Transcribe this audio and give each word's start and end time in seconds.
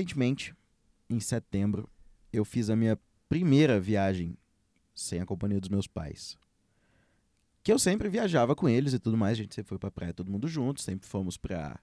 recentemente, 0.00 0.54
em 1.08 1.20
setembro, 1.20 1.88
eu 2.32 2.44
fiz 2.44 2.70
a 2.70 2.76
minha 2.76 2.98
primeira 3.28 3.78
viagem 3.78 4.36
sem 4.94 5.20
a 5.20 5.26
companhia 5.26 5.60
dos 5.60 5.68
meus 5.68 5.86
pais. 5.86 6.38
Que 7.62 7.70
eu 7.70 7.78
sempre 7.78 8.08
viajava 8.08 8.56
com 8.56 8.68
eles 8.68 8.94
e 8.94 8.98
tudo 8.98 9.16
mais, 9.16 9.38
a 9.38 9.42
gente 9.42 9.54
sempre 9.54 9.68
foi 9.68 9.78
pra 9.78 9.90
praia 9.90 10.14
todo 10.14 10.30
mundo 10.30 10.48
junto, 10.48 10.80
sempre 10.80 11.06
fomos 11.06 11.36
pra 11.36 11.78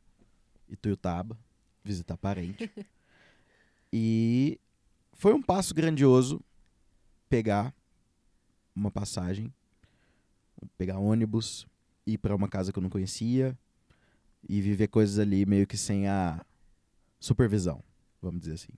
Ituiutaba 0.67 1.37
visitar 1.83 2.17
parente. 2.17 2.69
e 3.93 4.59
foi 5.13 5.33
um 5.33 5.41
passo 5.41 5.73
grandioso 5.75 6.41
pegar 7.29 7.73
uma 8.75 8.89
passagem, 8.89 9.53
pegar 10.77 10.97
ônibus, 10.97 11.67
ir 12.05 12.17
para 12.17 12.35
uma 12.35 12.47
casa 12.47 12.73
que 12.73 12.79
eu 12.79 12.83
não 12.83 12.89
conhecia 12.89 13.57
e 14.49 14.59
viver 14.59 14.87
coisas 14.87 15.19
ali 15.19 15.45
meio 15.45 15.67
que 15.67 15.77
sem 15.77 16.07
a 16.07 16.43
supervisão, 17.19 17.83
vamos 18.21 18.41
dizer 18.41 18.53
assim. 18.53 18.73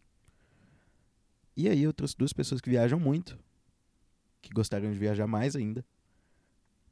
E 1.55 1.67
aí 1.67 1.81
eu 1.83 1.93
trouxe 1.93 2.15
duas 2.17 2.31
pessoas 2.33 2.61
que 2.61 2.69
viajam 2.69 2.99
muito, 2.99 3.37
que 4.41 4.49
gostariam 4.49 4.91
de 4.91 4.97
viajar 4.97 5.27
mais 5.27 5.55
ainda, 5.55 5.85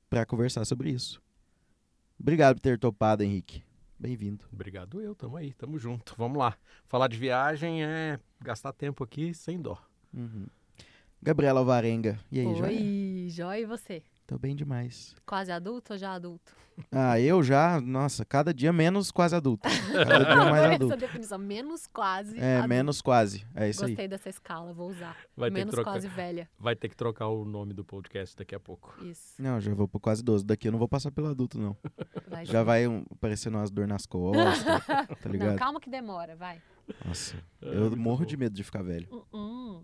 para 0.10 0.26
conversar 0.26 0.66
sobre 0.66 0.90
isso. 0.92 1.22
Obrigado 2.20 2.56
por 2.56 2.62
ter 2.62 2.80
topado, 2.80 3.24
Henrique. 3.24 3.64
Bem-vindo. 4.00 4.46
Obrigado 4.52 5.02
eu, 5.02 5.16
tamo 5.16 5.38
aí, 5.38 5.54
tamo 5.54 5.80
junto. 5.80 6.14
Vamos 6.18 6.38
lá. 6.38 6.58
Falar 6.86 7.08
de 7.08 7.18
viagem 7.18 7.84
é 7.84 8.20
gastar 8.42 8.72
tempo 8.74 9.04
aqui 9.04 9.34
sem 9.34 9.60
dó. 9.62 9.78
Uhum. 10.14 10.46
Gabriela 11.22 11.60
Alvarenga. 11.60 12.20
E 12.32 12.40
aí, 12.40 12.46
Oi, 12.46 12.56
joia? 12.56 13.30
jóia 13.30 13.60
e 13.62 13.66
você? 13.66 14.04
Tô 14.28 14.38
bem 14.38 14.54
demais. 14.56 15.16
Quase 15.26 15.52
adulto 15.54 15.94
ou 15.94 15.98
já 16.00 16.12
adulto? 16.14 16.54
Ah, 16.92 17.20
eu 17.20 17.42
já, 17.42 17.82
nossa, 17.82 18.24
cada 18.26 18.54
dia 18.54 18.72
menos 18.72 19.10
quase 19.10 19.34
adulto. 19.36 19.68
Cada 19.92 20.26
dia 20.26 20.36
mais 20.52 20.64
Essa 20.66 20.76
adulto. 20.76 20.98
definição, 20.98 21.38
menos 21.40 21.88
quase 21.88 22.38
É, 22.38 22.56
adulto. 22.58 22.70
menos 22.70 23.02
quase. 23.02 23.48
É 23.56 23.68
isso 23.70 23.84
aí. 23.84 23.92
Gostei 23.92 24.08
dessa 24.08 24.30
escala, 24.30 24.74
vou 24.74 24.90
usar. 24.92 25.18
Vai 25.36 25.50
ter 25.50 25.54
que 25.56 25.60
menos 25.62 25.74
trocar. 25.74 25.92
quase 25.94 26.08
velha. 26.10 26.48
Vai 26.60 26.76
ter 26.76 26.90
que 26.90 26.96
trocar 26.96 27.30
o 27.30 27.44
nome 27.46 27.74
do 27.74 27.84
podcast 27.84 28.36
daqui 28.36 28.54
a 28.54 28.60
pouco. 28.60 28.94
Isso. 29.04 29.42
Não, 29.42 29.60
já 29.60 29.74
vou 29.74 29.88
pro 29.88 30.00
quase 30.00 30.22
12. 30.24 30.46
Daqui 30.46 30.68
eu 30.68 30.72
não 30.72 30.78
vou 30.78 30.88
passar 30.88 31.10
pelo 31.10 31.30
adulto, 31.30 31.58
não. 31.58 31.76
Vai 32.28 32.46
Já 32.46 32.60
sim. 32.60 32.66
vai 32.66 32.86
um, 32.88 33.04
aparecendo 33.12 33.56
umas 33.58 33.72
dor 33.72 33.88
nas 33.88 34.06
costas, 34.06 34.64
tá 34.86 35.08
Não, 35.26 35.32
ligado? 35.32 35.58
calma 35.58 35.80
que 35.82 35.90
demora, 35.90 36.36
vai. 36.36 36.62
Nossa, 37.04 37.38
É, 37.62 37.76
eu 37.76 37.96
morro 37.98 38.20
bom. 38.20 38.26
de 38.26 38.38
medo 38.38 38.54
de 38.54 38.64
ficar 38.64 38.84
velho. 38.84 39.08
Uh 39.10 39.26
-uh. 39.36 39.84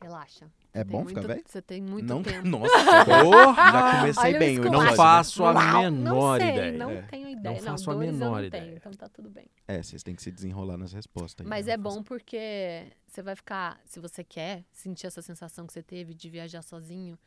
Relaxa. 0.00 0.46
É 0.78 0.84
Tem 0.84 0.92
bom 0.92 1.06
ficar 1.06 1.20
muito- 1.22 1.28
velho? 1.28 1.42
Você 1.46 1.62
tem 1.62 1.80
muito 1.82 2.06
não, 2.06 2.22
tempo. 2.22 2.46
nossa, 2.46 2.68
já 3.06 3.22
Porra! 3.24 3.96
comecei 4.00 4.24
Olha 4.30 4.38
bem. 4.38 4.58
Não 4.58 4.94
faço 4.94 5.44
a 5.44 5.52
Uau, 5.52 5.82
menor 5.82 6.38
não 6.38 6.38
sei, 6.38 6.50
ideia. 6.50 6.72
Não 6.78 6.90
É. 6.90 7.02
tenho 7.02 7.28
ideia. 7.30 7.54
Não, 7.56 7.62
faço 7.62 7.90
a 7.90 7.94
menor 7.96 8.30
não 8.40 8.44
ideia. 8.44 8.62
tenho, 8.64 8.76
então 8.76 8.92
tá 8.92 9.08
tudo 9.08 9.30
bem. 9.30 9.46
É, 9.66 9.82
vocês 9.82 10.02
têm 10.02 10.14
que 10.14 10.22
se 10.22 10.30
desenrolar 10.30 10.76
nas 10.76 10.92
respostas. 10.92 11.44
aí, 11.46 11.48
Mas 11.48 11.66
né? 11.66 11.72
é 11.72 11.76
bom 11.76 12.02
porque 12.02 12.86
você 13.06 13.22
vai 13.22 13.34
ficar, 13.34 13.80
se 13.84 13.98
você 14.00 14.22
quer 14.22 14.64
sentir 14.70 15.06
essa 15.06 15.22
sensação 15.22 15.66
que 15.66 15.72
você 15.72 15.82
teve 15.82 16.12
de 16.14 16.28
viajar 16.28 16.62
sozinho, 16.62 17.18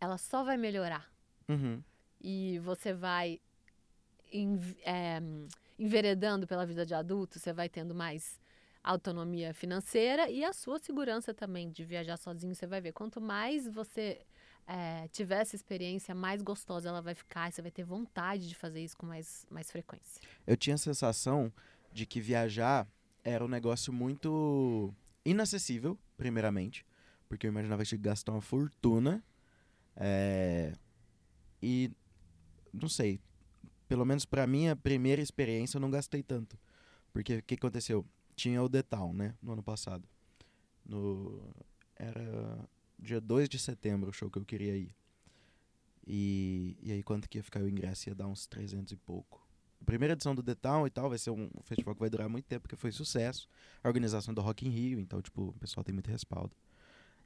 ela 0.00 0.16
só 0.16 0.42
vai 0.42 0.56
melhorar. 0.56 1.06
Uhum. 1.48 1.82
E 2.20 2.58
você 2.60 2.92
vai 2.94 3.38
env- 4.32 4.76
é, 4.84 5.20
enveredando 5.78 6.46
pela 6.46 6.64
vida 6.66 6.84
de 6.86 6.94
adulto, 6.94 7.38
você 7.38 7.52
vai 7.52 7.68
tendo 7.68 7.94
mais 7.94 8.40
autonomia 8.82 9.52
financeira 9.52 10.30
e 10.30 10.44
a 10.44 10.52
sua 10.52 10.78
segurança 10.78 11.34
também 11.34 11.70
de 11.70 11.84
viajar 11.84 12.16
sozinho. 12.16 12.54
Você 12.54 12.66
vai 12.66 12.80
ver, 12.80 12.92
quanto 12.92 13.20
mais 13.20 13.66
você 13.66 14.20
é, 14.66 15.08
tiver 15.08 15.40
essa 15.40 15.56
experiência, 15.56 16.14
mais 16.14 16.42
gostosa 16.42 16.88
ela 16.88 17.00
vai 17.00 17.14
ficar. 17.14 17.50
Você 17.50 17.62
vai 17.62 17.70
ter 17.70 17.84
vontade 17.84 18.48
de 18.48 18.54
fazer 18.54 18.80
isso 18.82 18.96
com 18.96 19.06
mais, 19.06 19.46
mais 19.50 19.70
frequência. 19.70 20.22
Eu 20.46 20.56
tinha 20.56 20.74
a 20.74 20.78
sensação 20.78 21.52
de 21.92 22.06
que 22.06 22.20
viajar 22.20 22.86
era 23.24 23.44
um 23.44 23.48
negócio 23.48 23.92
muito 23.92 24.92
inacessível, 25.24 25.98
primeiramente, 26.16 26.86
porque 27.28 27.46
eu 27.46 27.50
imaginava 27.50 27.84
que 27.84 27.96
gastar 27.96 28.32
uma 28.32 28.40
fortuna. 28.40 29.22
é, 29.96 30.72
E 31.62 31.90
não 32.72 32.88
sei, 32.88 33.20
pelo 33.88 34.04
menos 34.04 34.24
pra 34.24 34.46
minha 34.46 34.76
primeira 34.76 35.20
experiência 35.20 35.76
eu 35.76 35.80
não 35.80 35.90
gastei 35.90 36.22
tanto. 36.22 36.58
Porque 37.12 37.38
o 37.38 37.42
que 37.42 37.54
aconteceu? 37.54 38.04
Tinha 38.38 38.62
o 38.62 38.68
Town, 38.68 39.12
né, 39.12 39.34
no 39.42 39.52
ano 39.52 39.64
passado. 39.64 40.08
No 40.86 41.42
era 41.96 42.68
dia 42.96 43.20
2 43.20 43.48
de 43.48 43.58
setembro 43.58 44.10
o 44.10 44.12
show 44.12 44.30
que 44.30 44.38
eu 44.38 44.44
queria 44.44 44.76
ir. 44.76 44.94
E, 46.06 46.76
e 46.80 46.92
aí 46.92 47.02
quanto 47.02 47.28
que 47.28 47.38
ia 47.38 47.42
ficar 47.42 47.60
o 47.60 47.68
ingresso? 47.68 48.08
Ia 48.08 48.14
dar 48.14 48.28
uns 48.28 48.46
300 48.46 48.92
e 48.92 48.96
pouco. 48.96 49.44
A 49.82 49.84
primeira 49.84 50.12
edição 50.14 50.36
do 50.36 50.54
Town 50.54 50.86
e 50.86 50.90
tal 50.90 51.08
vai 51.08 51.18
ser 51.18 51.30
um 51.30 51.50
festival 51.64 51.96
que 51.96 52.00
vai 52.00 52.08
durar 52.08 52.28
muito 52.28 52.44
tempo, 52.44 52.62
porque 52.62 52.76
foi 52.76 52.92
sucesso. 52.92 53.48
A 53.82 53.88
organização 53.88 54.32
do 54.32 54.40
Rock 54.40 54.64
in 54.64 54.70
Rio, 54.70 55.00
então, 55.00 55.20
tipo, 55.20 55.48
o 55.48 55.52
pessoal 55.54 55.82
tem 55.82 55.92
muito 55.92 56.08
respaldo. 56.08 56.54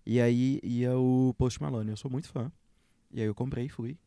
E 0.06 0.19
aí 0.19 0.61
ia 0.62 0.97
o 0.97 1.34
Post 1.37 1.61
Malone, 1.61 1.91
eu 1.91 1.97
sou 1.97 2.11
muito 2.11 2.29
fã. 2.29 2.50
E 3.12 3.21
aí 3.21 3.27
eu 3.27 3.34
comprei 3.34 3.67
e 3.67 3.69
fui. 3.69 3.99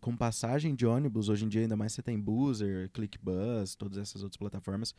Com 0.00 0.16
passagem 0.16 0.74
de 0.74 0.86
ônibus, 0.86 1.28
hoje 1.28 1.44
em 1.44 1.48
dia 1.48 1.60
ainda 1.60 1.76
mais 1.76 1.92
você 1.92 2.02
tem 2.02 2.18
Boozer, 2.18 2.90
ClickBus, 2.90 3.74
todas 3.74 3.98
essas 3.98 4.22
outras 4.22 4.38
plataformas. 4.38 4.94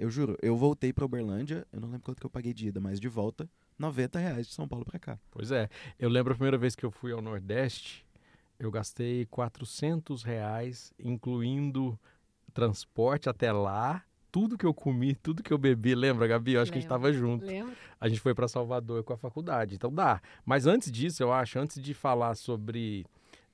Eu 0.00 0.08
juro, 0.08 0.34
eu 0.40 0.56
voltei 0.56 0.94
pra 0.94 1.04
Uberlândia, 1.04 1.66
eu 1.70 1.78
não 1.78 1.88
lembro 1.88 2.06
quanto 2.06 2.20
que 2.20 2.24
eu 2.24 2.30
paguei 2.30 2.54
de 2.54 2.68
ida, 2.68 2.80
mas 2.80 2.98
de 2.98 3.06
volta, 3.06 3.46
90 3.78 4.18
reais 4.18 4.46
de 4.48 4.54
São 4.54 4.66
Paulo 4.66 4.82
pra 4.82 4.98
cá. 4.98 5.18
Pois 5.30 5.52
é. 5.52 5.68
Eu 5.98 6.08
lembro 6.08 6.32
a 6.32 6.36
primeira 6.36 6.56
vez 6.56 6.74
que 6.74 6.86
eu 6.86 6.90
fui 6.90 7.12
ao 7.12 7.20
Nordeste, 7.20 8.02
eu 8.58 8.70
gastei 8.70 9.26
400 9.26 10.22
reais, 10.22 10.90
incluindo 10.98 12.00
transporte 12.54 13.28
até 13.28 13.52
lá, 13.52 14.02
tudo 14.32 14.56
que 14.56 14.64
eu 14.64 14.72
comi, 14.72 15.14
tudo 15.14 15.42
que 15.42 15.52
eu 15.52 15.58
bebi. 15.58 15.94
Lembra, 15.94 16.26
Gabi? 16.26 16.54
Eu 16.54 16.62
acho 16.62 16.72
que 16.72 16.78
a 16.78 16.80
gente 16.80 16.90
Lembro. 16.90 17.02
tava 17.10 17.12
junto. 17.12 17.44
Lembra? 17.44 17.74
A 18.00 18.08
gente 18.08 18.22
foi 18.22 18.34
para 18.34 18.48
Salvador 18.48 19.04
com 19.04 19.12
a 19.12 19.18
faculdade, 19.18 19.74
então 19.74 19.92
dá. 19.92 20.22
Mas 20.46 20.66
antes 20.66 20.90
disso, 20.90 21.22
eu 21.22 21.30
acho, 21.30 21.58
antes 21.58 21.78
de 21.78 21.92
falar 21.92 22.34
sobre 22.36 23.04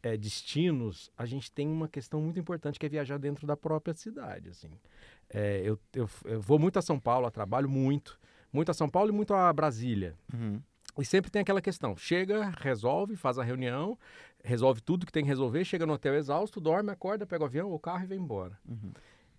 eh, 0.03 0.17
destinos, 0.17 1.11
a 1.17 1.27
gente 1.27 1.51
tem 1.51 1.69
uma 1.69 1.89
questão 1.89 2.21
muito 2.21 2.39
importante 2.39 2.79
que 2.79 2.87
é 2.87 2.89
viajar 2.89 3.19
dentro 3.19 3.47
da 3.47 3.57
própria 3.57 3.95
cidade, 3.95 4.51
assim. 4.51 4.71
Eh, 5.31 5.63
eu, 5.65 5.79
eu, 5.95 6.09
eu 6.25 6.41
vou 6.41 6.59
muito 6.59 6.79
a 6.79 6.83
São 6.83 6.99
Paulo, 6.99 7.31
trabalho 7.31 7.69
muito, 7.69 8.19
muito 8.53 8.71
a 8.71 8.75
São 8.75 8.89
Paulo 8.89 9.11
e 9.11 9.13
muito 9.13 9.35
a 9.35 9.53
Brasília. 9.53 10.15
Uhum. 10.33 10.61
E 10.99 11.05
sempre 11.05 11.31
tem 11.31 11.43
aquela 11.43 11.61
questão: 11.61 11.97
chega, 11.97 12.51
resolve, 12.59 13.17
faz 13.17 13.39
a 13.39 13.45
reunião, 13.45 13.99
resolve 14.43 14.81
tudo 14.81 15.05
que 15.05 15.13
tem 15.13 15.25
que 15.25 15.29
resolver, 15.29 15.65
chega 15.65 15.87
no 15.87 15.93
hotel 15.93 16.15
exausto, 16.15 16.61
dorme, 16.61 16.91
acorda, 16.91 17.27
pega 17.27 17.43
o 17.43 17.47
avião, 17.47 17.73
o 17.73 17.79
carro 17.79 18.05
e 18.05 18.07
vem 18.07 18.19
embora. 18.19 18.59
Uhum. 18.67 18.93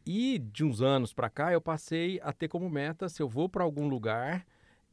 E 0.06 0.39
de 0.39 0.63
uns 0.63 0.81
anos 0.81 1.13
para 1.13 1.29
cá, 1.29 1.51
eu 1.51 1.59
passei 1.59 2.19
a 2.24 2.31
ter 2.31 2.47
como 2.47 2.69
meta: 2.69 3.09
se 3.09 3.22
eu 3.22 3.28
vou 3.28 3.50
para 3.50 3.63
algum 3.63 3.88
lugar, 3.88 4.45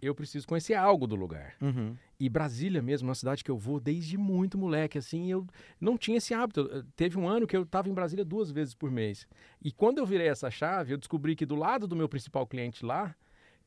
eu 0.06 0.14
preciso 0.14 0.46
conhecer 0.46 0.74
algo 0.74 1.06
do 1.06 1.14
lugar. 1.16 1.54
Uhum. 1.60 1.94
E 2.18 2.28
Brasília 2.28 2.80
mesmo, 2.82 3.06
é 3.06 3.10
uma 3.10 3.14
cidade 3.14 3.42
que 3.44 3.50
eu 3.50 3.56
vou 3.58 3.78
desde 3.80 4.16
muito 4.16 4.56
moleque, 4.58 4.98
assim, 4.98 5.30
eu 5.30 5.46
não 5.80 5.96
tinha 5.98 6.18
esse 6.18 6.32
hábito. 6.34 6.60
Eu- 6.60 6.84
Teve 6.96 7.18
um 7.18 7.28
ano 7.28 7.46
que 7.46 7.56
eu 7.56 7.62
estava 7.62 7.88
em 7.88 7.94
Brasília 7.94 8.24
duas 8.24 8.50
vezes 8.50 8.74
por 8.74 8.90
mês. 8.90 9.26
E 9.62 9.70
quando 9.72 9.98
eu 9.98 10.06
virei 10.06 10.28
essa 10.28 10.50
chave, 10.50 10.92
eu 10.92 10.98
descobri 10.98 11.34
que 11.36 11.44
do 11.46 11.54
lado 11.56 11.86
do 11.86 11.96
meu 11.96 12.08
principal 12.08 12.46
cliente 12.46 12.84
lá, 12.84 13.14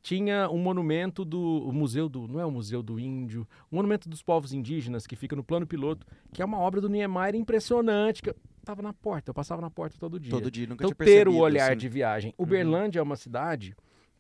tinha 0.02 0.50
um 0.50 0.60
monumento 0.60 1.26
do 1.26 1.40
o 1.68 1.74
museu 1.74 2.08
do, 2.08 2.28
não 2.28 2.40
é 2.40 2.46
o 2.46 2.52
museu 2.52 2.82
do 2.82 3.00
índio, 3.00 3.46
um 3.72 3.76
monumento 3.78 4.08
dos 4.08 4.22
povos 4.22 4.54
indígenas 4.54 5.06
que 5.08 5.16
fica 5.16 5.36
no 5.36 5.44
plano 5.44 5.66
piloto, 5.68 6.06
que 6.32 6.42
é 6.42 6.46
uma 6.46 6.60
obra 6.60 6.80
do 6.80 6.88
Niemeyer 6.88 7.36
impressionante, 7.36 8.22
que 8.22 8.30
eu 8.30 8.36
tava 8.64 8.82
na 8.82 8.94
porta, 8.94 9.32
eu 9.32 9.34
passava 9.34 9.62
na 9.62 9.70
porta 9.70 9.98
todo 10.00 10.20
dia. 10.20 10.30
Todo 10.32 10.50
dia, 10.52 10.68
nunca 10.68 10.86
Então 10.86 10.96
tinha 10.96 11.06
ter 11.06 11.28
o 11.28 11.36
olhar 11.38 11.72
assim. 11.72 11.78
de 11.78 11.90
viagem. 11.90 12.34
Uberlândia 12.38 13.00
é 13.00 13.04
uma 13.04 13.16
cidade 13.16 13.76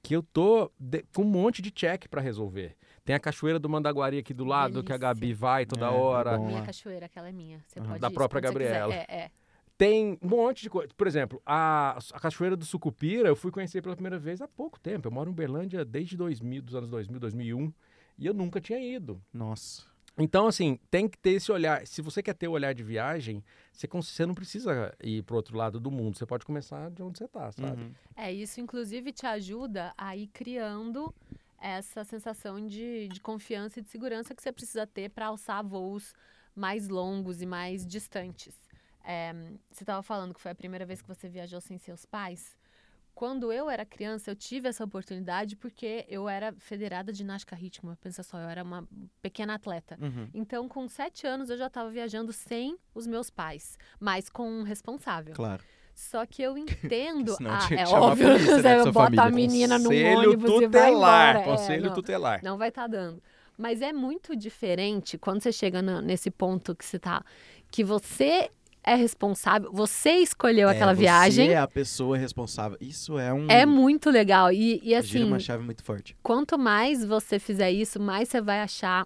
que 0.08 0.16
eu 0.16 0.24
tô 0.24 0.72
de- 0.80 1.04
com 1.14 1.22
um 1.24 1.26
monte 1.26 1.62
de 1.62 1.70
check 1.70 2.08
para 2.08 2.22
resolver. 2.22 2.78
Tem 3.04 3.14
a 3.14 3.20
cachoeira 3.20 3.60
do 3.60 3.68
Mandaguari 3.68 4.18
aqui 4.18 4.34
do 4.34 4.46
lado, 4.46 4.82
que 4.82 4.94
a 4.94 4.96
Delícia. 4.96 4.98
Gabi 5.00 5.34
vai 5.34 5.66
toda 5.66 5.86
É, 5.86 5.90
é 5.90 5.92
hora. 5.92 6.38
bom. 6.38 6.48
Minha 6.48 6.62
cachoeira, 6.62 7.08
aquela 7.08 7.28
é 7.28 7.32
minha. 7.34 7.62
Você 7.68 7.80
Aham. 7.80 7.90
pode 7.90 8.00
Da 8.00 8.08
ir 8.08 8.14
própria. 8.14 8.40
Gabriela. 8.40 8.94
É, 8.94 9.06
é. 9.10 9.32
Tem 9.78 10.18
um 10.22 10.28
monte 10.30 10.62
de 10.62 10.70
coisa. 10.70 10.90
Por 10.96 11.08
exemplo, 11.08 11.42
a, 11.46 12.00
a 12.14 12.20
Cachoeira 12.22 12.56
do 12.56 12.64
Sucupira 12.64 13.28
eu 13.28 13.36
fui 13.36 13.52
conhecer 13.52 13.82
pela 13.82 13.96
primeira 13.96 14.18
vez 14.18 14.42
há 14.42 14.48
pouco 14.48 14.80
tempo. 14.80 15.10
Eu 15.10 15.12
moro 15.12 15.30
em 15.30 15.34
Uberlândia 15.34 15.84
desde 15.84 16.16
2000, 16.16 16.62
dos 16.62 16.74
anos 16.74 16.90
2000, 16.90 17.20
2001, 17.20 17.74
e 18.18 18.26
eu 18.26 18.34
nunca 18.34 18.62
tinha 18.62 18.80
ido. 18.80 19.22
Nossa. 19.34 19.84
Então, 20.18 20.48
assim, 20.48 20.80
tem 20.90 21.08
que 21.08 21.18
ter 21.18 21.32
esse 21.32 21.52
olhar. 21.52 21.86
Se 21.86 22.02
você 22.02 22.24
quer 22.24 22.34
ter 22.34 22.48
o 22.48 22.52
olhar 22.52 22.74
de 22.74 22.84
viagem, 22.84 23.44
você, 23.72 23.88
você 23.88 24.26
não 24.26 24.34
precisa 24.34 24.96
ir 25.04 25.24
pro 25.24 25.36
outro 25.36 25.56
lado 25.56 25.80
do 25.80 25.92
mundo. 25.92 26.18
Você 26.18 26.26
pode 26.26 26.46
começar 26.46 26.90
de 26.90 27.04
onde 27.04 27.20
você 27.20 27.28
tá, 27.28 27.52
sabe? 27.52 27.84
Uhum. 27.84 27.92
É, 28.16 28.34
isso 28.34 28.60
inclusive 28.60 29.12
te 29.12 29.28
ajuda 29.28 29.94
a 29.98 30.16
ir 30.16 30.28
criando 30.28 31.14
essa 31.60 32.04
sensação 32.04 32.66
de, 32.66 33.08
de 33.10 33.20
confiança 33.20 33.80
e 33.80 33.84
de 33.84 33.90
segurança 33.90 34.34
que 34.34 34.42
você 34.42 34.52
precisa 34.52 34.88
ter 34.88 35.10
para 35.10 35.28
alçar 35.28 35.64
voos 35.64 36.14
mais 36.56 36.88
longos 36.88 37.42
e 37.42 37.46
mais 37.46 37.86
distantes. 37.86 38.56
É, 39.04 39.32
você 39.72 39.84
estava 39.84 40.02
falando 40.02 40.34
que 40.34 40.42
foi 40.42 40.52
a 40.52 40.56
primeira 40.56 40.86
vez 40.86 41.02
que 41.02 41.08
você 41.08 41.30
viajou 41.30 41.62
sem 41.62 41.78
seus 41.78 42.06
pais. 42.06 42.58
Quando 43.18 43.52
eu 43.52 43.68
era 43.68 43.84
criança, 43.84 44.30
eu 44.30 44.36
tive 44.36 44.70
essa 44.70 44.84
oportunidade 44.84 45.56
porque 45.56 46.06
eu 46.08 46.30
era 46.30 46.54
federada 46.60 47.12
de 47.12 47.18
ginástica 47.18 47.56
rítmica. 47.56 47.98
Pensa 48.00 48.22
só, 48.22 48.38
eu 48.38 48.48
era 48.48 48.62
uma 48.64 48.88
pequena 49.24 49.56
atleta. 49.56 49.98
Uhum. 50.00 50.30
Então, 50.36 50.70
com 50.70 50.88
sete 50.88 51.26
anos, 51.26 51.50
eu 51.50 51.58
já 51.58 51.66
estava 51.66 51.90
viajando 51.90 52.32
sem 52.32 52.78
os 52.94 53.08
meus 53.08 53.32
pais, 53.32 53.76
mas 54.00 54.30
com 54.30 54.48
um 54.48 54.62
responsável. 54.62 55.34
Claro. 55.34 55.64
Só 55.96 56.28
que 56.28 56.44
eu 56.44 56.56
entendo. 56.62 57.34
Senão 57.34 57.56
ah, 57.56 57.68
é 57.72 57.88
óbvio, 57.88 58.34
polícia, 58.34 58.62
né, 58.62 58.78
você 58.86 58.92
bota 58.92 59.24
a 59.24 59.32
menina 59.32 59.80
no 59.80 59.86
Conselho 59.86 60.20
ônibus 60.20 60.52
e 60.52 60.54
vai 60.54 60.62
tutelar. 60.62 61.36
É, 61.38 61.44
conselho 61.44 61.86
não. 61.88 61.94
tutelar. 61.96 62.40
Não 62.44 62.56
vai 62.56 62.70
estar 62.70 62.86
dando. 62.86 63.20
Mas 63.58 63.82
é 63.82 63.92
muito 63.92 64.36
diferente 64.36 65.18
quando 65.18 65.42
você 65.42 65.52
chega 65.52 65.82
na- 65.82 66.04
nesse 66.04 66.30
ponto 66.30 66.76
que 66.76 66.86
você 66.86 67.00
tá. 67.00 67.26
Que 67.72 67.84
você 67.84 68.52
é 68.92 68.96
responsável, 68.96 69.72
você 69.72 70.12
escolheu 70.18 70.70
aquela 70.70 70.92
É, 70.92 70.96
viagem. 70.96 71.48
Você 71.48 71.54
é 71.54 71.58
a 71.58 71.68
pessoa 71.68 72.18
responsável. 72.18 72.78
Isso 72.82 73.18
é 73.20 73.34
um. 73.34 73.48
É 73.50 73.66
muito 73.66 74.10
legal. 74.10 74.52
E, 74.52 74.76
e 74.78 74.80
gira 74.84 75.00
assim, 75.00 75.24
uma 75.24 75.40
chave 75.40 75.64
muito 75.64 75.84
forte. 75.84 76.16
quanto 76.24 76.58
mais 76.58 77.04
você 77.04 77.38
fizer 77.40 77.72
isso, 77.72 78.00
mais 78.00 78.30
você 78.30 78.40
vai 78.42 78.62
achar 78.62 79.06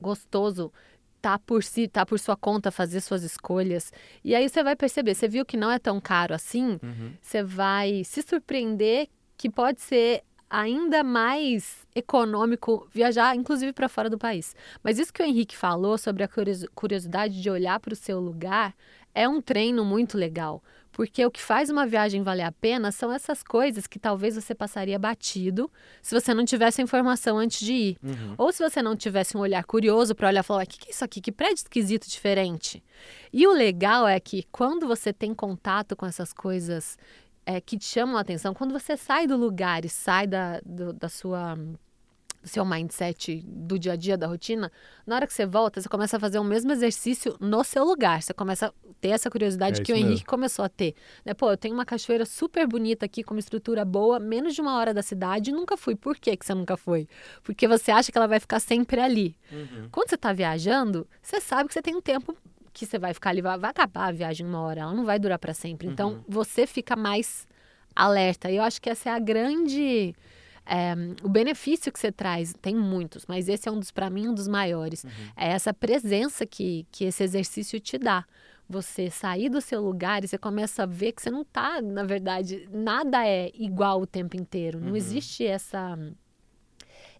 gostoso 0.00 0.72
tá 1.20 1.38
por 1.38 1.62
si, 1.62 1.86
tá 1.86 2.04
por 2.04 2.18
sua 2.18 2.36
conta, 2.36 2.72
fazer 2.72 3.00
suas 3.00 3.22
escolhas. 3.22 3.92
E 4.24 4.34
aí 4.34 4.48
você 4.48 4.60
vai 4.64 4.74
perceber, 4.74 5.14
você 5.14 5.28
viu 5.28 5.44
que 5.46 5.56
não 5.56 5.70
é 5.70 5.78
tão 5.78 6.00
caro 6.00 6.34
assim, 6.34 6.80
Uhum. 6.82 7.12
você 7.20 7.44
vai 7.44 8.02
se 8.04 8.22
surpreender 8.22 9.06
que 9.36 9.48
pode 9.48 9.80
ser 9.80 10.22
ainda 10.52 11.02
mais 11.02 11.86
econômico 11.94 12.86
viajar, 12.92 13.34
inclusive 13.34 13.72
para 13.72 13.88
fora 13.88 14.10
do 14.10 14.18
país. 14.18 14.54
Mas 14.82 14.98
isso 14.98 15.10
que 15.10 15.22
o 15.22 15.24
Henrique 15.24 15.56
falou 15.56 15.96
sobre 15.96 16.22
a 16.22 16.28
curios- 16.28 16.66
curiosidade 16.74 17.40
de 17.40 17.48
olhar 17.48 17.80
para 17.80 17.94
o 17.94 17.96
seu 17.96 18.20
lugar 18.20 18.74
é 19.14 19.26
um 19.26 19.40
treino 19.40 19.82
muito 19.82 20.18
legal. 20.18 20.62
Porque 20.92 21.24
o 21.24 21.30
que 21.30 21.40
faz 21.40 21.70
uma 21.70 21.86
viagem 21.86 22.22
valer 22.22 22.42
a 22.42 22.52
pena 22.52 22.92
são 22.92 23.10
essas 23.10 23.42
coisas 23.42 23.86
que 23.86 23.98
talvez 23.98 24.34
você 24.34 24.54
passaria 24.54 24.98
batido 24.98 25.70
se 26.02 26.14
você 26.14 26.34
não 26.34 26.44
tivesse 26.44 26.82
a 26.82 26.84
informação 26.84 27.38
antes 27.38 27.64
de 27.64 27.72
ir. 27.72 27.98
Uhum. 28.02 28.34
Ou 28.36 28.52
se 28.52 28.62
você 28.62 28.82
não 28.82 28.94
tivesse 28.94 29.34
um 29.34 29.40
olhar 29.40 29.64
curioso 29.64 30.14
para 30.14 30.28
olhar 30.28 30.40
e 30.40 30.46
falar: 30.46 30.64
o 30.64 30.66
que, 30.66 30.78
que 30.78 30.88
é 30.88 30.90
isso 30.90 31.02
aqui? 31.02 31.22
Que 31.22 31.32
prédio 31.32 31.54
esquisito 31.54 32.06
diferente. 32.06 32.84
E 33.32 33.46
o 33.46 33.52
legal 33.52 34.06
é 34.06 34.20
que 34.20 34.46
quando 34.52 34.86
você 34.86 35.14
tem 35.14 35.32
contato 35.32 35.96
com 35.96 36.04
essas 36.04 36.30
coisas 36.30 36.98
é, 37.44 37.60
que 37.60 37.78
te 37.78 37.84
chamam 37.84 38.16
a 38.16 38.20
atenção, 38.20 38.54
quando 38.54 38.72
você 38.72 38.96
sai 38.96 39.26
do 39.26 39.36
lugar 39.36 39.84
e 39.84 39.88
sai 39.88 40.26
da, 40.26 40.60
do, 40.64 40.92
da 40.92 41.08
sua. 41.08 41.56
Do 42.42 42.48
seu 42.48 42.64
mindset 42.64 43.40
do 43.46 43.78
dia 43.78 43.92
a 43.92 43.96
dia, 43.96 44.18
da 44.18 44.26
rotina, 44.26 44.68
na 45.06 45.14
hora 45.14 45.28
que 45.28 45.32
você 45.32 45.46
volta, 45.46 45.80
você 45.80 45.88
começa 45.88 46.16
a 46.16 46.20
fazer 46.20 46.40
o 46.40 46.44
mesmo 46.44 46.72
exercício 46.72 47.36
no 47.38 47.62
seu 47.62 47.84
lugar. 47.84 48.20
Você 48.20 48.34
começa 48.34 48.66
a 48.66 48.72
ter 49.00 49.10
essa 49.10 49.30
curiosidade 49.30 49.80
É 49.80 49.84
que 49.84 49.92
o 49.92 49.94
Henrique 49.94 50.10
mesmo. 50.10 50.26
começou 50.26 50.64
a 50.64 50.68
ter. 50.68 50.96
Né? 51.24 51.34
Pô, 51.34 51.52
eu 51.52 51.56
tenho 51.56 51.72
uma 51.72 51.84
cachoeira 51.84 52.24
super 52.24 52.66
bonita 52.66 53.06
aqui, 53.06 53.22
com 53.22 53.32
uma 53.32 53.38
estrutura 53.38 53.84
boa, 53.84 54.18
menos 54.18 54.56
de 54.56 54.60
uma 54.60 54.76
hora 54.76 54.92
da 54.92 55.02
cidade, 55.02 55.50
e 55.50 55.52
nunca 55.52 55.76
fui. 55.76 55.94
Por 55.94 56.16
que, 56.16 56.36
que 56.36 56.44
você 56.44 56.52
nunca 56.52 56.76
foi? 56.76 57.08
Porque 57.44 57.68
você 57.68 57.92
acha 57.92 58.10
que 58.10 58.18
ela 58.18 58.26
vai 58.26 58.40
ficar 58.40 58.58
sempre 58.58 59.00
ali. 59.00 59.36
Uhum. 59.52 59.88
Quando 59.92 60.08
você 60.08 60.16
está 60.16 60.32
viajando, 60.32 61.06
você 61.22 61.40
sabe 61.40 61.68
que 61.68 61.74
você 61.74 61.80
tem 61.80 61.94
um 61.94 62.00
tempo 62.02 62.36
que 62.72 62.86
você 62.86 62.98
vai 62.98 63.12
ficar 63.14 63.30
ali, 63.30 63.40
vai, 63.42 63.58
vai 63.58 63.70
acabar 63.70 64.08
a 64.08 64.12
viagem 64.12 64.46
uma 64.46 64.60
hora, 64.60 64.80
ela 64.82 64.94
não 64.94 65.04
vai 65.04 65.18
durar 65.18 65.38
para 65.38 65.52
sempre. 65.54 65.86
Então, 65.88 66.12
Uhum. 66.12 66.24
você 66.28 66.66
fica 66.66 66.96
mais 66.96 67.46
alerta. 67.94 68.50
E 68.50 68.56
eu 68.56 68.62
acho 68.62 68.80
que 68.80 68.88
essa 68.90 69.10
é 69.10 69.12
a 69.12 69.18
grande. 69.18 70.14
é, 70.64 70.94
o 71.24 71.28
benefício 71.28 71.92
que 71.92 71.98
você 71.98 72.12
traz, 72.12 72.54
tem 72.62 72.74
muitos, 72.76 73.26
mas 73.26 73.48
esse 73.48 73.68
é 73.68 73.72
um 73.72 73.78
dos, 73.80 73.90
para 73.90 74.08
mim, 74.08 74.28
um 74.28 74.34
dos 74.34 74.46
maiores. 74.46 75.04
É 75.36 75.48
essa 75.48 75.74
presença 75.74 76.46
que, 76.46 76.86
que 76.92 77.04
esse 77.04 77.22
exercício 77.24 77.80
te 77.80 77.98
dá. 77.98 78.24
Você 78.68 79.10
sair 79.10 79.48
do 79.50 79.60
seu 79.60 79.82
lugar 79.82 80.22
e 80.22 80.28
você 80.28 80.38
começa 80.38 80.84
a 80.84 80.86
ver 80.86 81.12
que 81.12 81.20
você 81.20 81.30
não 81.32 81.44
tá, 81.44 81.82
na 81.82 82.04
verdade, 82.04 82.68
nada 82.72 83.26
é 83.26 83.50
igual 83.54 84.00
o 84.02 84.06
tempo 84.06 84.36
inteiro. 84.36 84.78
Não 84.80 84.90
Uhum. 84.90 84.96
existe 84.96 85.44
essa 85.44 85.98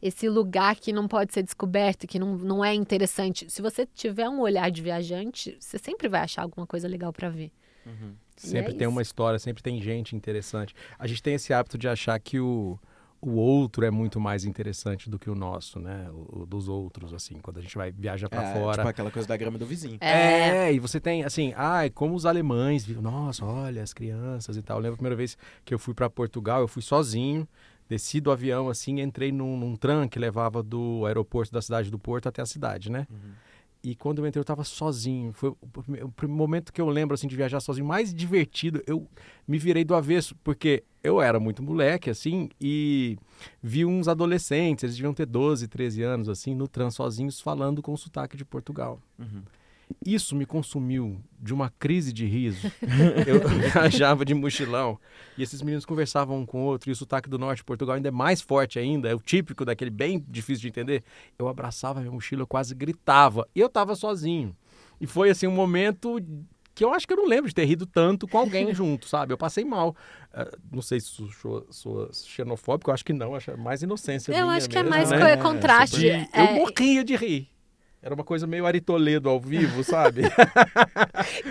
esse 0.02 0.28
lugar 0.28 0.74
que 0.74 0.92
não 0.92 1.06
pode 1.06 1.32
ser 1.32 1.44
descoberto, 1.44 2.08
que 2.08 2.18
não, 2.18 2.36
não 2.36 2.64
é 2.64 2.74
interessante. 2.74 3.48
Se 3.48 3.62
você 3.62 3.86
tiver 3.86 4.28
um 4.28 4.40
olhar 4.40 4.68
de 4.68 4.82
viajante, 4.82 5.56
você 5.60 5.78
sempre 5.78 6.08
vai 6.08 6.22
achar 6.22 6.42
alguma 6.42 6.66
coisa 6.66 6.88
legal 6.88 7.12
para 7.12 7.30
ver. 7.30 7.52
Uhum. 7.86 8.14
Sempre 8.36 8.72
é 8.72 8.76
tem 8.76 8.86
isso. 8.86 8.90
uma 8.90 9.02
história, 9.02 9.38
sempre 9.38 9.62
tem 9.62 9.80
gente 9.80 10.16
interessante. 10.16 10.74
A 10.98 11.06
gente 11.06 11.22
tem 11.22 11.34
esse 11.34 11.52
hábito 11.52 11.78
de 11.78 11.86
achar 11.88 12.18
que 12.18 12.40
o, 12.40 12.76
o 13.20 13.30
outro 13.32 13.84
é 13.84 13.90
muito 13.90 14.18
mais 14.18 14.44
interessante 14.44 15.08
do 15.08 15.18
que 15.18 15.30
o 15.30 15.34
nosso, 15.36 15.78
né? 15.78 16.08
O, 16.10 16.40
o 16.40 16.46
dos 16.46 16.68
outros, 16.68 17.14
assim, 17.14 17.34
quando 17.40 17.58
a 17.58 17.60
gente 17.60 17.76
vai 17.76 17.92
viajar 17.92 18.28
pra 18.28 18.42
É, 18.42 18.54
fora. 18.54 18.78
Tipo 18.78 18.88
aquela 18.88 19.10
coisa 19.12 19.28
da 19.28 19.36
grama 19.36 19.58
do 19.58 19.66
vizinho. 19.66 19.98
É, 20.00 20.72
e 20.72 20.80
você 20.80 20.98
tem, 20.98 21.22
assim, 21.22 21.52
ai, 21.56 21.90
como 21.90 22.16
os 22.16 22.26
alemães, 22.26 22.84
viram, 22.84 23.02
nossa, 23.02 23.44
olha, 23.44 23.82
as 23.82 23.92
crianças 23.92 24.56
e 24.56 24.62
tal. 24.62 24.78
Eu 24.78 24.82
lembro 24.82 24.94
a 24.94 24.98
primeira 24.98 25.16
vez 25.16 25.38
que 25.64 25.72
eu 25.72 25.78
fui 25.78 25.94
para 25.94 26.10
Portugal, 26.10 26.60
eu 26.60 26.68
fui 26.68 26.82
sozinho, 26.82 27.46
desci 27.92 28.20
do 28.22 28.30
avião, 28.30 28.70
assim, 28.70 29.00
entrei 29.00 29.30
num, 29.30 29.54
num 29.54 29.76
tram 29.76 30.08
que 30.08 30.18
levava 30.18 30.62
do 30.62 31.04
aeroporto 31.04 31.52
da 31.52 31.60
cidade 31.60 31.90
do 31.90 31.98
Porto 31.98 32.26
até 32.26 32.40
a 32.40 32.46
cidade, 32.46 32.90
né? 32.90 33.06
Uhum. 33.10 33.32
E 33.84 33.94
quando 33.94 34.20
eu 34.20 34.26
entrei, 34.26 34.40
eu 34.40 34.44
tava 34.44 34.64
sozinho. 34.64 35.32
Foi 35.32 35.50
o 35.50 36.28
momento 36.28 36.72
que 36.72 36.80
eu 36.80 36.88
lembro, 36.88 37.14
assim, 37.14 37.26
de 37.26 37.36
viajar 37.36 37.60
sozinho, 37.60 37.84
mais 37.84 38.14
divertido. 38.14 38.82
Eu 38.86 39.06
me 39.46 39.58
virei 39.58 39.84
do 39.84 39.94
avesso, 39.94 40.34
porque 40.42 40.84
eu 41.02 41.20
era 41.20 41.38
muito 41.38 41.62
moleque, 41.62 42.08
assim, 42.08 42.48
e 42.60 43.18
vi 43.62 43.84
uns 43.84 44.08
adolescentes, 44.08 44.84
eles 44.84 44.96
deviam 44.96 45.12
ter 45.12 45.26
12, 45.26 45.66
13 45.68 46.02
anos, 46.02 46.28
assim, 46.28 46.54
no 46.54 46.68
trans 46.68 46.94
sozinhos, 46.94 47.40
falando 47.40 47.82
com 47.82 47.94
sotaque 47.96 48.36
de 48.36 48.44
Portugal. 48.44 49.00
Uhum. 49.18 49.42
Isso 50.04 50.34
me 50.34 50.46
consumiu 50.46 51.20
de 51.40 51.52
uma 51.52 51.70
crise 51.78 52.12
de 52.12 52.24
riso. 52.26 52.70
eu 53.26 53.40
viajava 53.48 54.24
de 54.24 54.34
mochilão 54.34 54.98
e 55.36 55.42
esses 55.42 55.60
meninos 55.62 55.84
conversavam 55.84 56.38
um 56.40 56.46
com 56.46 56.62
o 56.62 56.64
outro 56.64 56.90
e 56.90 56.92
o 56.92 56.96
sotaque 56.96 57.28
do 57.28 57.38
norte 57.38 57.58
de 57.58 57.64
Portugal 57.64 57.96
ainda 57.96 58.08
é 58.08 58.12
mais 58.12 58.40
forte 58.40 58.78
ainda, 58.78 59.08
é 59.08 59.14
o 59.14 59.20
típico 59.20 59.64
daquele 59.64 59.90
bem 59.90 60.24
difícil 60.28 60.62
de 60.62 60.68
entender. 60.68 61.02
Eu 61.38 61.48
abraçava 61.48 61.98
a 61.98 62.02
minha 62.02 62.12
mochila, 62.12 62.42
eu 62.42 62.46
quase 62.46 62.74
gritava 62.74 63.46
e 63.54 63.60
eu 63.60 63.68
tava 63.68 63.94
sozinho. 63.94 64.56
E 65.00 65.06
foi 65.06 65.30
assim 65.30 65.46
um 65.46 65.52
momento 65.52 66.18
que 66.74 66.84
eu 66.84 66.94
acho 66.94 67.06
que 67.06 67.12
eu 67.12 67.18
não 67.18 67.26
lembro 67.26 67.48
de 67.48 67.54
ter 67.54 67.64
rido 67.66 67.84
tanto 67.84 68.26
com 68.26 68.38
alguém 68.38 68.72
junto, 68.74 69.06
sabe? 69.06 69.32
Eu 69.32 69.36
passei 69.38 69.64
mal. 69.64 69.94
Ah, 70.32 70.50
não 70.72 70.80
sei 70.80 71.00
se 71.00 71.06
sou, 71.08 71.28
sou, 71.30 71.66
sou 71.70 72.10
xenofóbico, 72.14 72.88
eu 72.90 72.94
acho 72.94 73.04
que 73.04 73.12
não, 73.12 73.34
acho 73.34 73.50
é 73.50 73.56
mais 73.56 73.82
inocência 73.82 74.32
Eu 74.32 74.48
acho 74.48 74.68
que 74.68 74.78
é 74.78 74.82
mesmo, 74.82 74.96
mais 74.96 75.10
né? 75.10 75.18
co- 75.18 75.24
É, 75.26 75.36
contraste. 75.36 76.08
É, 76.08 76.28
Eu 76.34 76.52
morria 76.54 77.04
de 77.04 77.14
rir. 77.16 77.51
Era 78.02 78.14
uma 78.16 78.24
coisa 78.24 78.46
meio 78.48 78.66
Ari 78.66 78.80
Toledo 78.80 79.28
ao 79.28 79.40
vivo, 79.40 79.84
sabe? 79.84 80.22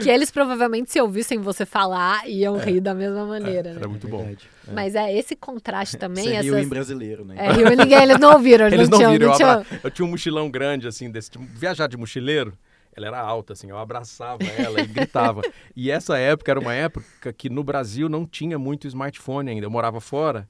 que 0.01 0.09
eles 0.09 0.29
provavelmente, 0.29 0.91
se 0.91 0.99
ouvissem 0.99 1.39
você 1.39 1.65
falar, 1.65 2.27
iam 2.29 2.57
rir 2.57 2.81
da 2.81 2.93
mesma 2.93 3.25
maneira, 3.25 3.71
né? 3.71 3.77
Era 3.77 3.87
muito 3.87 4.07
bom. 4.07 4.23
É. 4.67 4.71
Mas 4.73 4.93
é 4.95 5.15
esse 5.17 5.35
contraste 5.35 5.97
também. 5.97 6.23
Você 6.25 6.41
riu 6.41 6.53
essas... 6.55 6.65
em 6.65 6.69
brasileiro, 6.69 7.23
né? 7.23 7.35
É, 7.37 7.51
riu 7.53 7.67
em 7.67 7.75
ninguém, 7.77 8.01
eles 8.03 8.19
não 8.19 8.33
ouviram, 8.33 8.65
eles, 8.67 8.79
Eles 8.79 8.89
não, 8.89 8.99
não 8.99 9.05
tinham. 9.05 9.11
viram. 9.13 9.27
não 9.27 9.33
Eu, 9.33 9.37
tinham- 9.37 9.51
abra... 9.51 9.79
eu 9.83 9.91
tinha 9.91 10.05
um 10.05 10.09
mochilão 10.09 10.49
grande, 10.51 10.87
assim, 10.87 11.09
desse 11.09 11.31
tipo, 11.31 11.45
viajar 11.45 11.87
de 11.87 11.95
mochileiro. 11.97 12.53
Ela 12.93 13.07
era 13.07 13.19
alta, 13.21 13.53
assim, 13.53 13.69
eu 13.69 13.77
abraçava 13.77 14.43
ela 14.43 14.81
e 14.81 14.85
gritava. 14.87 15.41
E 15.73 15.89
essa 15.89 16.17
época 16.17 16.51
era 16.51 16.59
uma 16.59 16.73
época 16.73 17.31
que 17.31 17.49
no 17.49 17.63
Brasil 17.63 18.09
não 18.09 18.25
tinha 18.25 18.59
muito 18.59 18.85
smartphone 18.87 19.49
ainda. 19.49 19.65
Eu 19.65 19.71
morava 19.71 20.01
fora 20.01 20.49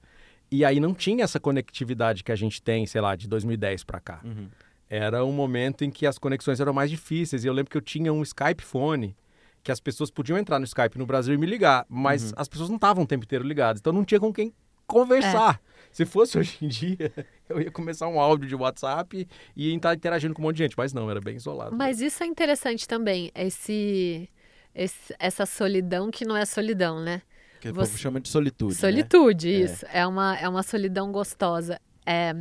e 0.51 0.65
aí 0.65 0.79
não 0.79 0.95
tinha 0.95 1.23
essa 1.23 1.39
conectividade 1.39 2.23
que 2.23 2.31
a 2.31 2.35
gente 2.35 2.59
tem, 2.59 2.87
sei 2.87 2.99
lá, 2.99 3.15
de 3.15 3.27
2010 3.27 3.83
pra 3.83 3.99
cá. 3.99 4.19
Uhum. 4.25 4.47
Era 4.93 5.23
um 5.23 5.31
momento 5.31 5.85
em 5.85 5.89
que 5.89 6.05
as 6.05 6.17
conexões 6.17 6.59
eram 6.59 6.73
mais 6.73 6.89
difíceis. 6.89 7.45
E 7.45 7.47
eu 7.47 7.53
lembro 7.53 7.71
que 7.71 7.77
eu 7.77 7.81
tinha 7.81 8.11
um 8.11 8.21
Skype 8.23 8.61
phone 8.61 9.15
que 9.63 9.71
as 9.71 9.79
pessoas 9.79 10.11
podiam 10.11 10.37
entrar 10.37 10.59
no 10.59 10.65
Skype 10.65 10.97
no 10.97 11.05
Brasil 11.05 11.33
e 11.33 11.37
me 11.37 11.45
ligar, 11.45 11.85
mas 11.87 12.33
as 12.35 12.49
pessoas 12.49 12.67
não 12.67 12.75
estavam 12.75 13.03
o 13.03 13.07
tempo 13.07 13.23
inteiro 13.23 13.45
ligadas, 13.47 13.79
então 13.79 13.93
não 13.93 14.03
tinha 14.03 14.19
com 14.19 14.33
quem 14.33 14.51
conversar. 14.87 15.61
Se 15.91 16.03
fosse 16.05 16.37
hoje 16.37 16.57
em 16.61 16.67
dia, 16.67 16.97
eu 17.47 17.61
ia 17.61 17.71
começar 17.71 18.07
um 18.09 18.19
áudio 18.19 18.47
de 18.49 18.55
WhatsApp 18.55 19.27
e 19.55 19.69
ia 19.69 19.75
estar 19.75 19.93
interagindo 19.95 20.33
com 20.33 20.41
um 20.41 20.45
monte 20.45 20.57
de 20.57 20.63
gente, 20.63 20.75
mas 20.77 20.91
não, 20.93 21.09
era 21.09 21.21
bem 21.21 21.35
isolado. 21.37 21.75
Mas 21.75 22.01
isso 22.01 22.21
é 22.23 22.25
interessante 22.25 22.85
também, 22.87 23.31
esse, 23.35 24.27
esse- 24.75 25.15
essa 25.19 25.45
solidão 25.45 26.11
que 26.11 26.25
não 26.25 26.35
é 26.35 26.43
solidão, 26.43 26.99
né? 26.99 27.21
Que 27.61 27.69
o 27.69 27.73
Você- 27.73 27.91
povo 27.91 27.97
chama 27.99 28.19
de 28.19 28.27
solitude. 28.29 28.73
né? 28.73 28.79
Solitude, 28.79 29.53
É. 29.53 29.59
isso. 29.59 29.85
É 29.93 30.05
uma, 30.07 30.35
é 30.37 30.49
uma 30.49 30.63
solidão 30.63 31.11
gostosa. 31.11 31.79
É, 32.05 32.33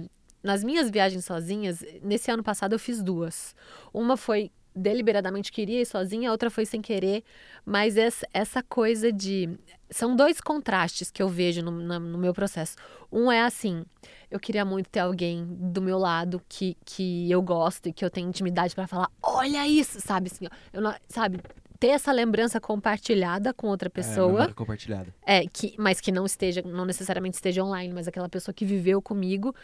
nas 0.42 0.64
minhas 0.64 0.90
viagens 0.90 1.24
sozinhas, 1.24 1.84
nesse 2.02 2.30
ano 2.30 2.42
passado 2.42 2.72
eu 2.74 2.78
fiz 2.78 3.02
duas. 3.02 3.54
Uma 3.92 4.16
foi 4.16 4.50
deliberadamente 4.74 5.50
queria 5.50 5.80
ir 5.80 5.86
sozinha, 5.86 6.28
a 6.28 6.32
outra 6.32 6.50
foi 6.50 6.64
sem 6.64 6.80
querer. 6.80 7.22
Mas 7.64 7.96
essa, 7.96 8.26
coisa 8.62 9.12
de. 9.12 9.58
São 9.90 10.14
dois 10.14 10.40
contrastes 10.40 11.10
que 11.10 11.22
eu 11.22 11.28
vejo 11.28 11.62
no, 11.62 11.70
no 11.70 12.18
meu 12.18 12.32
processo. 12.32 12.76
Um 13.12 13.30
é 13.30 13.42
assim: 13.42 13.84
eu 14.30 14.38
queria 14.38 14.64
muito 14.64 14.88
ter 14.88 15.00
alguém 15.00 15.44
do 15.44 15.82
meu 15.82 15.98
lado 15.98 16.40
que, 16.48 16.76
que 16.84 17.30
eu 17.30 17.42
gosto 17.42 17.88
e 17.88 17.92
que 17.92 18.04
eu 18.04 18.10
tenho 18.10 18.28
intimidade 18.28 18.74
para 18.74 18.86
falar, 18.86 19.10
olha 19.22 19.66
isso, 19.66 20.00
sabe? 20.00 20.30
Assim, 20.32 20.46
ó, 20.46 20.50
eu 20.72 20.80
não- 20.80 20.94
sabe? 21.08 21.40
Ter 21.80 21.88
essa 21.88 22.12
lembrança 22.12 22.60
compartilhada 22.60 23.54
com 23.54 23.66
outra 23.68 23.88
É, 23.88 23.90
pessoa. 23.90 24.28
memória 24.32 24.54
compartilhada. 24.54 25.14
É, 25.26 25.46
que, 25.48 25.74
mas 25.78 25.98
que 26.00 26.12
não 26.12 26.26
esteja, 26.26 26.60
não 26.62 26.84
necessariamente 26.84 27.36
esteja 27.36 27.64
online, 27.64 27.92
mas 27.94 28.06
aquela 28.06 28.28
pessoa 28.28 28.54
que 28.54 28.66
viveu 28.66 29.00
comigo. 29.00 29.54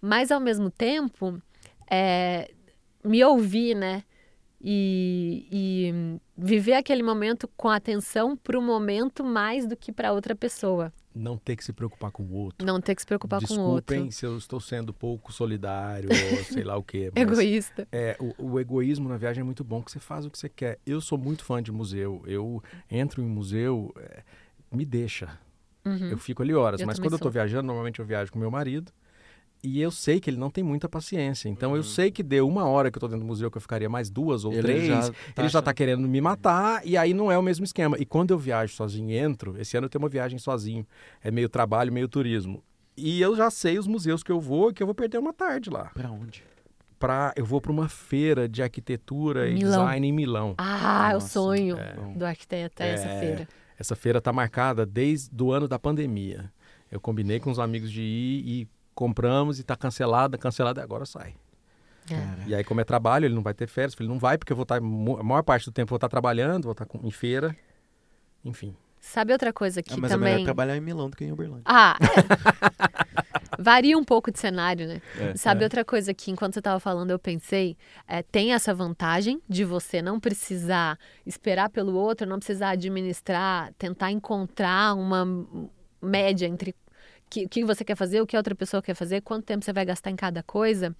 Mas 0.00 0.30
ao 0.30 0.38
mesmo 0.38 0.70
tempo, 0.70 1.40
é, 1.90 2.50
me 3.02 3.24
ouvir, 3.24 3.74
né? 3.74 4.04
E, 4.64 5.48
e 5.50 6.20
viver 6.36 6.74
aquele 6.74 7.02
momento 7.02 7.48
com 7.56 7.68
atenção 7.68 8.36
para 8.36 8.56
o 8.58 8.62
momento 8.62 9.24
mais 9.24 9.66
do 9.66 9.76
que 9.76 9.90
para 9.90 10.12
outra 10.12 10.36
pessoa. 10.36 10.92
Não 11.14 11.36
ter 11.36 11.56
que 11.56 11.64
se 11.64 11.72
preocupar 11.72 12.10
com 12.10 12.22
o 12.22 12.32
outro. 12.32 12.66
Não 12.66 12.80
ter 12.80 12.94
que 12.94 13.02
se 13.02 13.06
preocupar 13.06 13.40
Desculpem 13.40 13.64
com 13.64 13.70
o 13.70 13.74
outro. 13.74 14.12
se 14.12 14.26
eu 14.26 14.36
estou 14.36 14.60
sendo 14.60 14.92
pouco 14.92 15.32
solidário 15.32 16.08
ou 16.38 16.44
sei 16.44 16.64
lá 16.64 16.76
o 16.76 16.82
quê. 16.82 17.10
Egoísta. 17.14 17.86
É, 17.92 18.16
o, 18.18 18.52
o 18.52 18.60
egoísmo 18.60 19.08
na 19.08 19.16
viagem 19.16 19.40
é 19.40 19.44
muito 19.44 19.62
bom, 19.62 19.82
que 19.82 19.90
você 19.90 19.98
faz 19.98 20.24
o 20.24 20.30
que 20.30 20.38
você 20.38 20.48
quer. 20.48 20.78
Eu 20.86 21.00
sou 21.00 21.18
muito 21.18 21.44
fã 21.44 21.62
de 21.62 21.70
museu. 21.72 22.22
Eu 22.26 22.62
entro 22.90 23.22
em 23.22 23.26
museu, 23.26 23.92
é, 23.98 24.22
me 24.70 24.84
deixa. 24.84 25.38
Uhum. 25.84 26.10
Eu 26.10 26.18
fico 26.18 26.42
ali 26.42 26.54
horas. 26.54 26.80
Eu 26.80 26.86
mas 26.86 26.98
quando 26.98 27.14
eu 27.14 27.18
tô 27.18 27.24
sou. 27.24 27.32
viajando, 27.32 27.66
normalmente 27.66 28.00
eu 28.00 28.06
viajo 28.06 28.32
com 28.32 28.38
meu 28.38 28.50
marido. 28.50 28.92
E 29.64 29.80
eu 29.80 29.92
sei 29.92 30.18
que 30.18 30.28
ele 30.28 30.36
não 30.38 30.50
tem 30.50 30.64
muita 30.64 30.88
paciência. 30.88 31.48
Então 31.48 31.70
eu 31.70 31.76
Uhum. 31.78 31.82
sei 31.84 32.10
que 32.10 32.20
deu 32.22 32.48
uma 32.48 32.64
hora 32.66 32.90
que 32.90 32.96
eu 32.98 33.00
tô 33.00 33.06
dentro 33.06 33.20
do 33.20 33.26
museu, 33.26 33.48
que 33.48 33.56
eu 33.56 33.60
ficaria 33.62 33.88
mais 33.88 34.10
duas 34.10 34.44
ou 34.44 34.52
Ele 34.52 34.62
três. 34.62 34.86
já 34.86 34.94
ele 35.06 35.14
já 35.36 35.44
achando- 35.44 35.62
tá 35.64 35.72
querendo 35.72 36.08
me 36.08 36.20
matar, 36.20 36.84
e 36.84 36.96
aí 36.96 37.14
não 37.14 37.30
é 37.30 37.38
o 37.38 37.42
mesmo 37.42 37.64
esquema. 37.64 37.96
E 37.96 38.04
quando 38.04 38.32
eu 38.32 38.38
viajo 38.38 38.74
sozinho 38.74 39.08
e 39.10 39.16
entro, 39.16 39.54
esse 39.60 39.76
ano 39.76 39.84
eu 39.86 39.88
tenho 39.88 40.02
uma 40.02 40.08
viagem 40.08 40.36
sozinho. 40.38 40.84
É 41.22 41.30
meio 41.30 41.48
trabalho, 41.48 41.92
meio 41.92 42.08
turismo. 42.08 42.60
E 42.96 43.20
eu 43.22 43.36
já 43.36 43.50
sei 43.50 43.78
os 43.78 43.86
museus 43.86 44.22
que 44.24 44.32
eu 44.32 44.40
vou 44.40 44.70
e 44.70 44.74
que 44.74 44.82
eu 44.82 44.86
vou 44.86 44.94
perder 44.96 45.18
uma 45.18 45.32
tarde 45.32 45.70
lá. 45.70 45.84
Pra 45.94 46.10
onde? 46.10 46.42
Pra, 46.98 47.32
eu 47.36 47.44
vou 47.44 47.60
para 47.60 47.72
uma 47.72 47.88
feira 47.88 48.48
de 48.48 48.62
arquitetura 48.62 49.48
e 49.48 49.54
Milão. 49.54 49.70
design 49.84 50.06
em 50.08 50.12
Milão. 50.12 50.54
Ah, 50.58 51.10
é 51.12 51.16
o 51.16 51.20
sonho 51.20 51.76
é. 51.78 51.94
do 52.16 52.24
arquiteto, 52.24 52.82
é 52.82 52.90
essa 52.94 53.08
É. 53.08 53.20
feira. 53.20 53.48
Essa 53.78 53.96
feira 53.96 54.20
tá 54.20 54.32
marcada 54.32 54.84
desde 54.84 55.30
o 55.42 55.52
ano 55.52 55.66
da 55.68 55.78
pandemia. 55.78 56.52
Eu 56.90 57.00
combinei 57.00 57.40
com 57.40 57.50
os 57.50 57.58
amigos 57.58 57.90
de 57.90 58.02
ir 58.02 58.44
e 58.46 58.68
compramos 58.94 59.58
e 59.58 59.62
tá 59.64 59.76
cancelada, 59.76 60.36
cancelada 60.38 60.80
e 60.80 60.84
agora 60.84 61.04
sai. 61.06 61.34
É. 62.10 62.14
Cara, 62.14 62.38
E 62.46 62.54
aí, 62.54 62.64
como 62.64 62.80
é 62.80 62.84
trabalho, 62.84 63.26
ele 63.26 63.34
não 63.34 63.42
vai 63.42 63.54
ter 63.54 63.66
férias. 63.68 63.94
Ele 63.98 64.08
não 64.08 64.18
vai 64.18 64.36
porque 64.36 64.52
eu 64.52 64.56
vou 64.56 64.64
estar, 64.64 64.80
mo- 64.80 65.18
a 65.18 65.22
maior 65.22 65.42
parte 65.42 65.64
do 65.66 65.72
tempo 65.72 65.86
eu 65.88 65.90
vou 65.90 65.96
estar 65.98 66.08
trabalhando, 66.08 66.64
vou 66.64 66.72
estar 66.72 66.84
com- 66.86 67.00
em 67.06 67.10
feira. 67.10 67.56
Enfim. 68.44 68.74
Sabe 69.00 69.32
outra 69.32 69.52
coisa 69.52 69.82
que 69.82 69.94
Ah, 69.94 69.96
mas 69.98 70.10
é 70.10 70.14
também. 70.14 70.32
melhor 70.34 70.44
trabalhar 70.44 70.76
em 70.76 70.80
Milão 70.80 71.08
do 71.10 71.16
que 71.16 71.24
em 71.24 71.32
Uberlândia. 71.32 71.62
Ah, 71.64 71.96
é. 72.00 72.02
varia 73.58 73.96
um 73.96 74.04
pouco 74.04 74.30
de 74.32 74.38
cenário, 74.38 74.86
né? 74.86 75.02
É. 75.18 75.34
Sabe 75.36 75.62
É. 75.62 75.64
outra 75.66 75.84
coisa 75.84 76.12
que, 76.14 76.30
enquanto 76.30 76.54
você 76.54 76.60
estava 76.60 76.78
falando, 76.80 77.10
eu 77.10 77.18
pensei? 77.18 77.76
É, 78.06 78.22
tem 78.22 78.52
essa 78.52 78.74
vantagem 78.74 79.40
de 79.48 79.64
você 79.64 80.00
não 80.02 80.18
precisar 80.20 80.98
esperar 81.26 81.68
pelo 81.70 81.94
outro, 81.94 82.26
não 82.26 82.38
precisar 82.38 82.70
administrar, 82.70 83.72
tentar 83.78 84.10
encontrar 84.10 84.94
uma 84.94 85.24
média 86.00 86.46
entre 86.46 86.74
que- 87.32 87.46
o 87.46 87.48
que 87.48 87.64
você 87.64 87.82
quer 87.82 87.96
fazer, 87.96 88.20
o 88.20 88.26
que 88.26 88.36
a 88.36 88.38
outra 88.38 88.54
pessoa 88.54 88.82
quer 88.82 88.94
fazer, 88.94 89.22
quanto 89.22 89.44
tempo 89.46 89.64
você 89.64 89.72
vai 89.72 89.86
gastar 89.86 90.10
em 90.10 90.16
cada 90.16 90.42
coisa. 90.42 90.94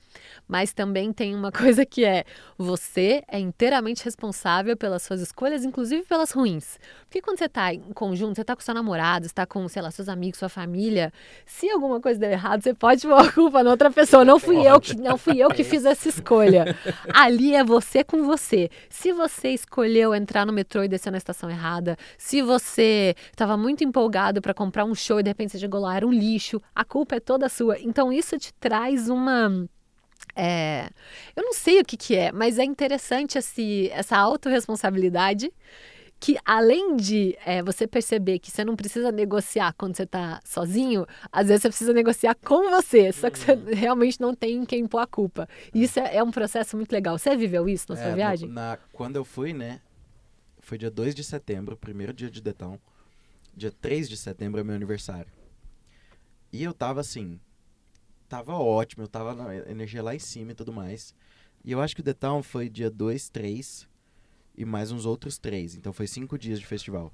Mas 0.49 0.73
também 0.73 1.13
tem 1.13 1.35
uma 1.35 1.53
coisa 1.77 1.85
que 1.85 2.05
é: 2.07 2.25
você 2.57 3.23
é 3.29 3.39
inteiramente 3.39 4.03
responsável 4.05 4.75
pelas 4.77 5.03
suas 5.03 5.21
escolhas, 5.21 5.63
inclusive 5.65 6.05
pelas 6.05 6.31
ruins. 6.33 6.79
Porque 7.05 7.21
quando 7.21 7.39
você 7.39 7.45
está 7.45 7.75
em 7.75 7.81
conjunto, 7.93 8.37
você 8.37 8.41
está 8.41 8.57
com 8.57 8.63
seu 8.63 8.73
namorado, 8.75 9.27
está 9.27 9.45
com, 9.45 9.69
sei 9.69 9.83
lá, 9.83 9.91
seus 9.91 10.09
amigos, 10.09 10.39
sua 10.39 10.49
família, 10.49 11.13
se 11.45 11.69
alguma 11.69 12.01
coisa 12.01 12.19
der 12.19 12.33
errado, 12.33 12.63
você 12.63 12.73
pode 12.73 13.03
pôr 13.07 13.13
a 13.21 13.31
culpa 13.31 13.63
na 13.63 13.71
outra 13.71 13.91
pessoa. 13.91 14.25
Não 14.25 14.39
fui 14.39 14.67
eu 14.67 14.81
que 14.81 14.97
não 14.97 15.19
fui 15.19 15.39
eu 15.39 15.51
que 15.51 15.63
fiz 15.63 15.85
essa 15.85 16.09
escolha. 16.09 16.75
Ali 17.13 17.55
é 17.55 17.63
você 17.63 18.03
com 18.03 18.25
você. 18.25 18.71
Se 18.89 19.13
você 19.13 19.51
escolheu 19.51 20.15
entrar 20.15 20.47
no 20.47 20.53
metrô 20.53 20.83
e 20.83 20.89
descer 20.89 21.11
na 21.11 21.19
estação 21.19 21.51
errada, 21.51 21.97
se 22.17 22.41
você 22.41 23.15
estava 23.31 23.57
muito 23.57 23.85
empolgado 23.85 24.41
para 24.41 24.55
comprar 24.55 24.85
um 24.87 24.95
show 24.95 25.21
e 25.21 25.23
de 25.23 25.29
repente 25.29 25.53
você 25.53 25.59
chegou 25.59 25.81
lá 25.81 25.97
era 25.97 26.07
um 26.07 26.22
lixo, 26.23 26.61
a 26.75 26.85
culpa 26.85 27.17
é 27.17 27.21
toda 27.21 27.49
sua. 27.49 27.79
Então 27.81 28.13
isso 28.13 28.39
te 28.39 28.53
traz 28.55 29.09
uma 29.09 29.67
é, 30.37 30.89
eu 31.37 31.43
não 31.43 31.53
sei 31.53 31.81
o 31.81 31.85
que, 31.85 31.97
que 31.97 32.15
é, 32.17 32.31
mas 32.33 32.59
é 32.59 32.65
interessante 32.65 33.37
esse, 33.37 33.91
essa 33.91 34.17
autorresponsabilidade 34.17 35.53
que 36.21 36.39
além 36.45 36.95
de 36.97 37.37
é, 37.45 37.61
você 37.65 37.85
perceber 37.85 38.39
que 38.39 38.49
você 38.49 38.65
não 38.65 38.77
precisa 38.77 39.11
negociar 39.11 39.75
quando 39.77 39.97
você 39.97 40.05
está 40.05 40.41
sozinho, 40.45 41.05
às 41.33 41.49
vezes 41.49 41.63
você 41.63 41.69
precisa 41.69 41.93
negociar 41.93 42.37
com 42.37 42.71
você, 42.71 43.13
só 43.13 43.29
que 43.29 43.41
você 43.41 43.55
realmente 43.75 44.21
não 44.21 44.33
tem 44.33 44.65
quem 44.65 44.87
pôr 44.87 45.01
a 45.01 45.07
culpa. 45.07 45.49
E 45.75 45.83
Isso 45.83 45.99
é, 45.99 46.17
é 46.19 46.23
um 46.23 46.31
processo 46.31 46.77
muito 46.77 46.93
legal. 46.93 47.19
Você 47.19 47.37
viveu 47.37 47.69
isso 47.69 47.87
na 47.89 47.99
É, 47.99 48.03
sua 48.03 48.11
no- 48.11 48.17
viagem? 48.17 48.49
na- 48.49 48.79
quando 48.93 49.17
eu 49.17 49.25
fui, 49.25 49.53
né? 49.53 49.81
Foi 50.61 50.79
dia 50.79 50.91
2 50.93 51.13
de 51.13 51.25
setembro, 51.25 51.77
primeiro 51.77 52.13
dia 52.13 52.31
de 52.31 52.41
Detão. 52.41 52.79
Dia 53.57 53.73
3 53.73 54.09
de 54.09 54.17
setembro 54.17 54.61
é 54.61 54.65
meu 54.65 54.77
aniversário. 54.77 55.27
E 56.53 56.63
eu 56.63 56.75
tava 56.75 57.01
assim. 57.01 57.41
Tava 58.29 58.55
ótimo, 58.55 59.05
eu 59.05 59.09
tava 59.09 59.35
na 59.35 59.55
energia 59.71 60.03
lá 60.03 60.15
em 60.15 60.19
cima 60.19 60.53
e 60.53 60.55
tudo 60.55 60.73
mais. 60.73 61.15
E 61.65 61.73
eu 61.73 61.81
acho 61.81 61.95
que 61.95 62.01
o 62.01 62.05
Detão 62.05 62.43
foi 62.43 62.69
dia 62.69 62.91
2, 62.91 63.29
3 63.29 63.89
e 64.57 64.65
mais 64.65 64.91
uns 64.93 65.07
outros 65.07 65.39
três. 65.39 65.75
Então 65.75 65.93
foi 65.93 66.07
cinco 66.07 66.39
dias 66.39 66.59
de 66.61 66.67
festival. 66.67 67.13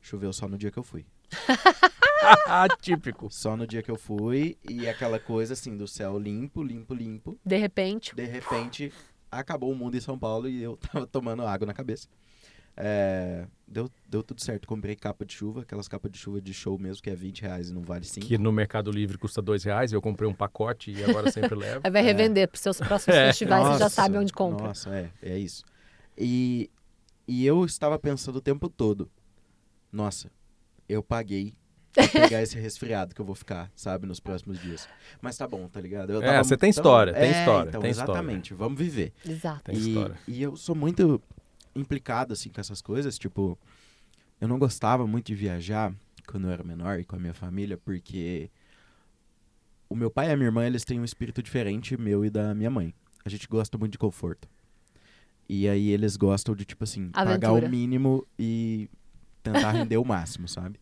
Choveu 0.00 0.32
só 0.32 0.48
no 0.48 0.58
dia 0.58 0.70
que 0.70 0.78
eu 0.78 0.82
fui. 0.82 1.04
Típico. 2.80 3.30
Só 3.30 3.56
no 3.56 3.66
dia 3.66 3.82
que 3.82 3.90
eu 3.90 3.96
fui 3.96 4.56
e 4.68 4.88
aquela 4.88 5.18
coisa 5.18 5.54
assim 5.54 5.76
do 5.76 5.86
céu 5.86 6.18
limpo, 6.18 6.62
limpo, 6.62 6.94
limpo. 6.94 7.38
De 7.44 7.56
repente, 7.56 8.14
De 8.14 8.24
repente, 8.24 8.92
acabou 9.30 9.72
o 9.72 9.74
mundo 9.74 9.96
em 9.96 10.00
São 10.00 10.18
Paulo 10.18 10.48
e 10.48 10.62
eu 10.62 10.76
tava 10.92 11.06
tomando 11.06 11.42
água 11.42 11.66
na 11.66 11.74
cabeça. 11.74 12.08
É, 12.76 13.46
deu, 13.68 13.88
deu 14.08 14.22
tudo 14.22 14.40
certo. 14.42 14.66
Comprei 14.66 14.96
capa 14.96 15.24
de 15.24 15.32
chuva, 15.32 15.62
aquelas 15.62 15.86
capas 15.86 16.10
de 16.10 16.18
chuva 16.18 16.40
de 16.40 16.52
show 16.52 16.78
mesmo, 16.78 17.02
que 17.02 17.10
é 17.10 17.14
20 17.14 17.42
reais 17.42 17.70
e 17.70 17.72
não 17.72 17.82
vale 17.82 18.04
5. 18.04 18.26
Que 18.26 18.36
no 18.36 18.50
Mercado 18.52 18.90
Livre 18.90 19.16
custa 19.16 19.40
dois 19.40 19.62
reais. 19.64 19.92
Eu 19.92 20.02
comprei 20.02 20.28
um 20.28 20.34
pacote 20.34 20.90
e 20.90 21.04
agora 21.04 21.30
sempre 21.30 21.54
levo. 21.54 21.80
aí 21.84 21.90
vai 21.90 22.02
revender 22.02 22.48
para 22.48 22.56
os 22.56 22.60
seus 22.60 22.78
próximos 22.78 23.14
É. 23.16 23.26
festivais, 23.28 23.64
você 23.68 23.78
já 23.78 23.88
sabe 23.88 24.18
onde 24.18 24.32
compra. 24.32 24.66
Nossa, 24.68 24.90
é, 24.94 25.10
é 25.22 25.38
isso. 25.38 25.62
E, 26.18 26.68
e 27.28 27.46
eu 27.46 27.64
estava 27.64 27.98
pensando 27.98 28.36
o 28.36 28.40
tempo 28.40 28.68
todo, 28.68 29.10
nossa, 29.92 30.30
eu 30.88 31.02
paguei 31.02 31.54
pra 31.92 32.08
pegar 32.08 32.42
esse 32.42 32.58
resfriado 32.58 33.14
que 33.14 33.20
eu 33.20 33.24
vou 33.24 33.36
ficar, 33.36 33.70
sabe, 33.76 34.04
nos 34.06 34.18
próximos 34.18 34.60
dias. 34.60 34.88
Mas 35.22 35.36
tá 35.36 35.46
bom, 35.46 35.68
tá 35.68 35.80
ligado? 35.80 36.12
Eu 36.12 36.22
É, 36.22 36.42
você 36.42 36.56
tem 36.56 36.72
tão- 36.72 36.80
história, 36.80 37.12
tem 37.12 37.22
É, 37.32 37.38
história, 37.40 37.68
Então, 37.68 37.80
tem 37.80 37.90
história. 37.92 38.10
exatamente, 38.12 38.52
vamos 38.52 38.76
viver. 38.78 39.12
Exato. 39.24 39.62
Tem 39.64 39.76
e, 39.76 39.88
história. 39.88 40.16
e 40.26 40.42
eu 40.42 40.56
sou 40.56 40.74
muito 40.74 41.22
implicado, 41.74 42.32
assim, 42.32 42.50
com 42.50 42.60
essas 42.60 42.80
coisas. 42.80 43.18
Tipo, 43.18 43.58
eu 44.40 44.48
não 44.48 44.58
gostava 44.58 45.06
muito 45.06 45.26
de 45.26 45.34
viajar 45.34 45.92
quando 46.26 46.46
eu 46.46 46.50
era 46.50 46.64
menor 46.64 46.98
e 47.00 47.04
com 47.04 47.16
a 47.16 47.18
minha 47.18 47.34
família, 47.34 47.76
porque 47.76 48.50
o 49.88 49.94
meu 49.94 50.10
pai 50.10 50.28
e 50.28 50.32
a 50.32 50.36
minha 50.36 50.48
irmã, 50.48 50.66
eles 50.66 50.84
têm 50.84 51.00
um 51.00 51.04
espírito 51.04 51.42
diferente 51.42 51.96
meu 51.96 52.24
e 52.24 52.30
da 52.30 52.54
minha 52.54 52.70
mãe. 52.70 52.94
A 53.24 53.28
gente 53.28 53.46
gosta 53.48 53.76
muito 53.78 53.92
de 53.92 53.98
conforto. 53.98 54.48
E 55.48 55.68
aí 55.68 55.90
eles 55.90 56.16
gostam 56.16 56.54
de, 56.54 56.64
tipo 56.64 56.84
assim, 56.84 57.10
pagar 57.10 57.48
Aventura. 57.48 57.66
o 57.66 57.70
mínimo 57.70 58.26
e 58.38 58.88
tentar 59.42 59.72
render 59.72 59.98
o 59.98 60.04
máximo, 60.04 60.48
sabe? 60.48 60.80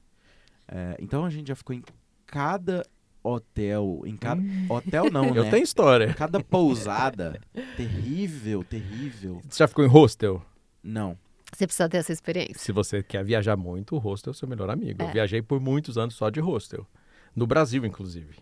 É, 0.69 0.97
então 1.01 1.25
a 1.25 1.31
gente 1.31 1.49
já 1.49 1.57
ficou 1.57 1.75
em 1.75 1.83
cada 2.27 2.85
hotel, 3.25 4.03
em 4.07 4.17
cada... 4.17 4.41
Hotel 4.71 5.11
não, 5.11 5.25
Hum. 5.31 5.37
Eu 5.37 5.45
né? 5.45 5.51
tenho 5.51 5.65
história. 5.65 6.15
Cada 6.15 6.41
pousada 6.43 7.41
terrível, 7.77 8.63
terrível. 8.65 9.41
Você 9.49 9.59
já 9.59 9.69
ficou 9.69 9.85
em 9.85 9.89
hostel? 9.89 10.45
Não. 10.83 11.17
Você 11.53 11.67
precisa 11.67 11.89
ter 11.89 11.99
essa 11.99 12.13
experiência. 12.13 12.59
Se 12.59 12.73
você 12.73 13.03
quer 13.03 13.23
viajar 13.23 13.57
muito, 13.57 13.95
o 13.95 13.99
hostel 13.99 14.31
é 14.31 14.35
o 14.35 14.35
seu 14.35 14.49
melhor 14.49 14.71
amigo. 14.71 15.03
É. 15.03 15.07
Eu 15.07 15.13
viajei 15.13 15.43
por 15.43 15.61
muitos 15.61 15.99
anos 15.99 16.15
só 16.15 16.31
de 16.31 16.41
hostel. 16.41 16.87
No 17.37 17.47
Brasil, 17.47 17.85
inclusive. 17.85 18.37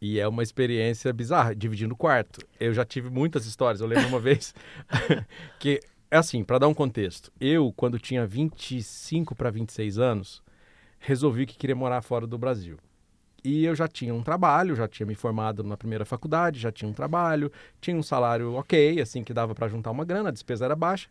E 0.00 0.18
é 0.18 0.26
uma 0.26 0.42
experiência 0.42 1.12
bizarra, 1.12 1.54
dividindo 1.54 1.94
o 1.94 1.96
quarto. 1.96 2.44
Eu 2.58 2.74
já 2.74 2.84
tive 2.84 3.08
muitas 3.08 3.46
histórias. 3.46 3.80
Eu 3.80 3.86
lembro 3.86 4.08
uma 4.08 4.18
vez 4.20 4.52
que, 5.60 5.80
é 6.10 6.16
assim, 6.16 6.42
para 6.42 6.58
dar 6.58 6.68
um 6.68 6.74
contexto. 6.74 7.32
Eu, 7.40 7.72
quando 7.72 8.00
tinha 8.00 8.26
25 8.26 9.36
para 9.36 9.50
26 9.50 9.98
anos, 9.98 10.42
resolvi 10.98 11.46
que 11.46 11.56
queria 11.56 11.76
morar 11.76 12.02
fora 12.02 12.26
do 12.26 12.36
Brasil. 12.36 12.78
E 13.44 13.64
eu 13.64 13.74
já 13.74 13.86
tinha 13.86 14.14
um 14.14 14.22
trabalho, 14.22 14.74
já 14.74 14.88
tinha 14.88 15.06
me 15.06 15.14
formado 15.14 15.62
na 15.64 15.76
primeira 15.76 16.04
faculdade, 16.04 16.60
já 16.60 16.70
tinha 16.70 16.88
um 16.88 16.92
trabalho, 16.92 17.50
tinha 17.80 17.96
um 17.96 18.02
salário 18.02 18.54
ok, 18.54 19.00
assim, 19.00 19.24
que 19.24 19.32
dava 19.32 19.54
para 19.54 19.68
juntar 19.68 19.90
uma 19.90 20.04
grana, 20.04 20.28
a 20.28 20.32
despesa 20.32 20.64
era 20.64 20.76
baixa. 20.76 21.08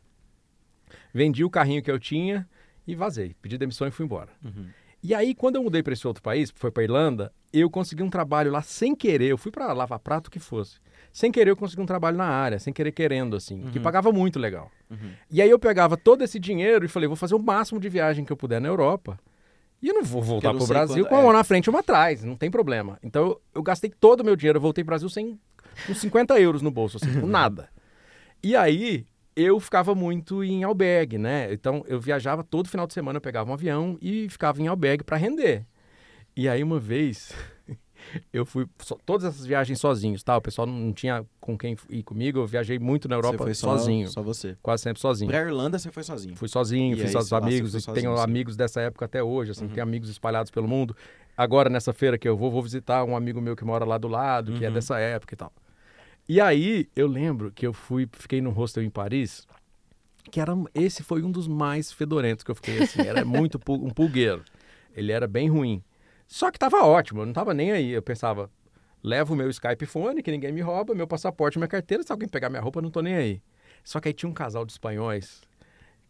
Vendi 1.13 1.43
o 1.43 1.49
carrinho 1.49 1.81
que 1.81 1.91
eu 1.91 1.99
tinha 1.99 2.47
e 2.87 2.95
vazei. 2.95 3.35
Pedi 3.41 3.57
demissão 3.57 3.87
e 3.87 3.91
fui 3.91 4.05
embora. 4.05 4.29
Uhum. 4.43 4.65
E 5.03 5.15
aí, 5.15 5.33
quando 5.33 5.55
eu 5.55 5.63
mudei 5.63 5.81
para 5.81 5.93
esse 5.93 6.05
outro 6.07 6.21
país, 6.21 6.53
foi 6.55 6.69
para 6.69 6.83
Irlanda, 6.83 7.33
eu 7.51 7.69
consegui 7.71 8.03
um 8.03 8.09
trabalho 8.09 8.51
lá 8.51 8.61
sem 8.61 8.93
querer. 8.95 9.29
Eu 9.29 9.37
fui 9.37 9.51
para 9.51 9.71
lavar 9.73 9.97
prato 9.99 10.27
o 10.27 10.31
que 10.31 10.37
fosse. 10.39 10.79
Sem 11.11 11.31
querer, 11.31 11.49
eu 11.51 11.55
consegui 11.57 11.81
um 11.81 11.85
trabalho 11.87 12.15
na 12.17 12.25
área, 12.27 12.59
sem 12.59 12.71
querer 12.71 12.91
querendo, 12.91 13.35
assim, 13.35 13.61
que 13.71 13.79
Uhum. 13.79 13.83
pagava 13.83 14.11
muito 14.11 14.37
legal. 14.39 14.71
Uhum. 14.89 15.11
E 15.31 15.41
aí 15.41 15.49
eu 15.49 15.57
pegava 15.57 15.97
todo 15.97 16.23
esse 16.23 16.39
dinheiro 16.39 16.85
e 16.85 16.87
falei, 16.87 17.07
vou 17.07 17.15
fazer 17.15 17.33
o 17.35 17.39
máximo 17.39 17.79
de 17.79 17.89
viagem 17.89 18.23
que 18.23 18.31
eu 18.31 18.37
puder 18.37 18.61
na 18.61 18.67
Europa. 18.67 19.19
E 19.81 19.87
eu 19.87 19.95
não 19.95 20.03
vou 20.03 20.21
voltar 20.21 20.53
para 20.53 20.63
o 20.63 20.67
Brasil 20.67 21.03
quando- 21.05 21.09
com 21.09 21.25
uma 21.25 21.33
é. 21.33 21.37
na 21.37 21.43
frente 21.43 21.65
e 21.65 21.69
uma 21.71 21.79
atrás, 21.79 22.23
não 22.23 22.35
tem 22.35 22.51
problema. 22.51 22.99
Então 23.01 23.23
eu, 23.25 23.41
eu 23.55 23.63
gastei 23.63 23.89
todo 23.89 24.19
o 24.21 24.23
meu 24.23 24.35
dinheiro, 24.35 24.57
eu 24.57 24.61
voltei 24.61 24.83
para 24.83 24.91
o 24.91 24.93
Brasil 24.93 25.09
sem 25.09 25.39
com 25.87 25.95
50 25.95 26.39
euros 26.39 26.61
no 26.61 26.69
bolso, 26.69 26.97
assim, 26.97 27.19
com 27.19 27.25
nada. 27.25 27.67
E 28.43 28.55
aí 28.55 29.07
eu 29.35 29.59
ficava 29.59 29.95
muito 29.95 30.43
em 30.43 30.63
albergue, 30.63 31.17
né? 31.17 31.51
Então 31.53 31.83
eu 31.87 31.99
viajava 31.99 32.43
todo 32.43 32.67
final 32.69 32.85
de 32.87 32.93
semana, 32.93 33.17
eu 33.17 33.21
pegava 33.21 33.49
um 33.49 33.53
avião 33.53 33.97
e 34.01 34.27
ficava 34.29 34.61
em 34.61 34.67
albergue 34.67 35.03
para 35.03 35.17
render. 35.17 35.65
E 36.35 36.47
aí 36.47 36.63
uma 36.63 36.79
vez 36.79 37.33
eu 38.33 38.45
fui 38.45 38.65
so- 38.79 38.97
todas 39.05 39.25
essas 39.25 39.45
viagens 39.45 39.79
sozinhos, 39.79 40.23
tá? 40.23 40.35
O 40.37 40.41
pessoal 40.41 40.65
não, 40.67 40.91
tinha 40.93 41.25
com 41.39 41.57
quem 41.57 41.75
ir 41.89 42.03
comigo. 42.03 42.39
Eu 42.39 42.47
viajei 42.47 42.77
muito 42.79 43.07
na 43.07 43.15
Europa 43.15 43.37
foi 43.39 43.53
só, 43.53 43.77
sozinho, 43.77 44.07
Só 44.09 44.21
você. 44.21 44.57
quase 44.61 44.83
sempre 44.83 44.99
sozinho. 45.01 45.29
Pra 45.29 45.41
Irlanda 45.41 45.77
você 45.79 45.91
foi 45.91 46.03
sozinho. 46.03 46.35
Fui 46.35 46.47
sozinho, 46.47 46.95
E 46.95 46.99
fiz 46.99 47.15
aí, 47.15 47.25
lá, 47.31 47.37
amigos, 47.37 47.71
sozinho, 47.71 47.93
tenho 47.95 48.17
sim. 48.17 48.23
amigos 48.23 48.55
dessa 48.55 48.81
época 48.81 49.05
até 49.05 49.21
hoje, 49.23 49.51
assim, 49.51 49.65
Uhum. 49.65 49.69
tenho 49.71 49.83
amigos 49.85 50.09
espalhados 50.09 50.51
pelo 50.51 50.67
mundo. 50.67 50.95
Agora, 51.37 51.69
nessa 51.69 51.93
feira 51.93 52.17
que 52.17 52.27
eu 52.27 52.35
vou, 52.37 52.51
vou 52.51 52.61
visitar 52.61 53.03
um 53.03 53.15
amigo 53.15 53.39
meu 53.41 53.55
que 53.55 53.63
mora 53.63 53.85
lá 53.85 53.97
do 53.97 54.07
lado, 54.07 54.53
que 54.53 54.63
é 54.65 54.67
Uhum. 54.67 54.73
dessa 54.73 54.99
época 54.99 55.33
e 55.33 55.37
tal. 55.37 55.51
E 56.33 56.39
aí, 56.39 56.87
eu 56.95 57.07
lembro 57.07 57.51
que 57.51 57.67
eu 57.67 57.73
fui, 57.73 58.07
fiquei 58.13 58.39
num 58.39 58.51
hostel 58.51 58.81
em 58.83 58.89
Paris, 58.89 59.45
que 60.31 60.39
era, 60.39 60.53
esse 60.73 61.03
foi 61.03 61.23
um 61.23 61.29
dos 61.29 61.45
mais 61.45 61.91
fedorentos 61.91 62.41
que 62.41 62.49
eu 62.49 62.55
fiquei, 62.55 62.81
assim, 62.81 63.01
era 63.01 63.25
muito 63.25 63.59
um 63.67 63.89
pulgueiro. 63.89 64.41
Ele 64.95 65.11
era 65.11 65.27
bem 65.27 65.49
ruim. 65.49 65.83
Só 66.25 66.49
que 66.49 66.57
tava 66.57 66.85
ótimo, 66.85 67.19
eu 67.19 67.25
não 67.25 67.33
tava 67.33 67.53
nem 67.53 67.73
aí. 67.73 67.91
Eu 67.91 68.01
pensava, 68.01 68.49
levo 69.03 69.33
o 69.33 69.35
meu 69.35 69.49
Skype 69.49 69.85
fone, 69.85 70.23
que 70.23 70.31
ninguém 70.31 70.53
me 70.53 70.61
rouba, 70.61 70.95
meu 70.95 71.05
passaporte, 71.05 71.57
minha 71.57 71.67
carteira, 71.67 72.01
se 72.01 72.13
alguém 72.13 72.29
pegar 72.29 72.49
minha 72.49 72.61
roupa, 72.61 72.79
eu 72.79 72.83
não 72.83 72.91
tô 72.91 73.01
nem 73.01 73.15
aí. 73.15 73.41
Só 73.83 73.99
que 73.99 74.07
aí 74.07 74.13
tinha 74.13 74.29
um 74.29 74.33
casal 74.33 74.63
de 74.65 74.71
espanhóis 74.71 75.41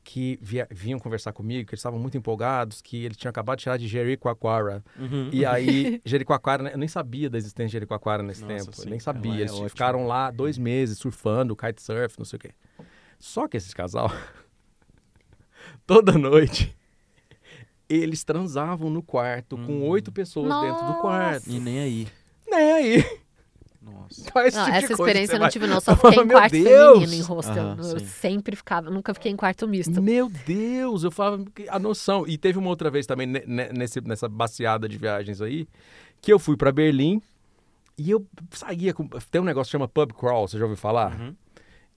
que 0.03 0.37
via- 0.41 0.67
vinham 0.71 0.99
conversar 0.99 1.31
comigo, 1.31 1.67
que 1.67 1.73
eles 1.73 1.79
estavam 1.79 1.99
muito 1.99 2.17
empolgados, 2.17 2.81
que 2.81 3.05
ele 3.05 3.13
tinha 3.15 3.29
acabado 3.29 3.57
de 3.59 3.63
tirar 3.63 3.77
de 3.77 3.87
Jericoacoara. 3.87 4.83
Uhum. 4.99 5.29
E 5.31 5.45
aí, 5.45 6.01
Jericoacoara, 6.05 6.63
né, 6.63 6.73
eu 6.73 6.77
nem 6.77 6.87
sabia 6.87 7.29
da 7.29 7.37
existência 7.37 7.67
de 7.67 7.73
Jericoacoara 7.73 8.23
nesse 8.23 8.41
Nossa, 8.41 8.55
tempo. 8.65 8.75
sim, 8.75 8.83
eu 8.85 8.89
nem 8.89 8.99
sabia. 8.99 9.33
é 9.33 9.41
eles 9.41 9.59
ficaram 9.69 10.07
lá 10.07 10.31
dois 10.31 10.57
meses 10.57 10.97
surfando, 10.97 11.55
kitesurf, 11.55 12.17
não 12.17 12.25
sei 12.25 12.37
o 12.37 12.39
quê. 12.39 12.51
Só 13.19 13.47
que 13.47 13.57
esse 13.57 13.75
casal, 13.75 14.11
toda 15.85 16.13
noite, 16.17 16.75
eles 17.87 18.23
transavam 18.23 18.89
no 18.89 19.03
quarto 19.03 19.55
com 19.57 19.81
Hum. 19.81 19.87
oito 19.89 20.11
pessoas 20.11 20.49
dentro 20.61 20.85
do 20.87 20.93
quarto. 20.95 21.47
E 21.49 21.59
nem 21.59 21.79
aí. 21.79 22.07
Nem 22.49 22.71
aí. 22.71 23.05
Nossa. 23.81 24.21
É 24.39 24.47
esse 24.47 24.57
Não, 24.57 24.65
tipo 24.65 24.77
essa 24.77 24.93
experiência 24.93 25.33
eu 25.33 25.39
não 25.39 25.43
vai- 25.45 25.51
tive, 25.51 25.67
não. 25.67 25.79
Só 25.81 25.95
fiquei 25.95 26.21
em 26.21 26.25
"Meu 26.25 26.37
quarto 26.37 26.51
Deus!" 26.51 26.99
feminino 26.99 27.13
em 27.23 27.25
hostel. 27.25 27.63
Aham, 27.63 27.77
eu 27.79 27.99
sim. 27.99 28.05
sempre 28.05 28.55
ficava, 28.55 28.89
nunca 28.91 29.13
fiquei 29.13 29.31
em 29.31 29.35
quarto 29.35 29.67
misto. 29.67 30.01
Meu 30.01 30.29
Deus, 30.29 31.03
eu 31.03 31.09
falava 31.11 31.43
a 31.67 31.79
noção. 31.79 32.27
E 32.27 32.37
teve 32.37 32.59
uma 32.59 32.69
outra 32.69 32.91
vez 32.91 33.07
também 33.07 33.25
ne- 33.25 33.43
ne- 33.47 33.69
nesse, 33.73 33.99
nessa 34.01 34.29
baseada 34.29 34.87
de 34.87 34.97
viagens 34.97 35.41
aí, 35.41 35.67
que 36.21 36.31
eu 36.31 36.37
fui 36.37 36.55
pra 36.55 36.71
Berlim 36.71 37.21
e 37.97 38.11
eu 38.11 38.25
saía 38.51 38.93
com. 38.93 39.07
Tem 39.07 39.41
um 39.41 39.45
negócio 39.45 39.69
que 39.69 39.71
chama 39.71 39.87
pub 39.87 40.13
crawl, 40.13 40.47
você 40.47 40.57
já 40.59 40.63
ouviu 40.65 40.77
falar? 40.77 41.19
Uhum. 41.19 41.35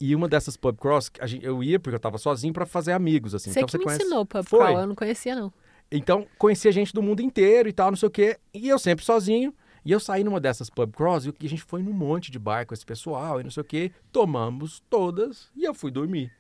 E 0.01 0.15
uma 0.15 0.27
dessas 0.29 0.57
pub 0.57 0.77
crawls, 0.79 1.11
a 1.21 1.27
gente- 1.27 1.45
eu 1.45 1.63
ia 1.63 1.79
porque 1.79 1.95
eu 1.95 2.01
tava 2.01 2.17
sozinho 2.19 2.53
pra 2.53 2.65
fazer 2.67 2.93
amigos, 2.93 3.35
assim. 3.35 3.51
Você 3.53 3.59
então 3.61 3.67
que 3.67 3.73
você 3.73 3.79
me 3.79 3.85
conhece... 3.85 4.03
ensinou 4.05 4.23
o 4.23 4.27
pub 4.27 4.45
Foi. 4.49 4.59
crawl, 4.59 4.81
eu 4.81 4.87
não 4.87 4.95
conhecia, 4.95 5.35
não. 5.37 5.53
Então, 5.93 6.27
conhecia 6.39 6.73
gente 6.73 6.93
do 6.95 7.03
mundo 7.03 7.21
inteiro 7.21 7.69
e 7.69 7.73
tal, 7.73 7.91
não 7.91 7.97
sei 7.97 8.07
o 8.09 8.11
quê. 8.11 8.39
E 8.55 8.69
eu 8.69 8.79
sempre 8.79 9.05
sozinho. 9.05 9.55
E 9.85 9.93
eu 9.93 10.01
saí 10.01 10.25
numa 10.25 10.41
dessas 10.41 10.71
pub 10.71 10.91
crawls 10.95 11.27
e 11.27 11.35
a 11.47 11.49
gente 11.49 11.63
foi 11.63 11.83
num 11.83 11.93
monte 11.93 12.31
de 12.31 12.39
bar 12.39 12.67
com 12.67 12.73
esse 12.73 12.87
pessoal 12.87 13.41
e 13.41 13.45
não 13.45 13.51
sei 13.51 13.61
o 13.61 13.65
quê. 13.65 13.93
Tomamos 14.11 14.83
todas 14.89 15.51
e 15.55 15.65
eu 15.65 15.75
fui 15.75 15.91
dormir. 15.91 16.33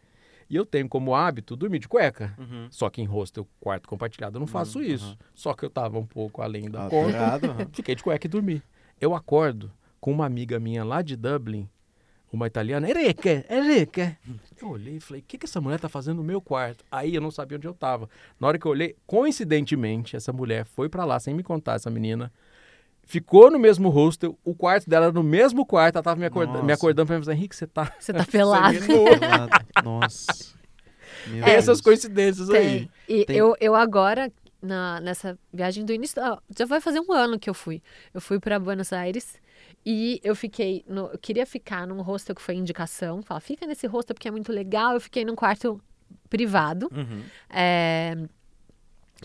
E 0.49 0.57
eu 0.57 0.65
tenho 0.65 0.89
como 0.89 1.15
hábito 1.15 1.57
dormir 1.57 1.79
de 1.79 1.89
cueca. 1.89 2.35
Uhum. 2.39 2.69
Só 2.71 2.89
que 2.91 3.01
em 3.03 3.07
hostel, 3.07 3.47
quarto 3.61 3.89
compartilhado, 3.89 4.37
eu 4.37 4.41
não 4.41 4.47
faço 4.47 4.79
Hum, 4.79 4.83
isso. 4.83 5.07
aham. 5.07 5.17
Só 5.35 5.55
que 5.55 5.65
eu 5.65 5.71
tava 5.71 5.99
um 5.99 6.07
pouco 6.07 6.41
além 6.43 6.71
da 6.71 6.89
conta. 6.89 6.97
Alterado. 7.07 7.51
aham. 7.51 7.69
Fiquei 7.73 7.95
de 7.95 8.03
cueca 8.03 8.27
e 8.27 8.31
dormi. 8.31 8.63
Eu 9.01 9.15
acordo 9.15 9.71
com 10.01 10.11
uma 10.13 10.25
amiga 10.27 10.59
minha 10.61 10.85
lá 10.85 11.03
de 11.03 11.17
Dublin, 11.17 11.69
uma 12.33 12.47
italiana, 12.47 12.89
Enrique, 12.91 13.45
Enrique. 13.51 14.17
Eu 14.61 14.71
olhei 14.71 14.97
e 14.97 15.01
falei, 15.01 15.23
o 15.23 15.25
que, 15.27 15.39
que 15.39 15.47
essa 15.47 15.61
mulher 15.61 15.79
tá 15.81 15.89
fazendo 15.89 16.17
no 16.19 16.25
meu 16.25 16.41
quarto? 16.41 16.85
Aí 16.91 17.15
eu 17.15 17.21
não 17.21 17.31
sabia 17.31 17.57
onde 17.57 17.67
eu 17.67 17.75
tava. 17.75 18.09
Na 18.41 18.49
hora 18.49 18.59
que 18.59 18.67
eu 18.67 18.71
olhei, 18.73 18.97
coincidentemente, 19.07 20.17
essa 20.17 20.33
mulher 20.33 20.65
foi 20.65 20.89
pra 20.89 21.05
lá, 21.05 21.19
sem 21.21 21.33
me 21.35 21.43
contar, 21.43 21.75
essa 21.75 21.91
menina, 21.91 22.33
ficou 23.07 23.51
no 23.51 23.59
mesmo 23.59 23.89
hostel, 23.89 24.39
o 24.45 24.55
quarto 24.55 24.89
dela 24.89 25.07
era 25.07 25.13
no 25.13 25.23
mesmo 25.23 25.65
quarto, 25.67 25.97
ela 25.97 26.03
tava 26.03 26.19
me, 26.19 26.27
acorda- 26.27 26.55
me 26.55 26.63
Nossa. 26.63 26.75
acordando 26.75 27.07
pra 27.07 27.17
mim 27.17 27.23
e 27.23 27.25
falando, 27.25 27.39
Henrique, 27.39 27.57
você 27.57 27.67
tá... 27.67 27.93
Você 27.99 28.13
tá 28.13 28.25
pelado. 28.25 28.75
Me-. 28.81 29.83
Nossa. 29.83 30.55
Meu 31.27 31.45
Tem 31.45 31.55
essas 31.55 31.81
coincidências 31.81 32.51
aí. 32.51 32.89
Tem. 33.07 33.21
E 33.21 33.25
Tem. 33.25 33.37
Eu, 33.37 33.57
eu 33.61 33.75
agora, 33.75 34.31
na, 34.61 35.01
nessa 35.01 35.39
viagem 35.53 35.85
do 35.85 35.93
início, 35.93 36.21
já 36.57 36.67
vai 36.67 36.81
fazer 36.81 37.01
um 37.01 37.13
ano 37.13 37.39
que 37.39 37.49
eu 37.49 37.55
fui. 37.55 37.83
Eu 38.13 38.21
fui 38.21 38.39
para 38.39 38.59
Buenos 38.59 38.93
Aires 38.93 39.35
e 39.87 40.21
eu 40.23 40.35
fiquei, 40.35 40.85
no, 40.89 41.07
eu 41.09 41.19
queria 41.19 41.47
ficar 41.47 41.87
num 41.87 42.01
hostel 42.03 42.35
que 42.35 42.43
foi 42.43 42.55
indicação. 42.57 43.23
Fala, 43.23 43.41
fica 43.41 43.67
nesse 43.67 43.87
hostel 43.87 44.15
porque 44.15 44.29
é 44.29 44.31
muito 44.31 44.53
legal. 44.53 44.95
Eu 44.95 45.01
fiquei 45.01 45.25
num 45.25 45.35
quarto 45.37 45.81
privado, 46.29 46.89
Uhum. 46.93 47.23
é, 47.51 48.17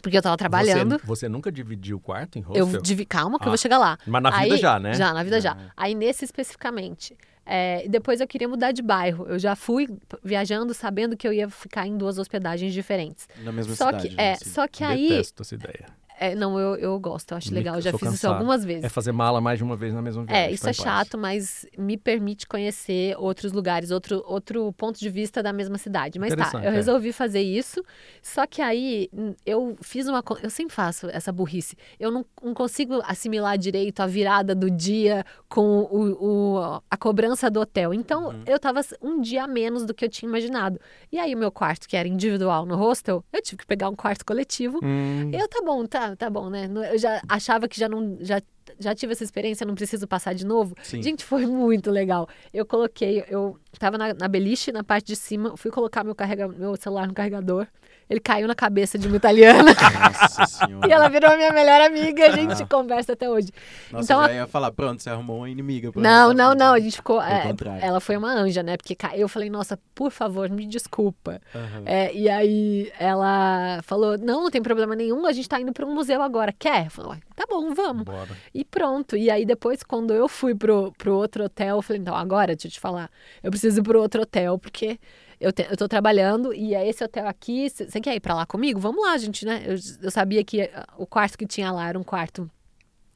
porque 0.02 0.18
eu 0.18 0.22
tava 0.22 0.38
trabalhando. 0.38 0.98
Você, 1.00 1.06
você 1.06 1.30
nunca 1.30 1.52
dividiu 1.52 1.98
o 1.98 2.00
quarto 2.00 2.38
em 2.38 2.42
hostel? 2.42 2.70
Eu 2.76 2.82
divi, 2.82 3.06
calma 3.06 3.38
que 3.38 3.44
eu 3.46 3.50
Ah, 3.50 3.52
vou 3.52 3.58
chegar 3.58 3.78
lá. 3.78 3.98
Mas 4.06 4.22
na 4.24 4.30
vida 4.32 4.56
Aí- 4.56 4.62
já, 4.62 4.80
né? 4.80 4.94
Já, 4.94 5.14
na 5.14 5.24
vida 5.24 5.40
já. 5.42 5.52
Ah. 5.54 5.72
Aí 5.78 5.96
nesse 5.96 6.26
especificamente. 6.26 7.16
É, 7.46 7.84
e 7.86 7.90
depois 7.90 8.22
eu 8.22 8.28
queria 8.28 8.48
mudar 8.48 8.72
de 8.72 8.82
bairro. 8.84 9.26
Eu 9.28 9.40
já 9.40 9.56
fui 9.56 9.88
viajando 10.24 10.72
sabendo 10.74 11.18
que 11.18 11.28
eu 11.28 11.34
ia 11.34 11.50
ficar 11.50 11.88
em 11.88 11.98
duas 11.98 12.20
hospedagens 12.20 12.72
diferentes. 12.74 13.28
Na 13.44 13.52
mesma 13.52 13.74
Só 13.76 13.88
cidade. 13.88 14.10
que, 14.10 14.16
né, 14.16 14.24
é, 14.24 14.32
assim. 14.34 14.50
só 14.50 14.68
que 14.68 14.84
aí. 14.84 15.10
Detesto 15.10 15.42
essa 15.42 15.56
ideia. 15.56 15.86
É, 16.20 16.36
não, 16.36 16.60
eu, 16.60 16.76
eu 16.76 17.00
gosto, 17.00 17.32
eu 17.32 17.38
acho 17.38 17.54
legal. 17.54 17.76
Eu 17.76 17.82
já 17.82 17.92
fiz 17.92 18.02
isso 18.02 18.12
cansado. 18.12 18.34
algumas 18.36 18.64
vezes. 18.66 18.84
É 18.84 18.90
fazer 18.90 19.12
mala 19.12 19.40
mais 19.40 19.58
de 19.58 19.64
uma 19.64 19.76
vez 19.76 19.94
na 19.94 20.02
mesma 20.02 20.24
viagem. 20.26 20.44
É, 20.46 20.52
isso 20.52 20.64
tá 20.64 20.70
é 20.70 20.72
em 20.72 20.76
paz. 20.76 20.84
chato, 20.86 21.18
mas 21.18 21.66
me 21.78 21.98
permite 21.98 22.46
conhecer 22.48 23.16
outros 23.18 23.52
lugares, 23.52 23.92
outro, 23.92 24.24
outro 24.28 24.72
ponto 24.74 25.00
de 25.00 25.10
vista 25.10 25.42
da 25.42 25.54
mesma 25.54 25.78
cidade. 25.78 26.20
Mas 26.20 26.36
tá, 26.36 26.52
eu 26.56 26.70
é. 26.70 26.70
resolvi 26.70 27.12
fazer 27.14 27.42
isso. 27.42 27.84
Só 28.22 28.46
que 28.46 28.62
aí 28.62 29.10
eu 29.46 29.78
fiz 29.82 30.08
uma. 30.08 30.24
Eu 30.44 30.50
sempre 30.50 30.76
faço 30.76 31.08
essa 31.10 31.32
burrice. 31.32 31.76
Eu 32.00 32.12
não, 32.12 32.26
não 32.44 32.54
consigo 32.54 33.02
assimilar 33.06 33.58
direito 33.58 34.02
a 34.02 34.06
virada 34.08 34.54
do 34.54 34.70
dia 34.70 35.26
com 35.48 35.80
o, 35.92 36.56
o- 36.58 36.82
a 36.90 36.98
cobrança 36.98 37.50
do 37.50 37.60
hotel. 37.60 37.94
Então 37.94 38.30
Uhum. 38.30 38.44
eu 38.46 38.60
tava 38.60 38.82
um 39.02 39.22
dia 39.22 39.44
a 39.44 39.48
menos 39.48 39.86
do 39.86 39.94
que 39.94 40.04
eu 40.06 40.10
tinha 40.10 40.28
imaginado. 40.30 40.80
E 41.12 41.18
aí 41.18 41.34
o 41.34 41.38
meu 41.38 41.52
quarto, 41.52 41.88
que 41.88 41.96
era 41.96 42.08
individual 42.08 42.66
no 42.66 42.76
hostel, 42.76 43.24
eu 43.32 43.42
tive 43.42 43.58
que 43.58 43.66
pegar 43.66 43.90
um 43.90 43.96
quarto 43.96 44.26
coletivo. 44.26 44.80
Hum, 44.84 45.32
Eu, 45.34 45.48
tá 45.48 45.62
bom, 45.64 45.86
tá, 45.86 46.09
tá 46.16 46.30
bom, 46.30 46.50
né? 46.50 46.70
Eu 46.92 46.98
já 46.98 47.22
achava 47.28 47.68
que 47.68 47.80
já 47.80 47.90
não. 47.90 48.18
Já, 48.20 48.42
já 48.80 48.94
tive 48.94 49.14
essa 49.14 49.24
experiência, 49.24 49.66
não 49.66 49.76
preciso 49.76 50.08
passar 50.08 50.34
de 50.34 50.46
novo. 50.46 50.76
Sim. 50.84 51.02
Gente, 51.02 51.24
foi 51.24 51.46
muito 51.46 51.90
legal. 51.90 52.28
Eu 52.54 52.66
coloquei, 52.66 53.24
eu 53.30 53.60
tava 53.78 53.98
na, 53.98 54.14
na 54.14 54.28
beliche, 54.28 54.72
na 54.72 54.84
parte 54.84 55.08
de 55.08 55.16
cima, 55.16 55.58
fui 55.58 55.72
colocar 55.72 56.04
meu, 56.04 56.14
carrega, 56.16 56.48
meu 56.48 56.76
celular 56.76 57.08
no 57.08 57.14
carregador. 57.14 57.68
Ele 58.10 58.20
caiu 58.20 58.48
na 58.48 58.56
cabeça 58.56 58.98
de 58.98 59.08
uma 59.08 59.18
italiana. 59.18 59.72
Nossa 60.02 60.46
senhora. 60.48 60.88
e 60.88 60.92
ela 60.92 61.08
virou 61.10 61.36
minha 61.38 61.52
melhor 61.54 61.80
amiga, 61.82 62.26
a 62.28 62.32
gente 62.32 62.66
conversa 62.66 63.14
até 63.14 63.30
hoje. 63.30 63.50
Nossa, 63.92 64.04
então, 64.06 64.22
a- 64.22 64.28
já 64.28 64.34
ia 64.34 64.48
falar, 64.48 64.72
pronto, 64.72 65.02
você 65.04 65.10
arrumou 65.12 65.38
uma 65.38 65.50
inimiga. 65.50 65.92
Não, 65.96 66.32
ela. 66.32 66.34
não, 66.34 66.56
não, 66.56 66.74
a 66.74 66.80
gente 66.80 66.96
ficou. 66.96 67.22
É, 67.22 67.54
ela 67.82 68.00
foi 68.00 68.18
uma 68.18 68.32
anja, 68.34 68.64
né? 68.64 68.76
Porque 68.78 68.98
eu 69.16 69.30
falei, 69.30 69.50
nossa, 69.50 69.78
por 69.94 70.10
favor, 70.12 70.50
me 70.50 70.66
desculpa. 70.66 71.40
Aham. 71.54 71.84
É, 71.86 72.14
e 72.14 72.28
aí 72.28 72.92
ela 73.00 73.80
falou: 73.84 74.18
não, 74.18 74.44
não 74.44 74.50
tem 74.52 74.62
problema 74.62 74.96
nenhum, 74.96 75.26
a 75.28 75.32
gente 75.32 75.48
tá 75.48 75.60
indo 75.62 75.72
para 75.72 75.86
um 75.86 75.94
museu 75.94 76.22
agora. 76.22 76.52
Quer? 76.58 76.86
Eu 76.86 76.92
falei, 76.92 77.12
"Ué, 77.12 77.18
tá 77.36 77.46
bom, 77.48 77.74
vamos. 77.76 78.04
bora. 78.04 78.30
E 78.54 78.66
pronto. 78.66 79.16
E 79.16 79.30
aí 79.30 79.46
depois, 79.46 79.84
quando 79.84 80.14
eu 80.14 80.28
fui 80.28 80.56
pro, 80.56 80.92
pro 80.98 81.14
outro 81.14 81.44
hotel, 81.46 81.76
eu 81.78 81.82
falei, 81.82 82.02
então, 82.02 82.16
agora, 82.16 82.56
deixa 82.56 82.68
eu 82.68 82.72
te 82.72 82.80
falar, 82.80 83.10
eu 83.44 83.52
preciso 83.52 83.80
ir 83.80 83.84
pro 83.84 84.02
outro 84.02 84.22
hotel, 84.24 84.58
porque 84.58 85.00
eu, 85.40 85.52
te, 85.52 85.66
eu 85.70 85.78
tô 85.78 85.88
trabalhando 85.88 86.54
e 86.54 86.74
é 86.76 86.88
esse 86.88 87.04
hotel 87.04 87.28
aqui, 87.28 87.70
você 87.70 88.00
quer 88.02 88.16
ir 88.16 88.20
pra 88.20 88.34
lá 88.36 88.46
comigo? 88.46 88.80
Vamos 88.80 89.04
lá, 89.06 89.18
gente, 89.18 89.46
né? 89.46 89.64
Eu, 89.66 89.76
eu 90.02 90.12
sabia 90.12 90.44
que 90.44 90.62
ah, 90.62 90.86
o 90.98 91.06
quarto 91.06 91.38
que 91.38 91.46
tinha 91.46 91.72
lá 91.72 91.88
era 91.88 91.98
um 92.00 92.04
quarto 92.04 92.50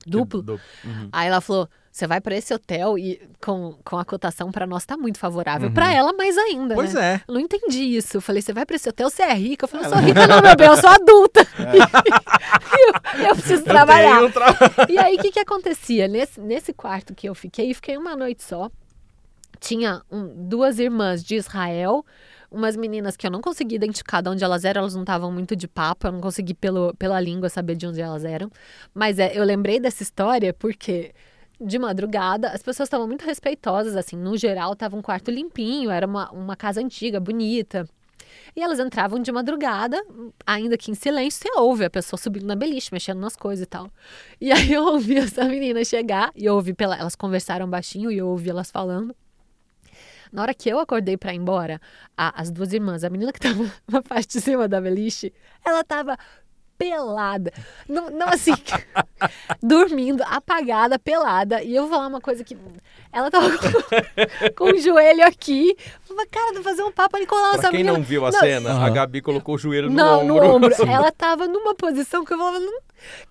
duplo. 0.05 0.41
Duplo. 0.41 0.65
Uhum. 0.83 1.09
Aí 1.11 1.27
ela 1.27 1.39
falou, 1.41 1.67
você 1.91 2.05
vai 2.07 2.19
pra 2.19 2.35
esse 2.35 2.53
hotel 2.53 2.97
e 2.97 3.21
com, 3.41 3.77
com 3.85 3.97
a 3.97 4.03
cotação 4.03 4.51
pra 4.51 4.65
nós 4.67 4.85
tá 4.85 4.97
muito 4.97 5.17
favorável. 5.17 5.67
Uhum. 5.69 5.73
Pra 5.73 5.93
ela, 5.93 6.11
mais 6.13 6.37
ainda, 6.37 6.75
Pois 6.75 6.93
né? 6.93 7.15
é. 7.15 7.21
Eu 7.27 7.33
não 7.35 7.41
entendi 7.41 7.83
isso. 7.83 8.17
Eu 8.17 8.21
falei, 8.21 8.41
você 8.41 8.51
vai 8.51 8.65
pra 8.65 8.75
esse 8.75 8.89
hotel, 8.89 9.09
você 9.09 9.21
é 9.21 9.33
rica? 9.33 9.63
Eu 9.65 9.69
falei, 9.69 9.85
eu 9.85 9.89
sou 9.89 9.99
rica 9.99 10.27
não, 10.27 10.41
meu 10.41 10.55
bem, 10.57 10.67
eu 10.67 10.75
sou 10.77 10.89
adulta. 10.91 11.41
eu, 13.17 13.25
eu 13.27 13.35
preciso 13.35 13.63
trabalhar. 13.63 14.31
Tra- 14.31 14.55
E 14.89 14.97
aí, 14.97 15.15
o 15.15 15.19
que 15.19 15.31
que 15.31 15.39
acontecia? 15.39 16.07
Nesse, 16.07 16.39
nesse 16.41 16.73
quarto 16.73 17.13
que 17.13 17.27
eu 17.29 17.35
fiquei, 17.35 17.73
fiquei 17.73 17.97
uma 17.97 18.15
noite 18.15 18.43
só. 18.43 18.69
Tinha 19.63 20.01
um- 20.11 20.49
duas 20.49 20.77
irmãs 20.77 21.23
de 21.23 21.35
Israel, 21.35 22.05
umas 22.51 22.75
meninas 22.75 23.15
que 23.15 23.25
eu 23.25 23.31
não 23.31 23.39
consegui 23.39 23.75
identificar 23.75 24.19
de 24.19 24.27
onde 24.27 24.43
elas 24.43 24.65
eram, 24.65 24.81
elas 24.81 24.93
não 24.93 25.03
estavam 25.03 25.31
muito 25.31 25.55
de 25.55 25.69
papo, 25.69 26.05
eu 26.05 26.11
não 26.11 26.19
consegui 26.19 26.53
pelo, 26.53 26.93
pela 26.95 27.17
língua 27.17 27.47
saber 27.47 27.77
de 27.77 27.87
onde 27.87 28.01
elas 28.01 28.25
eram. 28.25 28.51
Mas 28.93 29.19
é, 29.19 29.31
eu 29.33 29.43
lembrei 29.45 29.79
dessa 29.79 30.03
história 30.03 30.53
porque 30.53 31.13
de 31.61 31.79
madrugada 31.79 32.49
as 32.49 32.61
pessoas 32.61 32.87
estavam 32.87 33.07
muito 33.07 33.23
respeitosas, 33.25 33.95
assim, 33.95 34.17
no 34.17 34.35
geral 34.35 34.75
tava 34.75 34.97
um 34.97 35.01
quarto 35.01 35.31
limpinho, 35.31 35.89
era 35.89 36.05
uma, 36.05 36.29
uma 36.31 36.57
casa 36.57 36.81
antiga, 36.81 37.17
bonita. 37.21 37.87
E 38.55 38.61
elas 38.61 38.81
entravam 38.81 39.17
de 39.19 39.31
madrugada, 39.31 40.03
ainda 40.45 40.77
que 40.77 40.91
em 40.91 40.93
silêncio, 40.93 41.39
você 41.41 41.57
ouve 41.57 41.85
a 41.85 41.89
pessoa 41.89 42.19
subindo 42.19 42.45
na 42.45 42.55
beliche, 42.55 42.89
mexendo 42.91 43.19
nas 43.21 43.37
coisas 43.37 43.63
e 43.63 43.65
tal. 43.65 43.89
E 44.41 44.51
aí 44.51 44.73
eu 44.73 44.83
ouvi 44.83 45.15
essa 45.17 45.45
menina 45.45 45.85
chegar, 45.85 46.31
e 46.35 46.49
ouvi 46.49 46.73
pela. 46.73 46.97
Elas 46.97 47.15
conversaram 47.15 47.69
baixinho 47.69 48.11
e 48.11 48.17
eu 48.17 48.27
ouvi 48.27 48.49
elas 48.49 48.69
falando. 48.69 49.15
Na 50.33 50.41
hora 50.41 50.53
que 50.53 50.67
eu 50.69 50.79
acordei 50.79 51.15
pra 51.15 51.33
ir 51.33 51.37
embora, 51.37 51.79
a- 52.17 52.41
as 52.41 52.49
duas 52.51 52.73
irmãs, 52.73 53.03
a 53.03 53.09
menina 53.09 53.31
que 53.31 53.39
tava 53.39 53.71
na 53.87 54.01
parte 54.01 54.33
de 54.33 54.41
cima 54.41 54.67
da 54.67 54.81
beliche, 54.81 55.31
ela 55.63 55.83
tava 55.83 56.17
pelada. 56.77 57.51
Não, 57.87 58.09
não 58.09 58.27
assim, 58.29 58.53
dormindo, 59.61 60.23
apagada, 60.25 60.97
pelada. 60.99 61.61
E 61.63 61.75
eu 61.75 61.83
vou 61.83 61.91
falar 61.91 62.07
uma 62.07 62.21
coisa 62.21 62.43
que. 62.43 62.57
Ela 63.11 63.29
tava 63.29 63.49
com, 63.57 63.67
com 64.55 64.63
o 64.73 64.77
joelho 64.77 65.25
aqui. 65.25 65.75
Eu 66.09 66.15
falei, 66.15 66.25
cara, 66.27 66.53
vou 66.53 66.63
fazer 66.63 66.83
um 66.83 66.91
papo 66.91 67.15
ali 67.17 67.25
com 67.25 67.35
ela. 67.35 67.57
Pra 67.59 67.69
quem 67.69 67.79
menina. 67.79 67.97
não 67.97 68.03
viu 68.03 68.25
a 68.25 68.31
Não, 68.31 68.39
cena, 68.39 68.85
a. 68.85 68.89
Gabi 68.89 69.21
colocou 69.21 69.55
o 69.55 69.57
joelho 69.57 69.89
no 69.89 69.95
Não, 69.95 70.21
ombro. 70.23 70.35
no 70.35 70.55
ombro. 70.55 70.75
Ela 70.87 71.11
tava 71.11 71.47
numa 71.47 71.75
posição 71.75 72.25
que 72.25 72.33
eu 72.33 72.37
falava, 72.37 72.57
"Hum, 72.59 72.79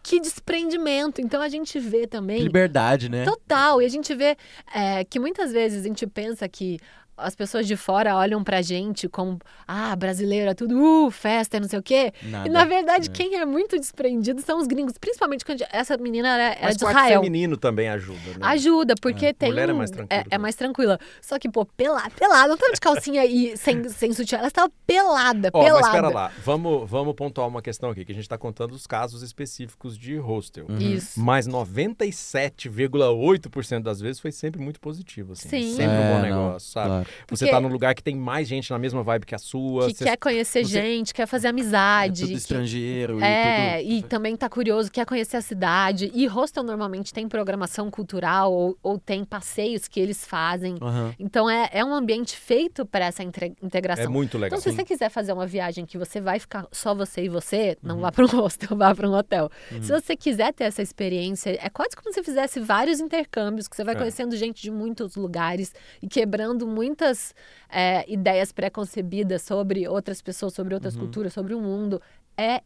que 0.02 0.20
desprendimento. 0.20 1.20
Então 1.20 1.40
a 1.42 1.48
gente 1.48 1.78
vê 1.78 2.06
também. 2.06 2.42
Liberdade, 2.42 3.08
né? 3.08 3.24
Total. 3.24 3.80
E 3.82 3.84
a 3.84 3.88
gente 3.88 4.14
vê 4.14 4.36
é, 4.74 5.04
que 5.04 5.18
muitas 5.18 5.52
vezes 5.52 5.84
a 5.84 5.88
gente 5.88 6.06
pensa 6.06 6.48
que 6.48 6.78
as 7.16 7.34
pessoas 7.34 7.66
de 7.66 7.76
fora 7.76 8.16
olham 8.16 8.42
pra 8.42 8.62
gente 8.62 9.08
como, 9.08 9.38
ah, 9.68 9.94
brasileiro 9.94 10.50
é 10.50 10.54
tudo, 10.54 11.06
uh, 11.06 11.10
festa, 11.10 11.56
e 11.56 11.60
não 11.60 11.68
sei 11.68 11.78
o 11.78 11.82
quê. 11.82 12.12
Nada. 12.22 12.48
E 12.48 12.50
na 12.50 12.64
verdade, 12.64 13.08
É. 13.08 13.12
quem 13.12 13.36
é 13.36 13.44
muito 13.44 13.78
desprendido 13.78 14.40
são 14.42 14.58
os 14.58 14.66
gringos. 14.66 14.94
Principalmente 14.98 15.44
quando 15.44 15.64
essa 15.70 15.96
menina 15.96 16.28
era, 16.28 16.42
era 16.54 16.58
Mas 16.62 16.76
de 16.76 16.84
Israel. 16.84 17.20
feminino 17.22 17.56
também 17.56 17.88
ajuda, 17.88 18.18
né? 18.38 18.40
Ajuda, 18.40 18.94
porque 19.00 19.32
tem. 19.32 19.50
Mulher 19.50 19.68
é 19.68 19.72
um- 19.72 19.76
mais 19.76 19.90
tranquilo 19.90 20.24
É, 20.30 20.34
é 20.34 20.38
mais 20.38 20.54
tranquila. 20.54 20.98
Só 21.20 21.38
que, 21.38 21.48
pô, 21.50 21.64
pelada, 21.66 22.10
pelada. 22.18 22.48
Não 22.48 22.56
tava 22.56 22.72
de 22.72 22.80
calcinha 22.80 23.24
e 23.24 23.56
sem, 23.56 23.88
sem 23.88 24.12
sutiã. 24.12 24.38
Ela 24.38 24.48
estava 24.48 24.70
pelada, 24.86 25.50
Ó, 25.52 25.60
pelada. 25.62 25.80
mas 25.80 25.86
espera 25.86 26.08
lá, 26.08 26.32
vamos, 26.44 26.88
vamos 26.90 27.14
pontuar 27.14 27.46
uma 27.46 27.62
questão 27.62 27.90
aqui, 27.90 28.04
que 28.04 28.12
a 28.12 28.14
gente 28.14 28.24
está 28.24 28.38
contando 28.38 28.72
os 28.72 28.86
casos 28.86 29.22
específicos 29.22 29.96
de 29.98 30.16
hostel. 30.16 30.66
Uhum. 30.68 30.78
Isso. 30.78 31.20
Mas 31.20 31.46
97,8% 31.46 33.82
das 33.82 34.00
vezes 34.00 34.20
foi 34.20 34.32
sempre 34.32 34.60
muito 34.60 34.80
positivo, 34.80 35.32
assim. 35.32 35.48
Sim. 35.48 35.76
Sempre 35.76 35.96
um 35.96 36.02
É, 36.02 36.08
bom 36.08 36.14
não, 36.14 36.22
negócio, 36.22 36.70
sabe? 36.72 36.88
claro. 36.88 37.06
Você 37.28 37.44
Porque- 37.44 37.50
tá 37.50 37.60
num 37.60 37.68
lugar 37.68 37.94
que 37.94 38.02
tem 38.02 38.14
mais 38.16 38.46
gente 38.48 38.70
na 38.70 38.78
mesma 38.78 39.02
vibe 39.02 39.26
que 39.26 39.34
a 39.34 39.38
sua. 39.38 39.88
Que 39.88 39.94
você- 39.94 40.04
quer 40.04 40.16
conhecer 40.16 40.64
você- 40.64 40.70
gente, 40.80 41.14
quer 41.14 41.26
fazer 41.26 41.46
É 41.48 41.50
amizade. 41.50 42.20
tudo 42.22 42.30
que- 42.30 42.36
estrangeiro 42.36 43.20
É, 43.22 43.82
e 43.82 43.98
e 43.98 44.00
tudo. 44.02 44.08
também 44.10 44.36
tá 44.36 44.48
curioso, 44.48 44.90
quer 44.90 45.04
conhecer 45.06 45.36
a 45.36 45.42
cidade. 45.42 46.10
E 46.14 46.26
hostel 46.26 46.62
normalmente 46.62 47.12
tem 47.12 47.28
programação 47.28 47.90
cultural 47.90 48.52
ou, 48.52 48.76
ou 48.82 48.98
tem 48.98 49.24
passeios 49.24 49.88
que 49.88 50.00
eles 50.00 50.24
fazem. 50.26 50.76
Aham. 50.80 51.14
Então 51.18 51.48
é, 51.48 51.68
é 51.72 51.84
um 51.84 51.92
ambiente 51.94 52.36
feito 52.36 52.84
para 52.86 53.06
essa 53.06 53.22
integração. 53.22 54.04
É 54.04 54.08
muito 54.08 54.36
legal. 54.38 54.58
Então, 54.58 54.60
se 54.72 54.76
você 54.76 54.84
quiser 54.84 55.08
fazer 55.10 55.32
uma 55.32 55.46
viagem 55.46 55.84
que 55.86 55.98
você 55.98 56.20
vai 56.20 56.38
ficar 56.38 56.66
só 56.72 56.94
você 56.94 57.24
e 57.24 57.28
você, 57.28 57.76
não 57.82 58.00
vá 58.00 58.10
para 58.12 58.24
um 58.24 58.28
hostel, 58.42 58.76
vá 58.76 58.94
para 58.94 59.08
um 59.08 59.14
hotel. 59.14 59.50
Uhum. 59.70 59.82
Se 59.82 59.90
você 59.92 60.16
quiser 60.16 60.52
ter 60.52 60.64
essa 60.64 60.82
experiência, 60.82 61.50
é 61.60 61.68
quase 61.68 61.96
como 61.96 62.12
se 62.12 62.22
fizesse 62.22 62.60
vários 62.60 63.00
intercâmbios, 63.00 63.68
que 63.68 63.76
você 63.76 63.84
vai 63.84 63.94
É. 63.94 63.98
conhecendo 63.98 64.36
gente 64.36 64.62
de 64.62 64.70
muitos 64.70 65.16
lugares 65.16 65.74
e 66.00 66.06
quebrando 66.08 66.66
muitas 66.92 67.34
é, 67.70 68.04
ideias 68.10 68.52
pré-concebidas 68.52 69.42
sobre 69.42 69.88
outras 69.88 70.20
pessoas, 70.20 70.52
sobre 70.52 70.74
Uhum. 70.74 70.76
outras 70.76 70.94
culturas, 70.96 71.32
sobre 71.32 71.54
o 71.54 71.60
mundo. 71.60 72.00
É 72.36 72.60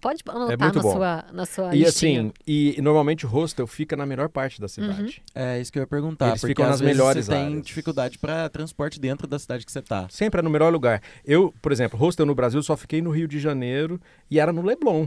Pode 0.00 0.22
anotar 0.28 0.58
muito 0.58 0.76
na 0.76 0.82
bom. 0.82 0.92
sua, 0.92 1.24
na 1.32 1.46
sua 1.46 1.74
E 1.74 1.78
listinha. 1.78 2.20
assim, 2.20 2.32
e, 2.46 2.74
e 2.78 2.82
normalmente 2.82 3.24
o 3.24 3.28
hostel 3.28 3.66
fica 3.66 3.96
na 3.96 4.04
melhor 4.04 4.28
parte 4.28 4.60
da 4.60 4.68
cidade. 4.68 5.22
É 5.34 5.58
isso 5.58 5.72
que 5.72 5.78
eu 5.78 5.82
ia 5.82 5.86
perguntar. 5.86 6.28
Eles 6.28 6.40
porque 6.42 6.50
ficam 6.50 6.66
às 6.66 6.72
nas 6.72 6.80
vezes 6.80 6.94
melhores 6.96 7.24
você 7.24 7.32
tem 7.32 7.46
áreas. 7.46 7.62
dificuldade 7.66 8.18
pra 8.18 8.48
transporte 8.50 9.00
dentro 9.00 9.26
da 9.26 9.38
cidade 9.38 9.64
que 9.64 9.72
você 9.72 9.80
tá. 9.80 10.06
Sempre 10.10 10.40
é 10.40 10.42
no 10.42 10.50
melhor 10.50 10.70
lugar. 10.70 11.00
Eu, 11.24 11.54
por 11.62 11.72
exemplo, 11.72 11.98
hostel 11.98 12.26
no 12.26 12.34
Brasil 12.34 12.62
só 12.62 12.76
fiquei 12.76 13.00
no 13.00 13.10
Rio 13.10 13.26
de 13.26 13.38
Janeiro 13.40 13.98
e 14.30 14.38
era 14.38 14.52
no 14.52 14.60
Leblon. 14.60 15.06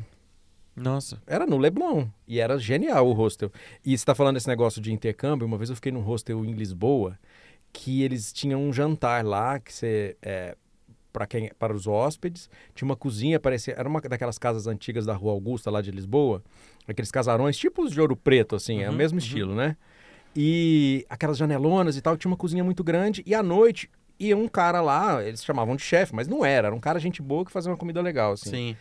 Nossa. 0.76 1.22
Era 1.28 1.46
no 1.46 1.58
Leblon. 1.60 2.08
E 2.28 2.39
era 2.39 2.58
genial 2.58 3.08
o 3.08 3.13
hostel. 3.13 3.52
E 3.86 3.96
você 3.96 4.04
tá 4.06 4.15
falando 4.15 4.36
desse 4.36 4.48
negócio 4.48 4.82
de 4.82 4.91
intercâmbio, 4.91 5.46
uma 5.46 5.58
vez 5.58 5.70
eu 5.70 5.76
fiquei 5.76 5.91
num 5.91 6.02
hostel 6.02 6.43
em 6.43 6.54
Lisboa, 6.54 7.20
que 7.71 8.01
eles 8.03 8.32
tinham 8.34 8.62
um 8.62 8.73
jantar 8.73 9.23
lá, 9.25 9.60
que 9.60 9.73
você. 9.73 10.17
É, 10.21 10.56
para 11.12 11.25
quem 11.25 11.49
para 11.58 11.73
os 11.73 11.88
hóspedes 11.88 12.47
tinha 12.75 12.86
uma 12.86 12.95
cozinha 12.95 13.39
parecia 13.39 13.73
era 13.75 13.89
uma 13.89 13.99
daquelas 14.01 14.38
casas 14.38 14.67
antigas 14.67 15.03
da 15.03 15.15
Rua 15.15 15.32
Augusta 15.32 15.71
lá 15.71 15.82
de 15.82 15.89
Lisboa 15.89 16.43
aqueles 16.88 17.10
casarões 17.10 17.58
tipo 17.58 17.82
os 17.82 17.91
de 17.91 17.99
Ouro 17.99 18.15
Preto 18.15 18.56
assim 18.56 18.84
é 18.84 18.88
o 18.88 18.91
Uhum, 18.91 18.97
mesmo 18.97 19.17
uhum. 19.17 19.25
estilo 19.25 19.56
né 19.56 19.75
e 20.36 21.03
aquelas 21.10 21.38
janelonas 21.38 21.97
e 21.97 22.01
tal 22.01 22.15
tinha 22.15 22.30
uma 22.30 22.38
cozinha 22.38 22.63
muito 22.63 22.84
grande 22.84 23.23
e 23.25 23.34
à 23.34 23.41
noite 23.41 23.89
ia 24.19 24.38
um 24.38 24.47
cara 24.47 24.80
lá 24.80 25.23
eles 25.23 25.43
chamavam 25.43 25.75
de 25.75 25.82
chefe 25.82 26.13
mas 26.13 26.27
não 26.27 26.45
era 26.45 26.67
era 26.67 26.75
um 26.75 26.80
cara 26.80 26.99
gente 26.99 27.19
boa 27.19 27.43
que 27.43 27.51
fazia 27.51 27.71
uma 27.71 27.77
comida 27.77 27.99
legal 27.99 28.34
assim 28.34 28.51
Sim. 28.51 28.77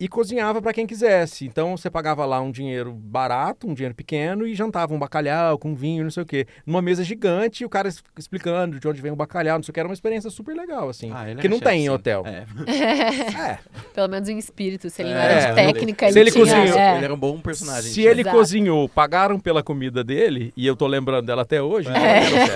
E 0.00 0.08
cozinhava 0.08 0.60
para 0.60 0.72
quem 0.72 0.86
quisesse. 0.86 1.44
Então 1.46 1.76
você 1.76 1.88
pagava 1.88 2.24
lá 2.24 2.40
um 2.40 2.50
dinheiro 2.50 2.92
barato, 2.92 3.68
um 3.68 3.74
dinheiro 3.74 3.94
pequeno 3.94 4.44
e 4.46 4.54
jantava 4.54 4.92
um 4.92 4.98
bacalhau 4.98 5.56
com 5.58 5.74
vinho, 5.76 6.02
não 6.02 6.10
sei 6.10 6.22
o 6.24 6.26
quê. 6.26 6.46
Numa 6.66 6.82
mesa 6.82 7.04
gigante, 7.04 7.62
e 7.62 7.66
o 7.66 7.68
cara 7.68 7.88
explicando 8.18 8.80
de 8.80 8.88
onde 8.88 9.00
vem 9.00 9.12
o 9.12 9.16
bacalhau, 9.16 9.58
não 9.58 9.62
sei 9.62 9.70
o 9.70 9.74
que, 9.74 9.78
era 9.80 9.88
uma 9.88 9.94
experiência 9.94 10.28
super 10.30 10.56
legal 10.56 10.88
assim. 10.88 11.12
Ah, 11.14 11.30
ele 11.30 11.40
que 11.40 11.48
não 11.48 11.58
chefe, 11.58 11.70
tem 11.70 11.84
em 11.84 11.90
hotel. 11.90 12.24
É. 12.26 12.44
É. 13.52 13.58
Pelo 13.94 14.08
menos 14.08 14.28
em 14.28 14.38
espírito, 14.38 14.88
se 14.90 15.02
ele 15.02 15.10
não 15.10 15.20
É, 15.20 15.24
era 15.24 15.40
de 15.40 15.60
ele- 15.60 15.72
técnica, 15.72 16.06
se 16.10 16.18
ele, 16.18 16.20
ele 16.20 16.30
tinha... 16.30 16.44
cozinhou- 16.44 16.78
é. 16.78 16.96
Ele 16.96 17.04
era 17.04 17.14
um 17.14 17.18
bom 17.18 17.38
personagem. 17.40 17.92
Se 17.92 18.02
ele 18.02 18.22
Exato. 18.22 18.36
cozinhou, 18.36 18.88
pagaram 18.88 19.38
pela 19.38 19.62
comida 19.62 20.02
dele, 20.02 20.52
e 20.56 20.66
eu 20.66 20.74
tô 20.76 20.86
lembrando 20.86 21.26
dela 21.26 21.42
até 21.42 21.62
hoje, 21.62 21.88
ele 21.88 21.98
razão, 21.98 22.08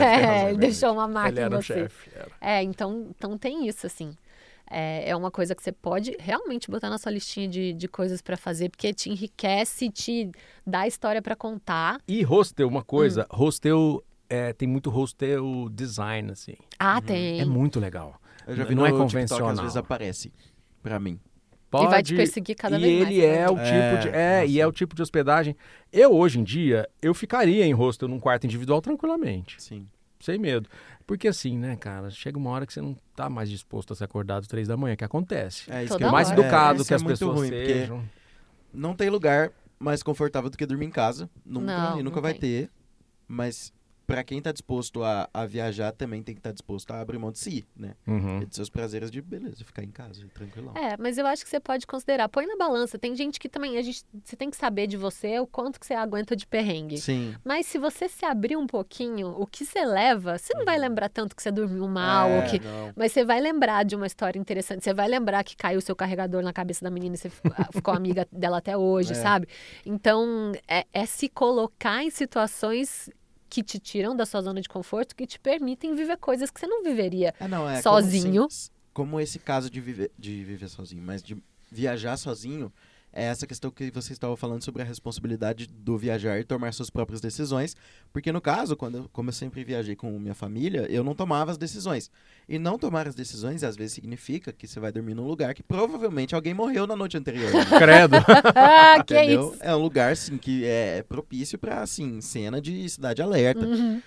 é 0.07 0.15
É, 0.15 0.21
verdade. 0.25 0.59
deixou 0.59 0.93
uma 0.93 1.07
marca 1.09 1.31
Ele 1.31 1.41
era 1.41 1.59
o 1.59 1.63
chefe. 1.63 2.11
era. 2.15 2.29
É, 2.41 2.63
então, 2.63 3.07
então 3.17 3.37
tem 3.39 3.67
isso, 3.69 3.87
assim. 3.87 4.17
É, 4.71 5.11
é 5.11 5.17
uma 5.17 5.31
coisa 5.31 5.55
que 5.55 5.63
você 5.63 5.71
pode 5.73 6.17
realmente 6.19 6.71
botar 6.71 6.91
na 6.91 6.99
sua 6.99 7.13
listinha 7.13 7.47
de, 7.49 7.73
de 7.73 7.87
coisas 7.89 8.21
pra 8.21 8.37
fazer, 8.37 8.69
porque 8.69 8.93
te 8.93 9.09
enriquece, 9.11 9.89
te 9.91 10.31
dá 10.67 10.87
história 10.87 11.23
pra 11.23 11.37
contar. 11.37 12.01
E 12.09 12.23
hostel, 12.23 12.67
uma 12.69 12.83
coisa, 12.83 13.23
Hum. 13.33 13.37
hostel, 13.37 14.05
é, 14.29 14.53
tem 14.53 14.67
muito 14.69 14.91
hostel 14.91 15.69
design, 15.71 16.33
assim. 16.33 16.55
Ah, 16.79 17.01
tem. 17.01 17.41
É 17.41 17.45
muito 17.45 17.79
legal. 17.79 18.21
Eu 18.47 18.57
já 18.57 18.65
vi 18.65 18.75
Não 18.75 18.83
no 18.83 18.87
é 18.87 18.91
TikTok, 18.91 19.13
convencional. 19.13 19.49
às 19.51 19.61
vezes 19.61 19.77
aparece 19.77 20.33
pra 20.83 20.99
mim. 20.99 21.21
E 21.75 21.87
vai 21.89 22.03
te 22.03 22.15
Pode- 22.15 22.17
perseguir 22.17 22.57
cada 22.57 22.79
e 22.79 22.81
vez 22.81 23.03
mais. 23.03 23.11
ele 23.11 23.21
você 23.21 23.27
é 23.27 23.51
o 23.51 23.55
tipo 23.57 24.01
de 24.03 24.09
é, 24.09 24.41
É, 24.43 24.47
e 24.47 24.61
é 24.61 24.67
o 24.67 24.73
tipo 24.73 24.95
de 24.95 25.03
hospedagem. 25.03 25.55
Eu 25.93 26.13
hoje 26.15 26.39
em 26.41 26.45
dia 26.45 26.89
eu 27.03 27.13
ficaria 27.13 27.67
em 27.67 27.73
hostel 27.73 28.09
num 28.09 28.19
quarto 28.21 28.45
individual 28.47 28.81
tranquilamente, 28.81 29.61
Sim. 29.63 29.87
Sem 30.21 30.39
medo, 30.39 30.69
porque 31.07 31.29
assim, 31.29 31.57
né, 31.59 31.77
cara, 31.77 32.11
chega 32.11 32.37
uma 32.39 32.51
hora 32.51 32.67
que 32.67 32.73
você 32.73 32.81
não 32.81 32.97
tá 33.15 33.29
mais 33.31 33.49
disposto 33.51 33.93
a 33.93 33.97
se 33.97 34.03
acordar 34.05 34.39
às 34.39 34.47
três 34.47 34.67
da 34.69 34.77
manhã, 34.77 34.97
que 34.97 35.05
acontece. 35.05 35.71
É 35.71 35.85
isso 35.85 35.89
Toda 35.93 35.99
que 35.99 36.05
eu- 36.05 36.09
Por 36.09 36.13
mais 36.13 36.31
hora. 36.31 36.41
educado 36.41 36.77
isso 36.81 36.87
que 36.89 36.93
é 36.95 36.97
as 36.97 37.03
muito 37.03 37.13
pessoas 37.19 37.39
ruim, 37.39 37.49
sejam. 37.49 38.05
Não 38.73 38.95
tem 38.95 39.09
lugar 39.11 39.51
mais 39.79 40.03
confortável 40.03 40.51
do 40.51 40.57
que 40.57 40.65
dormir 40.67 40.87
em 40.87 40.91
casa. 40.91 41.29
Nunca, 41.45 41.67
Não, 41.67 42.01
e 42.01 42.03
nunca 42.03 42.17
não 42.17 42.23
vai 42.23 42.33
tem. 42.33 42.41
ter. 42.41 42.71
Mas 43.29 43.73
pra 44.07 44.23
quem 44.23 44.41
tá 44.41 44.53
disposto 44.53 45.03
a, 45.03 45.29
a 45.33 45.45
viajar, 45.47 45.93
também 45.93 46.23
tem 46.23 46.35
que 46.35 46.39
estar 46.39 46.53
disposto 46.53 46.93
a 46.93 47.01
abrir 47.01 47.19
mão 47.19 47.33
de 47.33 47.39
si, 47.39 47.67
né? 47.77 47.95
Uhum. 48.07 48.43
E 48.43 48.47
de 48.47 48.55
seus 48.55 48.71
prazeres 48.71 49.11
de, 49.11 49.21
beleza, 49.21 49.65
ficar 49.65 49.83
em 49.83 49.91
casa, 49.91 50.25
tranquilão. 50.33 50.73
É, 50.77 50.97
mas 50.97 51.19
eu 51.19 51.27
acho 51.27 51.43
que 51.43 51.51
você 51.51 51.59
pode 51.59 51.87
considerar. 51.87 52.29
Põe 52.29 52.47
na 52.47 52.57
balança. 52.57 52.99
Tem 52.99 53.15
gente 53.17 53.41
que 53.41 53.49
também. 53.49 53.77
A 53.77 53.83
gente, 53.83 54.05
você 54.25 54.37
tem 54.37 54.51
que 54.51 54.57
saber 54.57 54.87
de 54.87 54.97
você 54.97 55.39
o 55.41 55.47
quanto 55.47 55.81
que 55.81 55.87
você 55.87 55.95
aguenta 55.95 56.37
de 56.37 56.47
perrengue. 56.47 56.99
Sim. 56.99 57.35
Mas 57.45 57.67
se 57.67 57.79
você 57.79 58.09
se 58.09 58.25
abrir 58.25 58.57
um 58.57 58.67
pouquinho, 58.67 59.35
o 59.39 59.47
que 59.47 59.65
você 59.65 59.85
leva, 59.85 60.39
você 60.39 60.57
não 60.57 60.65
vai 60.65 60.79
lembrar 60.79 61.09
tanto 61.09 61.35
que 61.35 61.43
você 61.43 61.51
dormiu 61.51 61.89
mal 61.89 62.29
Uhum. 62.29 62.35
É, 62.35 62.37
ou 62.39 62.51
que 62.51 62.59
não. 62.61 62.93
Mas 62.97 63.13
você 63.13 63.25
vai 63.25 63.41
lembrar 63.41 63.85
de 63.85 63.97
uma 63.97 64.07
história 64.07 64.39
interessante. 64.39 64.85
Você 64.85 64.95
vai 64.95 65.09
lembrar 65.09 65.43
que 65.45 65.57
caiu 65.57 65.79
o 65.79 65.83
seu 65.83 65.97
carregador 65.97 66.43
na 66.43 66.53
cabeça 66.53 66.85
da 66.85 66.91
menina 66.91 67.15
e 67.15 67.19
você 67.19 67.29
ficou 67.29 67.53
ficou 67.73 67.95
amiga 67.95 68.27
dela 68.31 68.59
até 68.59 68.77
hoje, 68.77 69.13
É. 69.13 69.15
sabe? 69.15 69.49
Então, 69.85 70.53
é, 70.69 70.87
é 70.93 71.07
se 71.07 71.29
colocar 71.29 72.03
em 72.03 72.11
situações 72.11 73.11
que 73.49 73.63
te 73.63 73.79
tiram 73.79 74.15
da 74.15 74.27
sua 74.27 74.43
zona 74.43 74.61
de 74.61 74.69
conforto, 74.69 75.15
que 75.15 75.27
te 75.27 75.39
permitem 75.39 75.95
viver 75.95 76.17
coisas 76.17 76.51
que 76.51 76.61
você 76.61 76.67
não 76.67 76.83
viveria. 76.83 77.35
É, 77.39 77.49
não, 77.49 77.69
é 77.69 77.81
sozinho. 77.81 78.49
Como, 78.93 79.09
como 79.09 79.21
esse 79.21 79.39
caso 79.39 79.71
de 79.71 79.81
viver, 79.81 80.11
de 80.19 80.45
viver 80.45 80.69
sozinho, 80.69 81.03
mas 81.03 81.23
de 81.23 81.37
viajar 81.71 82.17
sozinho, 82.17 82.73
é 83.17 83.25
essa 83.25 83.47
questão 83.47 83.71
que 83.71 83.91
você 83.91 84.13
estava 84.13 84.37
falando 84.37 84.63
sobre 84.63 84.83
a 84.83 84.85
responsabilidade 84.85 85.67
do 85.67 85.97
viajar 85.97 86.39
e 86.39 86.45
tomar 86.45 86.73
suas 86.75 86.91
próprias 86.91 87.21
decisões. 87.21 87.75
Porque 88.13 88.31
no 88.31 88.41
caso, 88.41 88.77
quando 88.77 88.99
eu, 88.99 89.09
como 89.13 89.31
eu 89.31 89.33
sempre 89.33 89.65
viajei 89.65 89.97
com 89.97 90.19
minha 90.19 90.35
família, 90.35 90.87
eu 90.91 91.03
não 91.03 91.15
tomava 91.15 91.51
as 91.51 91.57
decisões. 91.59 92.11
E 92.49 92.59
não 92.59 92.79
tomar 92.79 93.09
as 93.09 93.15
decisões, 93.15 93.65
às 93.65 93.75
vezes, 93.77 93.95
significa 93.95 94.53
que 94.53 94.67
você 94.69 94.79
vai 94.79 94.93
dormir 94.93 95.15
num 95.15 95.27
lugar 95.27 95.55
que 95.55 95.63
provavelmente 95.63 96.35
alguém 96.35 96.53
morreu 96.55 96.87
na 96.87 96.95
noite 96.95 97.17
anterior. 97.17 97.51
né? 97.53 97.65
Credo. 97.79 98.17
ah, 98.55 99.03
que 99.05 99.15
é 99.15 99.25
Entendeu? 99.25 99.53
isso? 99.55 99.59
É 99.63 99.75
um 99.75 99.81
lugar, 99.81 100.13
assim, 100.13 100.37
que 100.37 100.65
é 100.65 101.03
propício 101.03 101.59
pra, 101.59 101.83
assim, 101.83 102.21
cena 102.21 102.61
de 102.61 102.89
cidade 102.89 103.23
alerta. 103.23 103.65
Uhum. 103.67 104.03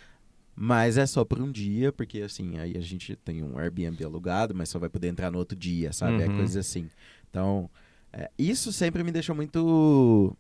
Mas 0.56 0.98
é 0.98 1.06
só 1.06 1.24
por 1.24 1.42
um 1.42 1.50
dia, 1.52 1.92
porque 1.92 2.22
assim, 2.22 2.58
aí 2.58 2.76
a 2.78 2.82
gente 2.82 3.16
tem 3.16 3.42
um 3.42 3.58
Airbnb 3.58 4.04
alugado, 4.04 4.54
mas 4.54 4.68
só 4.68 4.78
vai 4.78 4.90
poder 4.90 5.08
entrar 5.08 5.32
no 5.32 5.38
outro 5.38 5.58
dia, 5.58 5.94
sabe? 5.94 6.22
É 6.22 6.28
Uhum. 6.28 6.36
coisa 6.36 6.60
assim. 6.60 6.90
Então, 7.30 7.70
é, 8.12 8.30
isso 8.38 8.72
sempre 8.72 9.04
me 9.04 9.12
deixou 9.12 9.36
muito 9.36 10.36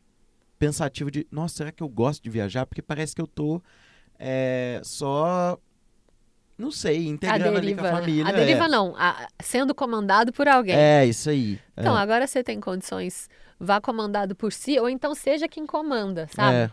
pensativo 0.57 1.09
de, 1.09 1.25
nossa, 1.31 1.55
será 1.57 1.71
que 1.71 1.81
eu 1.83 1.87
gosto 1.89 2.21
de 2.23 2.29
viajar? 2.29 2.65
Porque 2.65 2.81
parece 2.81 3.15
que 3.15 3.21
eu 3.21 3.27
tô 3.27 3.61
é, 4.17 4.81
só, 4.83 5.57
não 6.57 6.71
sei, 6.71 6.97
A 6.97 7.09
integrando 7.09 7.57
ali 7.57 7.67
deriva. 7.73 7.81
com 7.81 7.87
a 7.87 7.91
né? 7.91 7.99
família. 7.99 8.27
A 8.27 8.31
deriva 8.31 8.65
é. 8.65 8.67
não, 8.67 8.95
a- 8.97 9.27
sendo 9.41 9.73
comandado 9.73 10.33
por 10.33 10.47
alguém. 10.47 10.75
É, 10.75 11.05
isso 11.05 11.29
aí. 11.29 11.59
Então, 11.77 11.97
é. 11.97 12.01
agora 12.01 12.27
você 12.27 12.43
tem 12.43 12.59
condições, 12.59 13.29
vá 13.59 13.79
comandado 13.79 14.35
por 14.35 14.51
si, 14.51 14.77
ou 14.79 14.89
então 14.89 15.15
seja 15.15 15.47
quem 15.47 15.65
comanda, 15.65 16.27
sabe? 16.35 16.55
É. 16.55 16.71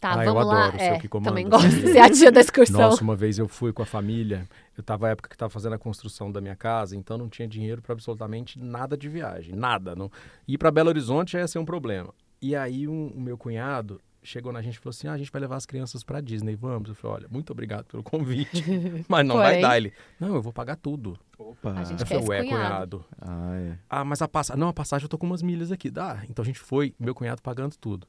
Tá, 0.00 0.18
Ah, 0.20 0.24
eu 0.24 0.32
vamos 0.32 0.48
lá. 0.48 0.64
adoro 0.66 0.78
ser 0.78 0.84
É, 0.84 0.98
que 0.98 1.08
comanda, 1.08 1.30
também 1.30 1.48
gosto 1.48 1.68
de 1.70 1.88
ser 1.92 1.98
a 1.98 2.08
tia 2.08 2.30
da 2.30 2.40
excursão. 2.40 2.80
Nossa, 2.80 3.02
uma 3.02 3.16
vez 3.16 3.38
eu 3.38 3.48
fui 3.48 3.72
com 3.72 3.82
a 3.82 3.86
família, 3.86 4.48
eu 4.76 4.82
tava 4.84 5.06
na 5.06 5.12
época 5.12 5.28
que 5.28 5.36
tava 5.36 5.50
fazendo 5.50 5.74
a 5.74 5.78
construção 5.78 6.30
da 6.30 6.40
minha 6.40 6.54
casa, 6.54 6.94
então 6.96 7.18
não 7.18 7.28
tinha 7.28 7.48
dinheiro 7.48 7.82
para 7.82 7.92
absolutamente 7.94 8.58
nada 8.60 8.96
de 8.96 9.08
viagem, 9.08 9.54
nada. 9.56 9.96
Não... 9.96 10.10
Ir 10.46 10.56
para 10.56 10.70
Belo 10.70 10.88
Horizonte 10.88 11.36
ia 11.36 11.48
ser 11.48 11.58
um 11.58 11.64
problema. 11.64 12.14
E 12.40 12.54
aí 12.54 12.86
um- 12.86 13.08
o 13.08 13.20
meu 13.20 13.36
cunhado 13.36 14.00
chegou 14.22 14.52
na 14.52 14.62
gente 14.62 14.74
e 14.76 14.78
falou 14.78 14.90
assim: 14.90 15.08
ah, 15.08 15.12
a 15.14 15.18
gente 15.18 15.32
vai 15.32 15.40
levar 15.40 15.56
as 15.56 15.66
crianças 15.66 16.04
para 16.04 16.20
Disney, 16.20 16.54
vamos? 16.54 16.88
Eu 16.90 16.94
falei: 16.94 17.16
olha, 17.18 17.28
muito 17.28 17.50
obrigado 17.50 17.86
pelo 17.86 18.02
convite, 18.04 18.62
mas 19.08 19.26
não 19.26 19.36
vai 19.36 19.60
dar. 19.60 19.76
Ele, 19.76 19.92
não, 20.20 20.36
eu 20.36 20.42
vou 20.42 20.52
pagar 20.52 20.76
tudo. 20.76 21.18
Opa. 21.36 21.72
A 21.72 21.82
gente 21.82 22.02
Eu 22.02 22.06
quer 22.06 22.22
falei: 22.22 22.28
ué, 22.28 22.44
cunhado. 22.48 22.98
cunhado. 23.00 23.04
Ah, 23.20 23.56
é. 23.56 23.78
Ah, 23.90 24.04
mas 24.04 24.22
a 24.22 24.28
passagem. 24.28 24.60
Não, 24.60 24.68
a 24.68 24.72
passagem 24.72 25.06
eu 25.06 25.08
tô 25.08 25.18
com 25.18 25.26
umas 25.26 25.42
milhas 25.42 25.72
aqui. 25.72 25.90
Dá. 25.90 26.22
Então 26.30 26.44
a 26.44 26.46
gente 26.46 26.60
foi, 26.60 26.94
meu 27.00 27.14
cunhado 27.16 27.42
pagando 27.42 27.74
tudo. 27.76 28.06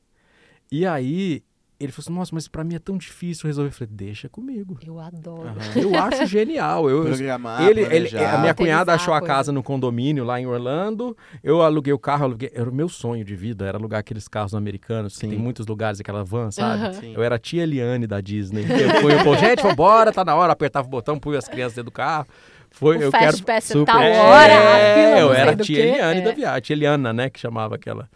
E 0.71 0.85
aí 0.85 1.43
ele 1.79 1.91
falou 1.91 2.03
assim: 2.03 2.13
nossa, 2.13 2.31
mas 2.33 2.47
pra 2.47 2.63
mim 2.63 2.75
é 2.75 2.79
tão 2.79 2.97
difícil 2.97 3.47
resolver. 3.47 3.69
Eu 3.69 3.73
falei: 3.73 3.89
deixa 3.93 4.27
comigo. 4.27 4.77
Eu 4.85 4.99
adoro. 4.99 5.47
Aham. 5.49 5.57
Eu 5.81 5.95
acho 5.95 6.25
genial. 6.27 6.89
Eu, 6.89 7.03
Programar, 7.05 7.61
ele, 7.67 7.81
ele- 7.81 8.17
a 8.17 8.37
minha 8.39 8.53
cunhada 8.53 8.93
achou 8.93 9.13
a 9.13 9.21
casa 9.21 9.51
no 9.51 9.63
condomínio 9.63 10.23
lá 10.23 10.39
em 10.41 10.45
Orlando. 10.45 11.15
Eu 11.43 11.61
aluguei 11.61 11.93
o 11.93 11.99
carro, 11.99 12.25
aluguei. 12.25 12.51
Era 12.53 12.69
o 12.69 12.73
meu 12.73 12.89
sonho 12.89 13.23
de 13.23 13.35
vida, 13.35 13.65
era 13.65 13.77
alugar 13.77 13.99
aqueles 14.01 14.27
carros 14.27 14.53
americanos, 14.53 15.13
que 15.13 15.19
Sim. 15.21 15.29
tem 15.29 15.37
muitos 15.39 15.65
lugares, 15.67 15.99
aquela 15.99 16.23
van, 16.23 16.51
sabe? 16.51 16.95
Sim. 16.95 17.13
Eu 17.15 17.23
era 17.23 17.35
a 17.35 17.39
tia 17.39 17.63
Eliane 17.63 18.05
da 18.07 18.19
Disney. 18.21 18.63
Eu 18.63 19.01
fui, 19.01 19.23
pô, 19.23 19.35
gente, 19.37 19.61
vambora, 19.63 20.11
tá 20.11 20.25
na 20.25 20.35
hora. 20.35 20.51
Apertava 20.53 20.87
o 20.87 20.89
botão, 20.91 21.17
pui 21.17 21.37
as 21.37 21.47
crianças 21.47 21.73
dentro 21.75 21.85
do 21.85 21.93
carro. 21.93 22.27
Foi, 22.71 22.97
O 22.97 23.01
eu 23.01 23.11
Fast 23.11 23.25
quero. 23.41 23.43
Pass 23.45 23.71
é 23.71 23.73
super- 23.73 23.91
tal 23.91 24.01
É, 24.01 24.19
hora, 24.19 24.53
fila 24.93 25.19
eu 25.19 25.33
era 25.33 25.51
a 25.53 25.55
tia. 25.55 25.79
Eliane 25.85 26.19
É. 26.19 26.23
da 26.23 26.31
viagem, 26.33 26.61
tia 26.61 26.75
Eliana, 26.75 27.11
né, 27.11 27.27
que 27.27 27.39
chamava 27.39 27.73
aquela. 27.75 28.07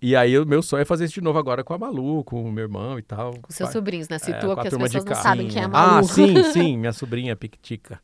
E 0.00 0.14
aí 0.14 0.38
o 0.38 0.44
meu 0.46 0.62
sonho 0.62 0.82
é 0.82 0.84
fazer 0.84 1.06
isso 1.06 1.14
de 1.14 1.20
novo 1.22 1.38
agora 1.38 1.64
com 1.64 1.72
a 1.72 1.78
Malu, 1.78 2.22
com 2.24 2.42
o 2.44 2.52
meu 2.52 2.64
irmão 2.64 2.98
e 2.98 3.02
tal. 3.02 3.32
Com 3.40 3.50
seus 3.52 3.70
sobrinhos, 3.70 4.08
né? 4.08 4.16
É, 4.16 4.18
Situa 4.18 4.52
a 4.52 4.60
que 4.60 4.68
as 4.68 4.76
pessoas 4.76 5.04
não 5.04 5.14
sabem 5.14 5.48
quem 5.48 5.62
é 5.62 5.64
a 5.64 5.68
Sim. 5.68 5.70
Malu. 5.72 5.98
Ah, 5.98 6.02
sim, 6.02 6.42
sim, 6.52 6.76
minha 6.78 6.92
sobrinha 6.92 7.34
Pictica. 7.34 8.00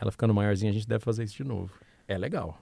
Ela 0.00 0.10
ficando 0.10 0.34
maiorzinha, 0.34 0.70
a 0.70 0.74
gente 0.74 0.86
deve 0.88 1.04
fazer 1.04 1.24
isso 1.24 1.36
de 1.36 1.44
novo. 1.44 1.70
É 2.08 2.18
legal. 2.18 2.58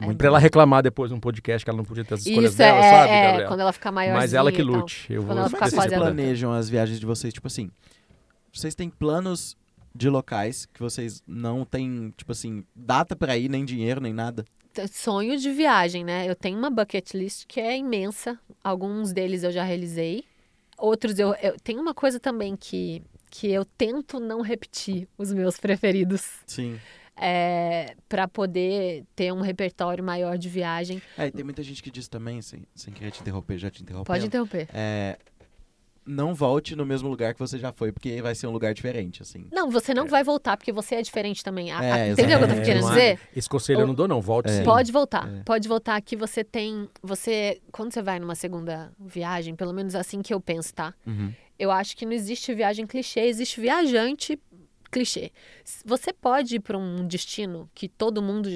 Muito 0.00 0.16
pra 0.16 0.28
ela 0.28 0.38
reclamar 0.38 0.82
depois 0.82 1.10
num 1.10 1.20
podcast 1.20 1.62
que 1.64 1.70
ela 1.70 1.76
não 1.76 1.84
podia 1.84 2.04
ter 2.04 2.14
as 2.14 2.20
escolhas 2.24 2.50
Isso 2.52 2.58
dela, 2.58 2.78
é, 2.78 2.90
sabe, 2.90 3.12
é, 3.12 3.22
Gabriela? 3.26 3.48
quando 3.48 3.60
ela 3.60 3.72
ficar 3.72 3.92
maiorzinha 3.92 4.20
Mas 4.20 4.32
ela 4.34 4.50
que 4.52 4.62
e 4.62 4.64
tal. 4.64 4.74
lute. 4.76 5.12
Eu 5.12 5.22
Quando 5.22 5.26
vou 5.28 5.36
ela 5.38 5.50
Como 5.50 5.56
é 5.56 5.68
vocês 5.68 5.82
fazendo- 5.82 6.00
planejam 6.00 6.52
as 6.52 6.68
viagens 6.70 6.98
de 7.00 7.04
vocês? 7.04 7.34
Tipo 7.34 7.46
assim, 7.48 7.70
vocês 8.52 8.74
têm 8.74 8.88
planos 8.88 9.56
de 9.94 10.08
locais 10.08 10.66
que 10.72 10.80
vocês 10.80 11.22
não 11.26 11.64
têm, 11.66 12.14
tipo 12.16 12.32
assim, 12.32 12.64
data 12.74 13.14
pra 13.16 13.36
ir, 13.36 13.48
nem 13.50 13.62
dinheiro, 13.64 14.00
nem 14.00 14.12
nada? 14.12 14.44
Sonho 14.92 15.36
de 15.36 15.50
viagem, 15.50 16.04
né? 16.04 16.28
Eu 16.28 16.34
tenho 16.34 16.58
uma 16.58 16.70
bucket 16.70 17.14
list 17.14 17.44
que 17.46 17.60
é 17.60 17.76
imensa. 17.76 18.38
Alguns 18.62 19.12
deles 19.12 19.42
eu 19.42 19.50
já 19.50 19.64
realizei. 19.64 20.24
Outros 20.78 21.18
eu, 21.18 21.34
eu 21.42 21.56
tenho 21.60 21.80
uma 21.80 21.92
coisa 21.92 22.18
também 22.18 22.56
que 22.56 23.02
que 23.30 23.48
eu 23.48 23.64
tento 23.64 24.18
não 24.18 24.40
repetir 24.40 25.08
os 25.16 25.32
meus 25.32 25.56
preferidos 25.56 26.40
Sim. 26.46 26.78
é, 27.16 27.94
para 28.08 28.26
poder 28.26 29.04
ter 29.14 29.32
um 29.32 29.40
repertório 29.40 30.02
maior 30.02 30.36
de 30.36 30.48
viagem. 30.48 31.00
É, 31.16 31.28
e 31.28 31.30
tem 31.30 31.44
muita 31.44 31.62
gente 31.62 31.80
que 31.80 31.90
diz 31.90 32.08
também, 32.08 32.42
sem, 32.42 32.66
sem 32.74 32.92
querer 32.92 33.12
te 33.12 33.20
interromper, 33.20 33.56
já 33.56 33.70
te 33.70 33.82
interrompendo. 33.82 34.06
Pode 34.12 34.26
interromper. 34.26 34.68
É, 34.74 35.16
não 36.10 36.34
volte 36.34 36.74
no 36.76 36.84
mesmo 36.84 37.08
lugar 37.08 37.32
que 37.32 37.40
você 37.40 37.58
já 37.58 37.72
foi, 37.72 37.92
porque 37.92 38.20
vai 38.20 38.34
ser 38.34 38.46
um 38.46 38.50
lugar 38.50 38.74
diferente, 38.74 39.22
assim. 39.22 39.46
Não, 39.52 39.70
você 39.70 39.94
não 39.94 40.06
vai 40.06 40.22
voltar 40.24 40.56
porque 40.56 40.72
você 40.72 40.96
é 40.96 41.02
diferente 41.02 41.42
também. 41.44 41.70
A- 41.72 41.82
É, 41.84 41.92
a- 41.92 42.08
entendeu 42.08 42.36
o 42.38 42.46
que 42.46 42.52
eu 42.52 42.56
tô 42.56 42.62
querendo 42.62 42.82
não 42.82 42.92
é- 42.92 43.14
dizer? 43.14 43.20
Esse 43.36 43.48
conselho 43.48 43.80
eu 43.80 43.86
não 43.86 43.94
dou, 43.94 44.06
não. 44.08 44.20
Volte 44.20 44.50
É. 44.50 44.58
sim. 44.58 44.64
Pode 44.64 44.90
voltar. 44.92 45.28
É. 45.28 45.42
Pode 45.44 45.68
voltar 45.68 46.00
que 46.02 46.16
você 46.16 46.42
tem. 46.44 46.88
Você. 47.02 47.60
Quando 47.72 47.92
você 47.92 48.02
vai 48.02 48.18
numa 48.18 48.34
segunda 48.34 48.92
viagem, 48.98 49.54
pelo 49.54 49.72
menos 49.72 49.94
assim 49.94 50.20
que 50.22 50.34
eu 50.34 50.40
penso, 50.40 50.74
tá? 50.74 50.92
Uhum. 51.06 51.32
Eu 51.58 51.70
acho 51.70 51.96
que 51.96 52.04
não 52.06 52.12
existe 52.12 52.52
viagem 52.54 52.86
clichê, 52.86 53.20
existe 53.20 53.60
viajante 53.60 54.38
clichê. 54.90 55.30
Você 55.84 56.12
pode 56.12 56.56
ir 56.56 56.60
para 56.60 56.76
um 56.76 57.06
destino 57.06 57.70
que 57.74 57.88
todo 57.88 58.20
mundo 58.20 58.48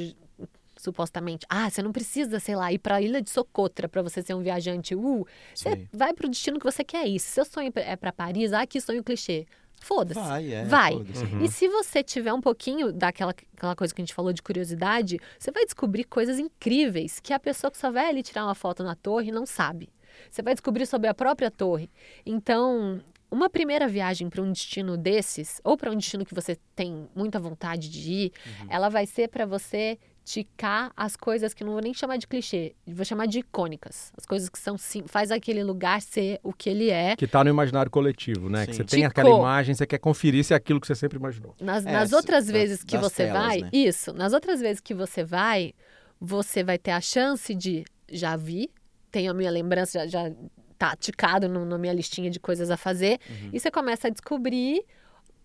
supostamente, 0.84 1.44
ah, 1.48 1.68
você 1.68 1.82
não 1.82 1.92
precisa, 1.92 2.38
sei 2.38 2.54
lá, 2.54 2.72
ir 2.72 2.78
para 2.78 2.96
a 2.96 3.02
Ilha 3.02 3.20
de 3.20 3.30
Socotra 3.30 3.88
para 3.88 4.02
você 4.02 4.22
ser 4.22 4.34
um 4.34 4.42
viajante. 4.42 4.94
Uh, 4.94 5.26
você 5.54 5.88
vai 5.92 6.12
para 6.14 6.26
o 6.26 6.30
destino 6.30 6.58
que 6.58 6.64
você 6.64 6.84
quer 6.84 7.06
ir. 7.08 7.18
Se 7.18 7.28
seu 7.32 7.44
sonho 7.44 7.72
é 7.74 7.96
para 7.96 8.12
Paris, 8.12 8.52
ah, 8.52 8.66
que 8.66 8.80
sonho 8.80 9.02
clichê. 9.02 9.46
Foda-se. 9.80 10.20
Vai, 10.20 10.52
é. 10.52 10.64
Vai. 10.64 10.92
foda-se. 10.92 11.24
Uhum. 11.24 11.44
E 11.44 11.48
se 11.48 11.68
você 11.68 12.02
tiver 12.02 12.32
um 12.32 12.40
pouquinho 12.40 12.92
daquela 12.92 13.34
aquela 13.56 13.76
coisa 13.76 13.94
que 13.94 14.00
a 14.00 14.04
gente 14.04 14.14
falou 14.14 14.32
de 14.32 14.40
curiosidade, 14.42 15.18
você 15.38 15.50
vai 15.50 15.64
descobrir 15.64 16.04
coisas 16.04 16.38
incríveis 16.38 17.20
que 17.20 17.32
a 17.32 17.38
pessoa 17.38 17.70
que 17.70 17.76
só 17.76 17.90
vai 17.90 18.08
ali 18.08 18.22
tirar 18.22 18.44
uma 18.44 18.54
foto 18.54 18.82
na 18.82 18.94
torre 18.94 19.30
não 19.30 19.44
sabe. 19.44 19.90
Você 20.30 20.40
vai 20.42 20.54
descobrir 20.54 20.86
sobre 20.86 21.08
a 21.08 21.14
própria 21.14 21.50
torre. 21.50 21.90
Então, 22.24 23.00
uma 23.30 23.50
primeira 23.50 23.86
viagem 23.88 24.30
para 24.30 24.40
um 24.40 24.52
destino 24.52 24.96
desses, 24.96 25.60
ou 25.64 25.76
para 25.76 25.90
um 25.90 25.96
destino 25.96 26.24
que 26.24 26.34
você 26.34 26.56
tem 26.74 27.08
muita 27.14 27.38
vontade 27.40 27.90
de 27.90 28.12
ir, 28.12 28.32
Uhum. 28.46 28.66
ela 28.70 28.88
vai 28.88 29.06
ser 29.06 29.28
para 29.28 29.44
você 29.44 29.98
ticar 30.24 30.90
as 30.96 31.16
coisas 31.16 31.52
que 31.52 31.62
não 31.62 31.72
vou 31.72 31.82
nem 31.82 31.92
chamar 31.92 32.16
de 32.16 32.26
clichê, 32.26 32.74
vou 32.86 33.04
chamar 33.04 33.26
de 33.26 33.40
icônicas. 33.40 34.10
As 34.16 34.24
coisas 34.24 34.48
que 34.48 34.58
são 34.58 34.78
sim, 34.78 35.04
faz 35.06 35.30
aquele 35.30 35.62
lugar 35.62 36.00
ser 36.00 36.40
o 36.42 36.52
que 36.52 36.70
ele 36.70 36.88
é. 36.90 37.14
Que 37.14 37.26
tá 37.26 37.44
no 37.44 37.50
imaginário 37.50 37.90
coletivo, 37.90 38.48
né? 38.48 38.66
Que 38.66 38.72
Sim. 38.72 38.78
você 38.78 38.84
tem 38.84 39.00
Ticou. 39.00 39.10
aquela 39.10 39.30
imagem, 39.38 39.74
você 39.74 39.86
quer 39.86 39.98
conferir 39.98 40.42
se 40.42 40.54
é 40.54 40.56
aquilo 40.56 40.80
que 40.80 40.86
você 40.86 40.94
sempre 40.94 41.18
imaginou. 41.18 41.54
Nas, 41.60 41.84
É, 41.84 41.92
nas 41.92 42.12
outras 42.14 42.48
vezes 42.48 42.82
que 42.82 42.96
das 42.96 43.02
você 43.12 43.26
telas, 43.26 43.42
vai, 43.46 43.60
né? 43.60 43.70
isso, 43.72 44.14
nas 44.14 44.32
outras 44.32 44.60
vezes 44.60 44.80
que 44.80 44.94
você 44.94 45.22
vai, 45.22 45.74
você 46.18 46.64
vai 46.64 46.78
ter 46.78 46.92
a 46.92 47.00
chance 47.02 47.54
de 47.54 47.84
já 48.10 48.34
vi, 48.34 48.70
tenho 49.10 49.30
a 49.30 49.34
minha 49.34 49.50
lembrança, 49.50 50.08
já, 50.08 50.28
já 50.28 50.34
tá 50.78 50.96
ticado 50.96 51.48
no, 51.48 51.64
na 51.66 51.76
minha 51.76 51.92
listinha 51.92 52.30
de 52.30 52.40
coisas 52.40 52.70
a 52.70 52.76
fazer, 52.78 53.20
Uhum. 53.28 53.50
e 53.52 53.60
você 53.60 53.70
começa 53.70 54.08
a 54.08 54.10
descobrir 54.10 54.82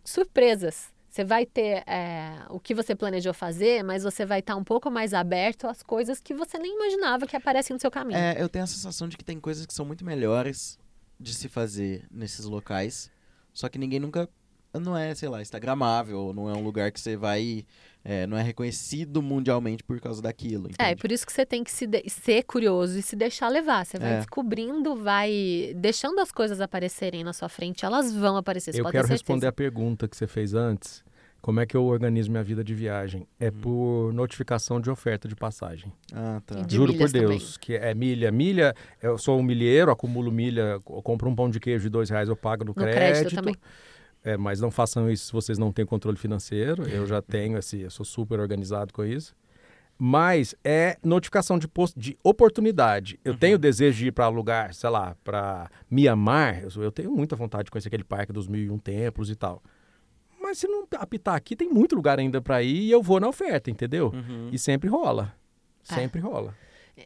surpresas. 0.05 0.87
Você 1.09 1.23
vai 1.23 1.45
ter 1.45 1.83
é, 1.87 2.43
o 2.49 2.59
que 2.59 2.75
você 2.75 2.95
planejou 2.95 3.33
fazer, 3.33 3.83
mas 3.83 4.03
você 4.03 4.25
vai 4.25 4.39
estar 4.39 4.55
um 4.55 4.63
pouco 4.63 4.91
mais 4.91 5.11
aberto 5.13 5.65
às 5.65 5.81
coisas 5.81 6.19
que 6.19 6.35
você 6.35 6.59
nem 6.59 6.75
imaginava 6.75 7.25
que 7.25 7.35
aparecem 7.35 7.73
no 7.73 7.79
seu 7.79 7.89
caminho. 7.89 8.19
É, 8.19 8.39
eu 8.39 8.47
tenho 8.47 8.63
a 8.63 8.67
sensação 8.67 9.07
de 9.07 9.17
que 9.17 9.23
tem 9.23 9.39
coisas 9.39 9.65
que 9.65 9.73
são 9.73 9.85
muito 9.85 10.05
melhores 10.05 10.77
de 11.19 11.33
se 11.33 11.49
fazer 11.49 12.05
nesses 12.11 12.45
locais, 12.45 13.09
só 13.53 13.67
que 13.67 13.79
ninguém 13.79 13.99
nunca. 13.99 14.29
Não 14.71 14.95
é, 14.95 15.15
sei 15.15 15.27
lá, 15.27 15.41
instagramável, 15.41 16.31
não 16.31 16.47
é 16.47 16.53
um 16.53 16.63
lugar 16.63 16.91
que 16.91 16.99
você 16.99 17.17
vai. 17.17 17.65
É, 18.03 18.25
não 18.25 18.37
é 18.37 18.41
reconhecido 18.41 19.21
mundialmente 19.21 19.83
por 19.83 19.99
causa 19.99 20.21
daquilo. 20.21 20.67
É, 20.79 20.85
entende? 20.85 21.01
por 21.01 21.11
isso 21.11 21.25
que 21.25 21.33
você 21.33 21.45
tem 21.45 21.63
que 21.63 21.71
se 21.71 21.87
ser 22.07 22.43
curioso 22.43 22.97
e 22.97 23.01
se 23.01 23.15
deixar 23.15 23.49
levar. 23.49 23.85
Você 23.85 23.97
vai 23.99 24.13
É. 24.13 24.17
descobrindo, 24.17 24.95
vai 24.95 25.73
deixando 25.75 26.19
as 26.19 26.31
coisas 26.31 26.61
aparecerem 26.61 27.23
na 27.23 27.33
sua 27.33 27.49
frente. 27.49 27.85
Elas 27.85 28.13
vão 28.13 28.37
aparecer, 28.37 28.71
você 28.73 28.79
eu 28.79 28.83
pode 28.83 28.93
quero 28.93 29.07
ter 29.07 29.13
responder 29.13 29.47
a 29.47 29.51
pergunta 29.51 30.07
que 30.07 30.15
você 30.15 30.27
fez 30.27 30.53
antes. 30.53 31.03
Como 31.41 31.61
é 31.61 31.65
que 31.65 31.75
eu 31.75 31.85
organizo 31.85 32.29
minha 32.29 32.43
vida 32.43 32.61
de 32.61 32.73
viagem? 32.75 33.25
É 33.39 33.45
Uhum. 33.47 33.51
por 33.61 34.13
notificação 34.13 34.81
de 34.81 34.89
oferta 34.89 35.25
de 35.25 35.37
passagem. 35.37 35.89
Ah, 36.13 36.41
tá. 36.45 36.55
De 36.63 36.75
Juro 36.75 36.93
por 36.93 37.09
Deus, 37.09 37.55
que 37.55 37.75
é 37.75 37.93
milha. 37.93 38.29
Milha, 38.29 38.75
eu 39.01 39.17
sou 39.17 39.39
um 39.39 39.43
milheiro, 39.43 39.89
acumulo 39.89 40.33
milha, 40.33 40.81
compro 40.83 41.29
um 41.29 41.35
pão 41.35 41.49
de 41.49 41.57
queijo 41.57 41.83
de 41.83 41.89
dois 41.89 42.09
reais, 42.09 42.27
eu 42.27 42.35
pago 42.35 42.65
no, 42.65 42.69
No 42.69 42.73
crédito 42.75 43.33
também. 43.35 43.55
É, 44.23 44.35
mas 44.35 44.59
não 44.59 44.69
façam 44.69 45.09
isso 45.09 45.27
se 45.27 45.31
vocês 45.31 45.57
não 45.57 45.71
têm 45.71 45.85
controle 45.85 46.17
financeiro. 46.17 46.87
Eu 46.87 47.05
já 47.05 47.21
tenho, 47.21 47.57
assim, 47.57 47.79
eu 47.79 47.89
sou 47.89 48.05
super 48.05 48.39
organizado 48.39 48.93
com 48.93 49.03
isso. 49.05 49.33
Mas 49.97 50.55
é 50.63 50.97
notificação 51.03 51.59
de, 51.59 51.67
posto, 51.67 51.99
de 51.99 52.17
oportunidade. 52.23 53.19
Eu 53.23 53.37
tenho 53.37 53.57
desejo 53.57 53.97
de 53.97 54.07
ir 54.07 54.11
para 54.11 54.29
lugar, 54.29 54.73
sei 54.73 54.89
lá, 54.89 55.15
para 55.23 55.69
Mianmar. 55.89 56.63
Eu, 56.63 56.83
eu 56.83 56.91
tenho 56.91 57.11
muita 57.11 57.35
vontade 57.35 57.65
de 57.65 57.71
conhecer 57.71 57.89
aquele 57.89 58.05
parque 58.05 58.31
dos 58.31 58.47
mil 58.47 58.63
e 58.63 58.69
um 58.69 58.77
templos 58.77 59.29
e 59.29 59.35
tal. 59.35 59.61
Mas 60.41 60.57
se 60.57 60.67
não 60.67 60.87
apitar 60.95 61.35
aqui, 61.35 61.53
tem 61.53 61.69
muito 61.69 61.95
lugar 61.95 62.17
ainda 62.17 62.41
para 62.41 62.63
ir 62.63 62.83
e 62.83 62.91
eu 62.91 63.03
vou 63.03 63.19
na 63.19 63.27
oferta, 63.27 63.69
entendeu? 63.69 64.11
Uhum. 64.13 64.49
E 64.53 64.57
sempre 64.57 64.89
rola. 64.89 65.33
É. 65.89 65.95
Sempre 65.95 66.21
rola. 66.21 66.55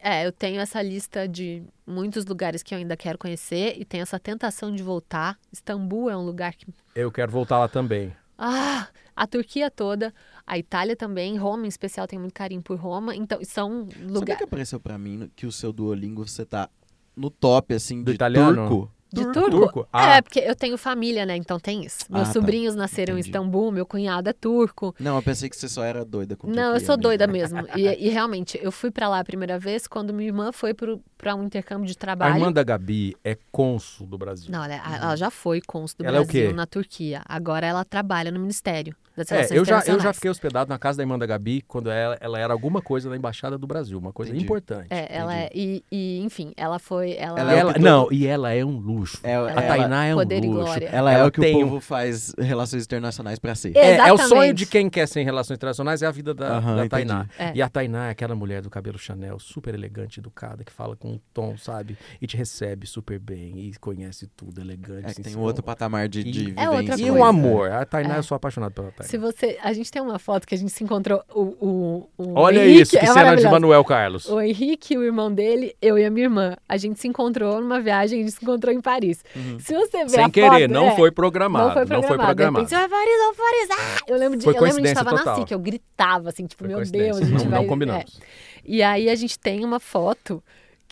É, 0.02 0.26
eu 0.26 0.32
tenho 0.32 0.60
essa 0.62 0.82
lista 0.82 1.28
de 1.28 1.64
muitos 1.86 2.26
lugares 2.26 2.64
que 2.64 2.74
eu 2.74 2.78
ainda 2.78 2.96
quero 2.98 3.18
conhecer 3.18 3.76
e 3.80 3.86
tenho 3.86 4.02
essa 4.04 4.20
tentação 4.20 4.74
de 4.74 4.82
voltar. 4.82 5.38
Istambul 5.52 6.10
é 6.10 6.18
um 6.18 6.26
lugar 6.26 6.54
que. 6.56 6.66
Eu 6.96 7.12
quero 7.12 7.32
voltar 7.32 7.60
lá 7.60 7.68
também. 7.68 8.14
Ah! 8.38 8.88
A 9.16 9.28
Turquia 9.28 9.70
toda, 9.70 10.12
a 10.46 10.58
Itália 10.58 10.96
também, 10.96 11.38
Roma 11.38 11.66
em 11.66 11.70
especial, 11.70 12.08
tenho 12.08 12.20
muito 12.20 12.34
carinho 12.34 12.64
por 12.64 12.80
Roma. 12.80 13.16
Então, 13.16 13.38
são 13.44 13.88
lugares. 14.02 14.38
que 14.40 14.44
apareceu 14.44 14.80
pra 14.80 14.98
mim 14.98 15.30
que 15.36 15.46
o 15.46 15.52
seu 15.52 15.72
Duolingo 15.72 16.28
você 16.28 16.44
tá 16.44 16.68
no 17.16 17.30
top, 17.30 17.76
assim, 17.76 18.02
Do 18.04 18.10
de 18.12 18.16
italiano? 18.16 18.68
turco? 18.68 18.92
De 19.14 19.22
Turco? 19.26 19.34
turco? 19.42 19.60
Turco? 19.60 19.88
Ah. 19.94 20.16
É, 20.16 20.22
porque 20.22 20.40
eu 20.40 20.56
tenho 20.56 20.78
família, 20.78 21.26
né? 21.26 21.36
Então 21.38 21.60
tem 21.60 21.86
isso. 21.86 22.00
Meus 22.10 22.24
Ah, 22.24 22.26
tá. 22.26 22.34
sobrinhos 22.34 22.74
nasceram 22.76 23.14
Entendi. 23.14 23.28
em 23.28 23.32
Istambul, 23.32 23.72
meu 23.72 23.86
cunhado 23.86 24.28
é 24.30 24.34
turco. 24.34 24.96
Não, 25.00 25.16
eu 25.16 25.22
pensei 25.22 25.48
que 25.50 25.56
você 25.56 25.70
só 25.70 25.84
era 25.84 26.04
doida 26.04 26.36
com 26.36 26.48
Não, 26.48 26.56
eu 26.56 26.70
Turquia 26.72 26.86
sou 26.88 26.96
mesmo. 26.98 27.04
doida 27.04 27.28
mesmo. 27.28 27.60
E, 27.76 28.08
e 28.08 28.10
realmente, 28.10 28.60
eu 28.62 28.72
fui 28.72 28.90
pra 28.90 29.08
lá 29.08 29.20
a 29.20 29.24
primeira 29.24 29.60
vez 29.60 29.88
quando 29.88 30.12
minha 30.14 30.28
irmã 30.28 30.52
foi 30.52 30.74
pro, 30.74 31.00
para 31.24 31.36
um 31.36 31.44
intercâmbio 31.46 31.86
de 31.88 31.94
A 31.94 31.96
trabalho. 31.96 32.36
irmã 32.36 32.52
da 32.52 32.64
Gabi 32.64 33.16
é 33.24 33.38
cônsul 33.52 34.06
do 34.06 34.18
Brasil. 34.18 34.52
Não, 34.52 34.64
ela, 34.64 34.76
ela 34.76 35.16
já 35.16 35.30
foi 35.32 35.62
cônsul 35.62 35.98
do 36.00 36.06
Ela 36.06 36.18
é 36.18 36.24
Brasil 36.24 36.50
quê? 36.50 36.54
na 36.54 36.66
Turquia. 36.66 37.22
Agora 37.26 37.66
ela 37.66 37.84
trabalha 37.86 38.32
no 38.32 38.40
Ministério 38.40 38.96
das 39.16 39.32
É, 39.32 39.36
Relações 39.36 39.58
eu 39.58 39.66
já, 39.66 39.84
eu 39.86 40.00
já 40.00 40.12
fiquei 40.12 40.30
hospedado 40.32 40.70
na 40.70 40.80
casa 40.80 40.98
da 40.98 41.04
irmã 41.04 41.20
da 41.20 41.26
Gabi 41.28 41.62
quando 41.68 41.90
ela, 41.92 42.18
ela 42.20 42.40
era 42.40 42.52
alguma 42.52 42.82
coisa 42.82 43.10
da 43.12 43.16
Embaixada 43.16 43.58
do 43.60 43.68
Brasil, 43.68 43.98
uma 44.00 44.12
coisa 44.12 44.32
Entendi. 44.32 44.44
importante. 44.46 44.88
É, 44.90 45.16
ela 45.16 45.36
é, 45.36 45.50
e, 45.54 45.84
e, 45.92 46.20
enfim, 46.24 46.52
ela 46.58 46.80
foi. 46.80 47.14
Ela, 47.16 47.40
Ela 47.40 47.54
é 47.54 47.60
ela- 47.60 47.74
Não, 47.80 48.08
e 48.12 48.26
ela 48.26 48.52
é 48.54 48.66
um 48.66 48.78
luxo. 48.80 49.20
É, 49.24 49.36
a 49.36 49.40
ela- 49.40 49.62
Tainá 49.62 50.06
é 50.06 50.14
um 50.16 50.18
Poder 50.18 50.42
luxo. 50.44 50.80
Ela 50.92 51.12
é 51.12 51.16
Ela 51.16 51.28
o 51.28 51.32
que 51.32 51.40
tem 51.42 51.56
o 51.64 51.68
povo 51.68 51.80
faz 51.80 52.34
relações 52.40 52.84
internacionais 52.86 53.38
pra 53.38 53.54
ser. 53.54 53.78
É, 53.78 53.98
é 53.98 54.12
o 54.14 54.18
sonho 54.18 54.52
de 54.54 54.66
quem 54.66 54.90
quer 54.90 55.08
ser 55.08 55.22
em 55.22 55.26
relações 55.26 55.58
internacionais 55.58 56.02
é 56.02 56.08
a 56.08 56.12
vida 56.12 56.34
da, 56.34 56.58
Aham, 56.58 56.76
da 56.78 56.86
entendi. 56.86 56.90
Tainá. 56.90 57.26
É. 57.38 57.52
E 57.56 57.62
a 57.62 57.70
Tainá 57.70 58.08
é 58.08 58.12
aquela 58.12 58.34
mulher 58.36 58.64
do 58.64 58.70
cabelo 58.70 58.98
Chanel, 58.98 59.38
super 59.40 59.76
elegante, 59.76 60.20
educada, 60.20 60.64
que 60.64 60.72
fala 60.72 60.96
com 60.96 61.13
um 61.14 61.20
tom, 61.34 61.58
sabe? 61.58 61.98
E 62.22 62.28
te 62.28 62.36
recebe 62.38 62.86
super 62.88 63.20
bem 63.20 63.60
e 63.60 63.74
conhece 63.80 64.28
tudo, 64.36 64.60
elegante. 64.62 65.06
É 65.06 65.10
assim, 65.12 65.22
tem 65.22 65.36
um 65.36 65.42
outro 65.42 65.64
patamar 65.64 66.08
de, 66.10 66.22
E- 66.22 66.24
de 66.24 66.54
É 66.58 66.70
outra 66.70 66.96
vivência. 66.96 67.06
E 67.06 67.12
um 67.12 67.24
amor. 67.24 67.72
A 67.72 67.86
Tainá, 67.86 68.16
É. 68.16 68.18
eu 68.20 68.24
sou 68.24 68.36
apaixonado 68.36 68.72
pela 68.74 68.92
Tainá. 68.92 69.10
Se 69.10 69.18
você. 69.18 69.58
A 69.62 69.72
gente 69.74 69.92
tem 69.92 70.02
uma 70.02 70.20
foto 70.20 70.48
que 70.48 70.56
a 70.56 70.58
gente 70.58 70.72
se 70.72 70.84
encontrou. 70.84 71.24
O, 71.34 71.42
o, 71.42 72.10
o 72.18 72.34
Olha 72.40 72.64
Henrique, 72.66 72.82
isso, 72.82 72.92
que 72.92 72.98
é 72.98 73.06
cena 73.06 73.36
de. 73.36 73.44
Manuel 73.44 73.84
Carlos. 73.84 74.28
O 74.28 74.42
Henrique, 74.42 74.98
o 74.98 75.04
irmão 75.04 75.32
dele, 75.34 75.76
eu 75.82 75.98
e 75.98 76.06
a 76.06 76.10
minha 76.10 76.26
irmã. 76.26 76.56
A 76.68 76.78
gente 76.78 77.00
se 77.00 77.08
encontrou 77.08 77.62
numa 77.62 77.80
viagem, 77.80 78.20
a 78.20 78.24
gente 78.24 78.34
se 78.36 78.44
encontrou 78.44 78.74
em 78.74 78.82
Paris. 78.82 79.24
Uhum. 79.36 79.60
Se 79.60 79.74
você 79.74 80.04
ver 80.04 80.10
Sem 80.10 80.24
a 80.24 80.30
querer, 80.30 80.50
foto, 80.62 80.68
não 80.74 80.88
é, 80.88 80.96
foi 80.96 81.12
programado. 81.12 81.68
Não 81.68 81.74
foi 81.74 81.86
programado. 81.86 82.12
De 82.12 82.26
programado. 82.36 82.66
repente, 82.66 82.80
vai 82.80 82.90
Paris, 82.90 83.38
Paris. 83.38 83.70
Ah! 83.72 84.04
Eu 84.08 84.18
lembro 84.18 84.38
de, 84.38 84.44
Foi 84.44 84.54
eu 84.56 84.62
lembro 84.62 84.76
de 84.78 84.82
coincidência 84.82 85.02
estar 85.02 85.12
na 85.12 85.18
total. 85.18 85.36
SIC, 85.38 85.52
eu 85.52 85.60
gritava 85.60 86.30
assim, 86.30 86.46
tipo, 86.46 86.64
Foi 86.64 86.68
meu 86.68 86.84
Deus, 86.84 87.18
a 87.18 87.24
gente 87.24 87.44
não, 87.44 87.50
vai... 87.52 87.60
não 87.62 87.68
combinamos. 87.68 88.20
é. 88.20 88.54
E 88.66 88.82
aí 88.82 89.10
a 89.10 89.16
gente 89.16 89.38
tem 89.38 89.64
uma 89.66 89.80
foto 89.80 90.42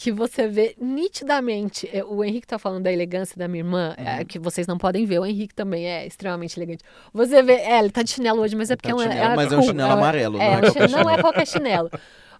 que 0.01 0.11
você 0.11 0.47
vê 0.47 0.75
nitidamente. 0.81 1.87
é, 1.93 2.03
O 2.03 2.23
Henrique 2.23 2.47
tá 2.47 2.57
falando 2.57 2.83
da 2.83 2.91
elegância 2.91 3.35
da 3.37 3.47
minha 3.47 3.59
irmã, 3.63 3.93
Uhum. 3.99 4.07
é, 4.07 4.25
que 4.25 4.39
vocês 4.39 4.65
não 4.65 4.75
podem 4.75 5.05
ver. 5.05 5.19
O 5.19 5.25
Henrique 5.25 5.53
também 5.53 5.85
é 5.85 6.07
extremamente 6.07 6.57
elegante. 6.57 6.83
Você 7.13 7.43
vê, 7.43 7.53
é, 7.53 7.77
ele 7.77 7.91
tá 7.91 8.01
de 8.01 8.09
chinelo 8.09 8.41
hoje, 8.41 8.55
mas 8.55 8.71
é 8.71 8.75
porque 8.75 8.89
tá 8.89 8.95
é 8.95 8.95
um, 8.95 8.99
chinelo, 8.99 9.35
mas 9.35 9.51
é 9.51 9.57
um 9.57 9.61
chinelo 9.61 9.91
amarelo, 9.91 10.41
É, 10.41 10.59
não 10.61 10.67
é 10.67 10.85
um 10.87 11.03
não 11.03 11.09
é 11.11 11.21
qualquer 11.21 11.45
chinelo. 11.45 11.91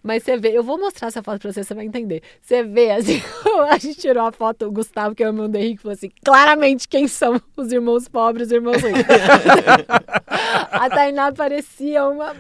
Mas 0.04 0.24
você 0.24 0.38
vê, 0.38 0.50
eu 0.58 0.64
vou 0.64 0.80
mostrar 0.80 1.10
essa 1.10 1.22
foto 1.22 1.40
pra 1.40 1.52
você, 1.52 1.64
você 1.64 1.74
vai 1.74 1.86
entender. 1.86 2.24
Você 2.42 2.64
vê, 2.64 2.92
assim, 2.92 3.22
a 3.70 3.78
gente 3.78 4.00
tirou 4.00 4.26
a 4.26 4.32
foto, 4.32 4.66
o 4.66 4.72
Gustavo, 4.72 5.14
que 5.14 5.24
é 5.24 5.28
o 5.28 5.30
irmão 5.30 5.50
do 5.50 5.56
Henrique, 5.58 5.84
falou 5.84 5.94
assim: 5.94 6.12
claramente 6.24 6.88
quem 6.88 7.08
são 7.08 7.40
os 7.56 7.72
irmãos 7.72 8.08
pobres 8.08 8.48
e 8.48 8.48
os 8.48 8.52
irmãos 8.54 8.82
ricos. 8.82 9.04
a 10.72 10.90
Tainá 10.90 11.32
parecia 11.32 12.08
uma. 12.08 12.36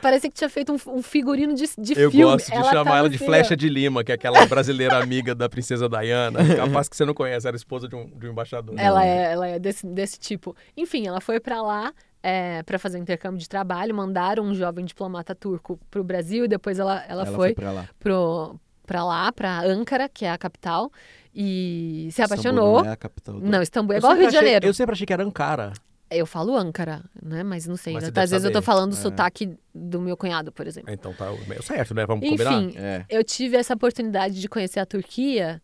Parecia 0.00 0.30
que 0.30 0.36
tinha 0.36 0.50
feito 0.50 0.72
um, 0.72 0.78
um 0.94 1.02
figurino 1.02 1.54
de, 1.54 1.64
de 1.78 1.92
Eu 1.92 2.10
filme. 2.10 2.32
gosto 2.32 2.46
de 2.46 2.52
chamar 2.52 2.72
tava 2.72 2.98
ela 2.98 3.08
de 3.08 3.16
assim, 3.16 3.24
Flecha 3.24 3.56
de 3.56 3.68
Lima, 3.68 4.02
que 4.02 4.10
é 4.10 4.14
aquela 4.14 4.44
brasileira 4.46 4.96
amiga 4.98 5.34
da 5.34 5.48
princesa 5.48 5.88
Diana. 5.88 6.40
Capaz 6.56 6.88
que 6.88 6.96
você 6.96 7.04
não 7.04 7.14
conhece, 7.14 7.46
era 7.46 7.56
esposa 7.56 7.86
de 7.86 7.94
um, 7.94 8.06
de 8.06 8.26
um 8.26 8.30
embaixador. 8.30 8.74
Ela 8.78 9.04
é, 9.04 9.32
ela 9.32 9.46
é 9.46 9.58
desse, 9.58 9.86
desse 9.86 10.18
tipo. 10.18 10.56
Enfim, 10.76 11.06
ela 11.06 11.20
foi 11.20 11.38
pra 11.38 11.62
lá 11.62 11.92
é, 12.22 12.62
para 12.62 12.78
fazer 12.78 12.98
um 12.98 13.02
intercâmbio 13.02 13.38
de 13.40 13.48
trabalho, 13.48 13.94
mandaram 13.94 14.44
um 14.44 14.54
jovem 14.54 14.84
diplomata 14.84 15.34
turco 15.34 15.78
pro 15.90 16.04
Brasil 16.04 16.44
e 16.44 16.48
depois 16.48 16.78
ela, 16.78 17.02
ela, 17.08 17.26
foi 17.26 17.52
pra 17.54 17.72
lá. 17.72 17.88
pro, 17.98 18.58
pra 18.86 19.04
lá, 19.04 19.32
pra 19.32 19.60
Ankara, 19.62 20.08
que 20.08 20.24
é 20.24 20.30
a 20.30 20.38
capital, 20.38 20.90
e 21.34 22.08
se 22.12 22.22
Istambul 22.22 22.24
apaixonou. 22.34 22.82
Não 22.84 22.90
é 22.90 22.92
a 22.92 22.96
capital 22.96 23.40
do... 23.40 23.46
Não, 23.48 23.62
Istambul 23.62 23.92
é 23.94 23.96
Eu 23.96 23.98
igual 23.98 24.12
Rio 24.12 24.20
de 24.22 24.26
achei- 24.28 24.38
Janeiro. 24.40 24.66
Eu 24.66 24.74
sempre 24.74 24.92
achei 24.92 25.06
que 25.06 25.12
era 25.12 25.24
Ankara. 25.24 25.72
Eu 26.10 26.26
falo 26.26 26.54
Ankara, 26.56 27.02
né? 27.22 27.42
Mas 27.42 27.66
não 27.66 27.74
sei. 27.76 27.94
Mas 27.94 28.04
Às 28.04 28.30
vezes 28.30 28.44
eu 28.44 28.52
tô 28.52 28.60
falando 28.60 28.92
o 28.92 28.94
É. 28.94 28.98
sotaque 28.98 29.56
do 29.74 29.98
meu 29.98 30.14
cunhado, 30.14 30.52
por 30.52 30.66
exemplo. 30.66 30.92
Então 30.92 31.14
tá 31.14 31.32
meio 31.48 31.62
certo, 31.62 31.94
né? 31.94 32.04
Vamos 32.04 32.28
combinar? 32.28 32.52
Enfim, 32.62 32.76
É. 32.78 33.06
eu 33.08 33.24
tive 33.24 33.56
essa 33.56 33.72
oportunidade 33.72 34.38
de 34.38 34.46
conhecer 34.46 34.78
a 34.78 34.84
Turquia 34.84 35.60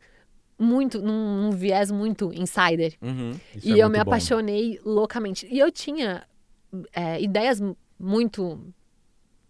muito, 0.59 1.03
num, 1.03 1.43
num 1.43 1.51
viés 1.51 1.91
muito 1.91 2.33
insider. 2.33 2.95
Uhum. 3.03 3.39
E 3.63 3.79
é 3.79 3.85
eu 3.85 3.91
me 3.91 3.97
bom. 3.97 4.01
apaixonei 4.03 4.81
loucamente. 4.87 5.47
E 5.51 5.59
eu 5.59 5.71
tinha 5.71 6.23
é, 6.93 7.21
ideias 7.21 7.61
muito 7.99 8.59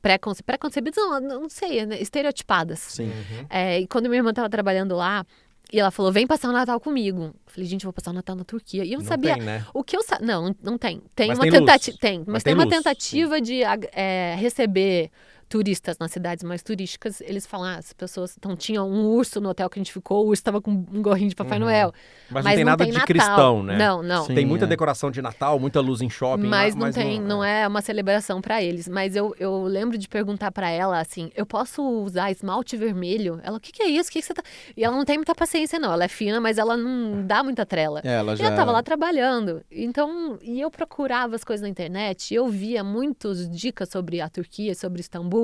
preconce... 0.00 0.42
preconcebidas, 0.42 0.96
não, 0.96 1.20
não 1.42 1.48
sei, 1.48 1.84
né? 1.86 2.00
estereotipadas. 2.00 2.78
Sim. 2.78 3.06
Uhum. 3.06 3.46
É, 3.50 3.80
e 3.80 3.86
quando 3.86 4.06
minha 4.08 4.18
irmã 4.18 4.30
estava 4.30 4.48
trabalhando 4.48 4.94
lá, 4.96 5.24
e 5.70 5.78
ela 5.78 5.90
falou, 5.90 6.10
vem 6.10 6.26
passar 6.26 6.48
o 6.48 6.52
Natal 6.52 6.80
comigo. 6.80 7.24
Eu 7.24 7.34
falei, 7.52 7.68
gente, 7.68 7.84
eu 7.84 7.88
vou 7.88 7.92
passar 7.92 8.10
o 8.10 8.14
Natal 8.14 8.34
na 8.34 8.42
Turquia. 8.44 8.84
E 8.84 8.92
eu 8.92 8.98
não, 8.98 9.04
Não 9.04 9.08
sabia... 9.08 9.34
tem, 9.34 9.42
né? 9.42 9.66
O 9.74 9.84
que 9.84 9.96
eu 9.96 10.02
sa... 10.02 10.18
Não, 10.18 10.54
não- 10.62 10.78
tem. 10.78 11.02
Tem 11.14 11.28
Mas 11.28 11.38
uma 11.38 11.50
tentativa. 11.50 11.98
Tem, 12.00 12.18
mas, 12.20 12.26
Mas 12.28 12.42
tem, 12.42 12.54
tem 12.54 12.58
uma 12.58 12.64
luz, 12.64 12.74
tentativa 12.76 13.38
de 13.40 13.62
ag- 13.64 13.88
é, 13.92 14.34
receber 14.38 15.10
turistas 15.48 15.98
nas 15.98 16.12
cidades 16.12 16.44
mais 16.44 16.62
turísticas. 16.62 17.20
Eles 17.20 17.46
falam, 17.46 17.66
ah, 17.68 17.76
as 17.76 17.92
pessoas. 17.92 18.36
Então, 18.36 18.54
tinha 18.56 18.82
um 18.82 19.06
urso 19.06 19.40
no 19.40 19.48
hotel 19.48 19.68
que 19.70 19.78
a 19.78 19.82
gente 19.82 19.92
ficou, 19.92 20.24
o 20.24 20.28
urso 20.28 20.40
estava 20.40 20.60
com 20.60 20.70
um 20.70 21.02
gorrinho 21.02 21.30
de 21.30 21.34
Papai 21.34 21.58
Uhum. 21.58 21.64
Noel. 21.64 21.92
Mas, 22.30 22.44
não 22.44 22.54
tem 22.54 22.64
nada 22.64 22.84
de 22.84 22.92
Natal. 22.92 23.06
cristão, 23.06 23.62
né? 23.62 23.76
Não, 23.76 24.02
não. 24.02 24.24
Sim. 24.26 24.34
Tem 24.34 24.46
muita 24.46 24.64
é. 24.66 24.68
decoração 24.68 25.10
de 25.10 25.22
Natal, 25.22 25.58
muita 25.58 25.80
luz 25.80 26.00
em 26.02 26.10
shopping. 26.10 26.46
Mas 26.46 26.74
lá, 26.74 26.86
não 26.86 26.92
tem, 26.92 27.20
não 27.20 27.42
é 27.42 27.66
uma 27.66 27.80
celebração 27.80 28.40
pra 28.40 28.62
eles. 28.62 28.86
Mas 28.88 29.16
eu, 29.16 29.34
eu 29.38 29.62
lembro 29.64 29.96
de 29.96 30.06
perguntar 30.08 30.52
pra 30.52 30.68
ela 30.70 31.00
assim: 31.00 31.30
eu 31.34 31.46
posso 31.46 31.82
usar 31.82 32.30
esmalte 32.30 32.76
vermelho? 32.76 33.40
Ela, 33.42 33.56
o 33.56 33.60
que, 33.60 33.72
que 33.72 33.82
é 33.82 33.88
isso? 33.88 34.10
O 34.10 34.12
que, 34.12 34.20
que 34.20 34.26
você 34.26 34.34
tá. 34.34 34.42
E 34.76 34.84
ela 34.84 34.96
não 34.96 35.04
tem 35.04 35.16
muita 35.16 35.34
paciência, 35.34 35.78
não. 35.78 35.92
Ela 35.92 36.04
é 36.04 36.08
fina, 36.08 36.40
mas 36.40 36.58
ela 36.58 36.76
não 36.76 37.26
dá 37.26 37.42
muita 37.42 37.64
trela. 37.64 38.00
É, 38.04 38.14
ela 38.14 38.34
E 38.34 38.36
já... 38.36 38.50
eu 38.50 38.54
tava 38.56 38.70
lá 38.72 38.82
trabalhando. 38.82 39.62
Então, 39.70 40.38
e 40.42 40.60
eu 40.60 40.70
procurava 40.70 41.34
as 41.34 41.44
coisas 41.44 41.62
na 41.62 41.68
internet, 41.68 42.32
e 42.32 42.34
eu 42.34 42.48
via 42.48 42.82
muitas 42.84 43.48
dicas 43.48 43.88
sobre 43.88 44.20
a 44.20 44.28
Turquia, 44.28 44.74
sobre 44.74 45.00
Istambul, 45.00 45.37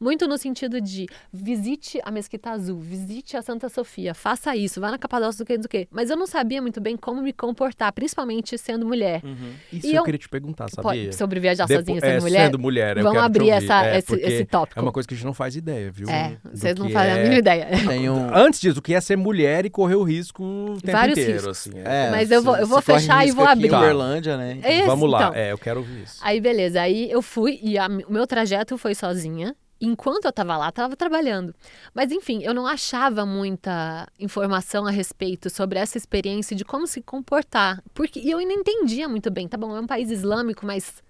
muito 0.00 0.26
no 0.26 0.36
sentido 0.36 0.80
de 0.80 1.06
visite 1.32 2.00
a 2.04 2.10
Mesquita 2.10 2.50
Azul, 2.50 2.80
visite 2.80 3.36
a 3.36 3.42
Santa 3.42 3.68
Sofia, 3.68 4.12
faça 4.12 4.54
isso, 4.56 4.80
vá 4.80 4.90
na 4.90 4.98
Capadócia 4.98 5.44
do 5.44 5.46
que, 5.46 5.56
do 5.56 5.68
que. 5.68 5.86
Mas 5.90 6.10
eu 6.10 6.16
não 6.16 6.26
sabia 6.26 6.60
muito 6.60 6.80
bem 6.80 6.96
como 6.96 7.22
me 7.22 7.32
comportar, 7.32 7.92
principalmente 7.92 8.58
sendo 8.58 8.84
mulher. 8.84 9.20
Uhum. 9.24 9.52
Isso 9.72 9.86
E 9.86 9.90
eu, 9.90 9.96
eu- 9.98 10.02
queria 10.04 10.18
te 10.18 10.28
perguntar, 10.28 10.66
Pode- 10.68 10.98
sabia? 10.98 11.12
sobre 11.12 11.38
viajar 11.38 11.66
Depo- 11.66 11.80
sozinha 11.80 11.98
é, 12.02 12.10
sendo 12.10 12.22
mulher. 12.22 12.44
Sendo 12.46 12.58
mulher, 12.58 12.96
eu 12.98 13.02
Vamos 13.04 13.18
quero 13.18 13.22
te 13.22 13.26
abrir 13.38 13.52
ouvir. 13.54 13.64
essa- 13.64 13.86
É, 13.86 13.98
esse, 13.98 14.14
esse 14.16 14.44
tópico. 14.44 14.78
É 14.80 14.82
uma 14.82 14.92
coisa 14.92 15.08
que 15.08 15.14
a 15.14 15.16
gente 15.16 15.26
não 15.26 15.32
faz 15.32 15.54
ideia, 15.54 15.90
viu? 15.92 16.08
É, 16.10 16.36
Do 16.44 16.58
vocês 16.58 16.74
não 16.76 16.90
fazem 16.90 17.12
a 17.12 17.16
é- 17.16 17.22
mínima 17.22 17.38
ideia. 17.38 17.68
Um... 18.12 18.34
Antes 18.34 18.60
disso, 18.60 18.80
o 18.80 18.82
que 18.82 18.94
é 18.94 19.00
ser 19.00 19.16
mulher 19.16 19.64
e 19.64 19.70
correr 19.70 19.94
o 19.94 20.02
risco 20.02 20.42
o 20.42 20.80
tempo 20.82 20.90
Vários 20.98 21.16
inteiro, 21.16 21.38
riscos. 21.38 21.56
assim. 21.68 21.78
é. 21.78 22.06
É, 22.08 22.10
Mas 22.10 22.30
eu 22.32 22.42
vou- 22.42 22.56
eu 22.56 22.66
vou 22.66 22.82
fechar 22.82 23.26
e 23.26 23.30
vou 23.30 23.44
aqui 23.46 23.62
em 23.62 23.66
abrir. 23.70 23.76
Uberlândia, 23.76 24.36
né? 24.36 24.58
É 24.62 24.78
esse, 24.78 24.86
Vamos 24.86 25.08
lá, 25.08 25.28
então. 25.28 25.34
é, 25.34 25.52
eu 25.52 25.56
quero 25.58 25.78
ouvir 25.80 26.02
isso. 26.02 26.18
Aí, 26.20 26.40
beleza. 26.40 26.80
Aí 26.82 27.08
eu 27.10 27.22
fui 27.22 27.60
e 27.62 27.78
a- 27.78 27.86
o 27.86 28.12
meu 28.12 28.26
trajeto 28.26 28.76
foi 28.76 28.92
sozinha. 29.14 29.56
Enquanto 29.80 30.24
eu 30.24 30.32
tava 30.32 30.56
lá, 30.56 30.70
tava 30.72 30.96
trabalhando. 30.96 31.54
Mas, 31.92 32.10
enfim, 32.10 32.42
eu 32.42 32.54
não 32.54 32.66
achava 32.66 33.26
muita 33.26 34.08
informação 34.18 34.86
a 34.86 34.90
respeito 34.90 35.50
sobre 35.50 35.78
essa 35.78 35.98
experiência 35.98 36.56
de 36.56 36.64
como 36.64 36.86
se 36.86 37.02
comportar. 37.02 37.82
Porque, 37.92 38.20
e 38.20 38.30
eu 38.30 38.38
ainda 38.38 38.52
entendia 38.54 39.08
muito 39.08 39.30
bem. 39.30 39.46
Tá 39.48 39.56
bom, 39.56 39.76
é 39.76 39.80
um 39.80 39.86
país 39.86 40.10
islâmico, 40.10 40.64
mas 40.64 41.02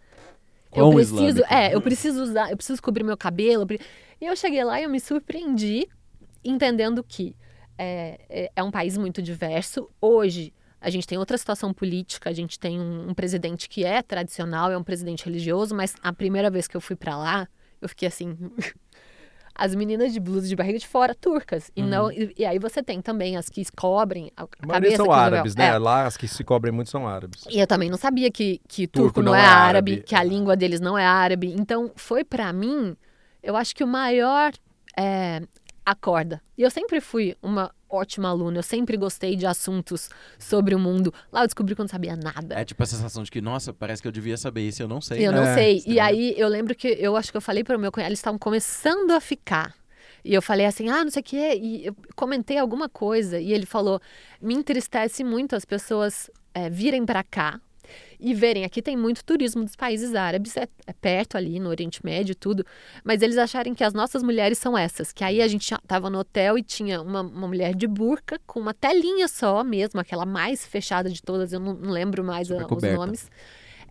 eu 0.75 0.87
Quão 0.87 0.95
preciso, 0.95 1.23
islâmico? 1.23 1.55
é, 1.55 1.75
eu 1.75 1.81
preciso 1.81 2.23
usar, 2.23 2.51
eu 2.51 2.57
preciso 2.57 2.83
cobrir 2.83 3.05
meu 3.05 3.17
cabelo. 3.17 3.67
E 4.21 4.27
eu 4.27 4.35
cheguei 4.35 4.65
lá 4.65 4.81
e 4.81 4.85
eu 4.85 4.91
me 4.91 4.99
surpreendi 4.99 5.89
entendendo 6.43 7.03
que 7.05 7.37
é, 7.79 8.19
é, 8.29 8.53
é 8.57 8.63
um 8.63 8.71
país 8.71 8.97
muito 8.97 9.23
diverso. 9.23 9.89
Hoje 10.01 10.53
a 10.81 10.91
gente 10.91 11.07
tem 11.07 11.17
outra 11.17 11.39
situação 11.39 11.73
política, 11.73 12.29
a 12.29 12.33
gente 12.33 12.59
tem 12.59 12.81
um, 12.81 13.11
um 13.11 13.15
presidente 13.15 13.69
que 13.69 13.85
é 13.85 14.03
tradicional, 14.03 14.71
é 14.71 14.77
um 14.77 14.83
presidente 14.83 15.25
religioso, 15.25 15.75
mas 15.75 15.95
a 16.03 16.13
primeira 16.13 16.51
vez 16.51 16.67
que 16.67 16.77
eu 16.77 16.81
fui 16.81 16.97
pra 16.97 17.17
lá, 17.17 17.49
eu 17.81 17.89
fiquei 17.89 18.09
assim. 18.09 18.37
As 19.57 19.73
meninas 19.73 20.13
de 20.13 20.19
blusa 20.19 20.49
de 20.49 20.57
barriga 20.57 20.81
de 20.81 20.87
fora, 20.89 21.15
turcas. 21.15 21.71
E, 21.77 21.83
não, 21.83 22.11
e, 22.11 22.35
e 22.37 22.45
aí 22.45 22.59
você 22.59 22.83
tem 22.83 23.01
também 23.01 23.37
as 23.37 23.49
que 23.49 23.65
cobrem 23.77 24.33
a 24.37 24.43
A 24.43 24.47
cabeça. 24.67 24.97
são 24.97 25.13
árabes, 25.13 25.55
né? 25.55 25.67
É. 25.69 25.79
Lá 25.79 26.07
as 26.07 26.17
que 26.17 26.27
se 26.27 26.43
cobrem 26.43 26.73
muito 26.73 26.91
são 26.91 27.07
árabes. 27.07 27.45
E 27.49 27.61
eu 27.61 27.67
também 27.69 27.89
não 27.89 27.97
sabia 27.97 28.33
que, 28.33 28.61
que 28.67 28.89
turco, 28.89 29.15
Turco 29.15 29.23
não, 29.23 29.31
não 29.31 29.39
é 29.39 29.43
é 29.43 29.47
árabe, 29.47 29.93
árabe. 29.93 30.07
que 30.09 30.15
a 30.17 30.25
língua 30.25 30.57
deles 30.57 30.81
não 30.81 30.99
é 30.99 31.07
árabe. 31.07 31.55
Então, 31.57 31.93
foi 31.95 32.25
pra 32.25 32.53
mim, 32.53 32.97
eu 33.41 33.55
acho 33.55 33.77
que 33.77 33.85
o 33.85 33.87
maior 33.87 34.51
é, 34.99 35.41
acorda. 35.85 36.41
E 36.57 36.63
eu 36.63 36.71
sempre 36.71 37.01
fui 37.01 37.37
uma 37.43 37.71
ótima 37.89 38.29
aluna, 38.29 38.59
eu 38.59 38.63
sempre 38.63 38.97
gostei 38.97 39.37
de 39.37 39.47
assuntos 39.47 40.09
sobre 40.39 40.75
o 40.75 40.79
mundo. 40.79 41.13
Lá 41.31 41.43
eu 41.43 41.47
descobri 41.47 41.75
que 41.75 41.81
eu 41.81 41.85
não 41.85 41.89
sabia 41.89 42.17
nada. 42.17 42.59
É 42.59 42.65
tipo 42.65 42.83
a 42.83 42.87
sensação 42.87 43.23
de 43.23 43.31
que, 43.31 43.41
nossa, 43.41 43.73
parece 43.73 44.03
que 44.03 44.09
eu 44.09 44.13
devia 44.13 44.37
saber 44.37 44.63
isso, 44.63 44.83
eu 44.83 44.89
não 44.89 45.01
sei. 45.01 45.27
Eu 45.27 45.33
né? 45.33 45.41
não 45.41 45.47
É, 45.47 45.55
sei. 45.55 45.83
E 45.87 46.01
aí 46.01 46.35
eu 46.37 46.49
lembro 46.49 46.75
que 46.75 46.89
eu 46.89 47.17
acho 47.17 47.31
que 47.31 47.37
eu 47.37 47.41
falei 47.41 47.63
para 47.63 47.77
o 47.77 47.81
meu 47.81 47.93
cunhado, 47.93 48.09
eles 48.09 48.19
estavam 48.19 48.39
começando 48.39 49.11
a 49.13 49.21
ficar. 49.21 49.75
E 50.25 50.33
eu 50.33 50.41
falei 50.41 50.65
assim, 50.65 50.89
ah, 50.89 51.05
não 51.05 51.11
sei 51.11 51.21
o 51.21 51.25
quê. 51.25 51.61
E 51.61 51.87
eu 51.87 51.97
comentei 52.17 52.57
alguma 52.59 52.89
coisa. 52.89 53.39
E 53.39 53.53
ele 53.53 53.67
falou: 53.67 54.01
me 54.41 54.55
entristece 54.55 55.23
muito 55.23 55.55
as 55.55 55.67
pessoas 55.67 56.31
é, 56.55 56.71
virem 56.71 57.05
para 57.05 57.23
cá 57.23 57.61
e 58.25 58.35
verem. 58.35 58.65
Aqui 58.65 58.81
tem 58.81 58.97
muito 58.97 59.25
turismo 59.25 59.63
dos 59.65 59.77
países 59.77 60.15
árabes, 60.15 60.57
é, 60.57 60.67
é 60.87 60.93
perto 60.93 61.37
ali 61.37 61.61
no 61.61 61.69
Oriente 61.69 62.01
Médio 62.05 62.33
e 62.33 62.35
tudo. 62.35 62.65
Mas 63.05 63.21
eles 63.23 63.37
acharem 63.39 63.75
que 63.75 63.85
as 63.85 63.93
nossas 63.93 64.23
mulheres 64.23 64.59
são 64.59 64.77
essas. 64.77 65.13
Que 65.13 65.23
aí 65.23 65.43
a 65.43 65.47
gente 65.49 65.67
tinha- 65.67 65.81
tava 65.87 66.09
no 66.09 66.19
hotel 66.19 66.57
e 66.59 66.63
tinha 66.63 67.03
uma, 67.03 67.21
uma 67.21 67.47
mulher 67.47 67.75
de 67.75 67.87
burca 67.87 68.41
com 68.47 68.59
uma 68.61 68.73
telinha 68.75 69.29
só 69.29 69.63
mesmo, 69.63 70.01
aquela 70.01 70.25
mais 70.25 70.65
fechada 70.67 71.11
de 71.11 71.21
todas. 71.23 71.53
Eu 71.53 71.61
não, 71.61 71.75
não 71.75 71.91
lembro 71.91 72.25
mais 72.25 72.51
a- 72.51 72.67
os 72.75 72.83
nomes. 72.97 73.31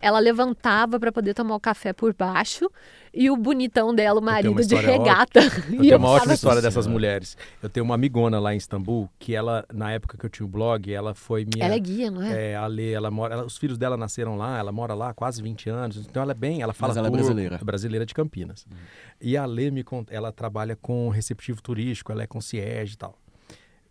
Ela 0.00 0.18
levantava 0.18 0.98
para 1.00 1.10
poder 1.12 1.34
tomar 1.34 1.54
o 1.56 1.60
café 1.60 1.92
por 1.92 2.14
baixo 2.14 2.70
e 3.12 3.30
o 3.30 3.36
bonitão 3.36 3.94
dela, 3.94 4.18
o 4.20 4.22
marido 4.22 4.64
de 4.66 4.74
regata. 4.74 5.40
Eu 5.40 5.50
E 5.84 5.88
tenho 5.88 5.98
uma 5.98 6.08
ótima 6.08 6.34
história 6.34 6.58
assim, 6.58 6.66
dessas 6.68 6.86
mulheres. 6.86 7.36
Eu 7.62 7.68
tenho 7.68 7.84
uma 7.84 7.94
amigona 7.94 8.38
lá 8.40 8.52
em 8.52 8.56
Istambul, 8.56 9.08
que 9.18 9.34
ela, 9.34 9.64
na 9.72 9.92
época 9.92 10.18
que 10.18 10.26
eu 10.26 10.30
tinha 10.30 10.44
o 10.44 10.48
blog, 10.48 10.92
ela 10.92 11.14
foi 11.14 11.44
minha. 11.44 11.64
Ela 11.66 11.74
é 11.74 11.78
guia, 11.78 12.10
não 12.10 12.22
é? 12.22 12.52
É, 12.52 12.56
a 12.56 12.66
Lê, 12.66 12.92
ela 12.92 13.10
mora, 13.10 13.34
ela- 13.34 13.44
os 13.44 13.56
filhos 13.56 13.78
dela 13.78 13.96
nasceram 13.96 14.36
lá, 14.36 14.58
ela 14.58 14.72
mora 14.72 14.94
lá 14.94 15.10
há 15.10 15.14
quase 15.14 15.40
20 15.42 15.68
anos, 15.70 15.96
então 15.96 16.22
ela 16.22 16.32
é 16.32 16.34
bem, 16.34 16.60
ela 16.62 16.72
fala 16.72 16.90
Mas 16.90 16.96
ela 16.96 17.06
é 17.06 17.10
turco, 17.10 17.24
brasileira. 17.24 17.58
é 17.60 17.64
brasileira 17.64 18.06
de 18.06 18.14
Campinas. 18.14 18.66
E 19.20 19.36
a 19.36 19.46
Lê 19.46 19.70
me 19.70 19.84
cont- 19.84 20.10
ela 20.10 20.32
trabalha 20.32 20.76
com 20.76 21.08
receptivo 21.08 21.62
turístico, 21.62 22.10
ela 22.10 22.22
é 22.22 22.26
concierge 22.26 22.94
e 22.94 22.96
tal, 22.98 23.16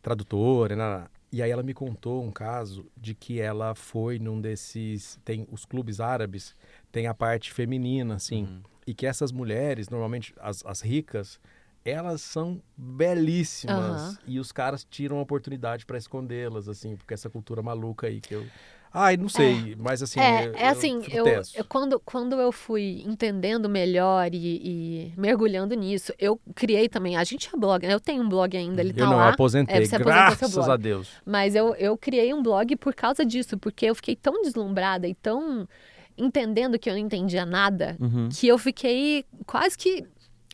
tradutora, 0.02 0.76
né? 0.76 1.06
E 1.34 1.42
aí 1.42 1.50
ela 1.50 1.64
me 1.64 1.74
contou 1.74 2.24
um 2.24 2.32
caso 2.32 2.86
de 2.96 3.16
que 3.16 3.42
ela 3.42 3.74
foi 3.74 4.20
num 4.20 4.40
desses, 4.40 5.20
tem 5.26 5.48
os 5.52 5.66
clubes 5.66 6.00
árabes, 6.00 6.56
tem 6.92 7.08
a 7.08 7.14
parte 7.14 7.52
feminina, 7.52 8.16
assim, 8.16 8.44
Uhum. 8.44 8.62
e 8.86 8.94
que 8.94 9.08
essas 9.08 9.32
mulheres, 9.32 9.90
normalmente 9.90 10.34
as, 10.40 10.64
as 10.66 10.82
ricas, 10.82 11.40
elas 11.84 12.22
são 12.22 12.62
belíssimas 12.78 14.16
Aham. 14.16 14.18
e 14.28 14.40
os 14.40 14.52
caras 14.52 14.86
tiram 14.90 15.18
a 15.18 15.22
oportunidade 15.22 15.86
para 15.86 15.98
escondê-las, 15.98 16.70
assim, 16.70 16.96
porque 16.96 17.14
essa 17.14 17.30
cultura 17.30 17.62
maluca 17.62 18.08
aí 18.08 18.22
que 18.22 18.34
eu. 18.36 18.48
Ai, 18.96 19.18
não 19.18 19.28
sei, 19.28 19.76
mas 19.80 20.04
assim. 20.04 20.20
É, 20.20 20.46
eu, 20.46 20.54
é 20.56 20.68
assim, 20.68 21.02
eu, 21.12 21.24
tenso. 21.24 21.58
eu- 21.58 21.66
quando, 21.66 22.00
quando 22.00 22.36
eu 22.40 22.52
fui 22.52 23.02
entendendo 23.08 23.68
melhor 23.68 24.30
e, 24.34 24.38
e 24.38 25.14
mergulhando 25.18 25.74
nisso, 25.76 26.14
eu 26.20 26.40
criei 26.54 26.88
também. 26.88 27.18
A 27.18 27.24
gente 27.24 27.50
é 27.52 27.58
blog, 27.58 27.88
né? 27.88 27.94
Eu 27.94 28.00
tenho 28.00 28.22
um 28.24 28.30
blog 28.30 28.56
ainda, 28.56 28.82
ele 28.82 28.94
tá 28.94 29.02
eu 29.02 29.08
não, 29.08 29.18
lá. 29.18 29.28
eu 29.28 29.34
aposentei, 29.34 29.78
É, 29.82 29.86
você 29.86 29.98
graças 29.98 30.58
a 30.70 30.78
Deus. 30.78 31.10
Mas 31.26 31.56
eu, 31.56 31.74
eu 31.76 31.98
criei 31.98 32.32
um 32.34 32.44
blog 32.44 32.76
por 32.76 32.94
causa 32.94 33.26
disso, 33.26 33.58
porque 33.58 33.88
eu 33.88 33.96
fiquei 33.96 34.16
tão 34.16 34.44
deslumbrada 34.44 35.08
e 35.08 35.16
tão 35.16 35.68
entendendo 36.16 36.78
que 36.78 36.88
eu 36.90 36.94
não 36.94 37.00
entendia 37.00 37.46
nada, 37.46 37.96
Uhum. 38.00 38.30
que 38.32 38.48
eu 38.48 38.58
fiquei 38.60 39.26
quase 39.48 39.76
que 39.76 40.06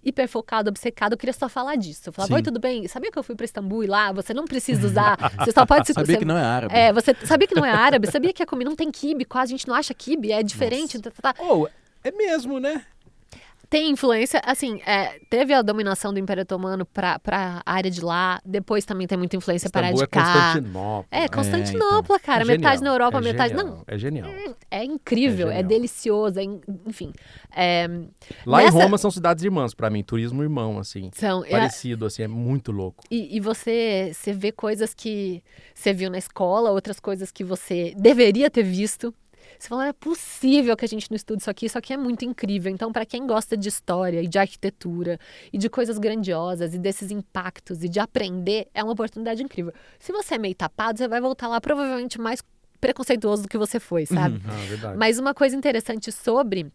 hiperfocada, 0.04 0.70
obcecada, 0.70 1.14
eu 1.14 1.18
queria 1.18 1.34
só 1.34 1.48
falar 1.50 1.76
disso. 1.76 2.02
Eu 2.10 2.14
falava, 2.14 2.30
Sim. 2.30 2.36
oi, 2.36 2.42
tudo 2.42 2.60
bem? 2.60 2.88
Sabia 2.88 3.12
que 3.12 3.20
eu 3.20 3.24
fui 3.24 3.36
para 3.36 3.46
Istambul 3.46 3.84
e 3.84 3.88
lá 3.88 4.12
você 4.12 4.34
não 4.34 4.46
precisa 4.46 4.86
usar, 4.88 5.18
você 5.40 5.52
só 5.52 5.66
pode 5.66 5.88
se 5.88 5.94
Sabia 5.94 6.14
você- 6.14 6.20
que 6.20 6.26
não 6.26 6.38
é 6.38 6.44
árabe. 6.44 6.76
É, 6.76 6.94
você 6.94 7.16
sabia 7.26 7.48
que 7.48 7.56
não 7.56 7.66
é 7.66 7.72
árabe? 7.72 8.10
Sabia 8.12 8.34
que 8.34 8.42
a 8.44 8.46
comida 8.46 8.70
não 8.70 8.78
tem 8.78 8.92
quibe, 8.92 9.26
quase 9.26 9.54
a 9.54 9.58
gente 9.58 9.68
não 9.68 9.76
acha 9.76 9.94
quibe, 9.94 10.32
é 10.32 10.42
diferente. 10.44 11.00
tá, 11.00 11.12
tá, 11.12 11.34
tá. 11.34 11.44
Ou, 11.44 11.70
é 12.04 12.12
mesmo, 12.12 12.60
né? 12.60 12.84
Tem 13.70 13.92
influência, 13.92 14.42
assim, 14.44 14.82
é, 14.84 15.20
teve 15.30 15.54
a 15.54 15.62
dominação 15.62 16.12
do 16.12 16.18
Império 16.20 16.42
Otomano 16.42 16.88
para 16.88 17.20
a 17.32 17.62
área 17.72 17.92
de 17.92 18.02
lá, 18.02 18.42
depois 18.44 18.84
também 18.84 19.06
tem 19.06 19.16
muita 19.16 19.36
influência 19.36 19.70
para 19.70 19.92
Istambul 19.92 19.98
de 20.00 20.04
é 20.06 20.08
cá. 20.08 20.24
Constantinopla. 20.24 21.06
É, 21.12 21.28
Constantinopla, 21.28 22.20
cara, 22.20 22.42
É 22.42 22.46
metade 22.46 22.78
genial, 22.78 22.84
na 22.84 22.90
Europa, 22.90 23.18
é 23.18 23.22
metade 23.22 23.50
genial, 23.56 23.68
não. 23.68 23.84
É 23.88 23.98
genial. 24.00 24.30
É 24.72 24.84
incrível, 24.84 25.52
É 25.52 25.60
é, 25.60 25.64
delicioso, 25.64 26.40
é 26.40 26.44
in- 26.44 26.62
enfim. 26.88 27.14
É, 27.56 27.88
Lá 28.44 28.58
Nessa- 28.64 28.76
em 28.78 28.82
Roma 28.82 28.98
são 28.98 29.12
cidades 29.12 29.44
irmãs 29.44 29.76
pra 29.76 29.90
mim, 29.92 30.02
turismo 30.04 30.42
irmão, 30.42 30.80
assim. 30.80 31.12
são, 31.14 31.46
é- 31.46 31.52
Parecido, 31.52 32.08
assim, 32.08 32.24
é 32.24 32.28
muito 32.28 32.72
louco. 32.72 33.04
e, 33.12 33.36
e 33.38 33.40
você, 33.40 34.12
você 34.16 34.34
vê 34.34 34.52
coisas 34.52 34.96
que 34.96 35.44
você 35.76 35.94
viu 35.94 36.10
na 36.10 36.18
escola, 36.18 36.72
outras 36.72 37.00
coisas 37.00 37.32
que 37.32 37.44
você 37.44 37.94
deveria 37.98 38.50
ter 38.50 38.64
visto. 38.64 39.14
Você 39.60 39.68
fala, 39.68 39.88
é 39.88 39.94
possível 39.94 40.78
que 40.78 40.86
a 40.86 40.88
gente 40.88 41.12
não 41.12 41.18
estude 41.18 41.42
isso 41.42 41.50
aqui, 41.50 41.66
isso 41.66 41.78
aqui 41.78 41.92
é 41.92 41.98
muito 41.98 42.24
incrível. 42.24 42.72
Então, 42.72 42.94
para 42.94 43.06
quem 43.06 43.28
gosta 43.28 43.58
de 43.58 43.68
história 43.68 44.24
e 44.24 44.28
de 44.28 44.40
arquitetura 44.40 45.20
e 45.52 45.58
de 45.58 45.70
coisas 45.70 45.98
grandiosas 45.98 46.74
e 46.74 46.80
desses 46.80 47.12
impactos 47.12 47.84
e 47.84 47.90
de 47.90 48.00
aprender, 48.00 48.70
é 48.74 48.82
uma 48.82 48.94
oportunidade 48.94 49.44
incrível. 49.44 49.74
Se 50.00 50.14
você 50.14 50.36
é 50.36 50.38
meio 50.38 50.56
tapado, 50.56 50.98
você 50.98 51.10
vai 51.10 51.20
voltar 51.20 51.50
lá 51.50 51.60
provavelmente 51.60 52.20
mais 52.22 52.42
preconceituoso 52.80 53.44
do 53.44 53.50
que 53.50 53.58
você 53.58 53.82
foi, 53.82 54.06
sabe? 54.06 54.42
Ah, 54.48 54.66
verdade. 54.70 54.98
Mas 54.98 55.20
uma 55.20 55.34
coisa 55.34 55.58
interessante 55.58 56.10
sobre 56.10 56.72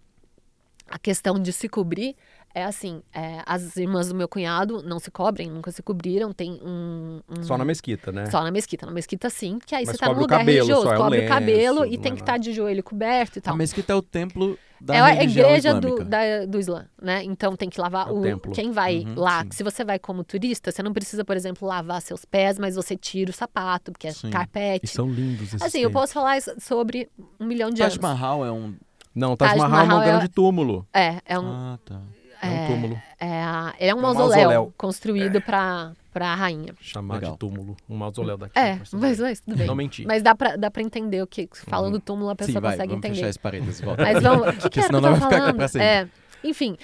a 0.86 0.98
questão 0.98 1.40
de 1.40 1.54
se 1.54 1.70
cobrir 1.70 2.14
é 2.54 2.64
assim: 2.64 3.02
é, 3.12 3.42
as 3.44 3.76
irmãs 3.76 4.08
do 4.08 4.14
meu 4.14 4.28
cunhado 4.28 4.82
não 4.82 4.98
se 4.98 5.10
cobrem, 5.10 5.50
nunca 5.50 5.70
se 5.72 5.82
cobriram. 5.82 6.32
Tem 6.32 6.52
um. 6.62 7.20
um- 7.28 7.42
Só 7.42 7.58
na 7.58 7.64
mesquita, 7.64 8.12
né? 8.12 8.26
Só 8.26 8.42
na 8.42 8.50
mesquita. 8.50 8.86
Na 8.86 8.92
mesquita, 8.92 9.28
sim, 9.28 9.58
que 9.58 9.74
aí 9.74 9.84
Mas 9.84 9.96
você 9.96 9.98
tá 9.98 10.12
num 10.12 10.20
lugar 10.20 10.38
cabelo 10.38 10.66
religioso, 10.66 10.88
é 10.88 10.94
um 10.98 11.02
cobre 11.02 11.24
o 11.24 11.28
cabelo 11.28 11.80
lenço, 11.80 11.94
e 11.94 11.98
tem 11.98 12.12
é 12.12 12.14
que 12.14 12.20
estar 12.22 12.38
de 12.38 12.52
joelho 12.52 12.82
coberto 12.82 13.36
e 13.36 13.40
A 13.40 13.42
tal. 13.42 13.56
mesquita 13.56 13.92
é 13.92 13.96
o 13.96 14.02
templo 14.02 14.58
da 14.80 14.94
É 14.96 15.00
a 15.00 15.22
igreja 15.24 15.80
do, 15.80 16.04
da- 16.04 16.44
do 16.46 16.58
Islã, 16.58 16.86
né? 17.00 17.22
Então 17.24 17.56
tem 17.56 17.68
que 17.70 17.80
lavar 17.80 18.08
É 18.08 18.12
o 18.12 18.18
o. 18.18 18.22
templo. 18.22 18.52
Quem 18.52 18.70
vai 18.70 18.98
Uhum, 19.00 19.14
lá, 19.18 19.42
sim. 19.42 19.48
se 19.50 19.62
você 19.62 19.84
vai 19.84 19.98
como 19.98 20.22
turista, 20.22 20.70
você 20.70 20.82
não 20.82 20.92
precisa, 20.92 21.24
por 21.24 21.36
exemplo, 21.36 21.66
lavar 21.66 22.00
seus 22.02 22.24
pés, 22.24 22.58
mas 22.58 22.76
você 22.76 22.96
tira 22.96 23.30
o 23.30 23.34
sapato, 23.34 23.90
porque 23.92 24.06
é 24.08 24.12
Sim. 24.12 24.30
carpete. 24.30 24.84
E 24.84 24.88
são 24.88 25.10
lindos 25.10 25.48
esses 25.48 25.62
Assim, 25.62 25.78
eu 25.78 25.88
templos. 25.88 26.02
posso 26.02 26.12
falar 26.12 26.36
isso 26.38 26.52
sobre 26.60 27.08
um 27.40 27.46
milhão 27.46 27.70
de 27.70 27.78
Taj 27.80 27.94
anos. 27.94 28.02
Mahal 28.02 28.44
é 28.44 28.52
um... 28.52 28.74
Não, 29.14 29.36
Taj 29.36 29.50
Taj 29.52 29.58
Mahal 29.62 29.80
é 29.80 29.84
um 29.84 29.86
Mahal 29.86 30.02
é- 30.02 30.06
grande 30.06 30.28
túmulo. 30.28 30.86
É, 30.92 31.20
é 31.24 31.38
um, 31.38 31.46
Ah, 31.46 31.78
tá. 31.84 32.00
É 32.46 32.62
um 32.62 32.66
túmulo. 32.66 33.02
É, 33.20 33.42
a- 33.42 33.74
ele 33.78 33.90
é 33.90 33.94
um 33.94 33.98
É 33.98 34.00
um 34.00 34.02
mausoléu, 34.02 34.28
mausoléu. 34.28 34.74
construído 34.76 35.40
pra, 35.40 35.92
pra 36.12 36.34
rainha. 36.34 36.74
Chamar 36.80 37.14
Legal. 37.16 37.32
de 37.32 37.38
túmulo. 37.38 37.76
Um 37.88 37.96
mausoléu 37.96 38.36
daqui. 38.36 38.58
É, 38.58 38.78
mas, 38.92 39.18
mas 39.20 39.40
tudo 39.40 39.56
bem. 39.56 39.66
Não 39.66 39.74
menti. 39.74 40.04
Mas 40.06 40.22
dá 40.22 40.34
pra, 40.34 40.56
dá 40.56 40.70
pra 40.70 40.82
entender 40.82 41.22
o 41.22 41.26
que. 41.26 41.48
Falando 41.68 41.94
Uhum. 41.94 42.00
túmulo, 42.00 42.28
a 42.30 42.32
Sim, 42.32 42.36
pessoa 42.38 42.60
vai, 42.60 42.72
consegue 42.72 42.88
vamos 42.90 43.04
entender. 43.04 43.14
fechar 43.16 43.28
esse 43.30 43.38
parênteses. 43.38 43.80
Volta. 43.80 44.02
Mas 44.02 44.22
vamos. 44.22 44.48
O 44.48 44.52
que, 44.52 44.52
que 44.56 44.60
Porque 44.62 44.78
era 44.80 44.88
que 44.88 44.94
senão 44.94 44.98
eu 44.98 45.02
não 45.02 45.10
vai 45.10 45.20
ficar 45.28 45.38
falando? 45.40 45.56
pra 45.56 45.68
sempre. 45.68 45.86
É, 45.86 46.08
enfim, 46.44 46.76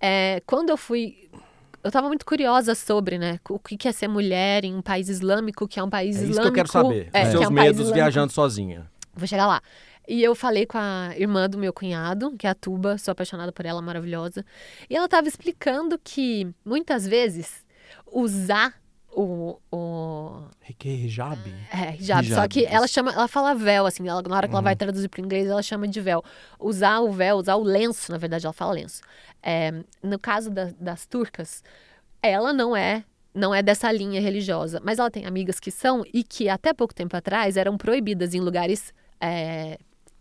é, 0.00 0.42
quando 0.46 0.70
eu 0.70 0.76
fui. 0.76 1.16
Eu 1.84 1.90
tava 1.90 2.06
muito 2.06 2.24
curiosa 2.24 2.76
sobre, 2.76 3.18
né? 3.18 3.40
O 3.50 3.58
que 3.58 3.76
que 3.76 3.88
é 3.88 3.92
ser 3.92 4.06
mulher 4.06 4.64
em 4.64 4.72
um 4.76 4.80
país 4.80 5.08
islâmico, 5.08 5.66
que 5.66 5.80
é 5.80 5.82
um 5.82 5.90
país 5.90 6.14
É 6.16 6.20
isso 6.20 6.30
islâmico. 6.30 6.42
que 6.54 6.60
eu 6.60 6.64
quero 6.64 6.68
saber. 6.72 7.10
É, 7.12 7.22
Os 7.22 7.24
que 7.26 7.30
seus 7.32 7.44
é 7.44 7.48
um 7.48 7.50
medos 7.50 7.70
islâmico. 7.72 7.94
viajando 7.94 8.32
sozinha. 8.32 8.86
Vou 9.14 9.26
chegar 9.26 9.46
lá. 9.48 9.60
E 10.06 10.22
eu 10.22 10.34
falei 10.34 10.66
com 10.66 10.78
a 10.78 11.12
irmã 11.16 11.48
do 11.48 11.56
meu 11.58 11.72
cunhado, 11.72 12.36
que 12.36 12.46
é 12.46 12.50
a 12.50 12.54
Tuba, 12.54 12.98
sou 12.98 13.12
apaixonada 13.12 13.52
por 13.52 13.64
ela, 13.64 13.80
maravilhosa. 13.80 14.44
E 14.90 14.96
ela 14.96 15.04
estava 15.06 15.28
explicando 15.28 15.98
que 16.02 16.48
muitas 16.64 17.06
vezes 17.06 17.64
usar 18.10 18.74
o, 19.14 19.58
o 19.70 20.42
Que 20.78 20.88
hijab? 20.88 21.38
é, 21.72 21.94
hijab, 21.96 22.24
só 22.26 22.32
Hijab, 22.44 22.48
que 22.48 22.64
ela 22.64 22.86
chama, 22.88 23.12
ela 23.12 23.28
fala 23.28 23.54
véu, 23.54 23.84
assim, 23.86 24.08
ela, 24.08 24.22
na 24.22 24.36
hora 24.36 24.48
que 24.48 24.54
ela 24.54 24.62
vai 24.62 24.74
traduzir 24.74 25.08
para 25.08 25.20
o 25.20 25.24
inglês, 25.24 25.46
ela 25.48 25.62
chama 25.62 25.86
de 25.86 26.00
véu. 26.00 26.24
Usar 26.58 27.00
o 27.00 27.12
véu, 27.12 27.36
usar 27.36 27.56
o 27.56 27.62
lenço, 27.62 28.10
na 28.10 28.18
verdade, 28.18 28.46
ela 28.46 28.52
fala 28.52 28.72
lenço. 28.72 29.02
É, 29.42 29.72
no 30.02 30.18
caso 30.18 30.50
da- 30.50 30.72
das 30.80 31.04
turcas, 31.06 31.62
ela 32.22 32.52
não 32.52 32.76
é 32.76 33.04
não 33.34 33.54
é 33.54 33.62
dessa 33.62 33.90
linha 33.90 34.20
religiosa, 34.20 34.78
mas 34.84 34.98
ela 34.98 35.10
tem 35.10 35.24
amigas 35.24 35.58
que 35.58 35.70
são 35.70 36.04
e 36.12 36.22
que 36.22 36.50
até 36.50 36.74
pouco 36.74 36.94
tempo 36.94 37.16
atrás 37.16 37.56
eram 37.56 37.78
proibidas 37.78 38.34
em 38.34 38.40
lugares 38.40 38.92
é, 39.18 39.78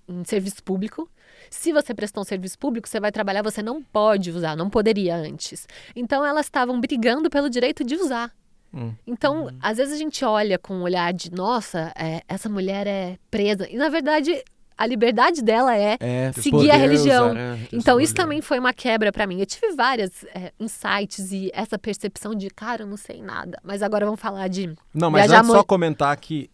em 0.07 0.23
serviço 0.25 0.63
público. 0.63 1.09
Se 1.49 1.71
você 1.73 1.93
prestou 1.93 2.21
um 2.21 2.25
serviço 2.25 2.57
público, 2.59 2.87
você 2.87 2.99
vai 2.99 3.11
trabalhar, 3.11 3.41
você 3.41 3.61
não 3.63 3.81
pode 3.81 4.31
usar, 4.31 4.55
não 4.55 4.69
poderia 4.69 5.15
antes. 5.15 5.67
Então 5.95 6.25
elas 6.25 6.45
estavam 6.45 6.79
brigando 6.79 7.29
pelo 7.29 7.49
direito 7.49 7.83
de 7.83 7.95
usar. 7.95 8.31
Hum. 8.73 8.93
Então, 9.05 9.49
às 9.61 9.77
vezes 9.77 9.93
a 9.93 9.97
gente 9.97 10.23
olha 10.23 10.57
com 10.57 10.73
um 10.75 10.81
olhar 10.83 11.11
de, 11.13 11.29
nossa, 11.31 11.91
é, 11.97 12.21
essa 12.27 12.47
mulher 12.47 12.87
é 12.87 13.17
presa. 13.29 13.67
E 13.69 13.75
na 13.75 13.89
verdade, 13.89 14.41
a 14.77 14.85
liberdade 14.87 15.41
dela 15.41 15.75
é. 15.77 15.97
É, 15.99 16.31
Seguir 16.31 16.71
a 16.71 16.75
religião. 16.77 17.31
usar 17.31 17.53
a- 17.53 17.57
Então, 17.73 17.99
isso 17.99 18.15
também 18.15 18.41
foi 18.41 18.59
uma 18.59 18.71
quebra 18.73 19.11
pra 19.11 19.27
mim. 19.27 19.39
Eu 19.39 19.45
tive 19.45 19.73
vários 19.75 20.23
insights 20.59 21.31
e 21.31 21.51
essa 21.53 21.77
percepção 21.77 22.33
de, 22.33 22.49
cara, 22.49 22.83
eu 22.83 22.87
não 22.87 22.97
sei 22.97 23.21
nada. 23.21 23.59
Mas 23.63 23.81
agora 23.83 24.05
vamos 24.05 24.21
falar 24.21 24.47
de. 24.47 24.73
Não, 24.93 25.11
mas 25.11 25.29
antes 25.29 25.47
só 25.47 25.53
muito- 25.53 25.65
comentar 25.67 26.15
que 26.17 26.49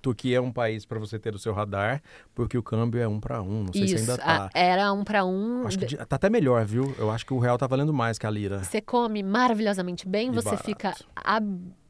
Turquia 0.00 0.38
é 0.38 0.40
um 0.40 0.50
país 0.52 0.84
para 0.86 0.98
você 0.98 1.18
ter 1.18 1.34
o 1.34 1.38
seu 1.38 1.52
radar, 1.52 2.02
porque 2.34 2.56
o 2.56 2.62
câmbio 2.62 3.00
é 3.00 3.06
um 3.06 3.20
para 3.20 3.42
um. 3.42 3.64
Não 3.64 3.72
sei 3.72 3.86
se 3.88 3.94
isso. 3.96 4.10
ainda 4.10 4.14
a- 4.24 4.38
tá. 4.48 4.50
era 4.54 4.92
um 4.92 5.04
pra 5.04 5.24
um. 5.24 5.66
Acho 5.66 5.78
que 5.78 5.96
tá 5.96 6.16
até 6.16 6.30
melhor, 6.30 6.64
viu? 6.64 6.94
Eu 6.98 7.10
acho 7.10 7.26
que 7.26 7.34
o 7.34 7.38
real 7.38 7.58
tá 7.58 7.66
valendo 7.66 7.92
mais 7.92 8.18
que 8.18 8.26
a 8.26 8.30
lira. 8.30 8.64
Você 8.64 8.80
come 8.80 9.22
maravilhosamente 9.22 10.08
bem, 10.08 10.28
E 10.28 10.30
você 10.34 10.46
barato. 10.50 10.64
fica 10.64 10.94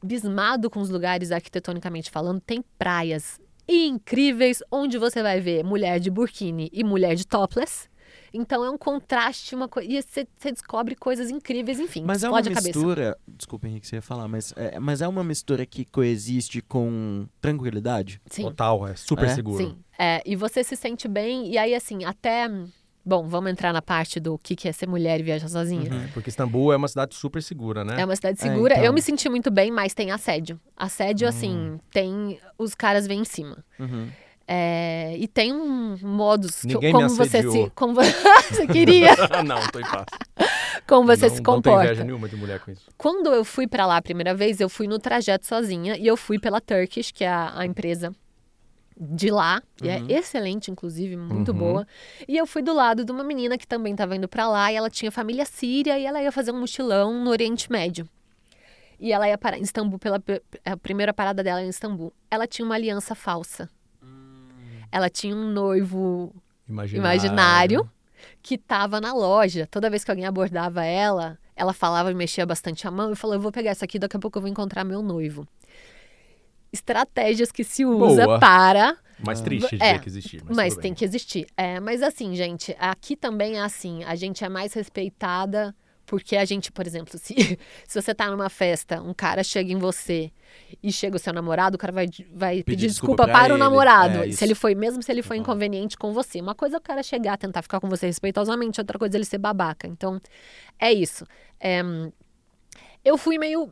abismado 0.03 0.69
com 0.69 0.79
os 0.79 0.89
lugares 0.89 1.31
arquitetonicamente 1.31 2.09
falando. 2.11 2.39
Tem 2.41 2.63
praias 2.77 3.39
incríveis 3.67 4.61
onde 4.71 4.97
você 4.97 5.21
vai 5.23 5.39
ver 5.39 5.63
mulher 5.63 5.99
de 5.99 6.09
burkini 6.09 6.69
e 6.73 6.83
mulher 6.83 7.15
de 7.15 7.25
topless. 7.25 7.89
Então 8.33 8.63
é 8.63 8.69
um 8.69 8.77
contraste, 8.77 9.53
uma 9.55 9.67
coisa. 9.67 9.89
E 9.91 10.01
você 10.01 10.27
você 10.37 10.51
descobre 10.51 10.95
coisas 10.95 11.29
incríveis, 11.29 11.79
enfim. 11.79 12.03
Mas 12.05 12.23
é 12.23 12.29
uma 12.29 12.41
mistura. 12.41 13.17
Desculpa, 13.27 13.67
Henrique, 13.67 13.87
você 13.87 13.97
ia 13.97 14.01
falar, 14.01 14.27
mas 14.27 14.53
é, 14.55 14.79
mas 14.79 15.01
é 15.01 15.07
uma 15.07 15.23
mistura 15.23 15.65
que 15.65 15.85
coexiste 15.85 16.61
com 16.61 17.27
tranquilidade? 17.41 18.21
Sim. 18.29 18.43
Total, 18.43 18.87
é 18.87 18.95
super 18.95 19.25
É? 19.25 19.35
seguro. 19.35 19.57
Sim. 19.57 19.77
É, 19.99 20.21
e 20.25 20.35
você 20.35 20.63
se 20.63 20.75
sente 20.75 21.07
bem, 21.07 21.51
e 21.51 21.57
aí, 21.57 21.75
assim, 21.75 22.03
até. 22.05 22.49
Bom, 23.03 23.27
vamos 23.27 23.49
entrar 23.51 23.73
na 23.73 23.81
parte 23.81 24.19
do 24.19 24.37
que 24.37 24.55
que 24.55 24.67
é 24.67 24.71
ser 24.71 24.87
mulher 24.87 25.19
e 25.19 25.23
viajar 25.23 25.47
sozinha. 25.47 25.89
É, 25.91 26.07
Porque 26.13 26.29
Istambul 26.29 26.71
é 26.71 26.75
uma 26.77 26.87
cidade 26.87 27.15
super 27.15 27.41
segura, 27.41 27.83
né? 27.83 27.99
É 27.99 28.05
uma 28.05 28.15
cidade 28.15 28.39
É, 28.39 28.43
segura. 28.43 28.75
então. 28.75 28.85
Eu 28.85 28.93
me 28.93 29.01
senti 29.01 29.27
muito 29.27 29.49
bem, 29.49 29.71
mas 29.71 29.93
tem 29.95 30.11
assédio. 30.11 30.59
Assédio, 30.77 31.25
Hum. 31.25 31.29
assim, 31.29 31.79
tem. 31.91 32.39
Os 32.59 32.75
caras 32.75 33.07
vêm 33.07 33.21
em 33.21 33.25
cima. 33.25 33.65
Uhum. 33.79 34.07
É, 34.53 35.15
e 35.17 35.29
tem 35.29 35.53
um 35.53 35.95
modus 36.01 36.59
que, 36.61 36.67
Ninguém 36.67 36.93
me 36.93 36.99
como 37.03 37.15
você 37.15 37.41
se. 37.41 37.71
Como 37.73 37.93
você 38.51 38.67
queria, 38.67 39.11
não, 39.45 39.61
tô 39.71 39.79
em 39.79 39.83
paz. 39.83 40.05
como 40.85 41.07
você 41.07 41.27
não, 41.27 41.35
se 41.35 41.41
Não 41.41 41.43
tenho 41.43 41.55
comporta. 41.55 41.85
inveja 41.85 42.03
nenhuma 42.03 42.27
de 42.27 42.35
mulher 42.35 42.59
com 42.59 42.69
isso. 42.71 42.83
Quando 42.97 43.31
eu 43.31 43.45
fui 43.45 43.65
pra 43.65 43.85
lá 43.85 43.95
a 43.95 44.01
primeira 44.01 44.35
vez, 44.35 44.59
eu 44.59 44.67
fui 44.67 44.87
no 44.87 44.99
trajeto 44.99 45.45
sozinha 45.45 45.95
e 45.95 46.05
eu 46.05 46.17
fui 46.17 46.37
pela 46.37 46.59
Turkish, 46.59 47.11
que 47.11 47.23
é 47.23 47.29
a, 47.29 47.59
a 47.59 47.65
empresa 47.65 48.11
de 48.99 49.31
lá, 49.31 49.63
e 49.81 49.87
Uhum. 49.87 50.05
é 50.09 50.13
excelente, 50.13 50.69
inclusive, 50.69 51.15
muito 51.15 51.53
Uhum. 51.53 51.57
boa. 51.57 51.87
E 52.27 52.35
eu 52.37 52.45
fui 52.45 52.61
do 52.61 52.73
lado 52.73 53.05
de 53.05 53.11
uma 53.11 53.23
menina 53.23 53.57
que 53.57 53.65
também 53.65 53.93
estava 53.93 54.17
indo 54.17 54.27
para 54.27 54.49
lá, 54.49 54.69
e 54.71 54.75
ela 54.75 54.89
tinha 54.89 55.09
família 55.11 55.45
síria, 55.45 55.97
e 55.97 56.05
ela 56.05 56.21
ia 56.21 56.31
fazer 56.31 56.51
um 56.51 56.59
mochilão 56.59 57.23
no 57.23 57.29
Oriente 57.31 57.71
Médio. 57.71 58.05
E 58.99 59.13
ela 59.13 59.27
ia 59.29 59.37
parar 59.37 59.57
em 59.57 59.61
Istambul, 59.61 59.97
pela 59.97 60.21
a 60.65 60.75
primeira 60.77 61.13
parada 61.13 61.41
dela 61.41 61.63
em 61.63 61.69
Istambul. 61.69 62.13
Ela 62.29 62.45
tinha 62.45 62.65
uma 62.65 62.75
aliança 62.75 63.15
falsa. 63.15 63.67
Ela 64.91 65.09
tinha 65.09 65.35
um 65.35 65.49
noivo 65.51 66.33
Imaginário. 66.67 66.99
imaginário 66.99 67.89
que 68.41 68.55
estava 68.55 68.99
na 68.99 69.13
loja. 69.13 69.67
Toda 69.69 69.89
vez 69.89 70.03
que 70.03 70.11
alguém 70.11 70.25
abordava 70.25 70.83
ela, 70.83 71.37
ela 71.55 71.73
falava 71.73 72.11
e 72.11 72.13
mexia 72.13 72.45
bastante 72.45 72.87
a 72.87 72.91
mão 72.91 73.11
e 73.11 73.15
falou: 73.15 73.35
Eu 73.35 73.41
vou 73.41 73.51
pegar 73.51 73.71
isso 73.71 73.83
aqui, 73.83 73.97
daqui 73.99 74.17
a 74.17 74.19
pouco 74.19 74.37
eu 74.37 74.41
vou 74.41 74.49
encontrar 74.49 74.83
meu 74.83 75.01
noivo. 75.01 75.47
Estratégias 76.71 77.51
que 77.51 77.63
se 77.63 77.85
usa 77.85 78.25
Boa. 78.25 78.39
para. 78.39 78.97
Mas 79.23 79.41
triste 79.41 79.77
de 79.77 79.83
É, 79.83 79.99
que 79.99 80.07
existir. 80.07 80.41
Mas, 80.45 80.55
Mas, 80.57 80.77
tem 80.77 80.93
que 80.93 81.05
existir. 81.05 81.45
É, 81.55 81.79
mas 81.79 82.01
assim, 82.01 82.33
gente, 82.35 82.75
aqui 82.79 83.15
também 83.15 83.57
é 83.57 83.61
assim: 83.61 84.03
a 84.03 84.15
gente 84.15 84.43
é 84.43 84.49
mais 84.49 84.73
respeitada. 84.73 85.75
Porque 86.11 86.35
a 86.35 86.43
gente, 86.43 86.73
por 86.73 86.85
exemplo, 86.85 87.17
se, 87.17 87.33
se 87.87 88.01
você 88.01 88.13
tá 88.13 88.29
numa 88.29 88.49
festa, 88.49 89.01
um 89.01 89.13
cara 89.13 89.45
chega 89.45 89.71
em 89.71 89.77
você 89.77 90.29
e 90.83 90.91
chega 90.91 91.15
o 91.15 91.19
seu 91.19 91.31
namorado, 91.31 91.75
o 91.75 91.79
cara 91.79 91.93
vai, 91.93 92.05
vai 92.33 92.63
pedir, 92.63 92.87
desculpa 92.87 93.23
desculpa, 93.23 93.27
para 93.31 93.53
o 93.53 93.55
ele. 93.55 93.63
namorado. 93.63 94.17
É, 94.25 94.29
se 94.33 94.43
ele 94.43 94.53
foi, 94.53 94.75
mesmo 94.75 95.01
se 95.01 95.09
ele 95.09 95.21
foi 95.23 95.37
Uhum. 95.37 95.43
inconveniente 95.43 95.95
com 95.95 96.11
você. 96.11 96.41
Uma 96.41 96.53
coisa 96.53 96.75
é 96.75 96.79
o 96.79 96.81
cara 96.81 97.01
chegar, 97.01 97.37
tentar 97.37 97.61
ficar 97.61 97.79
com 97.79 97.87
você 97.87 98.07
respeitosamente, 98.07 98.81
outra 98.81 98.99
coisa 98.99 99.15
é 99.15 99.17
ele 99.19 99.23
ser 99.23 99.37
babaca. 99.37 99.87
Então, 99.87 100.19
é 100.77 100.91
isso. 100.91 101.25
É, 101.61 101.81
eu 103.05 103.17
fui 103.17 103.37
meio 103.37 103.71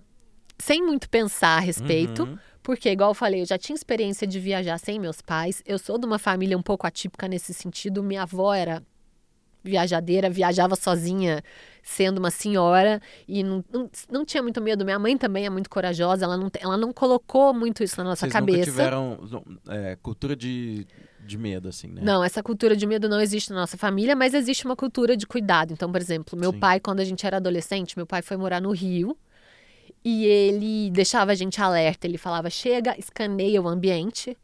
sem 0.57 0.81
muito 0.81 1.09
pensar 1.09 1.57
a 1.57 1.59
respeito. 1.59 2.23
Uhum. 2.23 2.37
Porque, 2.63 2.89
igual 2.89 3.09
eu 3.11 3.15
falei, 3.15 3.41
eu 3.41 3.45
já 3.45 3.57
tinha 3.57 3.75
experiência 3.75 4.25
de 4.25 4.39
viajar 4.39 4.77
sem 4.77 4.97
meus 4.97 5.21
pais. 5.21 5.61
Eu 5.65 5.77
sou 5.77 5.97
de 5.97 6.05
uma 6.05 6.17
família 6.19 6.57
um 6.57 6.61
pouco 6.61 6.87
atípica 6.87 7.27
nesse 7.27 7.53
sentido. 7.53 8.01
Minha 8.01 8.23
avó 8.23 8.53
era 8.53 8.81
viajadeira, 9.61 10.29
viajava 10.29 10.75
sozinha, 10.77 11.43
sendo 11.83 12.17
uma 12.17 12.31
senhora, 12.31 13.01
e 13.27 13.43
não, 13.43 13.63
não, 13.71 13.89
não 14.09 14.25
tinha 14.25 14.43
muito 14.43 14.61
medo. 14.61 14.85
Minha 14.85 14.99
mãe 14.99 15.17
também 15.17 15.45
é 15.45 15.49
muito 15.49 15.69
corajosa, 15.69 16.25
ela 16.25 16.37
não, 16.37 16.51
ela 16.59 16.77
não 16.77 16.91
colocou 16.93 17.53
muito 17.53 17.83
isso 17.83 17.97
na 17.97 18.03
nossa 18.03 18.21
Vocês 18.21 18.33
cabeça. 18.33 18.57
nunca 18.57 18.71
tiveram 18.71 19.19
é, 19.67 19.97
cultura 20.01 20.35
de, 20.35 20.85
de 21.25 21.37
medo, 21.37 21.69
assim, 21.69 21.87
né? 21.87 22.01
Não, 22.03 22.23
essa 22.23 22.41
cultura 22.43 22.75
de 22.75 22.85
medo 22.85 23.07
não 23.07 23.19
existe 23.19 23.51
na 23.51 23.57
nossa 23.57 23.77
família, 23.77 24.15
mas 24.15 24.33
existe 24.33 24.65
uma 24.65 24.75
cultura 24.75 25.15
de 25.15 25.25
cuidado. 25.25 25.73
Então, 25.73 25.91
por 25.91 26.01
exemplo, 26.01 26.37
meu 26.37 26.51
Sim. 26.51 26.59
pai, 26.59 26.79
quando 26.79 26.99
a 26.99 27.05
gente 27.05 27.25
era 27.25 27.37
adolescente, 27.37 27.97
meu 27.97 28.05
pai 28.05 28.21
foi 28.21 28.37
morar 28.37 28.61
no 28.61 28.71
Rio 28.71 29.17
e 30.03 30.25
ele 30.25 30.89
deixava 30.91 31.31
a 31.31 31.35
gente 31.35 31.61
alerta. 31.61 32.07
Ele 32.07 32.17
falava: 32.17 32.49
chega, 32.49 32.97
escaneia 32.97 33.61
o 33.61 33.67
ambiente, 33.67 34.37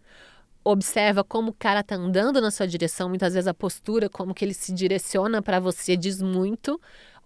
observa 0.64 1.24
como 1.24 1.52
o 1.52 1.54
cara 1.54 1.84
tá 1.84 1.96
andando 1.96 2.42
na 2.42 2.52
sua 2.52 2.68
direção. 2.68 3.10
Muitas 3.10 3.34
vezes 3.34 3.48
a 3.48 3.54
postura, 3.54 4.10
como 4.10 4.34
que 4.34 4.44
ele 4.44 4.54
se 4.54 4.74
direciona 4.74 5.42
para 5.42 5.60
você, 5.60 5.96
diz 5.96 6.22
muito. 6.22 6.80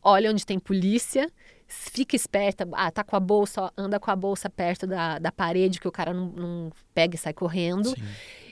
Olha 0.03 0.31
onde 0.31 0.45
tem 0.45 0.59
polícia. 0.59 1.29
Fica 1.67 2.15
esperta, 2.15 2.67
ah, 2.73 2.89
tá 2.89 3.03
com 3.03 3.15
a 3.15 3.19
bolsa, 3.19 3.71
anda 3.77 3.99
com 3.99 4.09
a 4.09 4.15
bolsa 4.15 4.49
perto 4.49 4.87
da, 4.87 5.19
da 5.19 5.31
parede 5.31 5.79
que 5.79 5.87
o 5.87 5.91
cara 5.91 6.11
não, 6.13 6.25
não 6.29 6.71
pega 6.95 7.13
e 7.13 7.17
sai 7.19 7.31
correndo 7.31 7.89
Sim. 7.89 8.03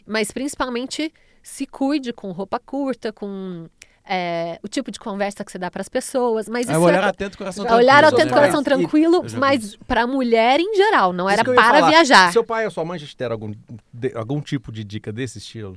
mas 0.06 0.30
principalmente 0.32 1.12
se 1.42 1.66
cuide 1.66 2.14
com 2.14 2.32
roupa 2.32 2.60
curta, 2.60 3.12
com 3.12 3.68
é, 4.08 4.60
o 4.64 4.68
tipo 4.68 4.92
de 4.92 5.00
conversa 5.00 5.44
que 5.44 5.52
você 5.52 5.58
dá 5.58 5.72
para 5.72 5.82
as 5.82 5.90
pessoas. 5.90 6.48
Mas 6.48 6.68
É 6.70 6.74
isso 6.74 6.80
o 6.80 6.84
olhar 6.84 7.04
é, 7.06 7.08
atento, 7.08 7.38
coração 7.40 7.66
é 7.66 7.68
tranquilo. 7.68 7.90
olhar 7.90 8.04
atento, 8.04 8.34
coração 8.34 8.64
tranquilo, 8.64 9.24
vi 9.24 9.36
mas 9.38 9.76
para 9.88 10.06
mulher 10.06 10.60
em 10.60 10.76
geral, 10.76 11.12
não 11.12 11.28
era 11.28 11.44
para 11.44 11.56
falar. 11.56 11.90
viajar. 11.90 12.32
Seu 12.32 12.44
pai 12.44 12.66
ou 12.66 12.72
sua 12.72 12.86
mãe 12.86 13.00
já 13.00 13.08
te 13.08 13.18
deram 13.18 13.34
algum, 13.34 13.52
de- 13.92 14.14
algum 14.16 14.40
tipo 14.42 14.72
de 14.72 14.84
dica 14.84 15.12
desse 15.12 15.40
estilo? 15.40 15.76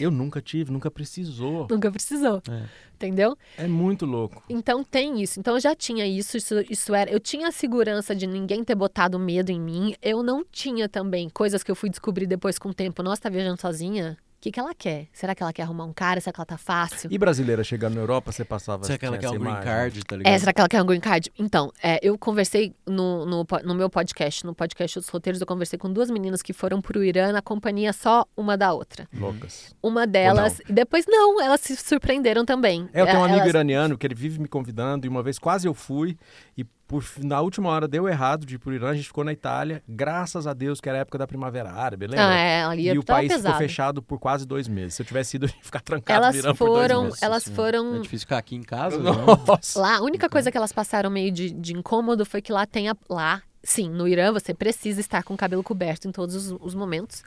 Eu 0.00 0.10
nunca 0.10 0.40
tive, 0.40 0.70
nunca 0.72 0.90
precisou. 0.90 1.66
Nunca 1.70 1.90
precisou, 1.90 2.42
É. 2.50 2.64
entendeu? 2.94 3.36
É 3.56 3.66
muito 3.66 4.04
louco. 4.06 4.42
Então 4.48 4.82
tem 4.84 5.22
isso. 5.22 5.38
Então 5.38 5.54
eu 5.54 5.60
já 5.60 5.74
tinha 5.74 6.06
isso, 6.06 6.36
isso, 6.36 6.54
isso 6.70 6.94
era. 6.94 7.10
Eu 7.10 7.20
tinha 7.20 7.48
a 7.48 7.52
segurança 7.52 8.14
de 8.14 8.26
ninguém 8.26 8.64
ter 8.64 8.74
botado 8.74 9.18
medo 9.18 9.50
em 9.50 9.60
mim. 9.60 9.94
Eu 10.02 10.22
não 10.22 10.44
tinha 10.44 10.88
também 10.88 11.28
coisas 11.28 11.62
que 11.62 11.70
eu 11.70 11.76
fui 11.76 11.90
descobrir 11.90 12.26
depois 12.26 12.58
com 12.58 12.70
o 12.70 12.74
tempo. 12.74 13.02
Nossa, 13.02 13.22
tá 13.22 13.28
viajando 13.28 13.60
sozinha? 13.60 14.16
O 14.38 14.40
que, 14.40 14.52
que 14.52 14.60
ela 14.60 14.72
quer? 14.72 15.08
Será 15.12 15.34
que 15.34 15.42
ela 15.42 15.52
quer 15.52 15.62
arrumar 15.64 15.84
um 15.84 15.92
cara? 15.92 16.20
Será 16.20 16.32
que 16.32 16.38
ela 16.40 16.46
tá 16.46 16.56
fácil? 16.56 17.10
E 17.12 17.18
brasileira 17.18 17.64
chegando 17.64 17.94
na 17.96 18.00
Europa, 18.02 18.30
você 18.30 18.44
passava 18.44 18.84
Será 18.84 18.96
que 18.96 19.04
ela 19.04 19.18
quer 19.18 19.30
um 19.30 19.36
green 19.38 19.60
card, 19.60 20.04
tá 20.04 20.16
ligado? 20.16 20.32
É, 20.32 20.38
será 20.38 20.52
que 20.52 20.60
ela 20.60 20.68
quer 20.68 20.80
um 20.80 20.86
green 20.86 21.00
card? 21.00 21.32
Então, 21.36 21.72
é, 21.82 21.98
eu 22.00 22.16
conversei 22.16 22.72
no, 22.86 23.26
no, 23.26 23.44
no 23.64 23.74
meu 23.74 23.90
podcast, 23.90 24.46
no 24.46 24.54
podcast 24.54 24.96
Os 25.00 25.08
Roteiros, 25.08 25.40
eu 25.40 25.46
conversei 25.46 25.76
com 25.76 25.92
duas 25.92 26.08
meninas 26.08 26.40
que 26.40 26.52
foram 26.52 26.80
pro 26.80 27.02
Irã 27.02 27.32
na 27.32 27.42
companhia 27.42 27.92
só 27.92 28.24
uma 28.36 28.56
da 28.56 28.72
outra. 28.72 29.08
Loucas. 29.12 29.74
Uma 29.82 30.06
delas, 30.06 30.60
e 30.68 30.72
depois 30.72 31.04
não, 31.08 31.40
elas 31.42 31.60
se 31.60 31.74
surpreenderam 31.74 32.44
também. 32.44 32.88
É, 32.92 33.00
eu 33.00 33.06
tenho 33.06 33.18
um 33.18 33.22
É, 33.22 33.24
amigo 33.24 33.38
elas- 33.40 33.48
iraniano 33.48 33.98
que 33.98 34.06
ele 34.06 34.14
vive 34.14 34.38
me 34.38 34.46
convidando 34.46 35.04
e 35.04 35.08
uma 35.08 35.20
vez 35.22 35.36
quase 35.36 35.66
eu 35.66 35.74
fui 35.74 36.16
e 36.56 36.64
por, 36.88 37.04
na 37.22 37.40
última 37.40 37.68
hora 37.68 37.86
deu 37.86 38.08
errado 38.08 38.44
de 38.46 38.54
ir 38.56 38.58
pro 38.58 38.72
Irã, 38.74 38.90
a 38.90 38.94
gente 38.94 39.06
ficou 39.06 39.22
na 39.22 39.32
Itália, 39.32 39.82
graças 39.86 40.46
a 40.46 40.54
Deus 40.54 40.80
que 40.80 40.88
era 40.88 40.98
a 40.98 41.00
época 41.02 41.18
da 41.18 41.26
Primavera 41.26 41.70
Árabe, 41.70 42.06
lembra? 42.06 42.26
Ah, 42.26 42.34
é, 42.34 42.64
ali 42.64 42.88
E 42.88 42.98
o 42.98 43.02
tava 43.04 43.18
país 43.18 43.28
pesado. 43.30 43.46
ficou 43.54 43.58
fechado 43.68 44.02
por 44.02 44.18
quase 44.18 44.46
dois 44.46 44.66
meses. 44.66 44.94
Se 44.94 45.02
eu 45.02 45.06
tivesse 45.06 45.36
ido, 45.36 45.46
eu 45.46 45.50
ia 45.50 45.62
ficar 45.62 45.80
trancado 45.82 46.24
Elas 46.24 46.34
no 46.34 46.40
Irã 46.40 46.54
por 46.54 46.66
dois 46.66 46.80
foram, 46.88 47.02
meses. 47.04 47.22
elas 47.22 47.42
Senhora. 47.44 47.62
foram 47.62 47.94
É 47.96 47.98
difícil 48.00 48.24
ficar 48.26 48.38
aqui 48.38 48.56
em 48.56 48.62
casa, 48.62 48.98
né? 48.98 49.10
Nossa. 49.46 49.78
Lá, 49.78 49.96
a 49.98 50.00
única 50.02 50.28
coisa 50.28 50.50
que 50.50 50.56
elas 50.56 50.72
passaram 50.72 51.10
meio 51.10 51.30
de, 51.30 51.50
de 51.50 51.74
incômodo 51.74 52.24
foi 52.24 52.40
que 52.40 52.52
lá 52.52 52.64
tem 52.66 52.88
a, 52.88 52.96
lá, 53.08 53.42
sim, 53.62 53.90
no 53.90 54.08
Irã 54.08 54.32
você 54.32 54.54
precisa 54.54 55.00
estar 55.00 55.22
com 55.22 55.34
o 55.34 55.36
cabelo 55.36 55.62
coberto 55.62 56.08
em 56.08 56.10
todos 56.12 56.34
os, 56.34 56.56
os 56.60 56.74
momentos. 56.74 57.22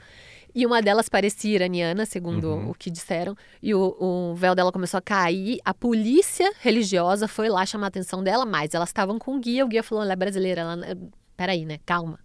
E 0.54 0.66
uma 0.66 0.82
delas 0.82 1.08
parecia 1.08 1.54
iraniana, 1.54 2.04
segundo 2.04 2.48
Uhum. 2.50 2.70
o 2.70 2.74
que 2.74 2.90
disseram, 2.90 3.34
e 3.62 3.74
o, 3.74 3.96
o 3.98 4.34
véu 4.34 4.54
dela 4.54 4.70
começou 4.72 4.98
a 4.98 5.02
cair. 5.02 5.58
A 5.64 5.72
polícia 5.72 6.52
religiosa 6.60 7.26
foi 7.26 7.48
lá 7.48 7.64
chamar 7.64 7.86
a 7.86 7.88
atenção 7.88 8.22
dela, 8.22 8.44
mas 8.44 8.74
elas 8.74 8.88
estavam 8.90 9.18
com 9.18 9.36
o 9.36 9.40
guia. 9.40 9.64
O 9.64 9.68
guia 9.68 9.82
falou: 9.82 10.04
ela 10.04 10.12
é 10.12 10.16
brasileira. 10.16 10.60
Ela, 10.62 10.86
é- 10.86 10.96
peraí, 11.36 11.64
né? 11.64 11.78
Calma. 11.86 12.18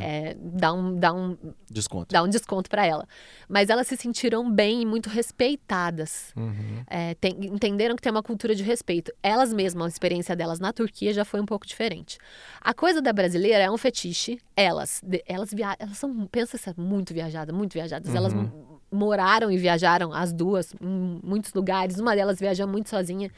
É, 0.00 0.36
dá, 0.38 0.72
um, 0.72 0.98
dá, 0.98 1.12
um, 1.12 1.36
Desconto. 1.70 2.12
dá 2.12 2.22
um 2.22 2.28
desconto 2.28 2.68
pra 2.68 2.84
ela. 2.84 3.06
Mas 3.48 3.70
elas 3.70 3.86
se 3.86 3.96
sentiram 3.96 4.50
bem 4.50 4.82
e 4.82 4.86
muito 4.86 5.08
respeitadas. 5.08 6.32
Uhum. 6.36 6.82
É, 6.86 7.14
tem- 7.14 7.46
entenderam 7.46 7.96
que 7.96 8.02
tem 8.02 8.12
uma 8.12 8.22
cultura 8.22 8.54
de 8.54 8.62
respeito. 8.62 9.12
Elas 9.22 9.52
mesmas, 9.52 9.86
a 9.86 9.88
experiência 9.88 10.36
delas 10.36 10.60
na 10.60 10.72
Turquia 10.72 11.12
já 11.12 11.24
foi 11.24 11.40
um 11.40 11.46
pouco 11.46 11.66
diferente. 11.66 12.18
A 12.60 12.74
coisa 12.74 13.00
da 13.00 13.12
brasileira 13.12 13.58
é 13.64 13.70
um 13.70 13.78
fetiche. 13.78 14.38
Elas, 14.56 15.02
elas, 15.26 15.50
via, 15.52 15.74
elas 15.78 15.96
são, 15.96 16.26
pensa 16.26 16.58
ser 16.58 16.74
muito 16.76 17.14
viajadas, 17.14 17.54
muito 17.54 17.72
viajadas. 17.72 18.14
Elas 18.14 18.32
Uhum. 18.32 18.40
m- 18.42 18.52
moraram 18.92 19.50
e 19.50 19.56
viajaram 19.56 20.12
as 20.12 20.32
duas 20.32 20.74
em 20.80 21.20
muitos 21.22 21.52
lugares. 21.54 21.98
Uma 21.98 22.14
delas 22.14 22.38
viaja 22.38 22.66
muito 22.66 22.90
sozinha. 22.90 23.30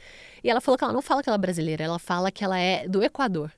E 0.42 0.50
ela 0.50 0.60
falou 0.60 0.76
que 0.78 0.84
ela 0.84 0.92
não 0.92 1.02
fala 1.02 1.22
que 1.22 1.28
ela 1.28 1.36
é 1.36 1.38
brasileira, 1.38 1.84
ela 1.84 1.98
fala 1.98 2.30
que 2.32 2.42
ela 2.44 2.58
é 2.58 2.88
do 2.88 3.02
Equador. 3.02 3.52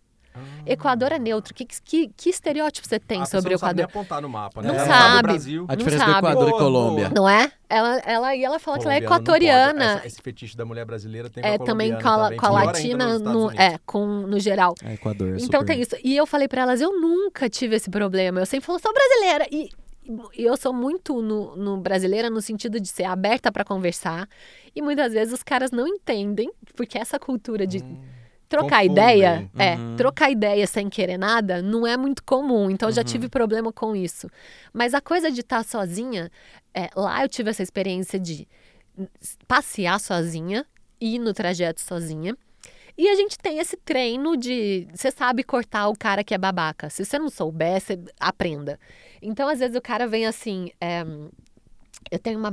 Equador 0.66 1.12
é 1.12 1.18
neutro. 1.18 1.55
Que, 1.55 1.64
que, 1.64 2.09
que 2.16 2.30
estereótipo 2.30 2.87
você 2.89 2.99
tem. 2.99 3.22
A 3.22 3.26
sobre 3.26 3.51
o 3.51 3.53
não 3.53 3.59
sabe 3.59 3.74
nem 3.76 3.85
Equador? 3.85 4.01
apontar 4.03 4.22
no 4.22 4.28
mapa, 4.28 4.62
né? 4.62 4.68
Não 4.68 4.74
Ela 4.74 4.87
sabe. 4.87 5.18
o 5.18 5.22
Brasil. 5.22 5.64
A 5.68 5.72
Não 5.72 5.76
diferença 5.76 6.05
do 6.05 6.11
sabe. 6.12 6.26
Equador 6.26 6.49
Boa, 6.51 6.57
e 6.61 6.64
Colômbia. 6.64 7.12
Não 7.14 7.28
é? 7.28 7.53
Ela, 7.68 7.99
ela, 8.05 8.37
e 8.37 8.45
ela 8.45 8.59
fala 8.59 8.78
que 8.78 8.85
ela 8.85 8.95
é 8.95 9.01
Colombiana 9.01 9.11
não 9.11 9.22
equatoriana. 9.24 9.85
Essa- 9.99 10.07
esse 10.07 10.22
fetiche 10.22 10.57
da 10.57 10.64
mulher 10.64 10.85
brasileira 10.85 11.28
tem 11.30 11.43
com 11.43 11.49
É, 11.49 11.55
a 11.55 11.59
também 11.59 11.93
com 11.93 11.99
colombiana 12.01 12.22
a, 12.22 12.24
também, 12.26 12.39
com 12.39 12.47
a 12.47 12.51
latina, 12.64 13.18
no, 13.18 13.51
é, 13.53 13.78
com, 13.87 14.07
no 14.26 14.39
geral. 14.41 14.74
É, 14.85 14.95
Equador, 14.95 15.37
Então 15.39 15.61
super. 15.61 15.66
tem 15.66 15.80
isso. 15.80 15.97
E 16.05 16.16
eu 16.16 16.26
falei 16.26 16.49
pra 16.49 16.62
elas, 16.62 16.80
eu 16.80 16.93
nunca 17.01 17.49
tive 17.49 17.76
esse 17.76 17.91
problema. 17.91 18.41
Eu 18.41 18.47
sempre 18.47 18.66
falo, 18.66 18.78
sou 18.78 18.93
brasileira. 18.93 19.47
E, 19.51 19.68
e 20.37 20.45
eu 20.45 20.57
sou 20.57 20.72
muito 20.72 21.20
no, 21.22 21.57
no 21.57 21.76
brasileira 21.78 22.28
no 22.28 22.41
sentido 22.43 22.78
de 22.78 22.89
ser 22.89 23.05
aberta 23.05 23.51
pra 23.51 23.64
conversar. 23.64 24.28
E 24.76 24.82
muitas 24.82 25.12
vezes 25.12 25.32
os 25.32 25.43
caras 25.43 25.70
não 25.70 25.87
entendem, 25.89 26.51
porque 26.76 26.99
essa 26.99 27.18
cultura 27.18 27.66
de 27.66 27.82
trocar 28.49 28.82
confundem. 28.82 28.92
ideia, 28.92 29.51
é, 29.59 29.74
Uhum. 29.76 29.97
trocar 29.97 30.30
ideia 30.30 30.66
sem 30.66 30.88
querer 30.88 31.18
nada, 31.18 31.61
não 31.62 31.86
é 31.86 31.97
muito 31.97 32.22
comum. 32.22 32.70
Então 32.70 32.88
eu 32.88 32.95
já 32.95 33.03
tive 33.05 33.28
problema 33.28 33.72
com 33.72 33.95
isso. 33.97 34.28
Mas 34.72 34.95
a 34.95 35.01
coisa 35.01 35.30
de 35.30 35.40
estar 35.40 35.64
sozinha, 35.64 36.30
é, 36.72 36.88
lá 36.95 37.22
eu 37.22 37.28
tive 37.28 37.51
essa 37.51 37.62
experiência 37.62 38.18
de 38.18 38.47
passear 39.49 39.99
sozinha, 40.01 40.64
ir 41.01 41.18
no 41.18 41.32
trajeto 41.32 41.80
sozinha. 41.80 42.36
E 42.97 43.09
a 43.09 43.16
gente 43.16 43.36
tem 43.36 43.59
esse 43.59 43.76
treino 43.76 44.36
de. 44.36 44.86
Você 44.95 45.11
sabe 45.11 45.42
cortar 45.42 45.88
o 45.88 45.99
cara 45.99 46.22
que 46.22 46.32
é 46.32 46.38
babaca. 46.38 46.88
Se 46.88 47.05
você 47.05 47.18
não 47.18 47.28
souber, 47.28 47.80
você 47.80 47.99
aprenda. 48.20 48.78
Então, 49.20 49.49
às 49.49 49.59
vezes, 49.59 49.76
o 49.76 49.80
cara 49.82 50.07
vem 50.07 50.26
assim. 50.26 50.70
é, 50.80 51.05
eu 52.11 52.18
tenho 52.20 52.38
uma 52.38 52.53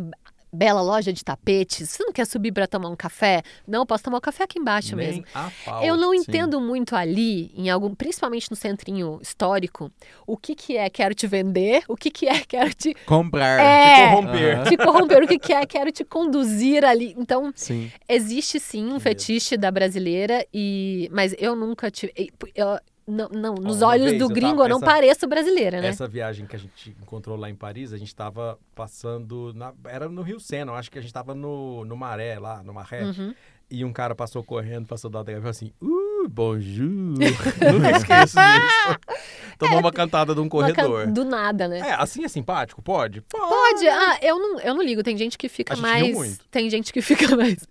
bela 0.51 0.81
loja 0.81 1.13
de 1.13 1.23
tapetes. 1.23 1.89
Você 1.89 2.03
não 2.03 2.11
quer 2.11 2.25
subir 2.25 2.51
para 2.51 2.67
tomar 2.67 2.89
um 2.89 2.95
café? 2.95 3.41
Não, 3.67 3.85
posso 3.85 4.03
tomar 4.03 4.17
um 4.17 4.21
café 4.21 4.43
aqui 4.43 4.59
embaixo 4.59 4.95
Nem 4.95 5.07
mesmo. 5.07 5.25
pau. 5.65 5.83
Eu 5.83 5.95
não 5.95 6.11
sim. 6.11 6.17
entendo 6.19 6.59
muito 6.59 6.95
ali, 6.95 7.51
em 7.55 7.69
algum, 7.69 7.93
principalmente 7.95 8.49
no 8.49 8.55
centrinho 8.55 9.19
histórico, 9.21 9.91
o 10.27 10.35
que, 10.37 10.53
que 10.55 10.77
é 10.77 10.89
quero 10.89 11.13
te 11.15 11.27
vender, 11.27 11.83
o 11.87 11.95
que, 11.95 12.09
que 12.11 12.27
é 12.27 12.39
quero 12.47 12.73
te, 12.73 12.93
Comprar. 13.05 13.59
É. 13.59 14.09
corromper. 14.09 14.55
Aham. 14.57 14.63
te 14.65 14.77
corromper, 14.77 15.23
o 15.23 15.27
que, 15.27 15.39
que 15.39 15.53
é 15.53 15.65
quero 15.65 15.91
te 15.91 16.03
conduzir 16.03 16.83
ali. 16.85 17.15
Então, 17.17 17.51
Sim. 17.55 17.91
Existe 18.07 18.59
sim 18.59 18.91
um 18.91 18.99
fetiche 18.99 19.55
da 19.57 19.71
brasileira, 19.71 20.45
e 20.53 21.09
mas 21.13 21.33
eu 21.37 21.55
nunca 21.55 21.89
tive. 21.89 22.13
eu- 22.55 22.79
não, 23.07 23.27
não, 23.29 23.55
nos 23.55 23.81
olhos 23.81 24.07
vez 24.07 24.19
do 24.19 24.25
eu 24.25 24.29
gringo 24.29 24.57
tava- 24.57 24.63
eu 24.65 24.69
não 24.69 24.77
essa- 24.77 24.85
pareço 24.85 25.27
brasileira, 25.27 25.81
né? 25.81 25.87
Essa 25.87 26.07
viagem 26.07 26.45
que 26.45 26.55
a 26.55 26.59
gente 26.59 26.95
encontrou 27.01 27.35
lá 27.37 27.49
em 27.49 27.55
Paris, 27.55 27.91
a 27.93 27.97
gente 27.97 28.15
tava 28.15 28.57
passando. 28.75 29.53
na- 29.55 29.73
era 29.85 30.07
no 30.09 30.21
Rio 30.21 30.39
Sena, 30.39 30.71
eu 30.71 30.75
acho 30.75 30.91
que 30.91 30.99
a 30.99 31.01
gente 31.01 31.13
tava 31.13 31.33
no, 31.35 31.83
no 31.85 31.95
Maré, 31.97 32.37
lá, 32.39 32.61
no 32.63 32.73
Maré. 32.73 33.03
Uhum. 33.03 33.33
E 33.69 33.85
um 33.85 33.93
cara 33.93 34.13
passou 34.13 34.43
correndo, 34.43 34.85
passou 34.85 35.09
da 35.09 35.21
e 35.21 35.35
falou 35.35 35.49
assim: 35.49 35.71
Uh, 35.81 36.27
bonjour. 36.29 36.89
Nunca 37.73 37.91
esqueço 37.97 38.35
disso. 38.37 38.99
Tomou 39.57 39.79
uma 39.79 39.91
cantada 39.91 40.33
de 40.33 40.39
um 40.41 40.43
Uma 40.51 40.73
can- 40.73 40.87
corredor. 40.87 41.07
Do 41.07 41.23
nada, 41.23 41.67
né? 41.67 41.79
É, 41.79 41.93
assim 41.93 42.23
é 42.25 42.27
simpático? 42.27 42.81
Pode? 42.81 43.21
Pode. 43.21 43.87
Ah, 43.87 44.17
eu 44.21 44.37
não, 44.39 44.59
eu 44.59 44.73
não 44.73 44.81
ligo. 44.83 45.03
Tem 45.03 45.15
gente 45.15 45.37
que 45.37 45.47
fica 45.47 45.75
gente 45.75 45.81
mais. 45.83 46.39
Tem 46.49 46.69
gente 46.69 46.91
que 46.91 47.01
fica 47.01 47.33
mais. 47.37 47.65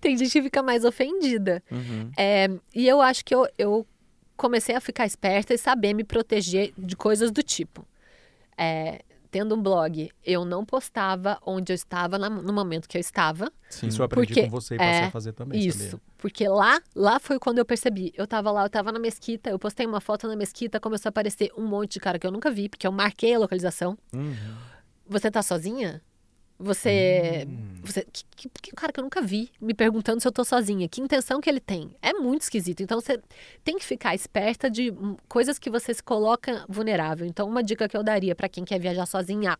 Tem 0.00 0.16
gente 0.16 0.32
que 0.32 0.42
fica 0.42 0.62
mais 0.62 0.84
ofendida. 0.84 1.62
Uhum. 1.70 2.10
É, 2.18 2.48
e 2.74 2.88
eu 2.88 3.00
acho 3.00 3.24
que 3.24 3.34
eu, 3.34 3.46
eu 3.58 3.86
comecei 4.36 4.74
a 4.74 4.80
ficar 4.80 5.06
esperta 5.06 5.54
e 5.54 5.58
saber 5.58 5.94
me 5.94 6.04
proteger 6.04 6.72
de 6.76 6.96
coisas 6.96 7.30
do 7.30 7.42
tipo. 7.42 7.86
É, 8.56 9.02
tendo 9.30 9.56
um 9.56 9.60
blog, 9.62 10.10
eu 10.24 10.44
não 10.44 10.64
postava 10.64 11.38
onde 11.44 11.72
eu 11.72 11.74
estava 11.74 12.16
na- 12.18 12.30
no 12.30 12.52
momento 12.52 12.88
que 12.88 12.96
eu 12.96 13.00
estava. 13.00 13.52
Sim. 13.68 13.88
Isso 13.88 14.00
eu 14.00 14.06
aprendi 14.06 14.28
Porque- 14.28 14.42
com 14.44 14.50
você 14.50 14.76
e 14.76 14.78
passei 14.78 14.94
é, 15.02 15.04
a 15.06 15.10
fazer 15.10 15.32
também. 15.32 15.58
Isso. 15.60 15.78
sabia? 15.90 16.00
Porque 16.18 16.46
lá, 16.48 16.80
lá 16.94 17.18
foi 17.18 17.38
quando 17.40 17.58
eu 17.58 17.64
percebi. 17.64 18.12
Eu 18.16 18.26
tava 18.28 18.50
lá, 18.52 18.64
eu 18.64 18.70
tava 18.70 18.92
na 18.92 18.98
mesquita, 18.98 19.50
eu 19.50 19.58
postei 19.58 19.84
uma 19.86 20.00
foto 20.00 20.28
na 20.28 20.36
mesquita, 20.36 20.78
começou 20.78 21.08
a 21.08 21.10
aparecer 21.10 21.50
um 21.58 21.66
monte 21.66 21.94
de 21.94 22.00
cara 22.00 22.18
que 22.18 22.26
eu 22.26 22.30
nunca 22.30 22.50
vi, 22.50 22.68
porque 22.68 22.86
eu 22.86 22.92
marquei 22.92 23.34
a 23.34 23.38
localização. 23.38 23.98
Uhum. 24.12 24.34
Você 25.06 25.30
tá 25.30 25.42
sozinha? 25.42 26.00
Você. 26.58 27.46
Hum. 27.48 27.80
você 27.82 28.06
que, 28.12 28.24
que, 28.36 28.48
que 28.48 28.70
cara 28.72 28.92
que 28.92 29.00
eu 29.00 29.04
nunca 29.04 29.20
vi 29.20 29.50
me 29.60 29.74
perguntando 29.74 30.20
se 30.20 30.28
eu 30.28 30.32
tô 30.32 30.44
sozinha. 30.44 30.88
Que 30.88 31.00
intenção 31.00 31.40
que 31.40 31.50
ele 31.50 31.60
tem? 31.60 31.94
É 32.00 32.12
muito 32.12 32.42
esquisito. 32.42 32.82
Então 32.82 33.00
você 33.00 33.20
tem 33.64 33.76
que 33.76 33.84
ficar 33.84 34.14
esperta 34.14 34.70
de 34.70 34.90
hum, 34.90 35.16
coisas 35.28 35.58
que 35.58 35.68
você 35.68 35.92
se 35.92 36.02
coloca 36.02 36.64
vulnerável. 36.68 37.26
Então, 37.26 37.48
uma 37.48 37.62
dica 37.62 37.88
que 37.88 37.96
eu 37.96 38.02
daria 38.02 38.34
pra 38.34 38.48
quem 38.48 38.64
quer 38.64 38.78
viajar 38.78 39.06
sozinha. 39.06 39.58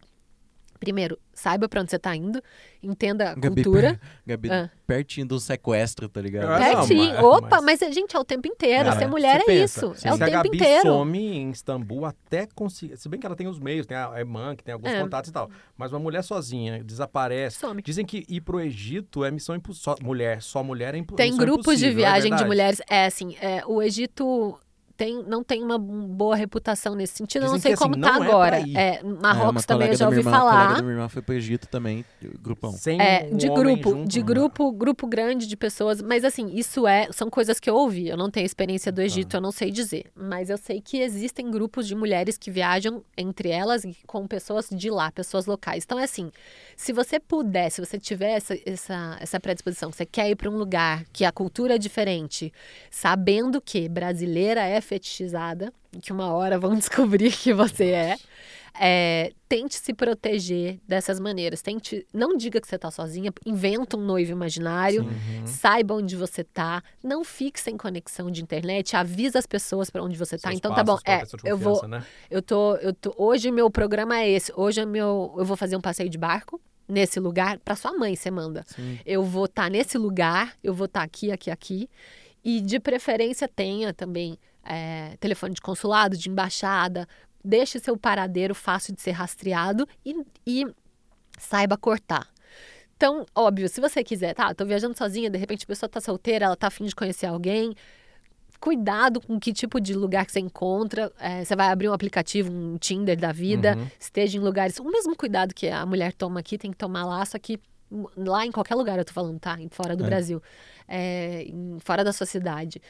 Primeiro, 0.81 1.19
saiba 1.33 1.69
pra 1.69 1.81
onde 1.81 1.91
você 1.91 1.99
tá 1.99 2.15
indo, 2.15 2.43
entenda 2.83 3.31
a 3.31 3.35
Gabi, 3.35 3.63
cultura. 3.63 3.91
per- 3.95 4.01
Gabi, 4.27 4.51
Ah. 4.51 4.71
pertinho 4.87 5.27
do 5.27 5.41
sequestro, 5.41 6.09
tá 6.09 6.21
ligado? 6.21 6.51
Ah, 6.51 6.59
não, 6.59 6.87
Pertinho. 6.87 7.15
mas- 7.15 7.25
Opa, 7.25 7.61
mas- 7.63 7.81
mas, 7.81 7.95
gente, 7.95 8.15
é 8.15 8.19
o 8.19 8.25
tempo 8.25 8.47
inteiro. 8.49 8.89
É, 8.89 8.93
Ser 8.99 9.07
mulher 9.07 9.37
você 9.41 9.43
é 9.43 9.61
pensa, 9.61 9.87
isso. 9.87 9.95
Se 10.01 10.07
É 10.09 10.11
o 10.11 10.15
a 10.15 10.19
tempo 10.19 10.31
Gabi 10.33 10.49
inteiro. 10.49 10.89
some 10.91 11.19
em 11.19 11.51
Istambul 11.51 12.05
até 12.05 12.47
conseguir. 12.55 12.97
Se 12.99 13.09
bem 13.09 13.19
que 13.19 13.25
ela 13.27 13.37
tem 13.37 13.47
os 13.47 13.59
meios, 13.59 13.87
tem 13.87 13.97
a 13.97 14.13
irmã, 14.19 14.55
que 14.55 14.63
tem 14.63 14.75
alguns 14.75 14.91
É. 14.93 15.01
contatos 15.01 15.31
e 15.31 15.33
tal. 15.33 15.49
Mas 15.79 15.93
uma 15.93 16.01
mulher 16.01 16.23
sozinha 16.23 16.83
desaparece. 16.85 17.59
Some. 17.59 17.81
Dizem 17.81 18.05
que 18.05 18.25
ir 18.29 18.41
pro 18.43 18.61
Egito 18.61 19.25
é 19.25 19.31
missão 19.31 19.55
impossível. 19.55 19.97
Mulher, 20.03 20.43
só 20.43 20.63
mulher 20.63 20.95
é 20.95 20.99
impo... 20.99 21.15
Tem 21.15 21.35
grupos 21.37 21.79
de 21.79 21.87
impossível, 21.87 21.93
é 21.93 21.95
viagem 22.11 22.23
de 22.25 22.29
verdade? 22.31 22.49
mulheres. 22.49 22.83
É 22.91 23.07
assim, 23.07 23.37
é, 23.41 23.63
o 23.67 23.81
Egito 23.81 24.59
tem, 24.97 25.23
não 25.25 25.43
tem 25.43 25.63
uma 25.63 25.79
boa 25.79 26.37
reputação 26.37 26.95
nesse 26.95 27.15
sentido. 27.17 27.43
eu 27.45 27.49
não 27.49 27.57
Dizem 27.57 27.71
sei 27.71 27.77
que, 27.77 27.83
assim, 27.83 27.93
como 27.93 27.97
não 27.97 28.09
tá 28.09 28.25
é 28.25 28.29
agora. 28.29 28.57
É, 28.61 28.75
É, 28.99 29.03
Marrocos 29.03 29.51
uma 29.51 29.63
também 29.63 29.89
eu 29.89 29.97
já 29.97 30.07
ouvi 30.07 30.19
irmã, 30.19 30.31
A 30.31 30.35
falar. 30.35 30.53
colega 30.53 30.75
da 30.75 30.83
minha 30.83 30.95
irmã 30.95 31.09
foi 31.09 31.23
pro 31.23 31.35
Egito 31.35 31.67
também, 31.69 32.05
grupão. 32.43 32.73
Sem 32.73 33.01
É, 33.01 33.29
um 33.31 33.37
de 33.37 33.49
homem 33.49 33.63
grupo, 33.77 33.91
junto, 33.91 34.09
de 34.09 34.19
não 34.21 34.27
grupo, 34.27 34.73
grupo 34.73 35.07
grande 35.07 35.47
de 35.47 35.57
pessoas. 35.57 36.01
Mas 36.01 36.25
assim, 36.25 36.51
isso 36.55 36.87
é, 36.87 37.09
são 37.13 37.29
coisas 37.31 37.59
que 37.61 37.69
eu 37.69 37.75
ouvi. 37.75 38.09
Eu 38.09 38.17
não 38.17 38.31
tenho 38.31 38.47
experiência 38.47 38.93
Tá. 38.93 38.97
do 38.97 39.03
Egito, 39.03 39.37
eu 39.37 39.41
não 39.41 39.51
sei 39.53 39.71
dizer. 39.71 40.07
Mas 40.15 40.51
eu 40.51 40.59
sei 40.59 40.81
que 40.81 40.99
existem 41.01 41.51
grupos 41.51 41.87
de 41.87 41.95
mulheres 41.95 42.37
que 42.39 42.51
viajam 42.51 43.03
entre 43.17 43.49
elas 43.49 43.85
e 43.85 43.97
com 44.07 44.27
pessoas 44.27 44.69
de 44.71 44.91
lá, 44.91 45.11
pessoas 45.11 45.47
locais. 45.47 45.85
Então 45.85 45.99
é 45.99 46.05
assim, 46.05 46.31
se 46.77 46.93
você 46.93 47.19
puder, 47.19 47.71
se 47.71 47.81
você 47.85 47.99
tiver 47.99 48.33
essa, 48.33 48.57
essa, 48.65 49.17
essa 49.21 49.41
predisposição, 49.41 49.91
você 49.91 50.07
quer 50.07 50.31
ir 50.31 50.37
para 50.37 50.49
um 50.51 50.57
lugar 50.57 51.05
que 51.13 51.25
a 51.25 51.33
cultura 51.33 51.75
é 51.75 51.79
diferente, 51.79 52.53
sabendo 52.91 53.61
que 53.61 53.89
brasileira 53.89 54.63
é 54.63 54.81
fetichizada, 54.85 55.73
que 56.01 56.13
uma 56.13 56.33
hora 56.33 56.59
vão 56.59 56.75
descobrir 56.79 57.33
que 57.33 57.53
você 57.53 57.87
é. 57.91 58.17
É, 58.77 59.33
tente 59.49 59.77
se 59.77 59.95
proteger 59.95 60.81
dessas 60.87 61.21
maneiras. 61.21 61.63
Tente, 61.63 62.05
não 62.13 62.37
diga 62.37 62.61
que 62.61 62.67
você 62.67 62.75
está 62.75 62.91
sozinha, 62.91 63.33
inventa 63.47 63.97
um 63.97 64.01
noivo 64.01 64.33
imaginário, 64.33 65.03
Uhum. 65.05 65.47
saiba 65.47 65.95
onde 65.95 66.17
você 66.17 66.43
tá, 66.43 66.83
não 67.03 67.23
fique 67.23 67.61
sem 67.61 67.77
conexão 67.77 68.33
de 68.33 68.43
internet, 68.43 68.97
avisa 68.97 69.39
as 69.39 69.47
pessoas 69.47 69.91
para 69.91 70.03
onde 70.03 70.19
você 70.19 70.37
tá. 70.37 70.49
Seus 70.49 70.59
Então 70.59 70.75
tá 70.75 70.83
bom, 70.83 70.99
é, 71.07 71.23
eu 71.45 71.57
vou, 71.57 71.87
né? 71.87 72.05
eu 72.29 72.43
tô, 72.43 72.75
eu 72.77 72.93
tô, 72.93 73.15
hoje 73.17 73.53
meu 73.53 73.71
programa 73.71 74.19
é 74.19 74.29
esse. 74.29 74.53
Hoje 74.57 74.81
é 74.81 74.85
meu, 74.85 75.33
eu 75.39 75.45
vou 75.45 75.57
fazer 75.57 75.77
um 75.77 75.81
passeio 75.81 76.11
de 76.11 76.19
barco 76.19 76.61
nesse 76.89 77.21
lugar 77.21 77.61
para 77.61 77.77
sua 77.77 77.93
mãe, 77.93 78.17
você 78.17 78.29
manda. 78.29 78.65
Sim. 78.67 78.99
Eu 79.07 79.23
vou 79.23 79.45
estar 79.45 79.71
nesse 79.71 79.97
lugar, 79.97 80.53
eu 80.65 80.75
vou 80.75 80.87
estar 80.87 81.03
aqui, 81.03 81.31
aqui, 81.31 81.49
aqui. 81.49 81.89
E 82.45 82.61
de 82.61 82.81
preferência 82.81 83.47
tenha 83.49 83.95
também 83.95 84.37
é, 84.65 85.17
telefone 85.21 85.55
de 85.55 85.61
consulado, 85.61 86.17
de 86.17 86.29
embaixada. 86.29 87.07
Deixe 87.45 87.79
seu 87.79 87.97
paradeiro 87.97 88.55
fácil 88.55 88.95
de 88.95 89.03
ser 89.03 89.11
rastreado 89.13 89.87
e, 90.05 90.17
e 90.47 90.67
saiba 91.39 91.77
cortar. 91.77 92.27
Então, 92.97 93.27
óbvio, 93.35 93.69
se 93.69 93.81
você 93.81 94.03
quiser, 94.05 94.35
tá, 94.35 94.55
tô 94.55 94.65
viajando 94.65 94.97
sozinha, 94.97 95.29
de 95.29 95.37
repente 95.37 95.65
a 95.65 95.67
pessoa 95.67 95.89
tá 95.89 96.01
solteira, 96.01 96.47
ela 96.47 96.57
tá 96.57 96.69
afim 96.69 96.85
de 96.85 96.95
conhecer 96.95 97.27
alguém. 97.27 97.75
Cuidado 98.61 99.21
com 99.21 99.39
que 99.39 99.53
tipo 99.53 99.79
de 99.79 99.93
lugar 99.93 100.25
que 100.25 100.33
você 100.33 100.41
encontra. 100.41 101.13
É, 101.21 101.45
você 101.45 101.55
vai 101.55 101.69
abrir 101.69 101.89
um 101.89 101.93
aplicativo, 101.93 102.51
um 102.51 102.79
Tinder 102.79 103.19
da 103.19 103.31
vida, 103.31 103.77
Uhum. 103.77 103.87
esteja 104.01 104.39
em 104.39 104.41
lugares. 104.41 104.79
O 104.79 104.85
mesmo 104.85 105.15
cuidado 105.15 105.53
que 105.53 105.69
a 105.69 105.85
mulher 105.85 106.15
toma 106.15 106.41
aqui, 106.41 106.57
tem 106.57 106.71
que 106.71 106.77
tomar 106.79 107.05
lá, 107.05 107.23
só 107.27 107.39
que 107.39 107.61
lá 108.17 108.47
em 108.47 108.51
qualquer 108.51 108.75
lugar 108.77 108.99
eu 108.99 109.05
tô 109.05 109.13
falando, 109.13 109.39
tá? 109.39 109.59
Fora 109.71 109.95
do 109.95 110.05
É. 110.05 110.07
Brasil. 110.07 110.43
É, 110.89 111.47
fora 111.81 112.03
da 112.03 112.13
sua 112.13 112.27
cidade. 112.27 112.81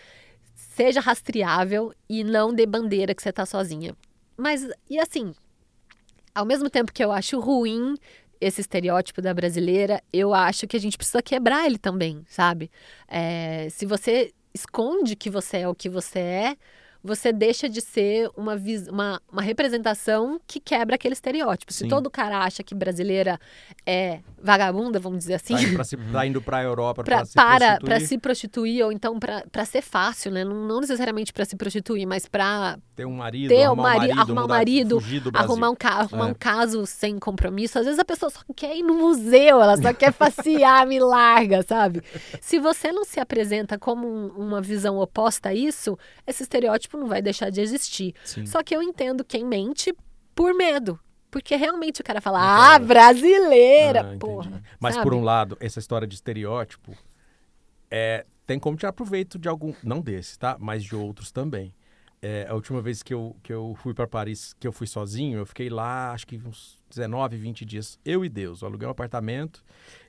Seja 0.55 1.01
rastreável 1.01 1.93
e 2.09 2.25
não 2.25 2.53
dê 2.53 2.67
bandeira 2.67 3.15
que 3.15 3.23
você 3.23 3.33
tá 3.33 3.45
sozinha. 3.45 3.95
Mas, 4.37 4.69
e 4.89 4.99
assim, 4.99 5.35
ao 6.35 6.45
mesmo 6.45 6.69
tempo 6.69 6.93
que 6.93 7.05
eu 7.05 7.13
acho 7.13 7.39
ruim 7.39 7.97
esse 8.41 8.61
estereótipo 8.61 9.23
da 9.23 9.33
brasileira, 9.33 10.03
eu 10.13 10.35
acho 10.35 10.67
que 10.67 10.77
a 10.77 10.81
gente 10.81 10.97
precisa 10.97 11.23
quebrar 11.23 11.67
ele 11.67 11.79
também, 11.79 12.25
sabe? 12.29 12.71
É, 13.09 13.69
se 13.71 13.87
você 13.87 14.33
esconde 14.53 15.17
que 15.17 15.31
você 15.31 15.59
é 15.59 15.69
o 15.69 15.75
que 15.75 15.89
você 15.89 16.19
é, 16.19 16.57
você 17.05 17.31
deixa 17.33 17.69
de 17.69 17.83
ser 17.83 18.31
uma, 18.35 18.57
uma, 18.91 19.21
uma 19.31 19.43
representação 19.43 20.41
que 20.47 20.59
quebra 20.59 20.95
aquele 20.95 21.13
estereótipo. 21.13 21.71
Se 21.71 21.81
Sim. 21.81 21.89
todo 21.89 22.11
cara 22.11 22.39
acha 22.39 22.63
que 22.63 22.75
brasileira 22.75 23.39
é 23.85 24.21
vagabunda, 24.43 24.99
vamos 24.99 25.19
dizer 25.19 25.35
assim, 25.35 25.55
Tá 25.55 25.63
indo, 25.63 25.75
pra 25.75 25.85
se, 25.85 25.97
tá 25.99 26.27
pra 26.41 26.63
Europa 26.63 27.05
pra, 27.05 27.17
pra, 27.19 27.25
se 27.27 27.35
para 27.35 27.59
prostituir. 27.59 27.85
para 27.85 28.01
se 28.01 28.19
prostituir 28.19 28.85
ou 28.85 28.91
então 28.91 29.19
para 29.19 29.65
ser 29.67 29.83
fácil, 29.83 30.33
né? 30.33 30.45
Não, 30.45 30.67
não 30.67 30.81
necessariamente 30.81 31.31
para 31.31 31.45
se 31.45 31.57
prostituir, 31.57 32.07
mas 32.07 32.27
para 32.27 32.79
ter 32.95 33.05
um 33.07 33.13
marido, 33.17 33.49
ter 33.49 33.61
um 33.69 33.73
arrumar 33.73 33.83
mari- 33.83 33.97
um 33.97 33.99
marido, 34.15 34.21
arrumar 34.21 34.45
um 34.45 34.49
marido, 34.49 34.99
arrumar 35.35 35.71
um, 35.71 35.75
ca- 35.75 35.95
arrumar 36.01 36.29
É. 36.29 36.31
um 36.31 36.35
caso 36.35 36.87
sem 36.87 37.19
compromisso. 37.19 37.79
Às 37.79 37.85
vezes 37.87 37.99
a 37.99 38.05
pessoa 38.05 38.31
só 38.31 38.41
quer 38.55 38.77
ir 38.77 38.83
no 38.83 38.95
museu, 38.95 39.61
ela 39.61 39.77
só 39.77 39.93
quer 39.93 40.13
passear, 40.13 40.87
me 40.87 40.99
larga, 41.01 41.63
sabe? 41.63 42.03
Se 42.41 42.59
você 42.59 42.93
não 42.93 43.05
se 43.05 43.19
apresenta 43.21 43.79
como 43.79 44.07
um- 44.07 44.29
uma 44.29 44.61
visão 44.61 44.99
oposta 44.99 45.49
a 45.51 45.55
isso, 45.55 45.99
esse 46.27 46.43
estereótipo 46.45 46.97
não 46.97 47.07
vai 47.09 47.21
deixar 47.21 47.51
de 47.51 47.61
existir. 47.61 48.15
Sim. 48.25 48.47
Só 48.47 48.63
que 48.63 48.75
eu 48.75 48.83
entendo 48.83 49.25
quem 49.25 49.45
mente 49.45 49.93
por 50.35 50.55
medo. 50.55 50.99
Porque 51.31 51.57
realmente 51.57 52.01
o 52.01 52.05
cara 52.05 52.21
fala, 52.21 52.39
Então, 52.39 52.63
ah, 52.75 52.79
brasileira, 52.79 54.13
Ah, 54.15 54.19
porra. 54.21 54.63
Mas 54.79 54.95
sabe? 54.95 55.05
por 55.05 55.15
um 55.15 55.25
lado, 55.25 55.57
essa 55.59 55.81
história 55.81 56.07
de 56.07 56.15
estereótipo 56.15 56.97
é, 57.91 58.25
tem 58.47 58.59
como 58.59 58.77
tirar 58.77 58.93
proveito 58.93 59.39
de 59.39 59.49
algum, 59.49 59.73
não 59.83 60.01
desse, 60.01 60.39
tá? 60.39 60.57
Mas 60.61 60.85
de 60.85 60.95
outros 60.95 61.33
também. 61.33 61.75
É, 62.27 62.47
a 62.49 62.55
última 62.55 62.81
vez 62.81 63.03
que 63.03 63.12
eu, 63.12 63.37
que 63.43 63.53
eu 63.53 63.77
fui 63.83 63.93
para 63.93 64.07
Paris, 64.07 64.57
que 64.59 64.66
eu 64.66 64.72
fui 64.72 64.87
sozinho, 64.87 65.41
eu 65.41 65.45
fiquei 65.45 65.68
lá 65.68 66.11
acho 66.12 66.27
que 66.27 66.41
uns 66.43 66.81
19, 66.89 67.37
20 67.37 67.66
dias. 67.66 67.99
Eu 68.03 68.25
e 68.25 68.31
Deus. 68.31 68.62
Eu 68.62 68.68
aluguei 68.68 68.89
um 68.89 68.91
apartamento 68.91 69.62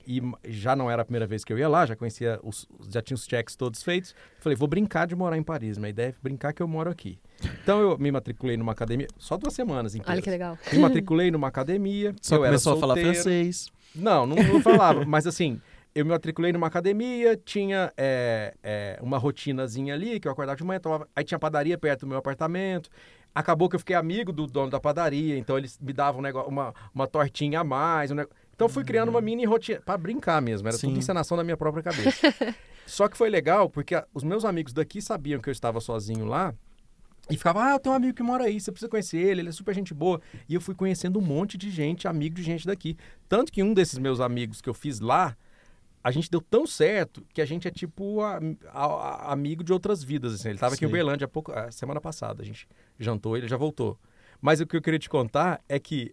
e 0.07 0.21
já 0.45 0.77
não 0.77 0.89
era 0.89 1.01
a 1.01 1.05
primeira 1.05 1.27
vez 1.27 1.43
que 1.43 1.51
eu 1.51 1.59
ia 1.59 1.67
lá, 1.67 1.85
já 1.85 1.93
conhecia, 1.93 2.39
os, 2.41 2.69
já 2.89 3.01
tinha 3.01 3.15
os 3.15 3.25
checks 3.25 3.57
todos 3.57 3.83
feitos. 3.83 4.15
Falei, 4.39 4.55
vou 4.55 4.65
brincar 4.65 5.05
de 5.07 5.13
morar 5.13 5.35
em 5.35 5.43
Paris. 5.43 5.77
Minha 5.77 5.89
ideia 5.89 6.07
é 6.07 6.15
brincar 6.23 6.53
que 6.53 6.63
eu 6.63 6.67
moro 6.69 6.89
aqui. 6.89 7.19
Então 7.61 7.81
eu 7.81 7.97
me 7.97 8.09
matriculei 8.09 8.55
numa 8.55 8.71
academia, 8.71 9.07
só 9.17 9.35
duas 9.35 9.53
semanas 9.53 9.93
inteiras. 9.93 10.13
Olha 10.13 10.21
que 10.21 10.29
legal. 10.29 10.57
Me 10.71 10.79
matriculei 10.79 11.29
numa 11.29 11.49
academia. 11.49 12.15
Só 12.21 12.35
eu 12.35 12.45
era 12.45 12.51
começou 12.51 12.77
a 12.77 12.79
falar 12.79 12.95
francês. 12.95 13.67
Não, 13.93 14.25
não, 14.25 14.37
não 14.37 14.61
falava. 14.61 15.03
mas 15.05 15.27
assim, 15.27 15.59
eu 15.95 16.03
me 16.03 16.11
matriculei 16.11 16.51
numa 16.51 16.67
academia, 16.67 17.37
tinha 17.37 17.91
é, 17.95 18.53
é, 18.61 18.99
uma 19.01 19.17
rotinazinha 19.17 19.93
ali, 19.93 20.19
que 20.19 20.27
eu 20.27 20.31
acordava 20.31 20.57
de 20.57 20.63
manhã, 20.63 20.77
tomava... 20.77 21.07
aí 21.15 21.23
tinha 21.23 21.39
padaria 21.39 21.77
perto 21.77 22.01
do 22.01 22.07
meu 22.07 22.17
apartamento. 22.17 22.89
Acabou 23.33 23.69
que 23.69 23.75
eu 23.77 23.79
fiquei 23.79 23.95
amigo 23.95 24.31
do 24.33 24.45
dono 24.45 24.69
da 24.69 24.79
padaria, 24.79 25.37
então 25.37 25.57
eles 25.57 25.79
me 25.79 25.93
davam 25.93 26.19
um 26.19 26.23
negócio, 26.23 26.49
uma, 26.49 26.73
uma 26.93 27.07
tortinha 27.07 27.61
a 27.61 27.63
mais. 27.63 28.11
um 28.11 28.15
neg- 28.15 28.29
Então 28.53 28.65
eu 28.65 28.69
fui 28.69 28.83
criando 28.83 29.07
uma 29.09 29.21
mini 29.21 29.45
rotina, 29.45 29.79
pra 29.81 29.97
brincar 29.97 30.41
mesmo, 30.41 30.67
era 30.67 30.77
tudo 30.77 30.91
Sim. 30.91 30.97
encenação 30.99 31.37
da 31.37 31.43
minha 31.45 31.55
própria 31.57 31.81
cabeça. 31.81 32.33
Só 32.85 33.07
que 33.07 33.17
foi 33.17 33.29
legal, 33.29 33.69
porque 33.69 33.95
os 34.13 34.23
meus 34.23 34.43
amigos 34.43 34.73
daqui 34.73 35.01
sabiam 35.01 35.39
que 35.39 35.47
eu 35.49 35.53
estava 35.53 35.79
sozinho 35.79 36.25
lá, 36.25 36.53
e 37.29 37.35
ficava, 37.37 37.63
ah, 37.63 37.71
eu 37.71 37.79
tenho 37.79 37.93
um 37.93 37.95
amigo 37.97 38.13
que 38.13 38.21
mora 38.21 38.43
aí, 38.43 38.59
você 38.59 38.71
precisa 38.71 38.89
conhecer 38.89 39.17
ele, 39.17 39.41
ele 39.41 39.49
é 39.49 39.51
super 39.51 39.73
gente 39.73 39.93
boa. 39.93 40.21
E 40.47 40.53
eu 40.53 40.61
fui 40.61 40.75
conhecendo 40.75 41.17
um 41.17 41.23
monte 41.23 41.57
de 41.57 41.71
gente, 41.71 42.07
amigo 42.07 42.35
de 42.35 42.43
gente 42.43 42.67
daqui. 42.67 42.95
Tanto 43.27 43.51
que 43.51 43.63
um 43.63 43.73
desses 43.73 43.97
meus 43.97 44.19
amigos 44.19 44.61
que 44.61 44.69
eu 44.69 44.75
fiz 44.75 44.99
lá, 44.99 45.35
a 46.07 46.11
gente 46.11 46.29
deu 46.29 46.39
tão 46.39 46.67
certo 46.67 47.25
que 47.33 47.41
a 47.41 47.45
gente 47.45 47.67
é 47.67 47.71
tipo 47.71 48.21
a- 48.21 48.39
a- 48.71 48.85
a- 48.85 49.31
amigo 49.33 49.63
de 49.63 49.73
outras 49.73 50.03
vidas. 50.03 50.35
Assim. 50.35 50.49
Ele 50.49 50.55
estava 50.57 50.75
aqui 50.75 50.85
em. 50.85 50.87
Uberlândia 50.87 51.25
há 51.25 51.27
pouco, 51.27 51.51
a 51.51 51.71
semana 51.71 51.99
passada. 51.99 52.43
A 52.43 52.45
gente 52.45 52.67
jantou, 52.99 53.35
ele 53.35 53.47
já 53.47 53.57
voltou. 53.57 53.97
Mas 54.39 54.59
o 54.61 54.67
que 54.67 54.77
eu 54.77 54.81
queria 54.83 54.99
te 54.99 55.09
contar 55.09 55.59
é 55.67 55.79
que 55.79 56.11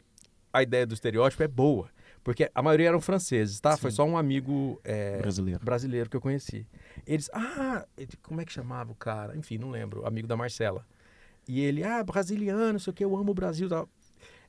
a 0.50 0.62
ideia 0.62 0.86
do 0.86 0.94
estereótipo 0.94 1.42
é 1.42 1.48
boa. 1.48 1.90
Porque 2.24 2.50
a 2.54 2.62
maioria 2.62 2.88
eram 2.88 3.00
franceses, 3.02 3.60
tá? 3.60 3.76
Foi 3.76 3.90
Sim. 3.90 3.96
só 3.96 4.04
um 4.06 4.16
amigo 4.16 4.80
é, 4.82 5.18
Brasileiro. 5.18 5.62
brasileiro 5.62 6.08
que 6.08 6.16
eu 6.16 6.20
conheci. 6.22 6.66
Eles, 7.06 7.28
ah, 7.34 7.84
como 8.22 8.40
é 8.40 8.44
que 8.46 8.52
chamava 8.52 8.92
o 8.92 8.94
cara? 8.94 9.36
Enfim, 9.36 9.58
não 9.58 9.68
lembro, 9.70 10.06
amigo 10.06 10.26
da 10.26 10.36
Marcela. 10.36 10.86
E 11.46 11.60
ele, 11.60 11.82
ah, 11.84 12.02
brasiliano, 12.02 12.72
não 12.74 12.78
sei 12.78 12.92
o 12.92 12.94
que, 12.94 13.04
eu 13.04 13.14
amo 13.16 13.32
o 13.32 13.34
Brasil. 13.34 13.68
tal. 13.68 13.88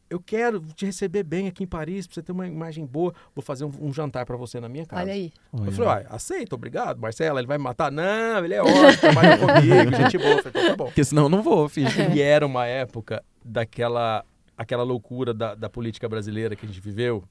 Eu 0.10 0.20
quero 0.20 0.60
te 0.76 0.86
receber 0.86 1.24
bem 1.24 1.48
aqui 1.48 1.64
em 1.64 1.68
Paris, 1.68 2.06
pra 2.06 2.14
você 2.16 2.22
ter 2.22 2.32
uma 2.32 2.48
imagem 2.48 2.86
boa. 2.86 3.14
Vou 3.34 3.42
fazer 3.44 3.66
um, 3.66 3.72
um 3.82 3.92
jantar 3.94 4.26
pra 4.26 4.38
você 4.38 4.60
na 4.60 4.70
minha 4.70 4.86
casa. 4.86 5.02
Olha 5.02 5.14
aí. 5.14 5.32
Eu 5.52 5.72
falei, 5.72 5.90
uai, 5.90 6.06
aceita, 6.10 6.54
obrigado, 6.56 7.00
Marcela, 7.00 7.40
ele 7.40 7.48
vai 7.48 7.58
me 7.58 7.64
matar? 7.64 7.92
Não, 7.92 8.44
ele 8.46 8.54
é 8.54 8.62
ótimo, 8.62 8.98
trabalha 9.00 9.38
comigo, 9.38 9.96
gente 9.98 10.18
boa. 10.18 10.32
Eu 10.32 10.44
falei, 10.44 10.52
então 10.62 10.68
tá 10.68 10.76
bom. 10.76 10.86
Porque 10.86 11.04
senão 11.04 11.24
eu 11.24 11.30
não 11.30 11.42
vou, 11.42 11.68
filho. 11.68 11.90
E 12.14 12.22
era 12.22 12.46
uma 12.46 12.66
época 12.68 13.24
daquela 13.44 14.24
aquela 14.56 14.84
loucura 14.84 15.34
da, 15.34 15.56
da 15.56 15.68
política 15.70 16.08
brasileira 16.08 16.56
que 16.56 16.64
a 16.66 16.70
gente 16.70 16.80
viveu. 16.80 17.24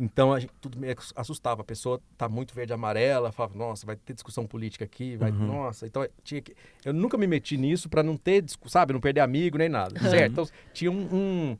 Então, 0.00 0.32
a 0.32 0.38
gente, 0.38 0.52
tudo 0.60 0.78
meio 0.78 0.94
que 0.94 1.02
assustava. 1.16 1.62
A 1.62 1.64
pessoa 1.64 2.00
tá 2.16 2.28
muito 2.28 2.54
verde 2.54 2.72
e 2.72 2.74
amarela, 2.74 3.32
falava, 3.32 3.56
nossa, 3.58 3.84
vai 3.84 3.96
ter 3.96 4.12
discussão 4.12 4.46
política 4.46 4.84
aqui, 4.84 5.16
vai, 5.16 5.30
Uhum. 5.32 5.46
nossa. 5.46 5.86
Então, 5.86 6.06
tinha 6.22 6.40
que... 6.40 6.54
Eu 6.84 6.92
nunca 6.92 7.16
me 7.18 7.26
meti 7.26 7.56
nisso 7.56 7.88
para 7.88 8.00
não 8.02 8.16
ter, 8.16 8.44
sabe, 8.66 8.92
não 8.92 9.00
perder 9.00 9.20
amigo 9.22 9.58
nem 9.58 9.68
nada, 9.68 10.00
Uhum. 10.00 10.10
certo? 10.10 10.32
Então, 10.32 10.48
tinha 10.72 10.90
um, 10.90 11.08
um- 11.12 11.56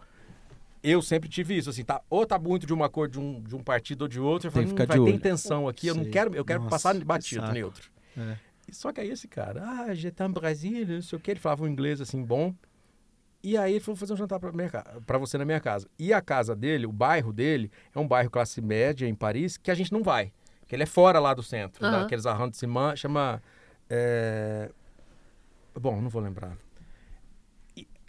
Eu 0.82 1.02
sempre 1.02 1.28
tive 1.28 1.56
isso, 1.56 1.70
assim, 1.70 1.84
tá, 1.84 2.00
ou 2.08 2.24
tá 2.26 2.38
muito 2.38 2.66
de 2.66 2.72
uma 2.72 2.88
cor 2.88 3.08
de 3.08 3.18
um, 3.18 3.42
de 3.42 3.54
um 3.56 3.62
partido 3.62 4.02
ou 4.02 4.08
de 4.08 4.20
outro, 4.20 4.48
eu 4.48 4.52
falei, 4.52 4.68
"Hum, 4.68 4.74
vai 4.76 4.86
ter 4.86 4.98
olho." 5.00 5.14
intenção 5.14 5.66
aqui, 5.68 5.86
eu 5.88 5.94
não 5.94 6.04
Sei. 6.04 6.12
quero, 6.12 6.34
eu 6.34 6.44
quero 6.44 6.60
Nossa, 6.60 6.70
passar 6.70 6.94
batido 7.04 7.40
saco. 7.42 7.52
neutro. 7.54 7.90
É. 8.16 8.36
E 8.68 8.74
Só 8.74 8.92
que 8.92 9.00
aí 9.00 9.10
esse 9.10 9.26
cara, 9.26 9.62
ah, 9.64 9.94
j'étais 9.94 10.28
en 10.28 10.32
Brasília, 10.32 10.94
não 10.96 11.02
sei 11.02 11.16
o 11.16 11.20
que, 11.20 11.30
ele 11.30 11.40
falava 11.40 11.64
um 11.64 11.68
inglês 11.68 12.00
assim 12.00 12.22
bom. 12.22 12.54
E 13.42 13.56
aí 13.56 13.72
ele 13.72 13.80
falou, 13.80 13.94
vou 13.94 14.00
fazer 14.00 14.12
um 14.14 14.16
jantar 14.16 14.38
pra, 14.40 14.50
minha, 14.52 14.68
ca- 14.68 15.00
pra 15.06 15.16
você 15.16 15.38
na 15.38 15.44
minha 15.44 15.60
casa. 15.60 15.88
E 15.98 16.12
a 16.12 16.20
casa 16.20 16.54
dele, 16.56 16.86
o 16.86 16.92
bairro 16.92 17.32
dele, 17.32 17.70
é 17.94 17.98
um 17.98 18.06
bairro 18.06 18.28
classe 18.30 18.60
média 18.60 19.06
em 19.06 19.14
Paris 19.14 19.56
que 19.56 19.70
a 19.70 19.74
gente 19.74 19.92
não 19.92 20.02
vai. 20.02 20.32
Que 20.66 20.74
ele 20.74 20.82
é 20.82 20.86
fora 20.86 21.18
lá 21.18 21.32
do 21.34 21.42
centro, 21.42 21.84
Aham. 21.86 22.00
daqueles 22.02 22.26
arrondissements, 22.26 22.98
chama... 23.00 23.40
é, 23.88 24.70
Bom, 25.80 26.00
não 26.00 26.08
vou 26.10 26.20
lembrar. 26.20 26.58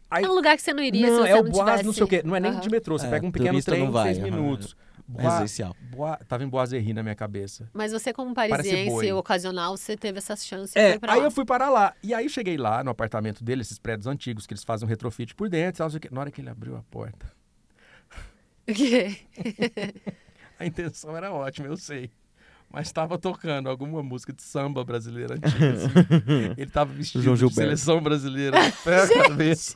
Aí- 0.09 0.23
É 0.25 0.29
um 0.29 0.33
lugar 0.33 0.55
que 0.55 0.61
você 0.63 0.73
não 0.73 0.81
iria 0.83 1.07
não, 1.07 1.15
se 1.17 1.21
você 1.21 1.29
é 1.29 1.35
o 1.39 1.43
não 1.43 1.51
tivesse... 1.51 1.83
não 1.83 1.93
sei 1.93 2.03
o 2.03 2.07
quê. 2.07 2.21
Não 2.25 2.35
é 2.35 2.39
nem 2.39 2.51
Aham. 2.51 2.61
de 2.61 2.69
metrô, 2.69 2.97
você 2.97 3.05
É, 3.05 3.09
pega 3.09 3.25
um 3.25 3.31
pequeno 3.31 3.61
trem 3.61 3.83
não 3.85 3.91
vai, 3.91 4.13
seis 4.13 4.17
aham. 4.17 4.25
minutos. 4.31 4.75
Bois, 5.07 5.23
Residencial. 5.25 5.75
Bois, 5.79 6.17
tava 6.27 6.43
em 6.43 6.47
Boiserie 6.47 6.93
na 6.93 7.01
minha 7.01 7.15
cabeça. 7.15 7.69
Mas 7.73 7.91
você, 7.91 8.13
como 8.13 8.33
parisiense 8.33 9.11
ocasional, 9.11 9.75
você 9.75 9.97
teve 9.97 10.17
essa 10.19 10.35
chance 10.35 10.77
e 10.77 10.81
É, 10.81 10.99
aí 11.07 11.19
lá. 11.19 11.25
eu 11.25 11.31
fui 11.31 11.45
parar 11.45 11.69
lá. 11.69 11.95
E 12.03 12.13
aí 12.13 12.25
eu 12.25 12.29
cheguei 12.29 12.57
lá 12.57 12.83
no 12.83 12.91
apartamento 12.91 13.43
dele, 13.43 13.61
esses 13.61 13.79
prédios 13.79 14.05
antigos, 14.07 14.45
que 14.45 14.53
eles 14.53 14.63
fazem 14.63 14.85
um 14.85 14.89
retrofit 14.89 15.33
por 15.35 15.49
dentro. 15.49 15.77
e 15.77 15.77
tal, 15.77 15.85
não 15.85 15.91
sei 15.91 15.97
o 15.97 16.01
quê. 16.01 16.09
Na 16.11 16.21
hora 16.21 16.31
que 16.31 16.41
ele 16.41 16.49
abriu 16.49 16.75
a 16.75 16.83
porta, 16.83 17.25
O 18.67 18.73
quê? 18.73 19.17
a 20.59 20.65
intenção 20.65 21.15
era 21.17 21.31
ótima, 21.31 21.67
eu 21.67 21.77
sei. 21.77 22.11
Mas 22.71 22.85
estava 22.87 23.17
tocando 23.17 23.67
alguma 23.67 24.03
música 24.03 24.31
de 24.31 24.43
samba 24.43 24.83
brasileira 24.83 25.33
antiga. 25.35 25.73
assim. 25.73 25.87
Ele 26.55 26.63
estava 26.67 26.93
vestido 26.93 27.23
João 27.23 27.35
de 27.35 27.51
seleção 27.55 27.99
brasileira. 27.99 28.57
pé 28.83 29.01
a 29.01 29.07
cabeça. 29.27 29.75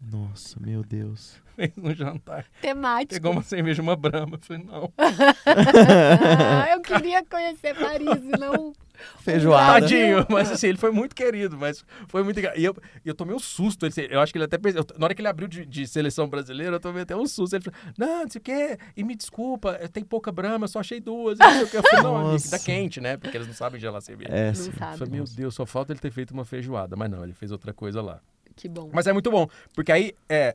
Nossa, 0.00 0.56
meu 0.60 0.82
Deus. 0.82 1.36
Fez 1.56 1.72
um 1.76 1.92
jantar. 1.92 2.46
Temático. 2.62 3.14
Pegou 3.14 3.32
uma 3.32 3.42
cerveja, 3.42 3.82
uma 3.82 3.96
brama. 3.96 4.36
Eu 4.36 4.40
falei, 4.40 4.62
não. 4.64 4.92
Ah, 5.44 6.68
eu 6.70 6.80
queria 6.80 7.24
conhecer 7.24 7.74
Paris 7.74 8.06
e 8.22 8.38
não... 8.38 8.72
Feijoada. 9.20 9.80
Tadinho, 9.80 10.26
mas 10.28 10.50
assim, 10.50 10.66
ele 10.68 10.78
foi 10.78 10.90
muito 10.90 11.14
querido, 11.14 11.56
mas 11.56 11.84
foi 12.08 12.24
muito. 12.24 12.40
E 12.40 12.64
eu, 12.64 12.74
eu 13.04 13.14
tomei 13.14 13.32
um 13.34 13.38
susto. 13.38 13.86
ele- 13.86 14.08
Eu 14.12 14.18
acho 14.20 14.32
que 14.32 14.38
ele 14.38 14.44
até 14.46 14.58
pensou. 14.58 14.84
Na 14.98 15.04
hora 15.06 15.14
que 15.14 15.20
ele 15.20 15.28
abriu 15.28 15.46
de, 15.46 15.64
de 15.64 15.86
seleção 15.86 16.26
brasileira, 16.28 16.74
eu 16.76 16.80
tomei 16.80 17.02
até 17.02 17.14
um 17.14 17.24
susto. 17.24 17.54
Ele 17.54 17.62
falou: 17.62 17.78
Não, 17.96 18.22
não 18.24 18.28
sei 18.28 18.40
o 18.40 18.42
quê, 18.42 18.76
e 18.96 19.04
me 19.04 19.14
desculpa, 19.14 19.78
eu 19.80 19.88
tenho 19.88 20.04
pouca 20.04 20.32
brama, 20.32 20.64
eu 20.64 20.68
só 20.68 20.80
achei 20.80 20.98
duas. 20.98 21.38
não 21.38 21.48
sei 21.48 21.62
o 21.62 21.68
quê. 21.70 21.76
Eu 21.76 21.82
falei: 21.84 22.02
Não, 22.02 22.16
amigo, 22.30 22.50
tá 22.50 22.58
quente, 22.58 23.00
né? 23.00 23.16
Porque 23.16 23.36
eles 23.36 23.46
não 23.46 23.54
sabem 23.54 23.80
gelar 23.80 24.02
cerveja. 24.02 24.30
É, 24.32 24.48
Não 24.48 24.54
sim. 24.56 24.70
Eu 24.72 24.78
sabe. 24.78 24.98
falei, 24.98 25.14
meu 25.14 25.24
Deus, 25.24 25.54
só 25.54 25.64
falta 25.64 25.92
ele 25.92 26.00
ter 26.00 26.10
feito 26.10 26.32
uma 26.34 26.44
feijoada. 26.44 26.96
Mas 26.96 27.08
não, 27.08 27.22
ele 27.22 27.34
fez 27.34 27.52
outra 27.52 27.72
coisa 27.72 28.02
lá. 28.02 28.20
Que 28.58 28.68
bom. 28.68 28.90
Mas 28.92 29.06
é 29.06 29.12
muito 29.12 29.30
bom, 29.30 29.48
porque 29.74 29.90
aí, 29.90 30.12
é. 30.28 30.54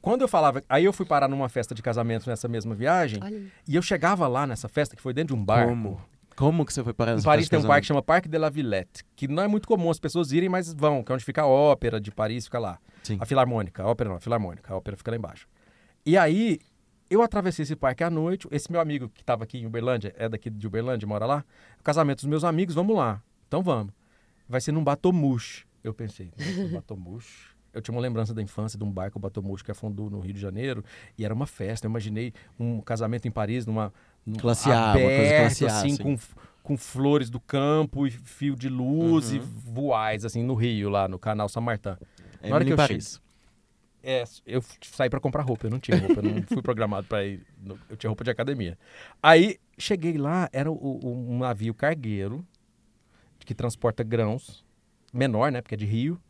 Quando 0.00 0.22
eu 0.22 0.28
falava. 0.28 0.62
Aí 0.68 0.84
eu 0.84 0.92
fui 0.92 1.04
parar 1.04 1.28
numa 1.28 1.48
festa 1.48 1.74
de 1.74 1.82
casamento 1.82 2.28
nessa 2.28 2.48
mesma 2.48 2.74
viagem, 2.74 3.20
Olha 3.22 3.52
e 3.66 3.76
eu 3.76 3.82
chegava 3.82 4.26
lá 4.26 4.46
nessa 4.46 4.68
festa, 4.68 4.96
que 4.96 5.02
foi 5.02 5.12
dentro 5.12 5.34
de 5.34 5.40
um 5.40 5.44
barco. 5.44 5.70
Como? 5.70 6.00
Como 6.34 6.64
que 6.64 6.72
você 6.72 6.84
foi 6.84 6.94
parar 6.94 7.12
Em 7.12 7.14
nessa 7.16 7.24
Paris 7.24 7.46
festa 7.46 7.56
tem 7.56 7.60
de 7.60 7.66
um 7.66 7.68
parque 7.68 7.80
que 7.82 7.88
chama 7.88 8.02
Parque 8.02 8.28
de 8.28 8.38
la 8.38 8.48
Villette, 8.48 9.04
que 9.16 9.26
não 9.26 9.42
é 9.42 9.48
muito 9.48 9.66
comum 9.66 9.90
as 9.90 9.98
pessoas 9.98 10.30
irem, 10.30 10.48
mas 10.48 10.72
vão, 10.72 11.02
que 11.02 11.10
é 11.10 11.14
onde 11.14 11.24
fica 11.24 11.42
a 11.42 11.46
ópera 11.46 12.00
de 12.00 12.12
Paris, 12.12 12.44
fica 12.44 12.60
lá. 12.60 12.78
Sim. 13.02 13.18
A 13.20 13.26
Filarmônica, 13.26 13.82
a 13.82 13.86
ópera 13.88 14.08
não, 14.08 14.16
a 14.16 14.20
Filarmônica, 14.20 14.72
a 14.72 14.76
ópera 14.76 14.96
fica 14.96 15.10
lá 15.10 15.16
embaixo. 15.16 15.48
E 16.06 16.16
aí, 16.16 16.60
eu 17.10 17.22
atravessei 17.22 17.64
esse 17.64 17.74
parque 17.74 18.04
à 18.04 18.10
noite, 18.10 18.46
esse 18.52 18.70
meu 18.70 18.80
amigo 18.80 19.08
que 19.08 19.20
estava 19.20 19.42
aqui 19.42 19.58
em 19.58 19.66
Uberlândia, 19.66 20.14
é 20.16 20.28
daqui 20.28 20.48
de 20.48 20.66
Uberlândia, 20.66 21.08
mora 21.08 21.26
lá, 21.26 21.44
casamento 21.82 22.18
dos 22.18 22.26
meus 22.26 22.44
amigos, 22.44 22.74
vamos 22.74 22.96
lá. 22.96 23.20
Então 23.48 23.60
vamos. 23.60 23.92
Vai 24.48 24.60
ser 24.60 24.72
num 24.72 24.84
Batomush. 24.84 25.66
Eu 25.82 25.94
pensei, 25.94 26.30
Batomush. 26.72 27.56
Eu 27.72 27.82
tinha 27.82 27.94
uma 27.94 28.00
lembrança 28.00 28.32
da 28.34 28.42
infância 28.42 28.78
de 28.78 28.84
um 28.84 28.90
barco 28.90 29.18
Batomush 29.18 29.62
que 29.62 29.70
afundou 29.70 30.08
no 30.10 30.20
Rio 30.20 30.32
de 30.32 30.40
Janeiro 30.40 30.82
e 31.16 31.24
era 31.24 31.32
uma 31.34 31.46
festa. 31.46 31.86
Eu 31.86 31.90
imaginei 31.90 32.32
um 32.58 32.80
casamento 32.80 33.28
em 33.28 33.30
Paris 33.30 33.66
numa 33.66 33.92
num- 34.26 34.36
Classe 34.36 34.70
A, 34.70 34.90
uma 34.90 34.92
coisa 34.92 35.06
aberto, 35.08 35.40
classe 35.42 35.64
A, 35.66 35.68
assim, 35.68 35.92
assim. 35.92 36.02
com, 36.02 36.18
com 36.62 36.76
flores 36.76 37.30
do 37.30 37.38
campo 37.38 38.06
e 38.06 38.10
fio 38.10 38.56
de 38.56 38.68
luz 38.68 39.32
e 39.32 39.38
Uhum. 39.38 39.44
voais 39.44 40.24
assim 40.24 40.42
no 40.42 40.54
Rio 40.54 40.88
lá 40.88 41.06
no 41.06 41.18
canal 41.18 41.48
São 41.48 41.62
Martin. 41.62 41.96
É 42.42 42.48
Na 42.48 42.56
hora 42.56 42.64
que 42.64 42.72
eu 42.72 42.76
Paris. 42.76 43.20
É, 44.02 44.24
eu 44.46 44.62
saí 44.82 45.10
pra 45.10 45.20
comprar 45.20 45.42
roupa, 45.42 45.66
eu 45.66 45.70
não 45.70 45.78
tinha 45.80 45.98
roupa, 45.98 46.14
eu 46.20 46.22
não 46.22 46.42
fui 46.48 46.62
programado 46.62 47.06
pra 47.06 47.24
ir, 47.24 47.44
eu 47.90 47.96
tinha 47.96 48.08
roupa 48.08 48.24
de 48.24 48.30
academia. 48.30 48.78
Aí 49.22 49.58
cheguei 49.76 50.16
lá, 50.16 50.48
era 50.52 50.70
o- 50.70 50.74
o- 50.74 51.32
um 51.32 51.38
navio 51.38 51.74
cargueiro 51.74 52.44
que 53.40 53.54
transporta 53.54 54.02
grãos, 54.02 54.64
menor, 55.18 55.50
né, 55.52 55.60
porque 55.60 55.74
é 55.74 55.78
de 55.78 55.84
rio, 55.84 56.20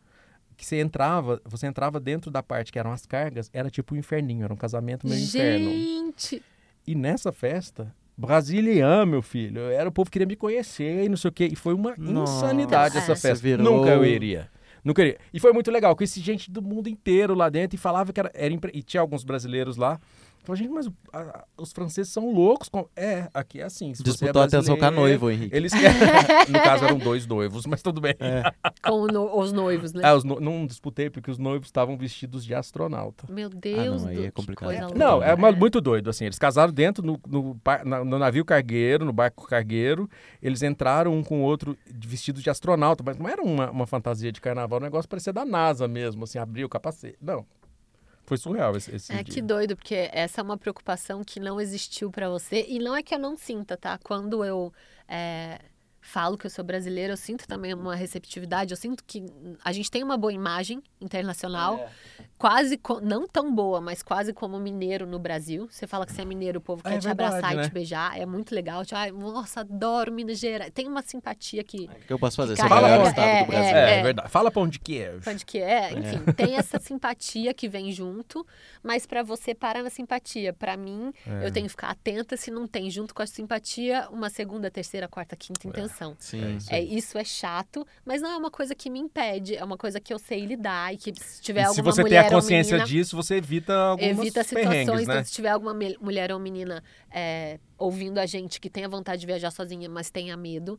que 0.57 0.65
você 0.67 0.81
entrava, 0.81 1.41
você 1.45 1.67
entrava 1.67 2.01
dentro 2.01 2.31
da 2.31 2.43
parte 2.43 2.73
que 2.73 2.79
eram 2.79 2.91
as 2.91 3.07
cargas, 3.07 3.49
era 3.53 3.71
tipo 3.71 3.95
um 3.95 3.99
inferninho, 3.99 4.45
era 4.45 4.53
um 4.53 4.57
casamento 4.57 5.07
meio 5.07 5.23
inferno. 5.23 5.71
Gente, 5.71 6.43
E 6.87 6.95
nessa 6.95 7.31
festa, 7.31 7.95
brasiliano, 8.17 9.07
meu 9.13 9.23
filho, 9.23 9.61
era 9.71 9.89
o 9.89 9.93
povo 9.93 10.07
que 10.11 10.13
queria 10.15 10.27
me 10.27 10.35
conhecer 10.37 11.05
e 11.05 11.09
não 11.09 11.17
sei 11.17 11.29
o 11.29 11.33
quê, 11.33 11.47
e 11.53 11.55
foi 11.55 11.75
uma 11.75 11.95
Nossa, 11.97 12.47
insanidade 12.47 12.97
essa 12.99 13.15
festa. 13.15 13.43
virou- 13.43 13.65
Nunca 13.65 13.91
eu 13.91 14.05
iria. 14.05 14.51
Nunca 14.85 15.03
iria. 15.03 15.19
E 15.35 15.39
foi 15.41 15.53
muito 15.53 15.71
legal, 15.71 15.95
conheci 15.95 16.21
gente 16.21 16.51
do 16.51 16.63
mundo 16.63 16.89
inteiro 16.89 17.35
lá 17.35 17.49
dentro 17.49 17.75
e 17.77 17.79
falava 17.79 18.13
que 18.13 18.21
era, 18.21 18.31
era 18.35 18.53
impre- 18.55 18.73
e 18.75 18.83
tinha 18.83 19.01
alguns 19.01 19.23
brasileiros 19.25 19.77
lá. 19.77 20.01
Falei, 20.49 20.63
gente, 20.63 20.73
mas 20.73 20.87
a- 21.13 21.19
a- 21.21 21.45
os 21.59 21.73
franceses 21.73 22.11
são 22.13 22.33
loucos. 22.33 22.69
com-" 22.71 22.89
É, 22.97 23.29
aqui 23.35 23.61
é 23.61 23.65
assim. 23.65 23.93
Se 23.95 24.03
você 24.03 24.09
é 24.09 24.13
Disputou 24.13 24.41
a 24.41 24.45
atenção 24.47 24.77
com 24.79 24.85
a 24.85 24.91
noiva, 24.91 25.31
Henrique. 25.33 25.55
Eles 25.55 25.73
no 26.49 26.61
caso 26.63 26.85
eram 26.87 26.97
dois 26.99 27.27
noivos, 27.27 27.67
mas 27.67 27.83
tudo 27.83 28.01
bem. 28.01 28.15
com 28.83 28.93
o 28.93 29.07
no- 29.07 29.39
os 29.39 29.53
noivos, 29.53 29.93
né? 29.93 30.01
Ah, 30.05 30.15
os 30.15 30.25
no- 30.25 30.41
não 30.41 30.67
disputei 30.67 31.11
porque 31.11 31.31
os 31.31 31.37
noivos 31.39 31.69
estavam 31.69 31.97
vestidos 31.99 32.45
de 32.47 32.55
astronauta. 32.55 33.27
Meu 33.31 33.51
Deus 33.51 34.07
aí 34.07 34.17
do 34.17 34.25
é 34.25 34.31
complicado. 34.31 34.69
coisa 34.69 34.85
É. 34.95 34.95
Não, 34.99 35.23
é 35.23 35.35
uma- 35.35 35.49
É. 35.49 35.53
muito 35.53 35.81
doido, 35.81 36.09
assim. 36.09 36.25
Eles 36.25 36.39
casaram 36.39 36.73
dentro 36.73 37.05
no, 37.05 37.21
no, 37.29 37.61
no 38.05 38.19
navio 38.19 38.45
cargueiro, 38.45 39.05
no 39.05 39.13
barco 39.13 39.47
cargueiro. 39.47 40.09
Eles 40.43 40.63
entraram 40.63 41.13
um 41.15 41.23
com 41.23 41.41
o 41.41 41.45
outro 41.45 41.77
vestidos 41.87 42.43
de 42.43 42.49
astronauta, 42.49 43.03
mas 43.05 43.19
não 43.19 43.29
era 43.29 43.43
uma, 43.43 43.71
uma 43.71 43.87
fantasia 43.87 44.33
de 44.33 44.41
carnaval, 44.41 44.79
o 44.79 44.83
negócio 44.83 45.09
parecia 45.09 45.33
da 45.33 45.45
NASA 45.45 45.87
mesmo, 45.87 46.25
assim, 46.25 46.39
abriu 46.39 46.67
o 46.67 46.71
capacete. 46.71 47.19
Não. 47.21 47.45
Foi 48.29 48.37
surreal 48.37 48.77
esse, 48.77 48.95
esse 48.95 49.11
É 49.11 49.23
dia. 49.23 49.35
que 49.35 49.41
doido, 49.41 49.75
porque 49.75 50.11
essa 50.13 50.43
é 50.43 50.45
uma 50.45 50.59
preocupação 50.59 51.25
que 51.25 51.41
não 51.41 51.59
existiu 51.59 52.11
pra 52.11 52.29
você. 52.29 52.67
E 52.69 52.79
não 52.79 52.95
é 52.95 53.03
que 53.03 53.15
eu 53.15 53.19
não 53.19 53.37
sinta, 53.37 53.75
tá? 53.75 53.97
Quando 53.97 54.45
eu 54.45 54.71
é, 55.09 55.59
falo 56.03 56.37
que 56.37 56.45
eu 56.45 56.51
sou 56.51 56.63
brasileira, 56.63 57.15
eu 57.15 57.17
sinto 57.17 57.47
também 57.49 57.73
uma 57.73 57.95
receptividade. 57.97 58.73
Eu 58.73 58.77
sinto 58.77 59.03
que 59.03 59.25
a 59.65 59.73
gente 59.73 59.91
tem 59.91 60.03
uma 60.03 60.19
boa 60.19 60.33
imagem 60.33 60.83
internacional. 61.01 61.89
Quase, 62.37 62.77
co- 62.77 63.01
não 63.01 63.27
tão 63.27 63.53
boa, 63.53 63.81
mas 63.81 64.01
quase 64.01 64.33
como 64.33 64.61
mineiro 64.61 65.07
no 65.07 65.19
Brasil. 65.19 65.67
Você 65.69 65.89
fala 65.89 66.07
que 66.07 66.13
você 66.13 66.23
é 66.23 66.25
mineiro, 66.25 66.59
o 66.59 66.63
povo 66.63 66.83
Ah, 66.85 66.91
quer 66.91 66.97
é 66.97 66.99
te 67.01 67.07
verdade, 67.09 67.35
abraçar 67.35 67.57
né? 67.57 67.63
e 67.63 67.67
te 67.69 67.73
beijar. 67.73 68.17
É 68.21 68.25
muito 68.25 68.55
legal. 68.55 68.85
Tipo, 68.85 68.97
Ai, 68.97 69.11
nossa, 69.11 69.61
adoro 69.61 70.13
Minas 70.13 70.39
Gerais. 70.39 70.71
Tem 70.73 70.87
uma 70.87 71.03
simpatia 71.03 71.65
que... 71.65 71.87
O 71.87 72.07
que 72.07 72.13
eu 72.13 72.19
posso 72.19 72.37
fazer? 72.37 72.55
Que 72.55 72.61
Você 72.63 72.67
é 72.69 72.71
o 72.77 72.83
melhor 72.83 73.07
estado 73.09 73.27
é, 73.27 73.43
do 73.45 73.47
Brasil. 73.49 73.77
É, 73.77 73.91
é. 73.97 73.99
é 73.99 74.03
verdade. 74.05 74.29
Fala 74.31 74.51
pão 74.53 74.69
de 74.69 74.79
queijo. 74.79 75.21
Pode 75.25 75.45
que 75.45 75.59
é, 75.59 75.93
enfim, 75.93 76.21
tem 76.37 76.55
essa 76.57 76.79
simpatia 76.79 77.53
que 77.53 77.69
vem 77.69 77.91
junto, 77.91 78.47
mas 78.85 79.05
pra 79.05 79.25
você 79.25 79.53
parar 79.53 79.83
na 79.83 79.91
simpatia. 79.91 80.53
Pra 80.53 80.77
mim, 80.77 81.13
É. 81.27 81.45
eu 81.47 81.51
tenho 81.53 81.67
que 81.67 81.71
ficar 81.71 81.91
atenta 81.91 82.37
se 82.37 82.53
não 82.53 82.69
tem 82.69 82.89
junto 82.89 83.13
com 83.15 83.23
a 83.23 83.27
simpatia 83.27 84.07
uma 84.13 84.31
segunda, 84.31 84.71
terceira, 84.71 85.09
quarta, 85.09 85.35
quinta 85.35 85.67
intenção. 85.67 86.15
Sim. 86.21 86.57
isso 86.57 86.73
É, 86.73 86.81
isso 86.81 87.19
é 87.19 87.25
chato, 87.25 87.85
mas 88.05 88.23
não 88.23 88.31
é 88.31 88.37
uma 88.37 88.51
coisa 88.51 88.77
que 88.77 88.89
me 88.89 89.01
impede, 89.01 89.57
é 89.57 89.65
uma 89.65 89.77
coisa 89.77 89.99
que 89.99 90.13
eu 90.15 90.19
sei 90.21 90.45
lidar 90.47 90.88
e 90.93 90.97
que 90.97 91.13
se 91.15 91.41
tiver 91.43 91.61
E 91.61 91.65
se 91.65 91.69
alguma 91.69 91.93
você 91.93 92.05
tem 92.05 92.19
ou 92.19 92.29
consciência 92.31 92.79
menina, 92.79 92.87
disso, 92.87 93.17
você 93.17 93.37
evita 93.37 93.75
algumas 93.75 94.19
evita 94.19 94.45
situações. 94.45 94.87
né? 94.87 95.03
Então, 95.03 95.25
se 95.25 95.33
tiver 95.33 95.51
alguma 95.51 95.75
mulher 96.01 96.33
ou 96.33 96.39
menina 96.39 96.83
é, 97.11 97.59
ouvindo 97.77 98.19
a 98.19 98.27
gente 98.27 98.61
que 98.61 98.71
tenha 98.71 98.89
vontade 98.89 99.21
de 99.21 99.27
viajar 99.27 99.51
sozinha, 99.51 99.89
mas 99.89 100.11
tenha 100.11 100.37
medo, 100.37 100.79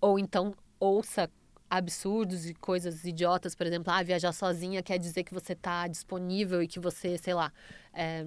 ou 0.00 0.18
então 0.18 0.54
ouça 0.78 1.30
absurdos 1.68 2.46
e 2.46 2.54
coisas 2.54 3.04
idiotas, 3.04 3.54
por 3.54 3.66
exemplo, 3.66 3.92
ah, 3.92 4.02
viajar 4.02 4.32
sozinha 4.32 4.82
quer 4.82 4.98
dizer 4.98 5.22
que 5.22 5.32
você 5.32 5.52
está 5.52 5.86
disponível 5.86 6.60
e 6.62 6.66
que 6.66 6.80
você, 6.80 7.16
sei 7.16 7.32
lá, 7.32 7.52
é, 7.94 8.26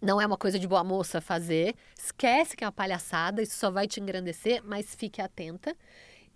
não 0.00 0.20
é 0.20 0.26
uma 0.26 0.36
coisa 0.36 0.58
de 0.58 0.68
boa 0.68 0.84
moça 0.84 1.20
fazer. 1.20 1.74
Esquece 1.98 2.56
que 2.56 2.62
é 2.62 2.66
uma 2.66 2.72
palhaçada, 2.72 3.42
isso 3.42 3.56
só 3.56 3.70
vai 3.70 3.88
te 3.88 4.00
engrandecer, 4.00 4.62
mas 4.64 4.94
fique 4.94 5.20
atenta 5.20 5.76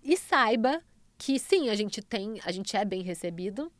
e 0.03 0.17
saiba 0.17 0.81
que 1.17 1.37
sim, 1.37 1.69
a 1.69 1.75
gente 1.75 2.01
tem, 2.01 2.39
a 2.43 2.51
gente 2.51 2.75
é 2.75 2.83
bem 2.83 3.01
recebido. 3.01 3.71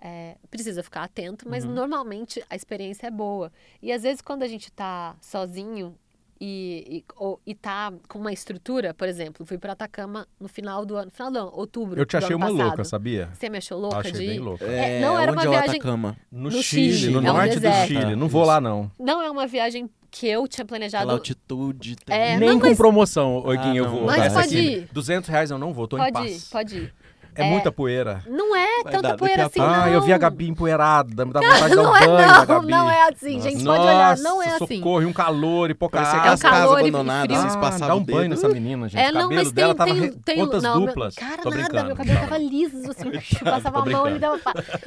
É, 0.00 0.36
precisa 0.50 0.82
ficar 0.82 1.02
atento, 1.04 1.48
mas 1.48 1.64
Uhum. 1.64 1.72
normalmente 1.72 2.42
a 2.48 2.56
experiência 2.56 3.06
é 3.06 3.10
boa. 3.10 3.52
E 3.82 3.92
às 3.92 4.02
vezes 4.02 4.20
quando 4.22 4.42
a 4.42 4.48
gente 4.48 4.70
tá 4.72 5.14
sozinho 5.20 5.94
e, 6.42 6.84
e, 6.88 7.04
ou, 7.16 7.38
e 7.46 7.54
tá 7.54 7.92
com 8.08 8.18
uma 8.18 8.32
estrutura, 8.32 8.94
por 8.94 9.06
exemplo, 9.06 9.44
fui 9.44 9.58
para 9.58 9.74
Atacama 9.74 10.26
no 10.40 10.48
final 10.48 10.86
do 10.86 10.96
ano, 10.96 11.10
final 11.10 11.30
do 11.30 11.38
ano, 11.38 11.50
outubro. 11.54 12.00
Eu 12.00 12.06
te 12.06 12.12
do 12.12 12.24
achei 12.24 12.34
uma 12.34 12.46
passado. 12.46 12.66
louca, 12.66 12.84
sabia? 12.84 13.28
Você 13.34 13.50
me 13.50 13.58
achou 13.58 13.78
louca 13.78 13.98
Achei 13.98 14.12
de 14.12 14.18
bem 14.18 14.38
louca. 14.38 14.64
É, 14.64 15.00
não 15.02 15.18
era 15.18 15.32
onde 15.32 15.38
uma 15.38 15.44
é 15.44 15.48
o 15.48 15.50
viagem- 15.50 15.70
Atacama? 15.80 16.16
No, 16.32 16.44
No 16.50 16.62
Chile, 16.62 16.92
Chile, 16.96 17.12
no 17.12 17.18
é 17.18 17.30
um 17.30 17.34
norte 17.34 17.54
do 17.56 17.60
deserto. 17.60 17.88
Chile. 17.88 18.16
Não 18.16 18.26
vou 18.26 18.44
lá, 18.44 18.58
não. 18.58 18.90
Não 18.98 19.20
é 19.22 19.30
uma 19.30 19.46
viagem 19.46 19.90
que 20.10 20.26
eu 20.26 20.48
tinha 20.48 20.64
planejado. 20.64 21.02
Aquela 21.04 21.18
altitude. 21.18 21.96
É, 22.08 22.38
Nem 22.38 22.48
não, 22.48 22.58
com 22.58 22.68
mas- 22.68 22.76
promoção, 22.78 23.42
Oiguinho, 23.44 23.72
Ah, 23.72 23.76
eu 23.76 23.84
não. 23.84 23.90
vou. 23.92 24.04
Mas 24.06 24.22
Essa 24.22 24.40
pode 24.40 24.56
aqui, 24.58 24.66
ir. 24.78 24.88
200 24.92 25.28
reais 25.28 25.50
eu 25.50 25.58
não 25.58 25.74
vou, 25.74 25.86
tô 25.86 25.96
em 25.98 26.00
Pode 26.00 26.12
paz. 26.14 26.46
ir, 26.46 26.50
pode 26.50 26.78
ir. 26.78 26.94
É, 27.34 27.44
muita 27.44 27.70
poeira. 27.72 28.22
Não 28.26 28.54
é 28.56 28.82
Vai 28.82 28.92
tanta 28.92 29.08
dar 29.08 29.16
poeira 29.16 29.46
assim, 29.46 29.60
não. 29.60 29.66
Ah, 29.82 29.88
eu 29.90 30.02
vi 30.02 30.12
a 30.12 30.18
Gabi 30.18 30.48
empoeirada, 30.48 31.24
me 31.24 31.32
dá 31.32 31.40
vontade 31.40 31.70
de 31.70 31.76
dar 31.76 31.82
um 31.82 31.84
Não 31.84 31.96
é 31.96 32.06
banho 32.06 32.26
não, 32.28 32.46
Gabi. 32.46 32.66
não 32.70 32.90
é 32.90 33.08
assim, 33.08 33.36
Nossa. 33.36 33.50
gente. 33.50 33.64
Pode 33.64 33.80
olhar, 33.82 34.16
não 34.18 34.42
é 34.42 34.46
assim. 34.48 34.78
socorro, 34.78 35.02
e 35.02 35.06
um 35.06 35.12
calor 35.12 35.70
e 35.70 35.74
pouca 35.74 35.98
Parecia 35.98 36.18
água. 36.18 36.28
É 36.28 36.30
um 36.30 36.34
aquelas 36.34 36.42
casas 36.42 36.60
calor 36.68 36.76
e 36.78 36.88
abandonadas, 36.88 37.26
frio. 37.36 37.40
vocês 37.40 37.54
Ah, 37.54 37.58
passavam 37.58 37.88
dá 37.88 37.94
um 37.94 38.04
banho 38.04 38.18
dedo. 38.20 38.30
nessa 38.30 38.48
menina, 38.48 38.88
gente. 38.88 39.00
É, 39.00 39.10
o 39.10 39.12
não, 39.14 39.20
cabelo 39.22 39.34
mas 39.42 39.52
dela 39.52 39.74
tem, 39.74 39.78
tava 39.78 39.90
tem, 39.92 40.00
re- 40.00 40.16
tem, 40.24 40.36
pontas 40.36 40.62
não, 40.62 40.80
duplas. 40.86 41.14
Cara, 41.14 41.42
Tô 41.42 41.50
nada, 41.50 41.84
meu 41.84 41.96
cabelo 41.96 42.20
tava 42.20 42.38
liso, 42.38 42.90
assim, 42.90 43.10
passava 43.44 43.78
a 43.80 43.86
mão 43.86 44.08
e 44.08 44.18
dava 44.18 44.40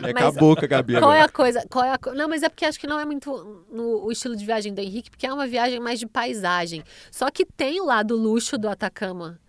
acabou 0.10 0.56
com 0.56 0.66
a 0.66 0.68
Gabi 0.68 1.00
qual 1.00 1.14
é 1.14 1.22
a 1.22 1.30
coisa? 1.30 1.66
Qual 1.70 1.84
é 1.86 1.94
Não, 2.16 2.28
mas 2.28 2.44
é 2.44 2.50
porque 2.50 2.66
acho 2.66 2.80
que 2.80 2.88
não 2.88 3.00
é 3.00 3.06
muito 3.06 3.64
no 3.72 4.06
o 4.06 4.12
estilo 4.12 4.36
de 4.36 4.46
viagem 4.46 4.74
do 4.74 4.80
Henrique, 4.82 5.10
porque 5.10 5.26
é 5.26 5.34
uma 5.34 5.48
viagem 5.48 5.80
mais 5.80 6.00
de 6.00 6.06
paisagem. 6.08 6.84
Só 7.12 7.30
que 7.32 7.46
tem 7.46 7.80
o 7.82 7.86
lado 7.86 8.16
luxo 8.16 8.58
do 8.58 8.68
Atacama. 8.70 9.40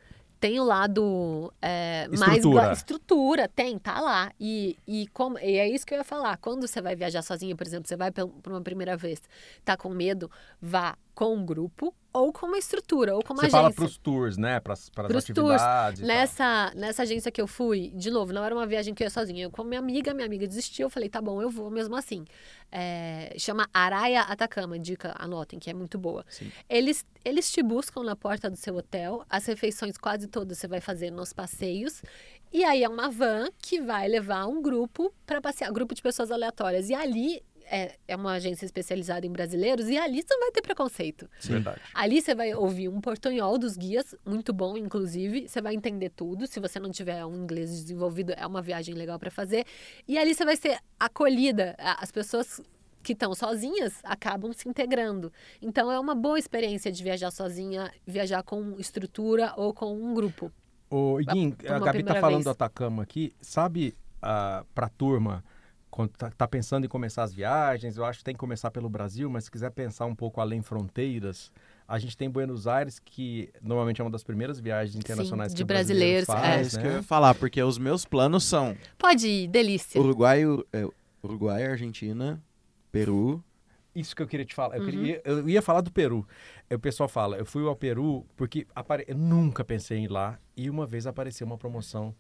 Tem 0.45 0.61
o 0.61 0.65
lado 0.65 1.51
é, 1.63 2.07
mais 2.09 2.35
Estrutura. 2.35 2.63
gla- 2.65 2.73
estrutura, 2.75 3.49
tem, 3.49 3.79
tá 3.79 3.99
lá. 3.99 4.31
E, 4.39 4.77
e, 4.87 5.07
como, 5.07 5.39
e 5.39 5.57
é 5.57 5.67
isso 5.67 5.87
que 5.87 5.95
eu 5.95 5.99
ia 5.99 6.05
falar. 6.05 6.37
Quando 6.37 6.69
você 6.69 6.83
vai 6.83 6.95
viajar 6.95 7.23
sozinha, 7.23 7.57
por 7.57 7.67
exemplo, 7.67 7.89
você 7.89 7.97
vai 7.97 8.11
por 8.11 8.31
uma 8.53 8.61
primeira 8.61 8.95
vez, 8.95 9.23
tá 9.65 9.75
com 9.75 9.89
medo, 9.89 10.31
vá 10.61 10.99
com 11.15 11.35
um 11.35 11.45
grupo 11.45 11.95
ou 12.15 12.33
com 12.33 12.47
uma 12.47 12.59
estrutura, 12.59 13.17
ou 13.17 13.25
com 13.25 13.33
uma 13.33 13.41
Você 13.41 13.47
agência. 13.47 13.59
fala 13.59 13.75
pros 13.75 13.99
tours, 13.99 14.37
né? 14.39 14.61
Pros 14.61 14.89
tours. 14.89 15.61
atividades. 15.61 15.99
tal. 15.99 16.07
Nessa, 16.07 16.73
nessa 16.77 17.03
agência 17.03 17.33
que 17.33 17.41
eu 17.41 17.47
fui, 17.49 17.91
de 17.93 18.09
novo, 18.09 18.33
não 18.33 18.45
era 18.45 18.55
uma 18.55 18.65
viagem 18.67 18.95
que 18.95 19.03
eu 19.03 19.07
ia 19.07 19.11
sozinha. 19.11 19.43
Eu 19.43 19.51
com 19.51 19.65
minha 19.65 19.81
amiga, 19.81 20.15
minha 20.15 20.25
amiga 20.25 20.47
desistiu, 20.47 20.87
eu 20.87 20.91
falei, 20.91 21.09
tá 21.09 21.21
bom, 21.21 21.43
eu 21.43 21.51
vou 21.51 21.69
mesmo 21.73 21.97
assim. 21.97 22.25
É, 22.71 23.35
chama 23.37 23.69
Araia 23.75 24.21
Atacama, 24.21 24.79
dica, 24.79 25.13
anotem, 25.19 25.59
que 25.59 25.69
é 25.69 25.75
muito 25.75 25.99
boa. 25.99 26.25
Sim. 26.29 26.53
Eles, 26.69 27.05
eles 27.25 27.51
te 27.51 27.65
buscam 27.65 28.05
na 28.05 28.15
porta 28.15 28.49
do 28.49 28.57
seu 28.57 28.77
hotel, 28.77 29.25
as 29.29 29.45
refeições 29.47 29.99
quase 29.99 30.29
todas 30.29 30.57
você 30.57 30.69
vai 30.69 30.81
fazer 30.81 31.11
nos 31.11 31.33
passeios. 31.33 32.01
E 32.53 32.63
aí 32.63 32.85
é 32.85 32.89
uma 32.89 33.11
van 33.11 33.49
que 33.59 33.81
vai 33.81 34.07
levar 34.07 34.47
um 34.47 34.63
grupo 34.63 35.13
para 35.27 35.41
passear, 35.41 35.73
grupo 35.73 35.93
de 35.93 36.01
pessoas 36.01 36.31
aleatórias. 36.31 36.89
E 36.89 36.95
ali 36.95 37.43
é, 37.71 37.97
é 38.07 38.17
uma 38.17 38.33
agência 38.33 38.65
especializada 38.65 39.27
em 39.27 39.31
brasileiros, 39.31 39.89
e 39.89 39.97
ali 39.97 40.23
você 40.23 40.35
não 40.35 40.41
vai 40.41 40.51
ter 40.51 40.63
preconceito. 40.63 41.29
Verdade. 41.43 41.81
Ali 41.93 42.21
você 42.21 42.35
vai 42.35 42.55
ouvir 42.55 42.89
um 42.89 43.01
portunhol 43.01 43.59
dos 43.59 43.77
guias, 43.77 44.15
muito 44.25 44.53
bom, 44.53 44.77
inclusive. 44.77 45.49
Você 45.49 45.61
vai 45.61 45.75
entender 45.75 46.11
tudo. 46.11 46.47
Se 46.47 46.61
você 46.61 46.79
não 46.79 46.91
tiver 46.91 47.25
um 47.25 47.37
inglês 47.37 47.71
desenvolvido, 47.71 48.33
é 48.37 48.47
uma 48.47 48.63
viagem 48.63 48.95
legal 48.95 49.19
para 49.19 49.31
fazer. 49.31 49.65
E 50.07 50.19
ali 50.19 50.35
você 50.35 50.45
vai 50.45 50.57
ser 50.57 50.79
acolhida. 50.99 51.75
As 51.79 52.11
pessoas 52.11 52.61
que 53.03 53.13
estão 53.13 53.35
sozinhas 53.35 54.01
acabam 54.03 54.53
se 54.53 54.69
integrando. 54.69 55.33
Então 55.61 55.93
é 55.93 56.01
uma 56.01 56.15
boa 56.15 56.39
experiência 56.39 56.91
de 56.91 57.03
viajar 57.05 57.31
sozinha, 57.31 57.93
viajar 58.07 58.43
com 58.43 58.77
estrutura 58.79 59.53
ou 59.57 59.75
com 59.75 59.95
um 59.95 60.15
grupo. 60.15 60.51
Iguinho, 61.21 61.57
Por 61.57 61.73
a 61.73 61.79
Gabi 61.81 62.03
tá 62.05 62.15
falando 62.15 62.35
vez. 62.37 62.45
do 62.45 62.51
Atacama 62.51 63.03
aqui. 63.03 63.35
Sabe, 63.41 63.97
ah, 64.23 64.65
pra 64.75 64.89
turma, 64.89 65.45
quando 65.95 66.11
tá, 66.11 66.29
tá 66.29 66.49
pensando 66.49 66.85
em 66.85 66.89
começar 66.89 67.23
as 67.23 67.33
viagens, 67.33 67.97
eu 67.97 68.05
acho 68.05 68.19
que 68.19 68.25
tem 68.25 68.35
que 68.35 68.39
começar 68.41 68.69
pelo 68.69 68.89
Brasil, 68.89 69.31
mas 69.31 69.45
se 69.45 69.51
quiser 69.51 69.71
pensar 69.71 70.07
um 70.07 70.15
pouco 70.15 70.41
além 70.41 70.61
fronteiras, 70.61 71.53
a 71.87 72.01
gente 72.01 72.17
tem 72.17 72.29
Buenos 72.29 72.67
Aires, 72.67 72.99
que 72.99 73.49
normalmente 73.63 74.01
é 74.01 74.05
uma 74.05 74.11
das 74.11 74.25
primeiras 74.25 74.59
viagens 74.59 74.97
internacionais 74.97 75.53
de 75.53 75.59
que 75.59 75.63
o 75.63 75.67
brasileiro 75.67 76.27
brasileiros, 76.27 76.27
faz, 76.27 76.59
É 76.59 76.63
isso 76.67 76.81
que 76.81 76.85
eu 76.85 76.91
né? 76.91 76.97
ia 76.97 77.03
falar, 77.05 77.33
porque 77.37 77.63
os 77.63 77.79
meus 77.79 78.05
planos 78.05 78.43
são 78.43 78.77
Pode 78.99 79.29
ir, 79.29 79.47
delícia. 79.47 80.01
Uruguai, 80.01 80.45
Ur- 80.45 80.67
é, 80.73 80.85
Uruguai, 81.23 81.65
Argentina, 81.65 82.43
Peru. 82.91 83.41
Isso 83.95 84.17
que 84.17 84.23
eu 84.23 84.27
queria 84.27 84.45
te 84.45 84.53
falar. 84.53 84.75
Eu, 84.75 84.81
Uhum. 84.81 84.87
queria- 84.87 85.23
eu 85.25 85.49
ia 85.49 85.63
falar 85.63 85.81
do 85.81 85.93
Peru. 85.93 86.27
O 86.73 86.79
pessoal 86.81 87.09
fala, 87.09 87.37
eu 87.37 87.47
fui 87.47 87.65
ao 87.65 87.77
Peru 87.77 88.27
porque 88.35 88.67
apare... 88.75 89.05
eu 89.07 89.17
nunca 89.17 89.63
pensei 89.65 89.99
em 89.99 90.05
ir 90.07 90.11
lá 90.11 90.41
e 90.57 90.69
uma 90.69 90.85
vez 90.87 91.07
apareceu 91.07 91.47
uma 91.47 91.57
promoção 91.57 92.13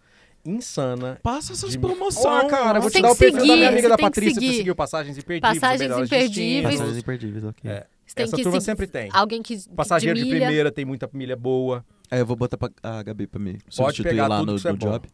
insana. 0.44 1.18
Passa 1.22 1.52
essas 1.52 1.70
de- 1.72 1.78
promoções. 1.78 2.50
Cara, 2.50 2.78
eu 2.78 2.82
vou 2.82 2.90
Você 2.90 2.98
te 2.98 3.02
dar 3.02 3.10
o 3.10 3.14
que 3.14 3.18
perfil 3.20 3.38
da 3.38 3.40
seguir, 3.44 3.56
minha 3.56 3.68
amiga 3.68 3.88
da 3.88 3.96
que 3.96 4.02
Patrícia, 4.02 4.40
você 4.40 4.52
seguiu 4.56 4.74
passagens 4.76 5.16
imperdíveis, 5.18 5.60
Passagens 5.60 5.98
imperdíveis. 6.06 6.74
Passagens 6.74 6.98
imperdíveis, 6.98 7.44
ok. 7.44 7.70
É, 7.70 7.86
Essa 8.16 8.36
que 8.36 8.42
turma 8.42 8.60
seguir- 8.60 8.64
sempre 8.64 8.86
tem. 8.86 9.08
Alguém 9.12 9.42
que 9.42 9.58
Passageiro 9.70 10.18
de, 10.18 10.24
milha. 10.24 10.38
primeira 10.46 10.70
tem 10.72 10.84
muita 10.84 11.08
milha 11.12 11.36
boa. 11.36 11.84
Aí 12.10 12.18
eu 12.20 12.26
vou 12.26 12.36
botar 12.36 12.56
pra, 12.56 12.68
a 12.82 13.02
Gabi 13.02 13.26
pra 13.26 13.40
me 13.40 13.52
Pode 13.54 13.64
substituir 13.74 14.10
pegar 14.10 14.26
lá 14.28 14.38
tudo 14.40 14.52
no, 14.52 14.60
que 14.60 14.68
é 14.68 14.72
no 14.72 14.76
bom. 14.78 14.90
job. 14.90 15.08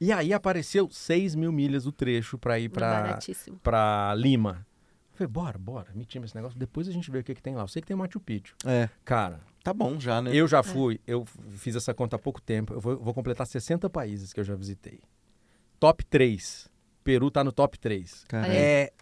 E 0.00 0.12
aí 0.12 0.32
apareceu 0.32 0.88
6 0.90 1.34
mil 1.34 1.52
milhas 1.52 1.84
o 1.84 1.92
trecho 1.92 2.38
pra 2.38 2.58
ir 2.58 2.68
pra, 2.70 3.18
pra 3.62 4.14
Lima. 4.16 4.66
Eu 5.12 5.16
falei, 5.18 5.28
bora, 5.30 5.58
bora, 5.58 5.88
emitimos 5.94 6.30
esse 6.30 6.36
negócio. 6.36 6.58
Depois 6.58 6.88
a 6.88 6.92
gente 6.92 7.10
vê 7.10 7.18
o 7.18 7.24
que, 7.24 7.34
que 7.34 7.42
tem 7.42 7.54
lá. 7.54 7.62
Eu 7.64 7.68
sei 7.68 7.82
que 7.82 7.88
tem 7.88 7.96
Machu 7.96 8.18
Picchu. 8.18 8.54
É, 8.64 8.88
Cara, 9.04 9.40
tá 9.62 9.72
bom 9.72 9.98
já, 10.00 10.20
né? 10.22 10.30
eu 10.34 10.46
já 10.48 10.62
fui, 10.62 11.00
eu 11.06 11.24
fiz 11.52 11.74
essa 11.76 11.92
conta 11.94 12.16
há 12.16 12.18
pouco 12.18 12.40
tempo. 12.40 12.74
Eu 12.74 12.80
vou, 12.80 12.96
vou 12.98 13.14
completar 13.14 13.46
60 13.46 13.88
países 13.90 14.32
que 14.32 14.40
eu 14.40 14.44
já 14.44 14.54
visitei. 14.54 15.00
Top 15.78 16.04
3. 16.04 16.68
Peru 17.02 17.30
tá 17.30 17.42
no 17.42 17.52
top 17.52 17.78
3. 17.78 18.24
Cara, 18.28 18.44
Olha 18.46 18.52
aí. 18.52 18.58
É, 18.58 18.92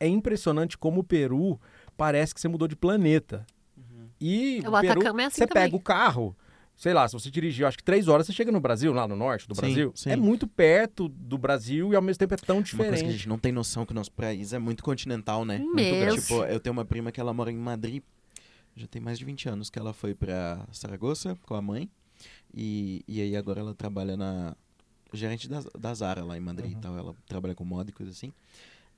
é 0.00 0.08
impressionante 0.08 0.76
como 0.78 1.00
o 1.00 1.04
Peru 1.04 1.60
parece 1.96 2.34
que 2.34 2.40
você 2.40 2.48
mudou 2.48 2.66
de 2.66 2.74
planeta. 2.76 3.46
E 4.20 4.62
O 4.64 4.68
o 4.70 4.80
Peru, 4.80 4.92
Atacama 5.00 5.22
é 5.22 5.24
assim 5.26 5.36
você 5.36 5.46
também. 5.46 5.64
pega 5.64 5.76
o 5.76 5.80
carro, 5.80 6.36
sei 6.76 6.94
lá, 6.94 7.06
se 7.08 7.12
você 7.12 7.30
dirigir, 7.30 7.66
acho 7.66 7.76
que 7.76 7.82
três 7.84 8.06
horas 8.08 8.26
você 8.26 8.32
chega 8.32 8.52
no 8.52 8.60
Brasil, 8.60 8.92
lá 8.92 9.06
no 9.08 9.16
norte 9.16 9.48
do 9.48 9.54
Sim, 9.54 9.60
Brasil. 9.60 9.92
sim. 9.96 10.10
É 10.10 10.16
muito 10.16 10.46
perto 10.46 11.08
do 11.08 11.36
Brasil 11.36 11.92
e 11.92 11.96
ao 11.96 12.02
mesmo 12.02 12.18
tempo 12.20 12.34
é 12.34 12.36
tão 12.36 12.56
Uma 12.58 12.62
coisa 12.62 12.76
que 12.76 12.82
a 12.82 12.90
diferente. 12.94 13.12
gente 13.12 13.28
não 13.28 13.38
tem 13.38 13.50
noção 13.52 13.84
que 13.84 13.92
o 13.92 13.94
nosso 13.94 14.12
país 14.12 14.52
é 14.52 14.58
muito 14.58 14.82
continental, 14.82 15.44
né? 15.44 15.58
Imenso. 15.58 16.20
Tipo, 16.20 16.44
eu 16.44 16.60
tenho 16.60 16.72
uma 16.72 16.84
prima 16.84 17.10
que 17.12 17.20
ela 17.20 17.34
mora 17.34 17.50
em 17.50 17.56
Madrid. 17.56 18.02
Já 18.76 18.86
tem 18.86 19.00
mais 19.02 19.18
de 19.18 19.24
20 19.24 19.48
anos 19.48 19.70
que 19.70 19.78
ela 19.78 19.92
foi 19.92 20.14
pra 20.14 20.66
Saragoça 20.72 21.36
com 21.42 21.54
a 21.54 21.62
mãe. 21.62 21.90
E, 22.54 23.04
e 23.06 23.20
aí 23.20 23.36
agora 23.36 23.60
ela 23.60 23.74
trabalha 23.74 24.16
na. 24.16 24.56
Gerente 25.12 25.46
da, 25.46 25.62
da 25.78 25.92
Zara 25.92 26.24
lá 26.24 26.36
em 26.38 26.40
Madrid 26.40 26.72
Uhum. 26.72 26.78
e 26.78 26.80
tal. 26.80 26.96
Ela 26.96 27.14
trabalha 27.26 27.54
com 27.54 27.64
moda 27.64 27.90
e 27.90 27.92
coisa 27.92 28.10
assim. 28.12 28.32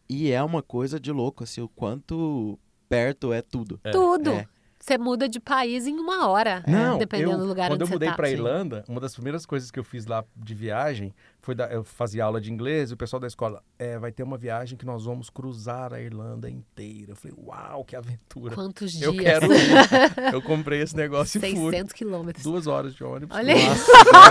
E 0.08 0.30
é 0.30 0.42
uma 0.42 0.62
coisa 0.62 1.00
de 1.00 1.10
louco, 1.10 1.42
assim, 1.42 1.60
o 1.60 1.68
quanto 1.68 2.58
perto 2.88 3.32
é 3.32 3.42
tudo. 3.42 3.80
É. 3.82 3.90
Tudo. 3.90 4.30
É. 4.30 4.46
Você 4.78 4.98
muda 4.98 5.28
de 5.28 5.40
país 5.40 5.86
em 5.86 5.98
uma 5.98 6.28
hora. 6.28 6.62
Não, 6.68 6.98
dependendo 6.98 7.32
eu, 7.32 7.38
do 7.38 7.46
lugar 7.46 7.68
quando 7.70 7.74
onde 7.80 7.82
eu 7.84 7.86
você 7.86 7.94
mudei 7.94 8.08
tá. 8.10 8.14
pra 8.14 8.28
Sim. 8.28 8.34
Irlanda, 8.34 8.84
uma 8.86 9.00
das 9.00 9.14
primeiras 9.14 9.46
coisas 9.46 9.70
que 9.70 9.78
eu 9.78 9.84
fiz 9.84 10.04
lá 10.04 10.22
de 10.36 10.54
viagem 10.54 11.14
foi 11.44 11.54
da, 11.54 11.66
eu 11.66 11.84
fazia 11.84 12.24
aula 12.24 12.40
de 12.40 12.52
inglês 12.52 12.90
e 12.90 12.94
o 12.94 12.96
pessoal 12.96 13.20
da 13.20 13.26
escola, 13.26 13.62
é, 13.78 13.98
vai 13.98 14.10
ter 14.10 14.22
uma 14.22 14.36
viagem 14.38 14.76
que 14.78 14.86
nós 14.86 15.04
vamos 15.04 15.28
cruzar 15.28 15.92
a 15.92 16.00
Irlanda 16.00 16.48
inteira. 16.48 17.12
Eu 17.12 17.16
falei, 17.16 17.36
uau, 17.38 17.84
que 17.84 17.94
aventura. 17.94 18.54
Quantos 18.54 18.92
dias? 18.92 19.02
Eu 19.02 19.16
quero 19.16 19.46
ir. 19.52 20.32
Eu 20.32 20.42
comprei 20.42 20.80
esse 20.80 20.96
negócio 20.96 21.38
e 21.38 21.40
fui. 21.40 21.70
600 21.70 21.92
quilômetros. 21.92 22.42
Duas 22.42 22.66
horas 22.66 22.94
de 22.94 23.04
ônibus. 23.04 23.36
Olha 23.36 23.54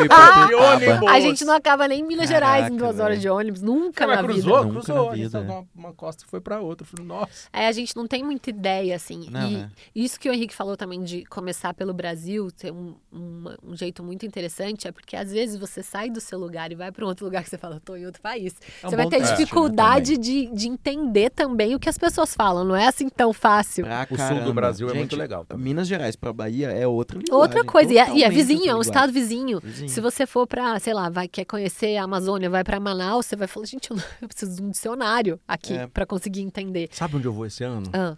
ônibus! 0.74 1.09
A 1.09 1.20
gente 1.20 1.45
não 1.45 1.53
acaba 1.53 1.88
nem 1.88 2.01
em 2.01 2.03
Minas 2.03 2.28
Gerais 2.28 2.66
em 2.66 2.70
Caraca, 2.70 2.78
duas 2.78 2.99
horas 2.99 3.18
velho. 3.18 3.22
de 3.22 3.30
ônibus. 3.30 3.61
Nunca 3.61 4.05
Cara, 4.05 4.16
na 4.16 4.24
cruzou, 4.24 4.57
vida. 4.57 4.74
Nunca 4.74 4.86
cruzou. 4.86 5.05
gente 5.16 5.24
vida, 5.24 5.32
tava 5.41 5.45
é. 5.45 5.55
uma, 5.55 5.68
uma 5.76 5.93
costa 5.93 6.24
e 6.26 6.28
foi 6.28 6.41
pra 6.41 6.59
outra. 6.59 6.86
Eu 6.86 6.89
falei, 6.89 7.05
nossa. 7.05 7.47
É, 7.51 7.68
a 7.68 7.72
gente 7.72 7.95
não 7.95 8.07
tem 8.07 8.24
muita 8.24 8.49
ideia, 8.49 8.95
assim. 8.95 9.30
Não, 9.30 9.49
e 9.49 9.55
é. 9.57 9.70
isso 9.93 10.20
que 10.20 10.30
o 10.30 10.34
Henrique 10.34 10.53
falou 10.55 10.76
também 10.76 11.03
de 11.03 11.26
começar 11.26 11.74
pelo 11.74 11.93
Brasil, 11.93 12.51
ter 12.51 12.72
um, 12.72 12.95
uma- 13.11 13.57
um 13.64 13.76
jeito 13.76 14.03
muito 14.03 14.26
interessante, 14.26 14.88
é 14.88 14.91
porque 14.91 15.16
às 15.16 15.32
vezes 15.32 15.57
você 15.57 15.84
sai 15.84 16.09
do 16.09 16.20
seu 16.20 16.39
lugar 16.39 16.72
e 16.72 16.76
vai 16.76 16.91
para 16.91 17.03
para 17.04 17.08
um 17.08 17.10
outro 17.10 17.26
lugar 17.26 17.43
que 17.43 17.49
você 17.49 17.58
fala, 17.58 17.82
tô 17.84 17.95
em 17.95 18.06
outro 18.06 18.22
país. 18.22 18.56
É 18.82 18.88
um 18.88 18.89
você 18.89 18.95
vai 18.95 19.06
ter 19.10 19.18
teste, 19.18 19.32
né, 19.32 19.38
dificuldade 19.38 20.18
de, 20.18 20.47
de 20.54 20.68
entender 20.68 21.30
também 21.30 21.76
o 21.76 21.80
que 21.80 21.89
as 21.89 21.97
pessoas 21.97 22.34
falam. 22.34 22.64
Não 22.64 22.76
é 22.76 22.88
assim 22.88 23.10
tão 23.10 23.34
fácil. 23.34 23.86
Pra 23.86 24.08
O 24.10 24.18
sul 24.18 24.41
do 24.45 24.54
Brasil 24.54 24.88
é 24.88 24.91
Gente, 24.91 24.99
muito 24.99 25.16
legal. 25.18 25.45
também. 25.45 25.64
Minas 25.66 25.88
Gerais 25.88 26.16
pra 26.16 26.32
Bahia 26.32 26.70
é 26.70 26.88
outra 26.88 27.18
linguagem. 27.20 27.41
Outra 27.41 27.64
coisa, 27.64 27.93
e 27.93 27.97
é, 27.97 28.16
e 28.16 28.24
é 28.24 28.30
vizinho, 28.30 28.70
é 28.70 28.76
um 28.76 28.82
estado 28.82 29.12
vizinho. 29.12 29.60
Vizinho. 29.60 29.89
Se 29.89 29.99
você 29.99 30.26
for 30.26 30.47
pra, 30.47 30.80
sei 30.80 30.93
lá, 30.93 31.10
vai 31.10 31.28
quer 31.28 31.45
conhecer 31.45 31.97
a 31.97 32.04
Amazônia, 32.04 32.49
vai 32.49 32.64
pra 32.64 32.80
Manaus, 32.80 33.26
você 33.26 33.36
vai 33.36 33.47
falar, 33.47 33.66
gente, 33.66 33.91
eu, 33.91 33.97
não- 33.97 34.04
eu 34.22 34.28
preciso 34.28 34.56
de 34.56 34.64
um 34.64 34.70
dicionário 34.70 35.39
aqui 35.47 35.74
É. 35.74 35.88
pra 35.88 36.06
conseguir 36.06 36.41
entender. 36.41 36.89
Sabe 36.91 37.18
onde 37.18 37.26
eu 37.26 37.34
vou 37.34 37.45
esse 37.45 37.64
ano? 37.64 37.89
Ah, 37.93 38.16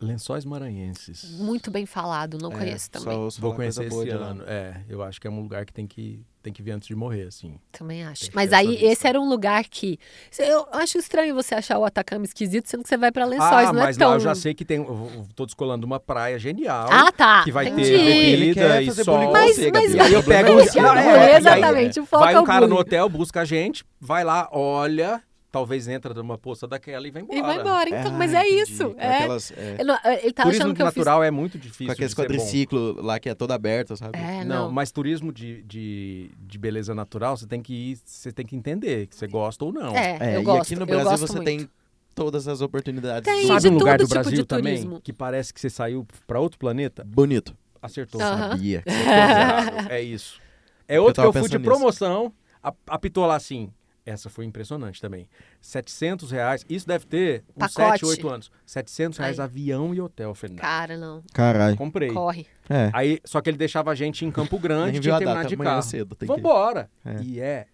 Lençóis 0.00 0.44
Maranhenses. 0.44 1.38
muito 1.38 1.70
bem 1.70 1.84
falado, 1.86 2.38
não 2.40 2.52
É, 2.52 2.54
conheço 2.56 2.90
também. 2.90 3.28
Vou 3.38 3.54
conhecer 3.54 3.88
boa 3.88 4.04
esse 4.04 4.10
ano. 4.14 4.44
É, 4.46 4.82
eu 4.88 5.02
acho 5.02 5.20
que 5.20 5.26
é 5.26 5.30
um 5.30 5.40
lugar 5.40 5.64
que 5.66 5.72
tem 5.72 5.86
que, 5.86 6.24
tem 6.42 6.52
que 6.52 6.62
ver 6.62 6.72
antes 6.72 6.86
de 6.86 6.94
morrer, 6.94 7.24
assim. 7.24 7.58
Também 7.72 8.04
acho. 8.04 8.30
Mas 8.32 8.52
aí, 8.52 8.68
vista. 8.68 8.86
esse 8.86 9.06
era 9.08 9.20
um 9.20 9.28
lugar 9.28 9.64
que. 9.64 9.98
Eu 10.38 10.66
acho 10.72 10.98
estranho 10.98 11.34
você 11.34 11.54
achar 11.54 11.78
o 11.78 11.84
Atacama 11.84 12.24
esquisito, 12.24 12.68
sendo 12.68 12.82
que 12.84 12.88
você 12.88 12.96
vai 12.96 13.10
pra 13.10 13.24
Lençóis, 13.24 13.68
ah, 13.68 13.72
não 13.72 13.80
é 13.80 13.84
mas 13.86 13.96
tão. 13.96 14.10
lá 14.10 14.16
eu 14.16 14.20
já 14.20 14.34
sei 14.34 14.54
que 14.54 14.64
tem. 14.64 14.78
Eu 14.78 15.10
eu 15.14 15.26
tô 15.34 15.44
descolando 15.46 15.84
uma 15.86 15.98
praia 15.98 16.38
genial. 16.38 16.88
Ah, 16.90 17.10
tá. 17.10 17.42
que 17.44 17.50
vai 17.50 17.66
entendi. 17.68 17.88
ter 17.90 18.00
Ele 18.00 18.46
bebida 18.54 18.82
e 18.82 18.86
fazer 18.86 19.04
sol. 19.04 19.32
Mas- 19.32 19.56
você, 19.56 19.70
mas-. 19.72 19.94
E 19.94 20.00
aí 20.00 20.12
eu 20.12 20.22
pego 20.22 20.54
Mas 20.54 20.76
um 20.76 20.78
é 20.78 20.82
Não, 20.82 20.94
é, 20.94 21.04
e 21.04 21.18
aí 21.32 21.36
exatamente, 21.36 22.00
o 22.00 22.06
foco 22.06 22.24
Vai 22.24 22.34
é 22.34 22.38
um 22.38 22.42
o 22.42 22.46
cara 22.46 22.66
no 22.68 22.76
hotel, 22.76 23.08
busca 23.08 23.40
a 23.40 23.44
gente, 23.44 23.84
vai 24.00 24.22
lá, 24.24 24.48
olha, 24.52 25.20
talvez 25.50 25.88
entra 25.88 26.12
numa 26.14 26.36
poça 26.36 26.66
daquela 26.66 27.06
e 27.08 27.10
vai 27.10 27.22
embora. 27.22 27.38
E 27.38 27.42
vai 27.42 27.60
embora, 27.60 27.88
então. 27.88 28.14
Ah, 28.14 28.18
mas 28.18 28.34
é 28.34 28.46
entendi. 28.46 28.62
isso. 28.72 28.90
Com 28.90 29.00
É. 29.00 29.16
aquelas, 29.18 29.50
é, 29.56 29.74
Ele, 29.74 29.84
não- 29.84 29.98
ele 30.04 30.32
tá 30.32 30.42
Turismo 30.42 30.62
achando 30.64 30.74
que 30.76 30.82
eu 30.82 30.86
fiz. 30.86 30.96
natural 30.96 31.24
é 31.24 31.30
muito 31.30 31.58
difícil. 31.58 31.86
com 31.86 31.92
aquele 31.92 32.14
quadriciclo 32.14 33.02
lá 33.02 33.18
que 33.18 33.28
é 33.28 33.34
todo 33.34 33.50
aberto, 33.52 33.96
sabe? 33.96 34.18
É, 34.18 34.44
Não, 34.44 34.64
não. 34.66 34.72
mas 34.72 34.90
turismo 34.92 35.32
de, 35.32 35.62
de, 35.62 36.30
de 36.38 36.58
beleza 36.58 36.94
natural, 36.94 37.36
você 37.36 37.46
tem 37.46 37.62
que 37.62 37.72
ir, 37.72 37.98
você 38.04 38.30
tem 38.32 38.44
que 38.46 38.54
entender 38.56 39.06
que 39.06 39.16
você 39.16 39.26
gosta 39.26 39.64
ou 39.64 39.72
não. 39.72 39.96
É, 39.96 40.18
É, 40.20 40.36
eu 40.36 40.40
e 40.40 40.44
gosto. 40.44 40.62
aqui 40.62 40.74
no 40.76 40.82
eu 40.82 40.86
Brasil 40.86 41.18
você 41.26 41.32
muito. 41.36 41.44
tem 41.46 41.68
todas 42.14 42.46
as 42.48 42.60
oportunidades. 42.60 43.32
Tem, 43.32 43.46
Sabe 43.46 43.68
um 43.68 43.78
lugar 43.78 43.96
todo 43.96 44.06
do 44.06 44.08
tipo 44.10 44.14
Brasil 44.20 44.38
de 44.38 44.44
também 44.44 44.74
turismo. 44.74 45.00
que 45.00 45.12
parece 45.12 45.54
que 45.54 45.60
você 45.60 45.70
saiu 45.70 46.06
pra 46.26 46.40
outro 46.40 46.58
planeta? 46.58 47.04
Bonito. 47.04 47.56
Acertou. 47.80 48.20
Sabia. 48.20 48.82
É 49.88 50.00
isso. 50.02 50.40
É 50.86 50.98
outro 50.98 51.14
que 51.14 51.16
tava 51.16 51.28
eu 51.28 51.42
fui 51.42 51.48
de 51.50 51.58
nisso. 51.58 51.68
promoção, 51.70 52.32
a- 52.62 52.72
apitou 52.88 53.24
lá 53.26 53.36
assim. 53.36 53.70
Essa 54.08 54.30
foi 54.30 54.46
impressionante 54.46 55.00
também. 55.00 55.28
700 55.60 56.30
reais. 56.30 56.64
Isso 56.68 56.86
deve 56.86 57.04
ter 57.06 57.44
uns 57.50 57.74
Pacote. 57.74 58.00
7, 58.00 58.06
8 58.06 58.28
anos. 58.28 58.50
700 58.64 59.18
reais 59.18 59.38
Aí. 59.38 59.44
avião 59.44 59.94
e 59.94 60.00
hotel, 60.00 60.34
Fernando. 60.34 60.60
Cara, 60.60 60.96
não. 60.96 61.22
Caralho. 61.34 61.76
Comprei. 61.76 62.10
Corre. 62.10 62.46
É. 62.70 62.90
Aí, 62.94 63.20
só 63.24 63.42
que 63.42 63.50
ele 63.50 63.58
deixava 63.58 63.90
a 63.90 63.94
gente 63.94 64.24
em 64.24 64.30
Campo 64.30 64.56
Grande, 64.60 64.98
tinha 64.98 65.14
a 65.14 65.18
que 65.18 65.24
terminar 65.24 65.42
data, 65.42 65.48
de 65.48 65.54
amanhã 65.54 65.70
carro. 65.70 65.82
cedo. 65.82 66.14
Tem 66.14 66.26
que... 66.26 66.34
Vambora! 66.34 66.90
É. 67.04 67.22
E 67.22 67.38
é 67.38 67.66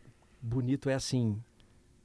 bonito, 0.43 0.91
é 0.91 0.95
assim. 0.95 1.41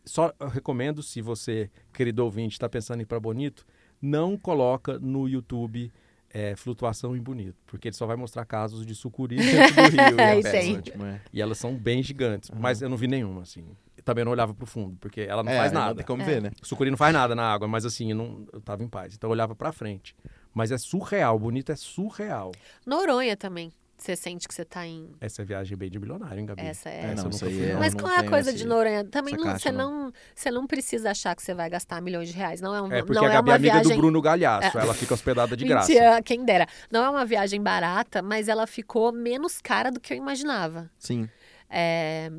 Só 0.06 0.32
eu 0.40 0.48
recomendo, 0.48 1.02
se 1.02 1.22
você, 1.22 1.70
querido 1.92 2.24
ouvinte, 2.24 2.54
está 2.54 2.70
pensando 2.70 3.00
em 3.00 3.04
ir 3.04 3.06
para 3.06 3.20
Bonito, 3.20 3.66
não 4.02 4.38
coloca 4.38 5.00
no 5.00 5.28
YouTube 5.28 5.92
é, 6.32 6.56
flutuação 6.56 7.16
em 7.16 7.20
Bonito, 7.20 7.58
porque 7.66 7.88
ele 7.88 7.96
só 7.96 8.06
vai 8.06 8.16
mostrar 8.16 8.46
casos 8.46 8.86
de 8.86 8.94
sucuri 8.96 9.38
dentro 9.38 9.76
do 9.76 9.82
rio. 9.90 10.18
e, 10.18 10.22
é 10.22 10.42
péssimo. 10.42 10.78
Ótimo, 10.78 11.06
é. 11.06 11.22
E 11.34 11.42
elas 11.42 11.58
são 11.58 11.76
bem 11.76 12.04
gigantes, 12.04 12.52
mas 12.52 12.82
eu 12.82 12.90
não 12.90 12.98
vi 12.98 13.08
nenhuma, 13.08 13.42
assim. 13.42 13.66
Eu 14.00 14.04
também 14.04 14.24
não 14.26 14.32
olhava 14.32 14.54
pro 14.54 14.66
fundo, 14.66 14.98
porque 15.00 15.22
ela 15.22 15.44
não 15.44 15.52
É, 15.52 15.58
faz 15.58 15.72
não 15.72 15.82
nada. 15.82 15.96
Tem 15.98 16.06
como 16.06 16.24
É. 16.24 16.26
ver, 16.26 16.42
né? 16.42 16.52
Sucuri 16.64 16.90
não 16.90 16.98
faz 16.98 17.14
nada 17.14 17.36
na 17.36 17.44
água, 17.52 17.68
mas 17.68 17.86
assim, 17.86 18.12
eu, 18.12 18.16
não, 18.18 18.48
eu 18.52 18.62
tava 18.62 18.82
em 18.84 18.88
paz. 18.88 19.14
Então 19.14 19.28
eu 19.30 19.32
olhava 19.32 19.54
pra 19.56 19.72
frente. 19.72 20.16
Mas 20.54 20.72
é 20.72 20.78
surreal, 20.78 21.38
bonito 21.38 21.72
é 21.72 21.76
surreal. 21.76 22.52
Noronha 22.86 23.36
também. 23.38 23.72
Você 23.98 24.16
sente 24.16 24.48
que 24.48 24.54
você 24.54 24.64
tá 24.64 24.88
em. 24.88 25.12
Essa 25.20 25.42
é 25.42 25.46
viagem 25.46 25.76
bem 25.78 25.90
de 25.92 26.00
milionário, 26.00 26.40
hein, 26.40 26.46
Gabi? 26.46 26.62
Essa 26.62 26.90
é. 26.90 27.02
É, 27.02 27.12
Essa 27.12 27.24
não, 27.24 27.30
isso 27.32 27.46
é- 27.46 27.74
não. 27.74 27.80
Mas 27.80 27.94
não 27.94 28.00
qual 28.00 28.14
é 28.14 28.20
a 28.20 28.30
coisa 28.30 28.50
esse- 28.52 28.58
de 28.60 28.66
Noronha? 28.66 29.04
Também 29.04 29.36
não, 29.36 29.44
caixa, 29.44 29.60
você, 29.60 29.72
não. 29.74 30.04
não, 30.06 30.14
você 30.34 30.50
não 30.50 30.66
precisa 30.66 31.12
achar 31.12 31.36
que 31.36 31.44
você 31.44 31.54
vai 31.54 31.70
gastar 31.70 32.02
milhões 32.02 32.30
de 32.30 32.34
reais. 32.34 32.62
Não 32.62 32.74
é, 32.74 32.82
um, 32.82 32.86
É, 32.94 33.02
porque 33.02 33.16
não 33.16 33.24
a 33.26 33.30
é 33.30 33.34
Gabi 33.34 33.50
é 33.50 33.52
uma 33.52 33.56
amiga 33.58 33.74
viagem. 33.74 33.92
do 33.92 33.98
Bruno 33.98 34.22
Galhaço. 34.22 34.78
Ela 34.80 34.94
fica 34.94 35.14
hospedada 35.14 35.58
de 35.58 35.66
graça. 35.66 35.90
Mentira, 35.90 36.22
quem 36.24 36.46
dera. 36.46 36.66
Não 36.90 37.04
é 37.04 37.10
uma 37.10 37.26
viagem 37.26 37.62
barata, 37.62 38.22
mas 38.22 38.48
ela 38.48 38.66
ficou 38.66 39.12
menos 39.12 39.60
cara 39.60 39.92
do 39.92 40.00
que 40.00 40.14
eu 40.14 40.18
imaginava. 40.18 40.90
Sim. 40.98 41.28
É, 41.70 42.32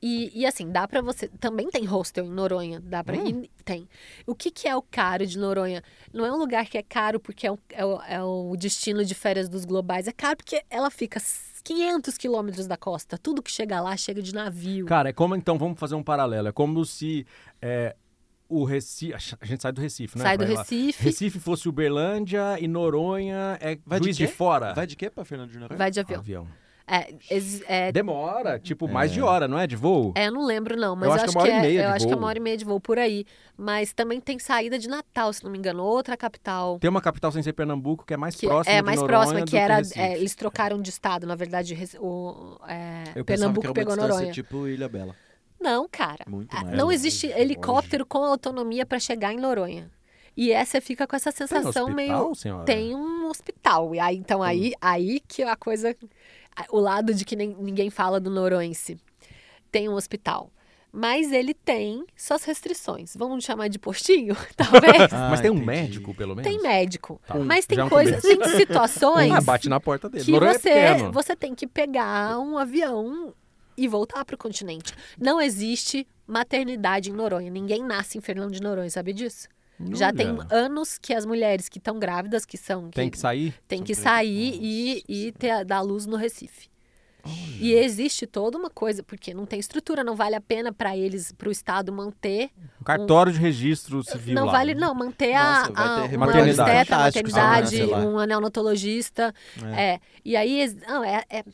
E, 0.00 0.30
e 0.32 0.46
assim, 0.46 0.70
dá 0.70 0.86
pra 0.86 1.02
você. 1.02 1.28
Também 1.40 1.68
tem 1.70 1.84
hostel 1.84 2.24
em 2.24 2.30
Noronha. 2.30 2.80
Dá 2.80 3.02
pra 3.02 3.16
ir. 3.16 3.50
Tem. 3.64 3.88
O 4.26 4.34
que, 4.34 4.50
que 4.50 4.68
é 4.68 4.76
o 4.76 4.82
caro 4.82 5.26
de 5.26 5.36
Noronha? 5.36 5.82
Não 6.12 6.24
é 6.24 6.32
um 6.32 6.36
lugar 6.36 6.66
que 6.66 6.78
é 6.78 6.82
caro 6.82 7.18
porque 7.18 7.46
é 7.46 7.52
o, 7.52 7.58
é 7.70 7.84
o, 7.84 8.02
é 8.02 8.22
o 8.22 8.56
destino 8.56 9.04
de 9.04 9.14
férias 9.14 9.48
dos 9.48 9.64
globais. 9.64 10.06
É 10.06 10.12
caro 10.12 10.36
porque 10.36 10.62
ela 10.70 10.90
fica 10.90 11.20
500 11.64 12.16
quilômetros 12.16 12.66
da 12.66 12.76
costa. 12.76 13.18
Tudo 13.18 13.42
que 13.42 13.50
chega 13.50 13.80
lá 13.80 13.96
chega 13.96 14.22
de 14.22 14.32
navio. 14.32 14.86
Cara, 14.86 15.08
é 15.08 15.12
como 15.12 15.34
então, 15.34 15.58
vamos 15.58 15.78
fazer 15.78 15.96
um 15.96 16.02
paralelo. 16.02 16.48
É 16.48 16.52
como 16.52 16.84
se 16.84 17.26
é, 17.60 17.96
o 18.48 18.64
Recife. 18.64 19.36
A 19.40 19.44
gente 19.44 19.62
sai 19.62 19.72
do 19.72 19.80
Recife, 19.80 20.16
né? 20.16 20.24
Sai 20.24 20.38
do. 20.38 20.44
Recife, 20.44 21.04
Recife 21.04 21.40
fosse 21.40 21.68
Uberlândia 21.68 22.56
e 22.60 22.66
Noronha 22.66 23.58
é 23.60 23.78
Vai 23.84 23.98
de 23.98 24.06
Juiz 24.06 24.16
de, 24.16 24.26
quê? 24.26 24.32
Fora. 24.32 24.74
Vai 24.74 24.86
de 24.86 24.96
quê 24.96 25.10
pra 25.10 25.24
Fernando 25.24 25.50
de 25.50 25.58
Noronha? 25.58 25.76
vai 25.76 25.90
de 25.90 26.00
avião. 26.00 26.20
Avião. 26.20 26.48
É, 26.90 27.14
é, 27.66 27.92
Demora, 27.92 28.58
tipo, 28.58 28.88
mais 28.88 29.12
de 29.12 29.20
hora, 29.20 29.46
não 29.46 29.58
é? 29.58 29.66
De 29.66 29.76
voo? 29.76 30.12
é, 30.16 30.28
eu 30.28 30.32
não 30.32 30.44
lembro 30.46 30.74
não, 30.76 30.96
mas 30.96 31.06
Eu 31.06 31.12
acho 31.12 31.24
acho, 31.26 31.32
que 31.32 31.38
é 31.38 31.40
uma 31.40 31.42
hora 31.42 31.52
e 31.52 31.56
é, 31.56 31.60
meia 31.60 31.82
eu 31.82 31.88
acho 31.90 32.06
que 32.06 32.12
é 32.12 32.16
uma 32.16 32.26
hora 32.26 32.38
e 32.38 32.40
meia 32.40 32.56
de 32.56 32.64
voo 32.64 32.80
por 32.80 32.98
aí. 32.98 33.26
Mas 33.56 33.92
também 33.92 34.20
tem 34.20 34.38
saída 34.38 34.78
de 34.78 34.88
Natal, 34.88 35.32
se 35.32 35.44
não 35.44 35.50
me 35.50 35.58
engano, 35.58 35.82
outra 35.82 36.16
capital. 36.16 36.78
Tem 36.78 36.88
uma 36.88 37.00
capital 37.02 37.30
sem 37.30 37.42
ser 37.42 37.52
Pernambuco 37.52 38.06
que 38.06 38.14
é 38.14 38.16
mais 38.16 38.34
Que 38.36 38.46
próxima 38.46 38.74
é 38.74 38.78
de 38.80 38.86
mais 38.86 39.00
Noronha 39.00 39.18
próxima, 39.18 39.44
que 39.46 39.56
era. 39.56 39.80
É, 39.96 40.16
eles 40.16 40.34
trocaram 40.34 40.80
de 40.80 40.88
estado, 40.90 41.26
na 41.26 41.34
verdade, 41.34 41.76
o, 42.00 42.56
é, 42.66 43.04
Eu 43.10 43.24
que 43.24 43.24
Pernambuco 43.24 43.66
era 43.66 43.70
uma 43.70 43.74
pegou 43.74 43.96
Noronha. 43.96 44.32
tipo 44.32 44.66
Ilha 44.66 44.88
Bela. 44.88 45.14
Não, 45.60 45.88
cara. 45.90 46.24
Muito 46.28 46.56
Ah, 46.56 46.62
mais. 46.64 46.76
Não 46.76 46.84
longe, 46.86 46.94
existe 46.96 47.26
longe. 47.26 47.38
helicóptero 47.40 48.06
com 48.06 48.18
autonomia 48.24 48.86
para 48.86 48.98
chegar 48.98 49.32
em 49.34 49.38
Noronha. 49.38 49.90
E 50.36 50.52
essa 50.52 50.80
fica 50.80 51.04
com 51.04 51.16
essa 51.16 51.32
Tem 51.32 51.48
sensação 51.48 51.86
hospital, 51.88 51.94
meio. 51.96 52.34
senhora? 52.36 52.64
Tem 52.64 52.94
um 52.94 53.26
hospital. 53.28 53.92
E 53.92 53.98
aí, 53.98 54.16
então, 54.16 54.40
aí, 54.40 54.72
aí 54.80 55.18
que 55.26 55.42
a 55.42 55.56
coisa. 55.56 55.96
O 56.70 56.78
lado 56.80 57.12
de 57.14 57.24
que 57.24 57.36
nem- 57.36 57.56
ninguém 57.58 57.90
fala 57.90 58.18
do 58.20 58.30
Noronhense. 58.30 58.98
Tem 59.70 59.88
um 59.88 59.94
hospital. 59.94 60.50
Mas 60.90 61.30
ele 61.32 61.52
tem 61.52 62.04
suas 62.16 62.44
restrições. 62.44 63.14
Vamos 63.14 63.44
chamar 63.44 63.68
de 63.68 63.78
postinho? 63.78 64.34
Talvez. 64.56 64.96
Mas 65.12 65.12
Ah, 65.12 65.42
tem 65.42 65.50
um 65.50 65.54
entendi. 65.54 65.66
médico, 65.66 66.14
pelo 66.14 66.34
menos? 66.34 66.50
tem 66.50 66.60
médico. 66.62 67.20
Tá. 67.26 67.34
Mas 67.38 67.66
tem 67.66 67.76
Já 67.76 67.84
é 67.86 67.88
coisas, 67.90 68.22
tem 68.22 68.42
situações 68.56 69.30
Ah, 69.36 69.40
bate 69.42 69.68
na 69.68 69.78
porta 69.78 70.08
dele. 70.08 70.24
que 70.24 70.30
Noronha 70.32 70.52
é 70.52 70.58
você, 70.58 70.70
pequeno. 70.70 71.12
você 71.12 71.36
tem 71.36 71.54
que 71.54 71.66
pegar 71.66 72.38
um 72.38 72.56
avião 72.56 73.34
e 73.76 73.86
voltar 73.86 74.24
para 74.24 74.34
o 74.34 74.38
continente. 74.38 74.94
Não 75.20 75.40
existe 75.40 76.06
maternidade 76.26 77.10
em 77.10 77.12
Noronha. 77.12 77.50
Ninguém 77.50 77.82
nasce 77.84 78.16
em 78.16 78.20
Fernando 78.22 78.52
de 78.52 78.62
Noronha, 78.62 78.90
sabe 78.90 79.12
disso? 79.12 79.46
Já 79.94 80.12
tem 80.12 80.30
Olha, 80.32 80.46
anos 80.50 80.98
que 80.98 81.14
as 81.14 81.24
mulheres 81.24 81.68
que 81.68 81.78
estão 81.78 81.98
grávidas, 81.98 82.44
que 82.44 82.56
são. 82.56 82.90
Tem 82.90 83.08
que 83.08 83.18
sair? 83.18 83.54
tem 83.68 83.82
que 83.82 83.94
sair 83.94 84.58
e, 84.60 85.04
e 85.08 85.32
ter, 85.32 85.64
dar 85.64 85.80
luz 85.82 86.04
no 86.06 86.16
Recife. 86.16 86.68
E 87.60 87.74
existe 87.74 88.26
toda 88.26 88.56
uma 88.56 88.70
coisa, 88.70 89.02
porque 89.02 89.34
não 89.34 89.44
tem 89.44 89.58
estrutura, 89.60 90.02
não 90.02 90.16
vale 90.16 90.34
a 90.34 90.40
pena 90.40 90.72
para 90.72 90.96
eles, 90.96 91.30
para 91.32 91.48
o 91.48 91.52
Estado 91.52 91.92
manter. 91.92 92.50
Um 92.80 92.84
cartório 92.84 93.32
de 93.32 93.38
registro 93.38 94.02
civil 94.02 94.34
não 94.34 94.46
lá. 94.46 94.52
vale, 94.52 94.74
não, 94.74 94.94
manter 94.94 95.34
Nossa, 95.34 95.72
a, 95.74 96.00
a 96.00 96.04
uma 96.06 96.26
maternidade. 96.26 96.60
obstetra, 96.70 96.96
Fantástico, 96.96 97.30
maternidade, 97.30 97.82
lá. 97.84 97.98
um 97.98 98.24
neonatologista. 98.24 99.34
É. 99.76 99.94
É. 99.94 100.00
E 100.24 100.36
aí, 100.36 100.74
não, 100.86 101.04
é, 101.04 101.22
é- 101.28 101.44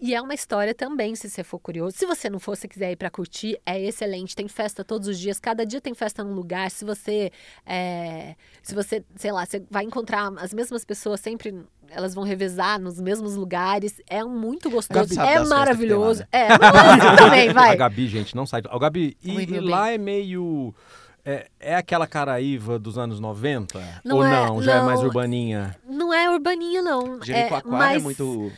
e 0.00 0.14
é 0.14 0.20
uma 0.20 0.32
história 0.32 0.74
também, 0.74 1.14
se 1.14 1.28
você 1.28 1.44
for 1.44 1.58
curioso. 1.58 1.96
Se 1.96 2.06
você 2.06 2.30
não 2.30 2.40
for, 2.40 2.56
se 2.56 2.66
quiser 2.66 2.92
ir 2.92 2.96
para 2.96 3.10
curtir, 3.10 3.60
é 3.66 3.78
excelente. 3.78 4.34
Tem 4.34 4.48
festa 4.48 4.82
todos 4.82 5.06
os 5.06 5.18
dias, 5.18 5.38
cada 5.38 5.66
dia 5.66 5.80
tem 5.80 5.92
festa 5.92 6.24
num 6.24 6.32
lugar. 6.32 6.70
Se 6.70 6.86
você, 6.86 7.30
é, 7.66 8.34
se 8.62 8.74
você, 8.74 9.04
sei 9.16 9.30
lá, 9.30 9.44
você 9.44 9.62
vai 9.70 9.84
encontrar 9.84 10.32
as 10.38 10.54
mesmas 10.54 10.86
pessoas 10.86 11.20
sempre, 11.20 11.54
elas 11.90 12.14
vão 12.14 12.24
revezar 12.24 12.80
nos 12.80 12.98
mesmos 12.98 13.36
lugares. 13.36 14.00
É 14.08 14.24
um 14.24 14.30
muito 14.30 14.70
gostoso, 14.70 15.20
é 15.20 15.44
maravilhoso. 15.44 16.24
que 16.24 16.30
tem 16.30 16.40
É, 16.40 16.48
não 16.48 16.68
é 16.68 17.16
também, 17.16 17.48
A 17.50 17.52
vai. 17.52 17.76
Gabi, 17.76 18.08
gente, 18.08 18.34
não 18.34 18.46
sai. 18.46 18.62
Ó, 18.70 18.78
Gabi, 18.78 19.18
e, 19.22 19.32
e 19.32 19.60
lá 19.60 19.90
é 19.90 19.98
meio. 19.98 20.74
É, 21.22 21.48
é 21.60 21.76
aquela 21.76 22.06
caraíva 22.06 22.78
dos 22.78 22.96
anos 22.96 23.20
90? 23.20 24.00
Não 24.02 24.16
Ou 24.16 24.24
é, 24.24 24.30
não? 24.30 24.62
Já 24.62 24.76
é 24.76 24.82
mais 24.82 25.00
não. 25.00 25.06
urbaninha? 25.06 25.76
Não 25.86 26.14
é 26.14 26.30
urbaninha, 26.30 26.80
não. 26.80 27.22
Jericoacoara 27.22 27.84
é, 27.84 27.90
é 27.90 27.92
mas... 27.94 28.02
muito... 28.02 28.50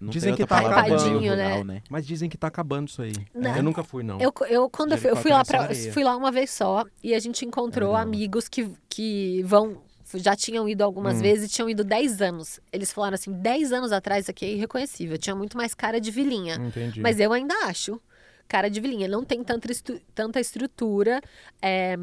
Não 0.00 0.10
Dizem 0.10 0.34
que 0.34 0.44
tá 0.44 0.58
acabando. 0.58 1.20
né? 1.20 1.28
rural, 1.48 1.64
né? 1.64 1.82
Mas 1.88 2.06
dizem 2.06 2.28
que 2.28 2.36
tá 2.36 2.46
acabando 2.48 2.88
isso 2.88 3.00
aí. 3.00 3.12
Não. 3.34 3.56
Eu 3.56 3.62
nunca 3.62 3.82
fui, 3.82 4.02
não. 4.02 4.20
Eu, 4.20 4.32
eu 4.48 4.68
quando 4.68 4.92
eu 4.92 4.98
fui, 4.98 5.10
eu 5.10 5.16
fui 5.16 5.30
lá 5.30 5.42
é 5.48 5.56
areia. 5.56 5.92
fui 5.92 6.04
lá 6.04 6.16
uma 6.16 6.30
vez 6.30 6.50
só 6.50 6.84
e 7.02 7.14
a 7.14 7.18
gente 7.18 7.44
encontrou 7.44 7.90
legal. 7.90 8.02
amigos 8.02 8.48
que, 8.48 8.68
que 8.88 9.42
vão 9.44 9.82
já 10.16 10.36
tinham 10.36 10.68
ido 10.68 10.84
algumas 10.84 11.16
Hum. 11.18 11.22
vezes 11.22 11.50
e 11.50 11.52
tinham 11.54 11.68
ido 11.70 11.82
10 11.82 12.20
anos. 12.22 12.60
Eles 12.72 12.92
falaram 12.92 13.14
assim, 13.14 13.32
10 13.32 13.72
anos 13.72 13.90
atrás 13.92 14.24
isso 14.24 14.30
aqui 14.30 14.44
é 14.44 14.50
irreconhecível, 14.52 15.16
tinha 15.18 15.34
muito 15.34 15.56
mais 15.56 15.74
cara 15.74 16.00
de 16.00 16.10
vilinha. 16.10 16.56
Entendi. 16.56 17.00
Mas 17.00 17.18
eu 17.18 17.32
ainda 17.32 17.54
acho 17.64 18.00
cara 18.46 18.68
de 18.68 18.80
vilinha, 18.80 19.08
não 19.08 19.24
tem 19.24 19.42
tanta, 19.42 19.72
estru- 19.72 20.00
tanta 20.14 20.38
estrutura. 20.38 21.20
é, 21.62 21.96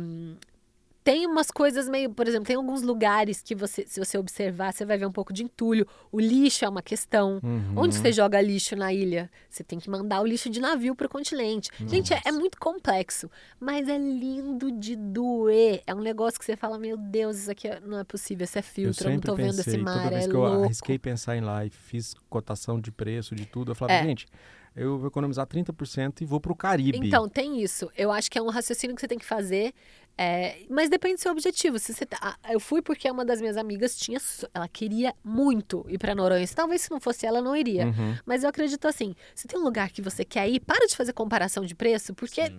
tem 1.04 1.26
umas 1.26 1.50
coisas 1.50 1.90
meio, 1.90 2.12
por 2.12 2.28
exemplo, 2.28 2.46
tem 2.46 2.56
alguns 2.56 2.82
lugares 2.84 3.42
que 3.42 3.56
você, 3.56 3.86
se 3.88 4.00
você 4.00 4.18
observar, 4.18 4.72
você 4.72 4.86
vai 4.86 4.98
ver 4.98 5.06
um 5.08 5.12
pouco 5.12 5.34
de 5.34 5.44
entulho. 5.44 5.88
O 6.12 6.20
lixo 6.20 6.64
é 6.64 6.70
uma 6.70 6.82
questão. 6.82 7.40
Uhum. 7.44 7.74
Onde 7.76 7.96
você 7.96 8.12
joga 8.12 8.40
lixo 8.40 8.76
na 8.76 8.94
ilha? 8.94 9.30
Você 9.50 9.64
tem 9.64 9.80
que 9.80 9.90
mandar 9.90 10.22
o 10.22 10.26
lixo 10.26 10.50
de 10.50 10.60
navio 10.60 10.94
para 10.96 11.08
o 11.08 11.10
continente. 11.10 11.70
Gente, 11.88 12.14
é, 12.14 12.22
é 12.26 12.32
muito 12.32 12.60
complexo, 12.60 13.30
mas 13.60 13.88
é 13.90 13.98
lindo 13.98 14.72
de 14.72 14.96
doer. 14.96 15.82
É 15.88 15.94
um 15.96 16.02
negócio 16.02 16.40
que 16.40 16.46
você 16.46 16.56
fala, 16.56 16.78
meu 16.78 16.98
Deus, 16.98 17.38
isso 17.38 17.52
aqui 17.52 17.68
é- 17.68 17.80
não 17.80 17.98
é 18.00 18.04
possível, 18.04 18.44
isso 18.44 18.58
é 18.58 18.60
Eu 18.60 18.64
filtro, 18.64 19.04
eu, 19.06 19.10
não 19.10 19.16
sempre 19.16 19.26
tô 19.30 19.36
vendo 19.36 19.56
pensei, 19.56 19.74
esse 19.74 19.84
toda 19.84 19.84
mar, 19.96 20.10
vez 20.10 20.26
é 20.26 20.28
que 20.30 20.36
eu 20.36 20.40
louco. 20.42 20.64
arrisquei 20.66 21.00
pensar 21.00 21.36
em 21.36 21.42
lá 21.42 21.66
e 21.66 21.70
fiz 21.70 22.14
cotação 22.30 22.80
de 22.80 22.92
preço, 22.92 23.34
de 23.36 23.46
tudo, 23.46 23.72
eu 23.72 23.76
falava, 23.76 24.00
É. 24.00 24.04
gente, 24.04 24.28
eu 24.76 24.98
vou 24.98 25.08
economizar 25.10 25.46
30% 25.46 26.22
e 26.22 26.26
vou 26.26 26.40
pro 26.40 26.56
Caribe. 26.56 26.98
Então, 27.06 27.28
tem 27.28 27.62
isso. 27.62 27.90
Eu 27.98 28.10
acho 28.10 28.32
que 28.32 28.38
é 28.38 28.42
um 28.42 28.50
raciocínio 28.50 28.96
que 28.96 29.02
você 29.02 29.08
tem 29.08 29.18
que 29.20 29.26
fazer. 29.26 29.74
É, 30.18 30.58
mas 30.70 30.90
depende 30.90 31.16
do 31.16 31.22
seu 31.22 31.32
objetivo. 31.32 31.80
Se 31.80 31.94
você 31.94 32.06
tá- 32.06 32.18
ah, 32.22 32.52
eu 32.54 32.60
fui 32.60 32.82
porque 32.82 33.10
uma 33.10 33.26
das 33.26 33.40
minhas 33.42 33.58
amigas 33.58 33.96
tinha. 33.96 34.20
Ela 34.54 34.68
queria 34.68 35.14
muito 35.24 35.86
ir 35.90 35.98
pra 35.98 36.14
Noronha. 36.14 36.46
Talvez 36.56 36.82
se 36.84 36.92
não 36.92 37.00
fosse 37.00 37.26
ela, 37.26 37.42
não 37.42 37.56
iria. 37.56 37.88
Uhum. 37.88 38.16
Mas 38.26 38.44
eu 38.44 38.50
acredito 38.50 38.88
assim: 38.88 39.16
se 39.34 39.48
tem 39.48 39.60
um 39.60 39.64
lugar 39.64 39.90
que 39.90 40.02
você 40.02 40.24
quer 40.24 40.48
ir, 40.50 40.60
para 40.60 40.86
de 40.88 40.96
fazer 40.96 41.14
comparação 41.14 41.66
de 41.66 41.74
preço, 41.74 42.14
porque 42.14 42.42
É, 42.42 42.50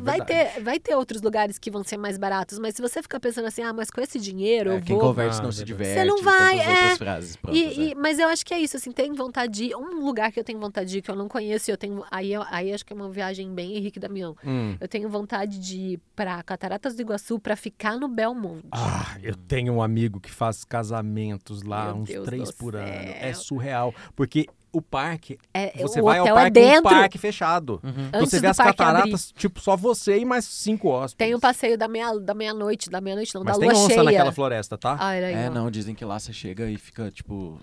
vai, 0.00 0.18
verdade. 0.18 0.24
ter, 0.26 0.60
vai 0.62 0.78
ter 0.80 0.94
outros 0.94 1.20
lugares 1.22 1.58
que 1.58 1.70
vão 1.70 1.82
ser 1.84 1.96
mais 1.96 2.16
baratos. 2.16 2.58
Mas 2.58 2.74
se 2.74 2.82
você 2.82 3.02
ficar 3.02 3.20
pensando 3.20 3.46
assim, 3.46 3.62
ah, 3.62 3.72
mas 3.72 3.90
com 3.90 4.00
esse 4.00 4.18
dinheiro 4.18 4.70
É, 4.70 4.76
eu 4.76 4.80
quem 4.82 4.96
vou. 4.96 5.06
converte 5.08 5.38
Ah, 5.38 5.42
não 5.42 5.52
se 5.52 5.64
diverte. 5.64 5.94
Você 5.94 6.04
não 6.04 6.22
vai, 6.22 6.58
é. 6.58 6.96
frases 6.96 7.36
prontas, 7.36 7.60
E- 7.60 7.80
e- 7.80 7.92
é. 7.92 7.94
mas 7.94 8.18
eu 8.18 8.28
acho 8.28 8.44
que 8.46 8.54
é 8.54 8.58
isso, 8.60 8.76
assim, 8.76 8.92
tem 8.92 9.12
vontade 9.12 9.52
de 9.52 9.64
ir. 9.66 9.76
Um 9.76 10.04
lugar 10.04 10.32
que 10.32 10.40
eu 10.40 10.44
tenho 10.44 10.58
vontade 10.58 10.90
de 10.90 10.98
ir, 10.98 11.02
que 11.02 11.10
eu 11.10 11.16
não 11.16 11.28
conheço, 11.28 11.70
eu 11.70 11.76
tenho. 11.76 12.04
Aí, 12.10 12.32
eu- 12.32 12.44
aí 12.50 12.72
acho 12.72 12.84
que 12.86 12.92
é 12.92 12.96
uma 12.96 13.10
viagem 13.10 13.52
bem 13.54 13.76
Henrique 13.76 13.98
Damião. 14.00 14.36
Hum. 14.44 14.76
Eu 14.80 14.88
tenho 14.88 15.08
vontade 15.08 15.58
de 15.58 15.76
ir 15.94 16.00
pra 16.14 16.42
Cataratas 16.42 16.94
do 17.00 17.06
Iguaçu 17.08 17.38
pra 17.38 17.56
ficar 17.56 17.96
no 17.96 18.08
Belmonte. 18.08 18.68
Ah, 18.72 19.16
eu 19.22 19.34
tenho 19.34 19.72
um 19.74 19.82
amigo 19.82 20.20
que 20.20 20.30
faz 20.30 20.64
casamentos 20.64 21.62
lá, 21.62 21.86
Meu 21.86 21.96
uns 21.96 22.08
Deus 22.08 22.26
três 22.26 22.50
por 22.52 22.76
ano. 22.76 22.86
É 22.86 23.32
céu. 23.32 23.42
surreal. 23.42 23.94
Porque 24.14 24.46
o 24.72 24.80
parque, 24.80 25.36
É, 25.52 25.72
você 25.82 26.00
o 26.00 26.04
vai 26.04 26.18
ao 26.18 26.26
parque, 26.26 26.46
é 26.46 26.50
dentro. 26.50 26.90
um 26.90 26.94
parque 26.94 27.18
fechado. 27.18 27.80
Uhum. 27.82 27.90
Então 28.08 28.20
Antes 28.20 28.30
você 28.30 28.40
vê 28.40 28.46
as 28.46 28.56
cataratas, 28.56 29.32
tipo, 29.32 29.58
só 29.60 29.76
você 29.76 30.18
e 30.18 30.24
mais 30.24 30.44
cinco 30.44 30.88
hóspedes. 30.88 31.16
Tem 31.26 31.34
o 31.34 31.40
passeio 31.40 31.76
da 31.76 31.88
meia- 31.88 32.18
da 32.20 32.34
meia-noite, 32.34 32.88
da 32.88 33.00
meia-noite 33.00 33.34
não, 33.34 33.42
Mas 33.42 33.54
da 33.56 33.60
tem 33.60 33.68
lua 33.70 33.78
onça 33.80 33.88
cheia. 33.94 34.02
naquela 34.04 34.30
floresta, 34.32 34.78
tá? 34.78 34.96
Ah, 35.00 35.12
era 35.14 35.26
aí, 35.26 35.34
É, 35.34 35.48
ó. 35.48 35.52
não, 35.52 35.70
dizem 35.70 35.94
que 35.94 36.04
lá 36.04 36.18
você 36.20 36.32
chega 36.32 36.70
e 36.70 36.76
fica, 36.76 37.10
tipo, 37.10 37.58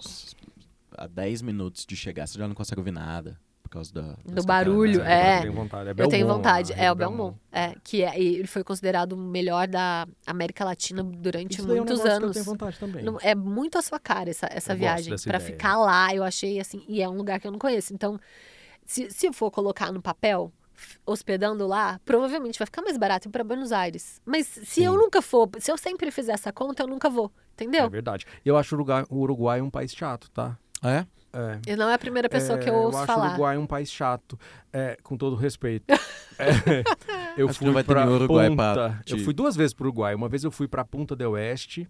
a 0.97 1.07
10 1.07 1.41
minutos 1.41 1.85
de 1.85 1.95
chegar, 1.95 2.27
você 2.27 2.37
já 2.39 2.47
não 2.47 2.55
consegue 2.55 2.81
ouvir 2.81 2.91
nada. 2.91 3.39
Por 3.67 3.73
causa 3.73 3.93
da, 3.93 4.15
Do 4.25 4.43
barulho, 4.43 5.01
é. 5.01 5.37
Eu 5.37 5.41
tenho 5.41 5.53
vontade. 5.53 5.87
É 5.89 5.91
Eu 5.91 5.95
tenho 5.95 6.09
Belmont, 6.25 6.35
vontade. 6.37 6.71
lá, 6.71 6.77
É, 6.79 6.91
o 6.91 6.95
Belmont. 6.95 7.17
Belmont. 7.17 7.39
É, 7.51 7.75
que 7.83 8.01
é, 8.03 8.19
ele 8.19 8.47
foi 8.47 8.63
considerado 8.63 9.13
o 9.13 9.17
melhor 9.17 9.67
da 9.67 10.07
América 10.25 10.63
Latina 10.63 11.03
durante 11.03 11.59
Isso 11.59 11.67
daí 11.67 11.77
é 11.77 11.81
um 11.81 11.85
muitos 11.85 11.99
anos. 12.05 12.27
eu 12.29 12.33
tenho 12.33 12.45
vontade 12.45 12.79
também. 12.79 13.03
Não- 13.03 13.17
é 13.21 13.35
muito 13.35 13.77
a 13.77 13.81
sua 13.81 13.99
cara 13.99 14.29
essa, 14.29 14.47
essa 14.51 14.73
Eu 14.73 14.77
viagem. 14.77 15.13
ideia. 15.37 15.39
ficar 15.39 15.77
lá, 15.77 16.13
eu 16.15 16.23
achei 16.23 16.59
assim. 16.59 16.83
E 16.87 17.01
é 17.01 17.09
um 17.09 17.15
lugar 17.17 17.39
que 17.39 17.47
eu 17.47 17.51
não 17.51 17.59
conheço. 17.59 17.93
Então, 17.93 18.17
se, 18.85 19.09
se 19.11 19.27
eu 19.27 19.33
for 19.33 19.51
colocar 19.51 19.91
no 19.91 20.01
papel, 20.01 20.51
hospedando 21.05 21.67
lá, 21.67 21.99
provavelmente 22.05 22.57
vai 22.59 22.65
ficar 22.65 22.81
mais 22.81 22.97
barato 22.97 23.27
ir 23.27 23.31
pra 23.31 23.43
Buenos 23.43 23.71
Aires. 23.71 24.21
Mas 24.25 24.47
se 24.47 24.83
eu 24.83 24.93
Sim. 24.93 24.97
nunca 24.97 25.21
for, 25.21 25.49
se 25.59 25.71
eu 25.71 25.77
sempre 25.77 26.09
fizer 26.11 26.33
essa 26.33 26.53
conta, 26.53 26.83
eu 26.83 26.87
nunca 26.87 27.09
vou. 27.09 27.31
É 27.35 27.63
Entendeu? 27.63 27.89
verdade. 27.89 28.25
Eu 28.45 28.55
acho 28.55 28.75
o 28.75 28.77
Uruguai, 28.77 29.03
o 29.09 29.17
Uruguai 29.17 29.61
um 29.61 29.69
país 29.69 29.91
chato, 29.93 30.29
tá? 30.29 30.57
É? 30.83 31.05
É. 31.37 31.71
E 31.71 31.75
não 31.75 31.87
é 31.87 31.93
a 31.93 31.99
primeira 31.99 32.27
pessoa 32.27 32.57
que 32.57 32.67
eu 32.67 32.73
É, 32.73 32.77
ouço 32.77 32.97
acho 32.97 33.03
o 33.03 33.07
falar. 33.15 33.27
Uruguai 33.29 33.57
um 33.57 33.67
país 33.67 33.91
chato, 33.91 34.39
é, 34.73 34.97
com 35.03 35.15
todo 35.15 35.35
respeito. 35.35 35.85
É, 36.39 36.83
eu 37.35 37.49
Acho 37.49 37.57
que 37.57 37.65
fui 37.65 37.73
nenhum 37.95 38.11
Uruguai 38.13 38.47
Punta, 38.47 38.73
pra 38.73 39.01
eu 39.07 39.17
fui 39.17 39.33
duas 39.33 39.55
vezes 39.55 39.73
pro 39.73 39.85
Uruguai. 39.85 40.13
Uma 40.13 40.29
vez 40.29 40.43
eu 40.43 40.51
fui 40.51 40.67
pra 40.67 40.85
Punta 40.85 41.15
del 41.15 41.31
Oeste, 41.31 41.89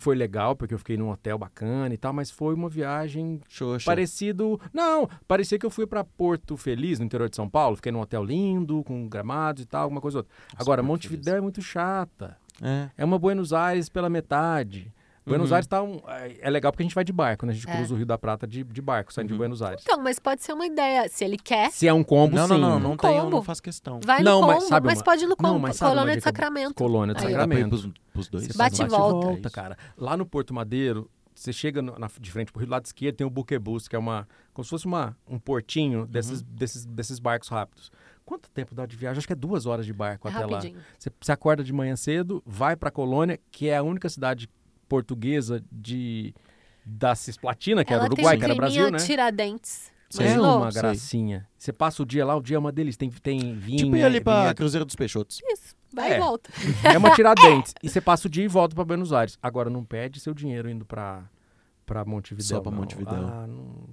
foi 0.00 0.16
legal, 0.16 0.56
porque 0.56 0.74
eu 0.74 0.78
fiquei 0.80 0.96
num 0.96 1.08
hotel 1.08 1.38
bacana 1.38 1.94
e 1.94 1.96
tal, 1.96 2.12
mas 2.12 2.32
foi 2.32 2.52
uma 2.52 2.68
viagem 2.68 3.40
Xoxa. 3.48 3.84
parecido... 3.86 4.60
Não, 4.72 5.08
parecia 5.28 5.56
que 5.56 5.64
eu 5.64 5.70
fui 5.70 5.86
pra 5.86 6.02
Porto 6.02 6.56
Feliz, 6.56 6.98
no 6.98 7.04
interior 7.04 7.28
de 7.30 7.36
São 7.36 7.48
Paulo. 7.48 7.76
Fiquei 7.76 7.92
num 7.92 8.00
hotel 8.00 8.24
lindo, 8.24 8.82
com 8.82 9.08
gramados 9.08 9.62
e 9.62 9.66
tal, 9.66 9.82
alguma 9.84 10.00
coisa 10.00 10.18
ou 10.18 10.22
outra. 10.24 10.36
Agora, 10.56 10.82
Montevidéu 10.82 11.36
é 11.36 11.40
muito 11.40 11.62
chata. 11.62 12.36
É. 12.60 12.90
É 12.98 13.04
uma 13.04 13.20
Buenos 13.20 13.52
Aires 13.52 13.88
pela 13.88 14.10
metade. 14.10 14.92
Buenos 15.30 15.50
Uhum. 15.50 15.54
Aires 15.56 15.66
tá 15.66 15.82
um, 15.82 16.00
é 16.08 16.36
é 16.42 16.50
legal 16.50 16.70
porque 16.72 16.82
a 16.82 16.84
gente 16.86 16.94
vai 16.94 17.04
de 17.04 17.12
barco, 17.12 17.46
né? 17.46 17.52
A 17.52 17.54
gente 17.54 17.68
É. 17.68 17.76
cruza 17.76 17.94
o 17.94 17.96
Rio 17.96 18.04
da 18.06 18.18
Prata 18.18 18.46
de, 18.46 18.62
de 18.62 18.82
barco, 18.82 19.12
saindo 19.12 19.28
de 19.28 19.32
Uhum. 19.34 19.38
Buenos 19.38 19.62
Aires. 19.62 19.82
Então, 19.86 20.02
mas 20.02 20.18
pode 20.18 20.42
ser 20.42 20.52
uma 20.52 20.66
ideia. 20.66 21.08
Se 21.08 21.24
ele 21.24 21.38
quer, 21.38 21.70
Se 21.70 21.86
é 21.88 21.92
um 21.94 22.02
combo, 22.04 22.36
Não, 22.36 22.46
sim. 22.46 22.52
não, 22.54 22.58
não, 22.60 22.80
não 22.80 22.92
Um 22.92 22.96
tem, 22.96 23.16
eu 23.16 23.22
combo. 23.24 23.36
não 23.36 23.42
faço 23.42 23.62
questão. 23.62 24.00
vai 24.04 24.22
Não, 24.22 24.40
no 24.42 24.46
mas 24.46 24.56
combo, 24.58 24.68
sabe 24.68 24.86
mas 24.86 24.98
uma- 24.98 25.04
pode 25.04 25.20
ir 25.22 25.26
no 25.26 25.30
Não, 25.30 25.36
combo. 25.36 25.58
mas 25.60 25.76
sabe 25.76 25.88
uma 25.90 25.94
Colônia 25.96 26.16
de 26.16 26.22
Sacramento. 26.22 26.74
Colônia 26.74 27.14
de 27.14 27.24
Aí, 27.26 27.32
Sacramento. 27.32 27.68
pros, 27.70 27.88
pros 28.12 28.28
dois. 28.28 28.46
Você 28.46 28.58
Bate 28.58 28.82
e 28.82 28.84
um 28.84 28.88
volta. 28.88 29.26
volta, 29.26 29.50
cara. 29.50 29.76
Lá 29.96 30.16
no 30.16 30.26
Porto 30.26 30.52
Madeiro, 30.52 31.10
você 31.34 31.52
chega 31.52 31.80
na, 31.80 32.08
de 32.20 32.30
frente 32.30 32.52
pro 32.52 32.60
Rio, 32.60 32.66
do 32.68 32.72
lado 32.72 32.84
esquerdo 32.84 33.16
tem 33.16 33.26
o 33.26 33.30
Buquebus, 33.30 33.88
que 33.88 33.96
é 33.96 33.98
uma... 33.98 34.28
Como 34.52 34.64
se 34.64 34.70
fosse 34.70 34.84
uma, 34.86 35.16
um 35.28 35.38
portinho 35.38 36.06
desses, 36.06 36.42
desses, 36.42 36.84
desses 36.84 37.18
barcos 37.18 37.48
rápidos. 37.48 37.90
Quanto 38.26 38.50
tempo 38.50 38.74
dá 38.74 38.84
de 38.84 38.94
viagem? 38.94 39.18
Acho 39.18 39.26
que 39.26 39.32
é 39.32 39.36
duas 39.36 39.64
horas 39.66 39.86
de 39.86 39.92
barco 39.92 40.28
É 40.28 40.30
até 40.30 40.44
lá. 40.44 40.56
rapidinho. 40.58 40.80
Você, 40.98 41.10
você 41.20 41.32
acorda 41.32 41.64
de 41.64 41.72
manhã 41.72 41.96
cedo, 41.96 42.42
vai 42.46 42.76
pra 42.76 42.90
Colônia, 42.90 43.40
que 43.50 43.68
é 43.68 43.76
a 43.76 43.82
única 43.82 44.08
cidade 44.08 44.48
portuguesa 44.90 45.62
de 45.70 46.34
da 46.84 47.14
Cisplatina, 47.14 47.84
que 47.84 47.92
Ela 47.92 48.04
era 48.06 48.12
Uruguai, 48.12 48.36
que 48.36 48.44
era 48.44 48.54
Brasil, 48.54 48.90
né? 48.90 48.98
Tiradentes. 48.98 49.92
É 50.18 50.40
uma 50.40 50.72
Sei. 50.72 50.82
gracinha. 50.82 51.46
Você 51.56 51.72
passa 51.72 52.02
o 52.02 52.06
dia 52.06 52.26
lá, 52.26 52.34
o 52.36 52.42
dia 52.42 52.56
é 52.56 52.58
uma 52.58 52.72
delícia. 52.72 52.98
Tem, 52.98 53.08
tem 53.10 53.54
vinho. 53.54 53.78
Tipo 53.84 53.96
ir 53.96 54.02
ali 54.02 54.20
pra 54.20 54.40
vinha- 54.42 54.54
Cruzeiro 54.54 54.84
dos 54.84 54.96
Peixotos. 54.96 55.40
Isso. 55.52 55.76
Vai 55.94 56.12
É. 56.14 56.16
e 56.16 56.18
volta. 56.20 56.50
É 56.82 56.98
uma 56.98 57.10
tiradentes. 57.14 57.72
e 57.80 57.88
você 57.88 58.00
passa 58.00 58.26
o 58.26 58.30
dia 58.30 58.44
e 58.44 58.48
volta 58.48 58.74
pra 58.74 58.84
Buenos 58.84 59.12
Aires. 59.12 59.38
Agora, 59.40 59.70
não 59.70 59.84
perde 59.84 60.18
seu 60.18 60.34
dinheiro 60.34 60.68
indo 60.68 60.84
pra, 60.84 61.22
pra 61.86 62.04
Montevidéu. 62.04 62.56
Só 62.56 62.60
pra 62.60 62.72
não. 62.72 62.78
Montevidéu. 62.78 63.14
Ah, 63.28 63.46
não, 63.46 63.88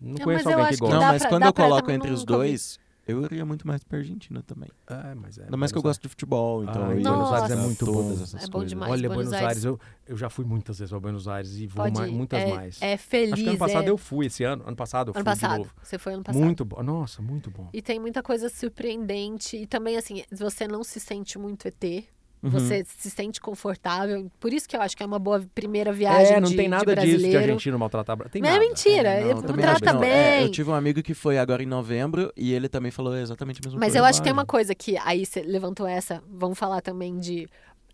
não 0.00 0.14
É, 0.16 0.24
conheço 0.24 0.48
alguém 0.48 0.68
que 0.68 0.76
gosta. 0.78 0.94
Não, 0.94 1.02
mas 1.02 1.20
pra- 1.22 1.28
quando 1.28 1.42
eu 1.44 1.52
coloco 1.52 1.90
entre 1.90 2.10
os 2.10 2.24
dois, 2.24 2.78
eu 3.08 3.22
iria 3.24 3.44
muito 3.44 3.66
mais 3.66 3.82
pra 3.82 3.98
Argentina 3.98 4.42
também. 4.42 4.68
É, 4.86 5.14
mas 5.14 5.38
é. 5.38 5.44
Ainda 5.44 5.56
mais 5.56 5.72
que 5.72 5.78
eu 5.78 5.82
gosto 5.82 6.02
de 6.02 6.08
futebol, 6.08 6.62
então 6.62 6.84
Ah, 6.84 6.90
eu 6.92 7.00
ia 7.00 7.10
Buenos 7.10 7.32
Aires 7.32 7.50
é 7.50 7.56
muito 7.56 7.86
bom. 7.86 7.92
todas 7.94 8.20
essas 8.22 8.42
É 8.42 8.46
bom 8.46 8.52
coisas. 8.52 8.68
demais. 8.70 8.92
Olha, 8.92 9.08
Buenos 9.08 9.14
Buenos 9.28 9.32
Aires. 9.32 9.48
Aires, 9.48 9.64
eu, 9.64 9.80
eu 10.06 10.16
já 10.16 10.28
fui 10.30 10.44
muitas 10.44 10.78
vezes 10.78 10.90
pra 10.90 11.00
Buenos 11.00 11.26
Aires 11.26 11.56
e 11.56 11.66
vou 11.66 11.90
mais, 11.90 12.10
muitas 12.12 12.40
é, 12.42 12.54
mais. 12.54 12.82
É 12.82 12.96
feliz. 12.96 13.32
Acho 13.32 13.42
que 13.42 13.48
ano 13.48 13.58
passado 13.58 13.86
é... 13.86 13.90
eu 13.90 13.98
fui, 13.98 14.26
esse 14.26 14.44
ano. 14.44 14.62
Ano 14.66 14.76
passado 14.76 15.08
eu 15.08 15.14
fui 15.14 15.20
Ano 15.22 15.34
de 15.34 15.40
passado. 15.40 15.58
novo. 15.58 15.74
Você 15.82 15.98
foi 15.98 16.12
ano 16.14 16.22
passado. 16.22 16.42
Muito 16.42 16.64
bom. 16.64 16.82
Nossa, 16.82 17.22
muito 17.22 17.50
bom. 17.50 17.68
E 17.72 17.80
tem 17.82 17.98
muita 17.98 18.22
coisa 18.22 18.48
surpreendente. 18.48 19.56
E 19.56 19.66
também, 19.66 19.96
assim, 19.96 20.22
você 20.30 20.68
não 20.68 20.84
se 20.84 21.00
sente 21.00 21.38
muito 21.38 21.66
ET. 21.66 22.04
Uhum. 22.42 22.50
Você 22.50 22.84
se 22.86 23.10
sente 23.10 23.40
confortável. 23.40 24.30
Por 24.38 24.52
isso 24.52 24.68
que 24.68 24.76
eu 24.76 24.80
acho 24.80 24.96
que 24.96 25.02
é 25.02 25.06
uma 25.06 25.18
boa 25.18 25.44
primeira 25.54 25.92
viagem 25.92 26.34
É, 26.36 26.40
não 26.40 26.48
de, 26.48 26.56
tem 26.56 26.68
nada 26.68 26.94
disso 26.94 27.18
de 27.28 27.36
argentino 27.36 27.78
maltratar. 27.78 28.16
Tem 28.30 28.40
Não 28.40 28.48
é 28.48 28.52
nada. 28.52 28.64
mentira. 28.64 29.08
É, 29.08 29.34
não, 29.34 29.42
trata 29.42 29.92
que 29.92 29.98
bem. 29.98 30.10
É, 30.10 30.44
eu 30.44 30.50
tive 30.50 30.70
um 30.70 30.74
amigo 30.74 31.02
que 31.02 31.14
foi 31.14 31.36
agora 31.38 31.62
em 31.62 31.66
novembro 31.66 32.32
e 32.36 32.52
ele 32.52 32.68
também 32.68 32.90
falou 32.92 33.16
exatamente 33.16 33.60
a 33.60 33.66
mesma 33.66 33.80
Mas 33.80 33.88
coisa. 33.88 33.98
eu 33.98 34.04
acho 34.04 34.20
que 34.20 34.24
tem 34.24 34.32
uma 34.32 34.46
coisa 34.46 34.74
que 34.74 34.96
aí 34.98 35.26
você 35.26 35.42
levantou 35.42 35.86
essa. 35.86 36.22
Vamos 36.30 36.58
falar 36.58 36.80
também 36.80 37.18
de 37.18 37.48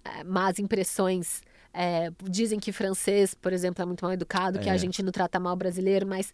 eh, 0.05 0.25
más 0.25 0.59
impressões. 0.59 1.41
Eh, 1.73 2.11
dizem 2.23 2.61
que 2.61 2.71
francês, 2.71 3.35
por 3.35 3.53
exemplo, 3.53 3.83
é 3.83 3.87
muito 3.87 4.05
mal 4.05 4.13
educado, 4.13 4.59
que 4.59 4.69
É. 4.69 4.73
argentino 4.73 5.11
trata 5.11 5.41
mal 5.41 5.55
o 5.55 5.57
brasileiro, 5.57 6.07
mas 6.07 6.33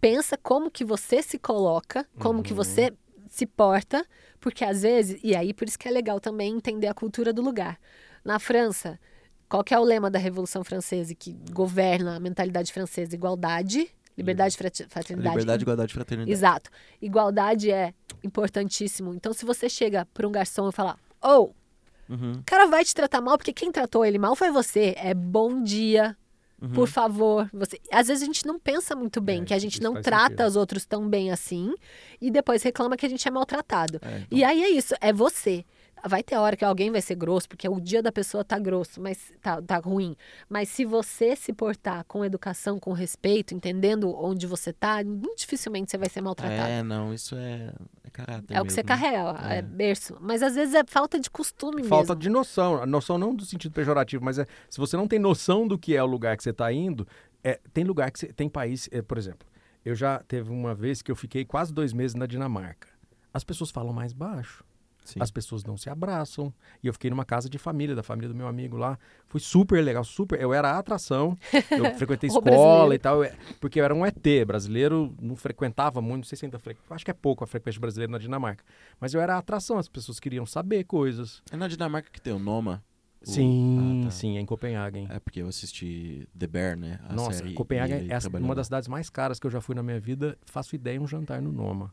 pensa 0.00 0.36
como 0.36 0.70
que 0.70 0.84
você 0.84 1.22
se 1.22 1.38
coloca, 1.38 2.04
como 2.18 2.42
que 2.42 2.50
Uhum. 2.52 2.56
você 2.56 2.92
se 3.34 3.46
porta, 3.46 4.06
porque 4.38 4.64
às 4.64 4.82
vezes, 4.82 5.20
e 5.24 5.34
aí 5.34 5.52
por 5.52 5.66
isso 5.66 5.76
que 5.76 5.88
é 5.88 5.90
legal 5.90 6.20
também 6.20 6.54
entender 6.54 6.86
a 6.86 6.94
cultura 6.94 7.32
do 7.32 7.42
lugar. 7.42 7.80
Na 8.24 8.38
França, 8.38 8.98
qual 9.48 9.64
que 9.64 9.74
é 9.74 9.78
o 9.78 9.82
lema 9.82 10.08
da 10.08 10.20
Revolução 10.20 10.62
Francesa 10.62 11.14
que 11.16 11.32
governa 11.50 12.14
a 12.14 12.20
mentalidade 12.20 12.72
francesa? 12.72 13.14
Igualdade, 13.14 13.88
liberdade, 14.16 14.56
fraternidade 14.56 15.38
Liberdade, 15.38 15.62
igualdade 15.62 15.90
e 15.90 15.94
fraternidade. 15.94 16.30
Exato. 16.30 16.70
Igualdade 17.02 17.72
é 17.72 17.92
importantíssimo. 18.22 19.12
Então, 19.14 19.32
se 19.32 19.44
você 19.44 19.68
chega 19.68 20.06
para 20.14 20.28
um 20.28 20.30
garçom 20.30 20.68
e 20.68 20.72
falar, 20.72 20.96
ou, 21.20 21.54
Uhum, 22.08 22.32
o 22.32 22.42
cara 22.44 22.66
vai 22.66 22.84
te 22.84 22.94
tratar 22.94 23.22
mal 23.22 23.38
porque 23.38 23.52
quem 23.52 23.72
tratou 23.72 24.04
ele 24.04 24.18
mal 24.18 24.36
foi 24.36 24.50
você. 24.50 24.94
É 24.96 25.14
bom 25.14 25.62
dia, 25.62 26.16
uhum. 26.64 26.72
por 26.72 26.88
favor. 26.88 27.48
Você... 27.52 27.80
Às 27.92 28.08
vezes 28.08 28.22
a 28.22 28.26
gente 28.26 28.46
não 28.46 28.58
pensa 28.58 28.96
muito 28.96 29.20
bem, 29.20 29.42
É, 29.42 29.44
que 29.44 29.54
a 29.54 29.58
gente 29.58 29.80
não 29.82 30.00
trata 30.00 30.28
sentido. 30.28 30.46
os 30.46 30.56
outros 30.56 30.84
tão 30.84 31.08
bem 31.08 31.30
assim, 31.30 31.74
e 32.20 32.30
depois 32.30 32.62
reclama 32.62 32.96
que 32.96 33.06
a 33.06 33.08
gente 33.08 33.26
é 33.26 33.30
maltratado. 33.30 34.00
É, 34.02 34.18
então. 34.18 34.38
E 34.38 34.44
aí 34.44 34.62
é 34.62 34.70
isso, 34.70 34.94
é 35.00 35.12
você. 35.12 35.64
Vai 36.06 36.22
ter 36.22 36.36
hora 36.36 36.56
que 36.56 36.64
alguém 36.64 36.90
vai 36.90 37.00
ser 37.00 37.14
grosso, 37.14 37.48
porque 37.48 37.68
o 37.68 37.80
dia 37.80 38.02
da 38.02 38.12
pessoa 38.12 38.44
tá 38.44 38.58
grosso, 38.58 39.00
mas 39.00 39.32
tá, 39.40 39.60
tá 39.62 39.78
ruim. 39.78 40.14
Mas 40.48 40.68
se 40.68 40.84
você 40.84 41.34
se 41.34 41.52
portar 41.52 42.04
com 42.04 42.24
educação, 42.24 42.78
com 42.78 42.92
respeito, 42.92 43.54
entendendo 43.54 44.14
onde 44.14 44.46
você 44.46 44.72
tá, 44.72 45.02
muito 45.02 45.38
dificilmente 45.38 45.90
você 45.90 45.96
vai 45.98 46.08
ser 46.08 46.20
maltratado. 46.20 46.68
É, 46.70 46.82
não, 46.82 47.12
isso 47.14 47.34
é, 47.36 47.72
é 48.04 48.10
caráter 48.10 48.54
É 48.54 48.60
o 48.60 48.64
que 48.66 48.72
você 48.72 48.82
mesmo. 48.82 48.88
carrega, 48.88 49.48
é. 49.54 49.58
É. 49.58 49.62
berço. 49.62 50.16
Mas 50.20 50.42
às 50.42 50.54
vezes 50.54 50.74
é 50.74 50.82
falta 50.86 51.18
de 51.18 51.30
costume 51.30 51.82
Falta 51.84 52.12
mesmo. 52.12 52.20
de 52.20 52.28
noção. 52.28 52.82
A 52.82 52.86
noção 52.86 53.16
não 53.16 53.34
do 53.34 53.44
sentido 53.44 53.72
pejorativo, 53.72 54.22
mas 54.24 54.38
é 54.38 54.46
se 54.68 54.78
você 54.78 54.96
não 54.96 55.08
tem 55.08 55.18
noção 55.18 55.66
do 55.66 55.78
que 55.78 55.96
é 55.96 56.02
o 56.02 56.06
lugar 56.06 56.36
que 56.36 56.42
você 56.42 56.50
está 56.50 56.70
indo, 56.72 57.06
é, 57.42 57.58
tem 57.72 57.82
lugar 57.84 58.10
que 58.10 58.18
você, 58.18 58.32
tem 58.32 58.48
país, 58.48 58.88
é, 58.92 59.00
por 59.00 59.16
exemplo, 59.16 59.48
eu 59.84 59.94
já 59.94 60.18
teve 60.20 60.50
uma 60.50 60.74
vez 60.74 61.00
que 61.02 61.10
eu 61.10 61.16
fiquei 61.16 61.44
quase 61.44 61.72
dois 61.72 61.92
meses 61.92 62.14
na 62.14 62.26
Dinamarca. 62.26 62.88
As 63.32 63.42
pessoas 63.42 63.70
falam 63.70 63.92
mais 63.92 64.12
baixo. 64.12 64.64
Sim. 65.04 65.20
as 65.20 65.30
pessoas 65.30 65.62
não 65.64 65.76
se 65.76 65.90
abraçam. 65.90 66.52
E 66.82 66.86
eu 66.86 66.92
fiquei 66.92 67.10
numa 67.10 67.24
casa 67.24 67.48
de 67.48 67.58
família, 67.58 67.94
da 67.94 68.02
família 68.02 68.28
do 68.28 68.34
meu 68.34 68.48
amigo 68.48 68.76
lá. 68.76 68.98
Foi 69.26 69.38
super 69.40 69.82
legal, 69.84 70.02
super. 70.02 70.40
Eu 70.40 70.52
era 70.54 70.70
a 70.72 70.78
atração. 70.78 71.36
Eu 71.70 71.84
frequentei 71.98 72.28
escola 72.28 72.94
e 72.94 72.98
tal, 72.98 73.22
eu- 73.24 73.30
porque 73.60 73.78
eu 73.80 73.84
era 73.84 73.94
um 73.94 74.04
ET. 74.06 74.44
Brasileiro 74.46 75.14
não 75.20 75.36
frequentava 75.36 76.00
muito, 76.00 76.16
não 76.22 76.24
sei 76.24 76.38
se 76.38 76.44
ainda 76.46 76.58
frequenta. 76.58 76.94
Acho 76.94 77.04
que 77.04 77.10
é 77.10 77.14
pouco 77.14 77.44
a 77.44 77.46
frequência 77.46 77.80
brasileira 77.80 78.10
na 78.10 78.18
Dinamarca. 78.18 78.64
Mas 78.98 79.12
eu 79.14 79.20
era 79.20 79.34
a 79.34 79.38
atração, 79.38 79.78
as 79.78 79.88
pessoas 79.88 80.18
queriam 80.18 80.46
saber 80.46 80.84
coisas. 80.84 81.42
É 81.52 81.56
na 81.56 81.68
Dinamarca 81.68 82.08
que 82.10 82.20
tem 82.20 82.32
o 82.32 82.38
Noma. 82.38 82.82
Sim, 83.22 84.00
Ah, 84.02 84.04
tá. 84.04 84.10
sim, 84.10 84.36
é 84.36 84.40
em 84.40 84.44
Copenhagen. 84.46 85.06
É 85.10 85.18
porque 85.18 85.40
eu 85.40 85.48
assisti 85.48 86.28
The 86.38 86.46
Bear, 86.46 86.76
né? 86.76 87.00
A 87.08 87.14
Nossa, 87.14 87.42
e 87.46 87.54
ele 87.56 88.12
é 88.12 88.18
uma 88.38 88.54
das 88.54 88.66
cidades 88.66 88.86
mais 88.86 89.08
caras 89.08 89.38
que 89.40 89.46
eu 89.46 89.50
já 89.50 89.60
fui 89.62 89.74
na 89.74 89.82
minha 89.82 89.98
vida. 89.98 90.36
Faço 90.44 90.74
ideia 90.74 91.00
um 91.00 91.06
jantar 91.06 91.40
no 91.40 91.50
Noma. 91.50 91.92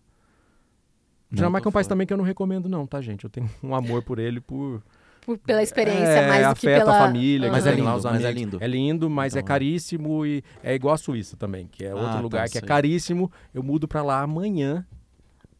Não, 1.31 1.35
Dinamarca 1.37 1.67
é 1.67 1.69
um 1.69 1.71
país 1.71 1.85
fora. 1.85 1.95
também 1.95 2.05
que 2.05 2.11
eu 2.13 2.17
não 2.17 2.25
recomendo, 2.25 2.67
não, 2.67 2.85
tá, 2.85 3.01
gente? 3.01 3.23
Eu 3.23 3.29
tenho 3.29 3.49
um 3.63 3.73
amor 3.73 4.03
por 4.03 4.19
ele 4.19 4.39
por. 4.41 4.81
Por- 5.25 5.37
pela 5.37 5.61
experiência, 5.61 6.01
é, 6.03 6.27
mais 6.27 6.47
do 6.49 6.55
que 6.55 6.65
pela... 6.67 6.95
a 6.95 6.99
família. 7.07 7.51
Mas 7.51 7.65
é 7.67 7.69
que 7.69 7.75
tem 7.77 7.85
lindo, 7.85 8.01
mas 8.03 8.23
é 8.25 8.31
lindo. 8.31 8.57
É 8.59 8.67
lindo, 8.67 9.09
mas 9.09 9.35
é 9.35 9.39
Então, 9.39 9.45
é. 9.45 9.47
caríssimo 9.47 10.25
e 10.25 10.43
é 10.63 10.73
igual 10.73 10.95
a 10.95 10.97
Suíça 10.97 11.37
também, 11.37 11.67
que 11.71 11.85
é 11.85 11.93
outro 11.93 12.09
Ah, 12.09 12.13
tá, 12.13 12.19
lugar 12.19 12.49
que 12.49 12.57
é 12.57 12.61
sei. 12.61 12.67
caríssimo. 12.67 13.31
Eu 13.53 13.61
mudo 13.61 13.87
pra 13.87 14.01
lá 14.01 14.21
amanhã, 14.21 14.85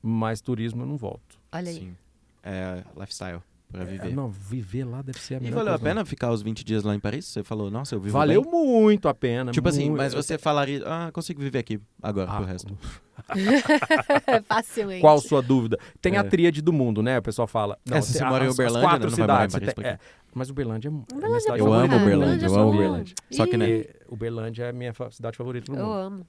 mas 0.01 0.41
turismo 0.41 0.81
eu 0.81 0.87
não 0.87 0.97
volto. 0.97 1.39
Olha 1.51 1.69
aí. 1.69 1.75
Sim. 1.75 1.95
É 2.43 2.83
lifestyle 2.99 3.39
pra 3.71 3.81
É, 3.83 3.85
viver. 3.85 4.13
não, 4.15 4.29
viver 4.29 4.83
lá 4.83 5.01
deve 5.01 5.19
ser 5.19 5.35
a 5.35 5.37
E 5.37 5.41
melhor 5.41 5.57
valeu 5.59 5.73
a 5.73 5.79
pena 5.79 6.03
ficar 6.05 6.31
os 6.31 6.41
20 6.41 6.63
dias 6.63 6.83
lá 6.83 6.93
em 6.95 6.99
Paris? 6.99 7.25
Você 7.25 7.43
falou, 7.43 7.71
nossa, 7.71 7.95
eu 7.95 7.99
vivo 7.99 8.13
Valeu 8.13 8.41
bem. 8.43 8.51
muito 8.51 9.07
a 9.07 9.13
pena. 9.13 9.51
Tipo 9.51 9.69
assim, 9.69 9.85
muito. 9.89 9.97
mas 9.97 10.13
você 10.13 10.37
falaria, 10.37 10.83
ah, 10.85 11.09
consigo 11.11 11.41
viver 11.41 11.59
aqui 11.59 11.79
agora 12.01 12.29
Ah, 12.31 12.35
pro 12.37 12.45
resto. 12.45 12.77
Facilmente. 14.47 15.01
Qual 15.01 15.19
sua 15.19 15.41
dúvida? 15.41 15.77
Tem 16.01 16.17
a 16.17 16.21
É. 16.21 16.23
tríade 16.23 16.61
do 16.61 16.73
mundo, 16.73 17.01
né? 17.03 17.17
O 17.19 17.21
pessoal 17.21 17.47
fala. 17.47 17.77
É, 17.89 18.01
se 18.01 18.13
tem 18.13 18.19
você 18.19 18.23
a- 18.23 18.29
mora 18.29 18.45
em 18.45 18.49
Uberlândia, 18.49 18.81
quatro 18.89 19.09
né, 19.09 19.11
não 19.11 19.17
vai 19.17 19.27
morar 19.27 19.45
em 19.45 19.49
cidades. 19.49 19.73
Paris 19.73 19.91
é, 19.91 19.99
mas 20.33 20.49
Uberlândia 20.49 20.89
é 20.89 20.91
a 20.91 21.27
minha 21.27 21.39
cidade 21.39 21.59
Eu 21.59 21.73
amo. 21.73 21.95
Uberlândia, 21.97 22.45
eu 22.47 22.55
é 22.55 22.59
amo. 22.59 22.69
Uberlândia. 22.73 23.15
Só 23.31 23.45
que, 23.45 23.57
né? 23.57 23.69
E 23.69 23.89
Uberlândia 24.09 24.63
é 24.65 24.69
a 24.69 24.73
minha 24.73 24.93
cidade 25.11 25.37
favorita 25.37 25.71
do 25.71 25.77
Eu 25.77 25.85
mundo. 25.85 25.93
amo. 25.97 26.27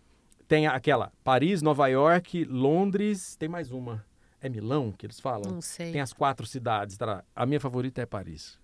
Tem 0.48 0.66
aquela 0.66 1.10
Paris, 1.24 1.62
Nova 1.62 1.86
York, 1.88 2.44
Londres, 2.44 3.36
tem 3.36 3.48
mais 3.48 3.70
uma. 3.70 4.04
É 4.42 4.48
Milão 4.48 4.90
que 4.92 5.06
eles 5.06 5.20
falam? 5.20 5.50
Não 5.52 5.60
sei. 5.60 5.92
Tem 5.92 6.00
as 6.00 6.12
quatro 6.12 6.44
cidades. 6.46 6.96
Tá? 6.96 7.22
A 7.34 7.46
minha 7.46 7.60
favorita 7.60 8.02
é 8.02 8.06
Paris. 8.06 8.58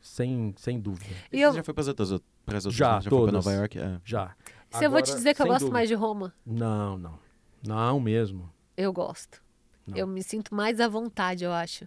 Sem, 0.00 0.52
sem 0.58 0.80
dúvida. 0.80 1.14
E 1.32 1.38
Você 1.38 1.46
eu, 1.46 1.52
já 1.54 1.62
foi 1.62 1.72
pras 1.74 1.86
outras? 1.88 2.08
Pras 2.44 2.66
outras 2.66 2.74
Já, 2.74 2.98
já 3.00 3.08
foi 3.08 3.10
pra 3.10 3.18
todas. 3.18 3.34
Nova 3.34 3.52
York? 3.52 3.78
É. 3.78 4.00
Já. 4.04 4.34
se 4.70 4.84
eu 4.84 4.90
vou 4.90 5.00
te 5.00 5.04
Agora, 5.10 5.16
dizer 5.16 5.34
que 5.34 5.42
eu 5.42 5.46
gosto 5.46 5.60
dúvida. 5.60 5.72
mais 5.74 5.88
de 5.88 5.94
Roma, 5.94 6.34
Não, 6.44 6.98
não. 6.98 7.18
Não 7.64 8.00
mesmo. 8.00 8.50
eu 8.76 8.92
gosto. 8.92 9.40
Não. 9.86 9.96
Eu 9.96 10.06
me 10.08 10.22
sinto 10.22 10.52
mais 10.54 10.80
à 10.80 10.88
vontade, 10.88 11.44
eu 11.44 11.52
acho. 11.52 11.86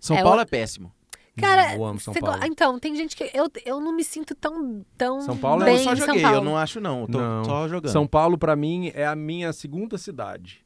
São 0.00 0.16
É, 0.16 0.22
Paulo 0.22 0.38
eu- 0.38 0.42
é 0.42 0.46
péssimo. 0.46 0.92
Cara, 1.38 1.74
eu 1.74 1.84
amo 1.84 2.00
São 2.00 2.14
Você 2.14 2.20
go- 2.20 2.26
Paulo. 2.28 2.44
Então, 2.46 2.78
tem 2.78 2.96
gente 2.96 3.14
que. 3.14 3.30
Eu, 3.34 3.50
eu 3.66 3.78
não 3.80 3.94
me 3.94 4.02
sinto 4.02 4.34
tão, 4.34 4.82
tão 4.96 5.20
São 5.20 5.36
Paulo 5.36 5.62
é- 5.62 5.66
bem 5.66 5.76
eu 5.76 5.84
só 5.84 5.94
joguei, 5.94 6.22
Paulo. 6.22 6.38
eu 6.38 6.42
não 6.44 6.56
acho 6.56 6.80
não. 6.80 7.02
Eu 7.02 7.08
tô 7.08 7.18
Não. 7.18 7.44
só 7.44 7.68
jogando. 7.68 7.92
São 7.92 8.06
Paulo, 8.06 8.38
pra 8.38 8.56
mim, 8.56 8.90
é 8.94 9.06
a 9.06 9.14
minha 9.14 9.52
segunda 9.52 9.98
cidade. 9.98 10.64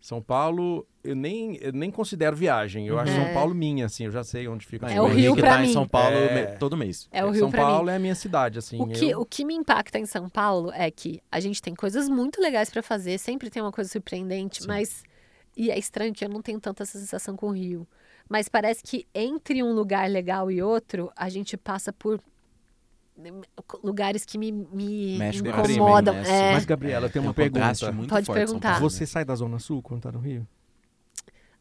São 0.00 0.22
Paulo, 0.22 0.86
eu 1.02 1.16
nem, 1.16 1.56
eu 1.60 1.72
nem 1.72 1.90
considero 1.90 2.36
viagem. 2.36 2.86
Eu 2.86 2.98
acho 2.98 3.12
Uhum. 3.12 3.24
São 3.24 3.34
Paulo 3.34 3.54
minha, 3.54 3.86
assim. 3.86 4.04
Eu 4.04 4.10
já 4.12 4.22
sei 4.22 4.46
onde 4.46 4.64
fica. 4.64 4.86
É 4.90 5.00
o 5.00 5.06
Rio 5.06 5.34
pra 5.34 5.50
tá 5.56 5.58
em 5.64 5.66
mim. 5.66 5.72
São 5.72 5.88
Paulo 5.88 6.16
É. 6.16 6.46
todo 6.56 6.76
mês. 6.76 7.08
É 7.10 7.24
o 7.24 7.30
Rio 7.30 7.40
São 7.40 7.50
Paulo 7.50 7.86
mim. 7.86 7.92
é 7.92 7.96
a 7.96 7.98
minha 7.98 8.14
cidade, 8.14 8.58
assim. 8.58 8.80
O 8.80 8.86
que, 8.88 9.10
eu- 9.10 9.20
o 9.20 9.26
que 9.26 9.44
me 9.44 9.54
impacta 9.54 9.98
em 9.98 10.06
São 10.06 10.28
Paulo 10.28 10.70
é 10.72 10.90
que 10.90 11.20
a 11.32 11.40
gente 11.40 11.60
tem 11.60 11.74
coisas 11.74 12.08
muito 12.08 12.40
legais 12.40 12.70
pra 12.70 12.82
fazer, 12.82 13.18
sempre 13.18 13.50
tem 13.50 13.60
uma 13.60 13.72
coisa 13.72 13.90
surpreendente, 13.90 14.62
Sim. 14.62 14.68
mas. 14.68 15.02
E 15.56 15.70
é 15.72 15.78
estranho 15.78 16.12
que 16.14 16.24
eu 16.24 16.28
não 16.28 16.40
tenho 16.40 16.60
tanta 16.60 16.84
essa 16.84 16.96
sensação 16.98 17.34
com 17.36 17.48
o 17.48 17.52
Rio. 17.52 17.86
Mas 18.28 18.48
parece 18.48 18.82
que 18.84 19.04
entre 19.12 19.62
um 19.62 19.72
lugar 19.72 20.08
legal 20.08 20.50
e 20.52 20.62
outro, 20.62 21.10
a 21.16 21.28
gente 21.28 21.56
passa 21.56 21.92
por 21.92 22.20
lugares 23.82 24.24
que 24.24 24.38
me, 24.38 24.52
me 24.52 25.18
Mexe 25.18 25.40
incomodam. 25.40 26.14
né? 26.14 26.50
É, 26.50 26.52
Mas, 26.52 26.64
Gabriela, 26.64 27.06
eu 27.06 27.10
tenho 27.10 27.22
Tem 27.22 27.28
uma 27.28 27.30
um 27.30 27.34
contraste 27.50 27.84
pergunta. 27.84 27.96
muito 27.98 28.10
Pode 28.10 28.26
forte 28.26 28.38
perguntar. 28.38 28.72
Paulo, 28.74 28.90
Você 28.90 29.06
sai 29.06 29.24
da 29.24 29.34
Zona 29.34 29.58
Sul 29.58 29.82
quando 29.82 30.02
tá 30.02 30.12
no 30.12 30.18
Rio? 30.20 30.46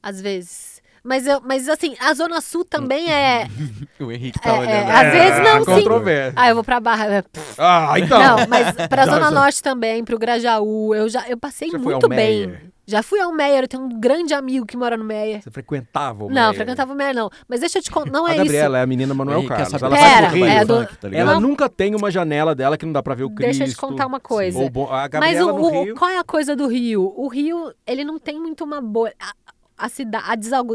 às 0.01 0.21
vezes. 0.21 0.81
Mas, 1.03 1.25
eu, 1.25 1.39
mas 1.41 1.67
assim, 1.69 1.95
a 1.99 2.13
Zona 2.13 2.41
Sul 2.41 2.63
também 2.65 3.09
é. 3.11 3.47
O 3.99 4.11
Henrique 4.11 4.39
tá 4.39 4.49
É, 4.49 4.59
olhando. 4.59 4.69
é, 4.89 4.91
às 4.91 5.13
vezes 5.13 5.43
não, 5.43 5.59
sim. 5.59 5.65
Controvérsia. 5.65 6.33
Ah, 6.35 6.49
eu 6.49 6.55
vou 6.55 6.63
pra 6.63 6.79
Barra. 6.79 7.05
é, 7.15 7.23
Ah, 7.57 7.93
então. 7.97 8.19
Não, 8.19 8.47
mas 8.47 8.75
pra 8.87 9.05
Zona 9.07 9.31
Norte 9.31 9.61
também, 9.63 10.03
pro 10.03 10.19
Grajaú, 10.19 10.93
eu 10.93 11.07
já 11.09 11.27
eu 11.29 11.37
passei 11.37 11.69
Você 11.69 11.77
foi 11.79 11.85
muito 11.93 12.03
ao 12.05 12.09
bem. 12.09 12.53
Já 12.89 13.03
fui 13.03 13.19
ao 13.19 13.33
Meyer, 13.33 13.65
eu 13.65 13.67
tenho 13.67 13.83
um 13.83 13.99
grande 13.99 14.33
amigo 14.33 14.65
que 14.65 14.77
mora 14.77 14.95
no 14.95 15.03
Meyer. 15.03 15.41
Você 15.43 15.51
frequentava 15.51 16.23
o 16.23 16.29
Não, 16.29 16.35
Meyer? 16.35 16.55
frequentava 16.55 16.93
o 16.93 16.95
Meyer 16.95 17.13
não. 17.13 17.29
Mas 17.45 17.59
deixa 17.59 17.79
eu 17.79 17.81
te 17.83 17.91
contar, 17.91 18.09
não 18.11 18.25
A 18.25 18.31
é 18.33 18.37
Gabriela 18.37 18.77
é 18.77 18.81
a 18.81 18.87
menina 18.87 19.13
Manuel 19.13 19.41
quer 19.41 19.47
Carlos. 19.49 19.69
saber 19.71 19.85
Ela 19.87 19.95
Pera, 19.97 20.09
sai 20.29 20.29
pro 20.39 20.45
é 20.45 20.57
Rio. 20.57 20.67
do- 20.67 20.73
funk, 20.87 20.97
tá 20.97 21.07
ligado? 21.09 21.21
Ela 21.29 21.33
Não. 21.33 21.41
nunca 21.41 21.67
tem 21.69 21.95
uma 21.95 22.09
janela 22.09 22.55
dela 22.55 22.77
que 22.77 22.85
não 22.85 22.93
dá 22.93 23.03
pra 23.03 23.13
ver 23.13 23.25
o 23.25 23.29
Cristo. 23.29 23.57
Deixa 23.59 23.65
eu 23.65 23.67
te 23.67 23.75
contar 23.75 24.07
uma 24.07 24.21
coisa. 24.21 24.57
Ou 24.57 24.69
bo- 24.69 24.85
a 24.87 25.01
Mas 25.01 25.09
Gabriela 25.09 25.51
o, 25.53 25.57
no 25.57 25.63
o- 25.65 25.83
Rio... 25.83 25.95
qual 25.95 26.09
é 26.09 26.17
a 26.17 26.23
coisa 26.23 26.55
do 26.55 26.65
Rio? 26.67 27.13
O 27.17 27.27
Rio, 27.27 27.73
ele 27.85 28.05
não 28.05 28.17
tem 28.17 28.39
muito 28.39 28.63
uma 28.63 28.79
bolha. 28.79 29.13
A, 29.19 29.33
a, 29.85 29.89
cida, 29.89 30.19
a 30.19 30.29
Não 30.37 30.65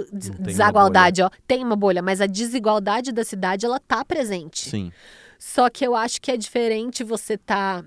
desigualdade, 0.41 1.23
ó, 1.23 1.31
tem 1.47 1.65
uma 1.65 1.77
bolha, 1.77 2.03
mas 2.03 2.21
a 2.21 2.27
desigualdade 2.27 3.11
da 3.11 3.25
cidade, 3.25 3.65
ela 3.65 3.81
tá 3.81 4.05
presente. 4.05 4.69
Sim. 4.69 4.93
Só 5.39 5.71
que 5.71 5.83
eu 5.85 5.97
acho 5.97 6.21
que 6.21 6.31
é 6.31 6.37
diferente 6.37 7.03
você 7.03 7.39
tá, 7.39 7.83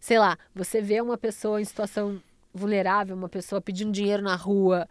sei 0.00 0.18
lá, 0.18 0.38
você 0.54 0.80
vê 0.80 1.00
uma 1.02 1.18
pessoa 1.18 1.60
em 1.60 1.64
situação 1.64 2.20
vulnerável, 2.52 3.16
uma 3.16 3.28
pessoa 3.28 3.60
pedindo 3.60 3.92
dinheiro 3.92 4.22
na 4.22 4.36
rua 4.36 4.88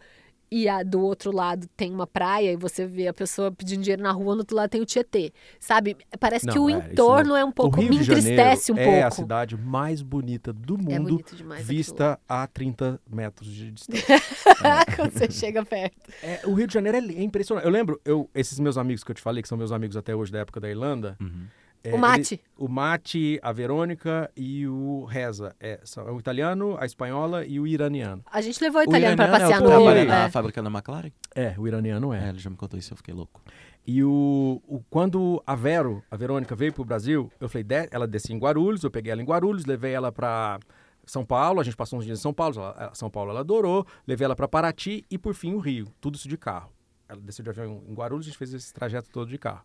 e 0.50 0.68
a, 0.68 0.82
do 0.82 1.00
outro 1.00 1.30
lado 1.30 1.68
tem 1.76 1.92
uma 1.92 2.06
praia 2.06 2.52
e 2.52 2.56
você 2.56 2.84
vê 2.84 3.06
a 3.06 3.14
pessoa 3.14 3.52
pedindo 3.52 3.82
dinheiro 3.82 4.02
na 4.02 4.10
rua, 4.10 4.34
no 4.34 4.40
outro 4.40 4.56
lado 4.56 4.68
tem 4.68 4.80
o 4.80 4.84
Tietê. 4.84 5.32
Sabe? 5.60 5.96
Parece 6.18 6.46
que 6.46 6.56
Não, 6.58 6.64
o 6.64 6.70
é, 6.70 6.72
entorno 6.72 7.36
é 7.36 7.44
um 7.44 7.50
O 7.50 7.52
pouco 7.52 7.80
Rio 7.80 7.90
me 7.90 7.98
entristece 7.98 8.72
um 8.72 8.76
é 8.76 8.84
pouco. 8.84 9.06
a 9.06 9.10
cidade 9.12 9.56
mais 9.56 10.02
bonita 10.02 10.52
do 10.52 10.74
é 10.74 10.98
mundo, 10.98 11.10
bonito 11.10 11.36
demais. 11.36 11.64
vista 11.64 12.18
a 12.28 12.46
30 12.48 13.00
metros 13.08 13.48
de 13.48 13.70
distância. 13.70 14.16
aquilo. 14.16 14.96
Quando 14.96 15.12
você 15.12 15.30
chega 15.30 15.64
perto. 15.64 15.96
É, 16.20 16.40
o 16.44 16.54
Rio 16.54 16.66
de 16.66 16.74
Janeiro 16.74 16.98
é, 16.98 17.00
é 17.00 17.22
impressionante. 17.22 17.64
Eu 17.64 17.70
lembro, 17.70 18.00
eu, 18.04 18.28
esses 18.34 18.58
meus 18.58 18.76
amigos 18.76 19.04
que 19.04 19.10
eu 19.12 19.14
te 19.14 19.22
falei, 19.22 19.42
que 19.42 19.48
são 19.48 19.56
meus 19.56 19.70
amigos 19.70 19.96
até 19.96 20.16
hoje 20.16 20.32
da 20.32 20.40
época 20.40 20.58
da 20.58 20.68
Irlanda. 20.68 21.16
Uhum. 21.20 21.46
É, 21.82 21.94
o 21.94 21.98
mate. 21.98 22.34
ele- 22.34 22.42
o 22.58 22.68
Mate, 22.68 23.40
a 23.42 23.52
Verônica 23.52 24.30
e 24.36 24.66
o 24.66 25.04
Reza. 25.04 25.54
É, 25.58 25.80
são 25.84 26.04
o 26.14 26.18
italiano, 26.20 26.76
a 26.78 26.84
espanhola 26.84 27.44
e 27.46 27.58
o 27.58 27.66
iraniano. 27.66 28.22
A 28.30 28.40
gente 28.40 28.60
levou 28.62 28.80
o 28.82 28.84
O 28.84 28.88
italiano 28.88 29.14
iraniano 29.14 29.34
é 29.34 29.36
o 29.36 29.40
passear 29.40 29.58
que 29.58 29.64
no 29.64 29.70
Rio. 29.70 29.78
trabalha 29.80 30.00
é. 30.00 30.04
na 30.04 30.30
fábrica 30.30 30.62
da 30.62 30.68
McLaren? 30.70 31.10
É, 31.34 31.54
o 31.58 31.66
iraniano 31.66 32.12
É, 32.12 32.26
é. 32.26 32.28
ele 32.28 32.38
já 32.38 32.50
me 32.50 32.56
contou 32.56 32.78
isso, 32.78 32.92
eu 32.92 32.96
fiquei 32.96 33.14
louco. 33.14 33.40
E 33.86 34.04
o, 34.04 34.60
o- 34.68 34.82
quando 34.90 35.42
a 35.46 35.54
Vero, 35.54 36.02
a 36.10 36.16
Verônica, 36.16 36.54
veio 36.54 36.72
pro 36.72 36.84
Brasil, 36.84 37.32
eu 37.40 37.48
falei, 37.48 37.64
"De- 37.64 37.88
ela 37.90 38.06
descia 38.06 38.36
em 38.36 38.38
Guarulhos, 38.38 38.84
eu 38.84 38.90
peguei 38.90 39.10
ela 39.10 39.22
em 39.22 39.24
Guarulhos, 39.24 39.64
levei 39.64 39.92
ela 39.94 40.12
pra 40.12 40.60
São 41.06 41.24
Paulo, 41.24 41.60
a 41.60 41.64
gente 41.64 41.76
passou 41.76 41.98
uns 41.98 42.04
dias 42.04 42.18
em 42.18 42.22
São 42.22 42.32
Paulo, 42.34 42.56
ela- 42.60 42.90
São 42.94 43.08
Paulo 43.10 43.30
ela 43.30 43.40
adorou, 43.40 43.86
levei 44.06 44.26
ela 44.26 44.36
pra 44.36 44.46
Paraty 44.46 45.02
e 45.10 45.16
por 45.16 45.32
fim 45.34 45.54
o 45.54 45.58
Rio, 45.58 45.86
tudo 46.00 46.16
isso 46.16 46.28
de 46.28 46.36
carro. 46.36 46.70
Ela 47.08 47.18
desceu 47.20 47.42
de 47.42 47.48
avião 47.48 47.82
em 47.88 47.94
Guarulhos, 47.94 48.26
a 48.26 48.28
gente 48.28 48.38
fez 48.38 48.52
esse 48.52 48.72
trajeto 48.72 49.08
todo 49.10 49.28
de 49.30 49.38
carro. 49.38 49.64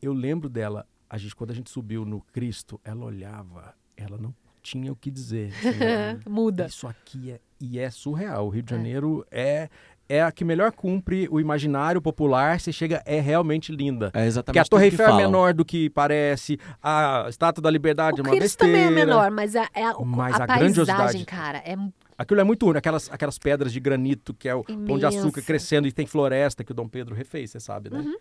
Eu 0.00 0.12
lembro 0.12 0.48
dela, 0.50 0.86
a 1.08 1.18
gente 1.18 1.34
quando 1.36 1.50
a 1.50 1.54
gente 1.54 1.70
subiu 1.70 2.04
no 2.04 2.20
Cristo, 2.32 2.80
ela 2.84 3.04
olhava, 3.04 3.74
ela 3.96 4.18
não 4.18 4.34
tinha 4.62 4.92
o 4.92 4.96
que 4.96 5.10
dizer. 5.10 5.52
assim, 6.18 6.28
Muda. 6.28 6.66
isso 6.66 6.86
aqui 6.86 7.30
é 7.32 7.40
e 7.60 7.78
é 7.78 7.88
surreal. 7.90 8.46
O 8.46 8.50
Rio 8.50 8.62
de 8.62 8.70
Janeiro 8.70 9.24
é 9.30 9.68
é 10.08 10.22
a 10.22 10.30
que 10.30 10.44
melhor 10.44 10.70
cumpre 10.70 11.26
o 11.30 11.40
imaginário 11.40 12.00
popular. 12.00 12.60
Você 12.60 12.72
chega 12.72 13.02
é 13.04 13.20
realmente 13.20 13.72
linda. 13.72 14.10
É 14.14 14.24
exatamente 14.26 14.44
Porque 14.44 14.58
a 14.60 14.64
Torre 14.64 14.84
Eiffel 14.86 15.08
é 15.08 15.16
menor 15.16 15.52
do 15.52 15.64
que 15.64 15.90
parece, 15.90 16.58
a 16.82 17.26
Estátua 17.28 17.60
da 17.62 17.70
Liberdade 17.70 18.20
é 18.20 18.22
O 18.22 18.24
uma 18.26 18.30
Cristo 18.36 18.64
besteira. 18.64 18.72
também 18.72 18.86
é 19.02 19.04
menor, 19.04 19.30
mas 19.30 19.56
a, 19.56 19.68
é 19.74 19.84
a, 19.84 19.94
Mas 19.98 20.34
a 20.34 20.44
a 20.44 20.46
paisagem, 20.46 20.58
grandiosidade- 20.74 21.24
cara, 21.24 21.58
é 21.58 21.76
Aquilo 22.18 22.40
é 22.40 22.44
muito 22.44 22.62
único, 22.64 22.78
aquelas, 22.78 23.10
aquelas 23.12 23.38
pedras 23.38 23.70
de 23.72 23.78
granito 23.78 24.32
que 24.32 24.48
é 24.48 24.54
o 24.54 24.64
pão 24.64 24.98
de 24.98 25.04
açúcar 25.04 25.42
crescendo 25.42 25.86
e 25.86 25.92
tem 25.92 26.06
floresta 26.06 26.64
que 26.64 26.72
o 26.72 26.74
Dom 26.74 26.88
Pedro 26.88 27.14
refez, 27.14 27.50
você 27.50 27.60
sabe, 27.60 27.90
né? 27.90 27.98
Uhum. 27.98 28.16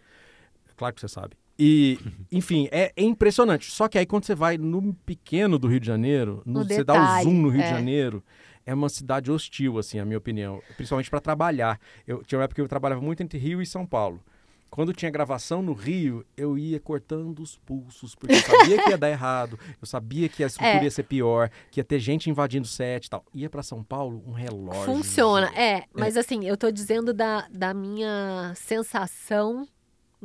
Claro 0.76 0.94
que 0.94 1.00
você 1.00 1.08
sabe. 1.08 1.38
E, 1.58 1.98
enfim, 2.32 2.68
é, 2.72 2.92
é 2.96 3.04
impressionante. 3.04 3.72
Só 3.72 3.88
que 3.88 3.98
aí 3.98 4.06
quando 4.06 4.26
você 4.26 4.36
vai 4.36 4.58
no 4.58 4.94
pequeno 5.06 5.58
do 5.58 5.68
Rio 5.68 5.80
de 5.80 5.88
Janeiro, 5.88 6.42
no- 6.46 6.60
No 6.60 6.66
você 6.66 6.84
dá 6.84 6.94
o 6.94 6.98
detalhe, 7.00 7.24
zoom 7.24 7.42
no 7.42 7.50
Rio 7.50 7.62
de 7.62 7.68
é. 7.68 7.70
Janeiro, 7.70 8.24
é 8.66 8.74
uma 8.74 8.90
cidade 8.90 9.32
hostil, 9.32 9.78
assim, 9.78 10.00
a 10.00 10.06
minha 10.06 10.18
opinião. 10.18 10.62
Principalmente 10.76 11.10
para 11.10 11.22
trabalhar. 11.22 11.80
Eu 12.06 12.24
tinha 12.24 12.38
uma 12.40 12.44
época 12.46 12.56
que 12.56 12.62
eu 12.62 12.68
trabalhava 12.68 13.02
muito 13.02 13.22
entre 13.24 13.38
Rio 13.40 13.62
e 13.62 13.66
São 13.66 13.86
Paulo. 13.86 14.22
Quando 14.70 14.92
tinha 14.92 15.10
gravação 15.10 15.62
no 15.62 15.72
Rio, 15.72 16.26
eu 16.36 16.58
ia 16.58 16.78
cortando 16.82 17.40
os 17.40 17.56
pulsos, 17.60 18.14
porque 18.14 18.36
eu 18.36 18.42
sabia 18.42 18.84
que 18.84 18.90
ia 18.90 18.98
dar 18.98 19.10
errado, 19.10 19.58
eu 19.82 19.88
sabia 19.88 20.28
que 20.28 20.44
a 20.44 20.48
estrutura 20.48 20.80
É. 20.82 20.84
ia 20.84 20.92
ser 20.92 21.04
pior, 21.04 21.50
que 21.72 21.80
ia 21.80 21.84
ter 21.84 21.98
gente 22.00 22.30
invadindo 22.30 22.66
o 22.66 22.70
set 22.70 23.06
e 23.06 23.10
tal. 23.10 23.24
Ia 23.34 23.50
para 23.50 23.64
São 23.64 23.82
Paulo, 23.82 24.22
um 24.28 24.34
relógio. 24.34 24.84
Funciona, 24.84 25.48
é. 25.58 25.86
Mas 25.94 26.18
assim, 26.18 26.44
eu 26.46 26.58
tô 26.58 26.70
dizendo 26.72 27.14
da, 27.14 27.48
da 27.50 27.74
minha 27.74 28.52
sensação 28.56 29.66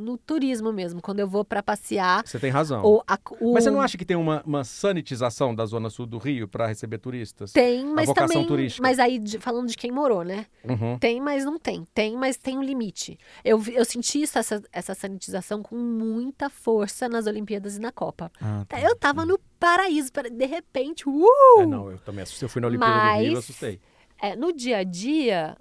no 0.00 0.16
turismo 0.16 0.72
mesmo, 0.72 1.00
quando 1.00 1.20
eu 1.20 1.28
vou 1.28 1.44
para 1.44 1.62
passear. 1.62 2.26
Você 2.26 2.38
tem 2.38 2.50
razão. 2.50 2.82
Ou 2.82 3.04
a- 3.06 3.18
o- 3.40 3.52
Mas 3.54 3.64
você 3.64 3.70
não 3.70 3.80
acha 3.80 3.96
que 3.98 4.04
tem 4.04 4.16
uma, 4.16 4.42
uma 4.46 4.64
sanitização 4.64 5.54
da 5.54 5.64
zona 5.66 5.90
sul 5.90 6.06
do 6.06 6.18
Rio 6.18 6.48
para 6.48 6.66
receber 6.66 6.98
turistas? 6.98 7.52
Tem, 7.52 7.84
mas 7.86 8.06
vocação 8.06 8.28
também. 8.28 8.46
turística. 8.48 8.82
Mas 8.86 8.98
aí, 8.98 9.22
falando 9.38 9.68
de 9.68 9.76
quem 9.76 9.92
morou, 9.92 10.24
né? 10.24 10.46
Uhum. 10.64 10.98
Tem, 10.98 11.20
mas 11.20 11.44
não 11.44 11.58
tem. 11.58 11.86
Tem, 11.94 12.16
mas 12.16 12.36
tem 12.36 12.58
um 12.58 12.62
limite. 12.62 13.18
Eu, 13.44 13.62
eu 13.72 13.84
senti 13.84 14.22
isso, 14.22 14.38
essa, 14.38 14.62
essa 14.72 14.94
sanitização 14.94 15.62
com 15.62 15.76
muita 15.76 16.48
força 16.50 17.08
nas 17.08 17.26
Olimpíadas 17.26 17.76
e 17.76 17.80
na 17.80 17.92
Copa. 17.92 18.30
Ah, 18.40 18.64
tá. 18.68 18.80
Eu 18.80 18.96
tava 18.96 19.24
no 19.26 19.38
paraíso, 19.58 20.10
para- 20.12 20.30
de 20.30 20.46
repente, 20.46 21.04
uh! 21.08 21.60
É, 21.60 21.66
não, 21.66 21.90
eu 21.90 21.98
também 21.98 22.22
assustei. 22.22 22.46
Eu 22.46 22.50
fui 22.50 22.60
na 22.62 22.68
Olimpíada 22.68 22.94
do 22.94 23.00
Rio, 23.20 23.26
eu 23.26 23.32
Mas- 23.34 23.38
assustei. 23.44 23.80
É, 24.22 24.36
no 24.36 24.52
dia 24.52 24.78
a 24.78 24.84
dia, 24.84 25.56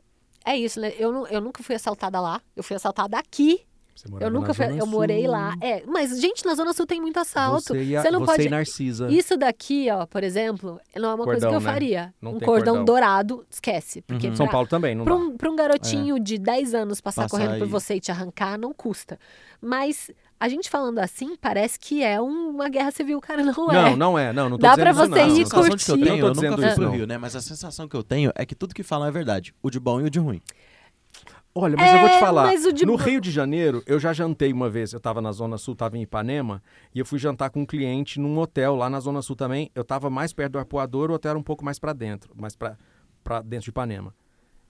é 0.46 0.58
isso, 0.58 0.80
né? 0.82 0.92
Eu, 0.98 1.26
eu 1.28 1.40
nunca 1.42 1.64
fui 1.64 1.76
assaltada 1.76 2.20
lá. 2.20 2.42
Eu 2.56 2.64
fui 2.64 2.76
assaltada 2.76 3.18
aqui. 3.18 3.62
Você 4.08 4.24
Eu 4.24 4.30
nunca 4.32 4.54
fui. 4.54 4.66
Eu 4.80 4.86
morei 4.86 5.28
lá. 5.28 5.56
É, 5.62 5.84
mas, 5.86 6.20
gente, 6.22 6.46
na 6.46 6.56
Zona 6.56 6.72
Sul 6.74 6.86
tem 6.86 7.02
muito 7.02 7.20
assalto. 7.20 7.74
Você, 7.74 7.84
e 7.84 7.96
a- 7.98 8.02
Você 8.02 8.12
não 8.12 8.20
você 8.22 8.26
pode. 8.26 8.48
e 8.48 8.50
Narcisa. 8.50 9.12
Isso 9.12 9.36
daqui, 9.38 9.88
ó, 9.92 10.06
por 10.06 10.24
exemplo, 10.24 10.80
não 10.96 11.10
é 11.12 11.14
uma 11.16 11.26
coisa 11.26 11.42
Cordão, 11.42 11.50
que 11.50 11.56
eu 11.56 11.60
né? 11.68 11.74
faria. 11.74 12.14
Não 12.22 12.32
um 12.36 12.38
tem 12.40 12.46
cordão, 12.48 12.76
cordão. 12.76 12.86
dourado, 12.86 13.46
esquece. 13.50 14.02
Porque 14.02 14.28
Uhum. 14.28 14.36
São 14.36 14.46
pra- 14.46 14.54
Paulo 14.54 14.68
também, 14.68 14.96
não 14.96 15.04
Para 15.04 15.16
dá. 15.16 15.20
um, 15.22 15.38
pra 15.38 15.50
um 15.52 15.56
garotinho 15.56 16.16
É. 16.18 16.20
de 16.20 16.38
10 16.38 16.74
anos 16.74 17.02
passar 17.02 17.24
Passar 17.24 17.30
correndo 17.38 17.58
por 17.58 17.66
aí. 17.66 17.70
você 17.70 17.96
e 17.96 18.00
te 18.00 18.12
arrancar, 18.12 18.58
não 18.58 18.74
custa. 18.74 19.20
Mas 19.62 20.10
a 20.40 20.48
gente 20.48 20.70
falando 20.70 21.00
assim, 21.00 21.36
parece 21.36 21.78
que 21.78 22.02
é 22.02 22.22
um- 22.22 22.50
uma 22.52 22.70
guerra 22.70 22.92
civil, 22.92 23.20
cara, 23.20 23.44
não, 23.44 23.54
Não, 23.68 23.72
é. 23.88 23.96
não 23.96 24.20
é. 24.20 24.32
Não, 24.34 24.50
não 24.50 24.58
tô 24.58 24.62
Dá 24.66 24.76
pra 24.76 24.94
você 24.94 25.10
não. 25.10 25.18
a 25.18 25.28
ir 25.28 25.44
de 25.44 25.50
que 25.50 25.56
eu 25.56 25.62
curtir. 25.64 25.86
tenho, 25.86 26.06
Não 26.28 26.34
tô 26.34 26.42
eu 26.42 26.52
nunca 26.52 26.56
fui 26.58 26.66
isso, 26.68 26.76
pro 26.76 26.84
não. 26.86 26.92
Rio, 26.92 27.06
né? 27.08 27.18
Mas 27.18 27.36
a 27.36 27.42
sensação 27.42 27.88
que 27.88 27.96
eu 27.96 28.04
tenho 28.04 28.32
é 28.36 28.46
que 28.46 28.56
tudo 28.56 28.74
que 28.74 28.84
falam 28.84 29.08
é 29.08 29.12
verdade. 29.12 29.54
O 29.62 29.70
de 29.70 29.80
bom 29.80 30.00
e 30.00 30.06
o 30.06 30.10
de 30.10 30.20
ruim. 30.20 30.42
Olha, 31.54 31.76
mas 31.76 31.92
eu 31.92 32.00
vou 32.00 32.10
te 32.10 32.16
É, 32.16 32.20
falar. 32.20 32.56
de 32.74 32.86
No 32.86 32.96
Rio 32.96 33.20
de 33.20 33.32
Janeiro, 33.32 33.84
eu 33.86 34.00
já 34.00 34.14
jantei 34.14 34.54
uma 34.54 34.70
vez. 34.70 34.94
Eu 34.94 35.00
tava 35.00 35.20
na 35.22 35.32
Zona 35.32 35.58
Sul, 35.58 35.76
tava 35.76 35.98
em 35.98 36.02
Ipanema, 36.04 36.62
e 36.94 37.00
eu 37.00 37.06
fui 37.06 37.18
jantar 37.20 37.50
com 37.50 37.62
um 37.62 37.66
cliente 37.66 38.20
num 38.20 38.38
hotel 38.38 38.76
lá 38.76 38.90
na 38.90 39.00
Zona 39.00 39.22
Sul 39.22 39.36
também. 39.36 39.72
Eu 39.74 39.84
tava 39.84 40.10
mais 40.10 40.32
perto 40.32 40.54
do 40.54 40.60
Arpoador, 40.60 41.10
o 41.10 41.16
hotel 41.16 41.32
era 41.32 41.40
um 41.40 41.44
pouco 41.44 41.66
mais 41.66 41.80
pra 41.80 41.92
dentro, 41.92 42.32
mais 42.36 42.56
pra, 42.56 42.78
pra 43.24 43.42
dentro 43.42 43.66
de 43.66 43.70
Ipanema. 43.72 44.14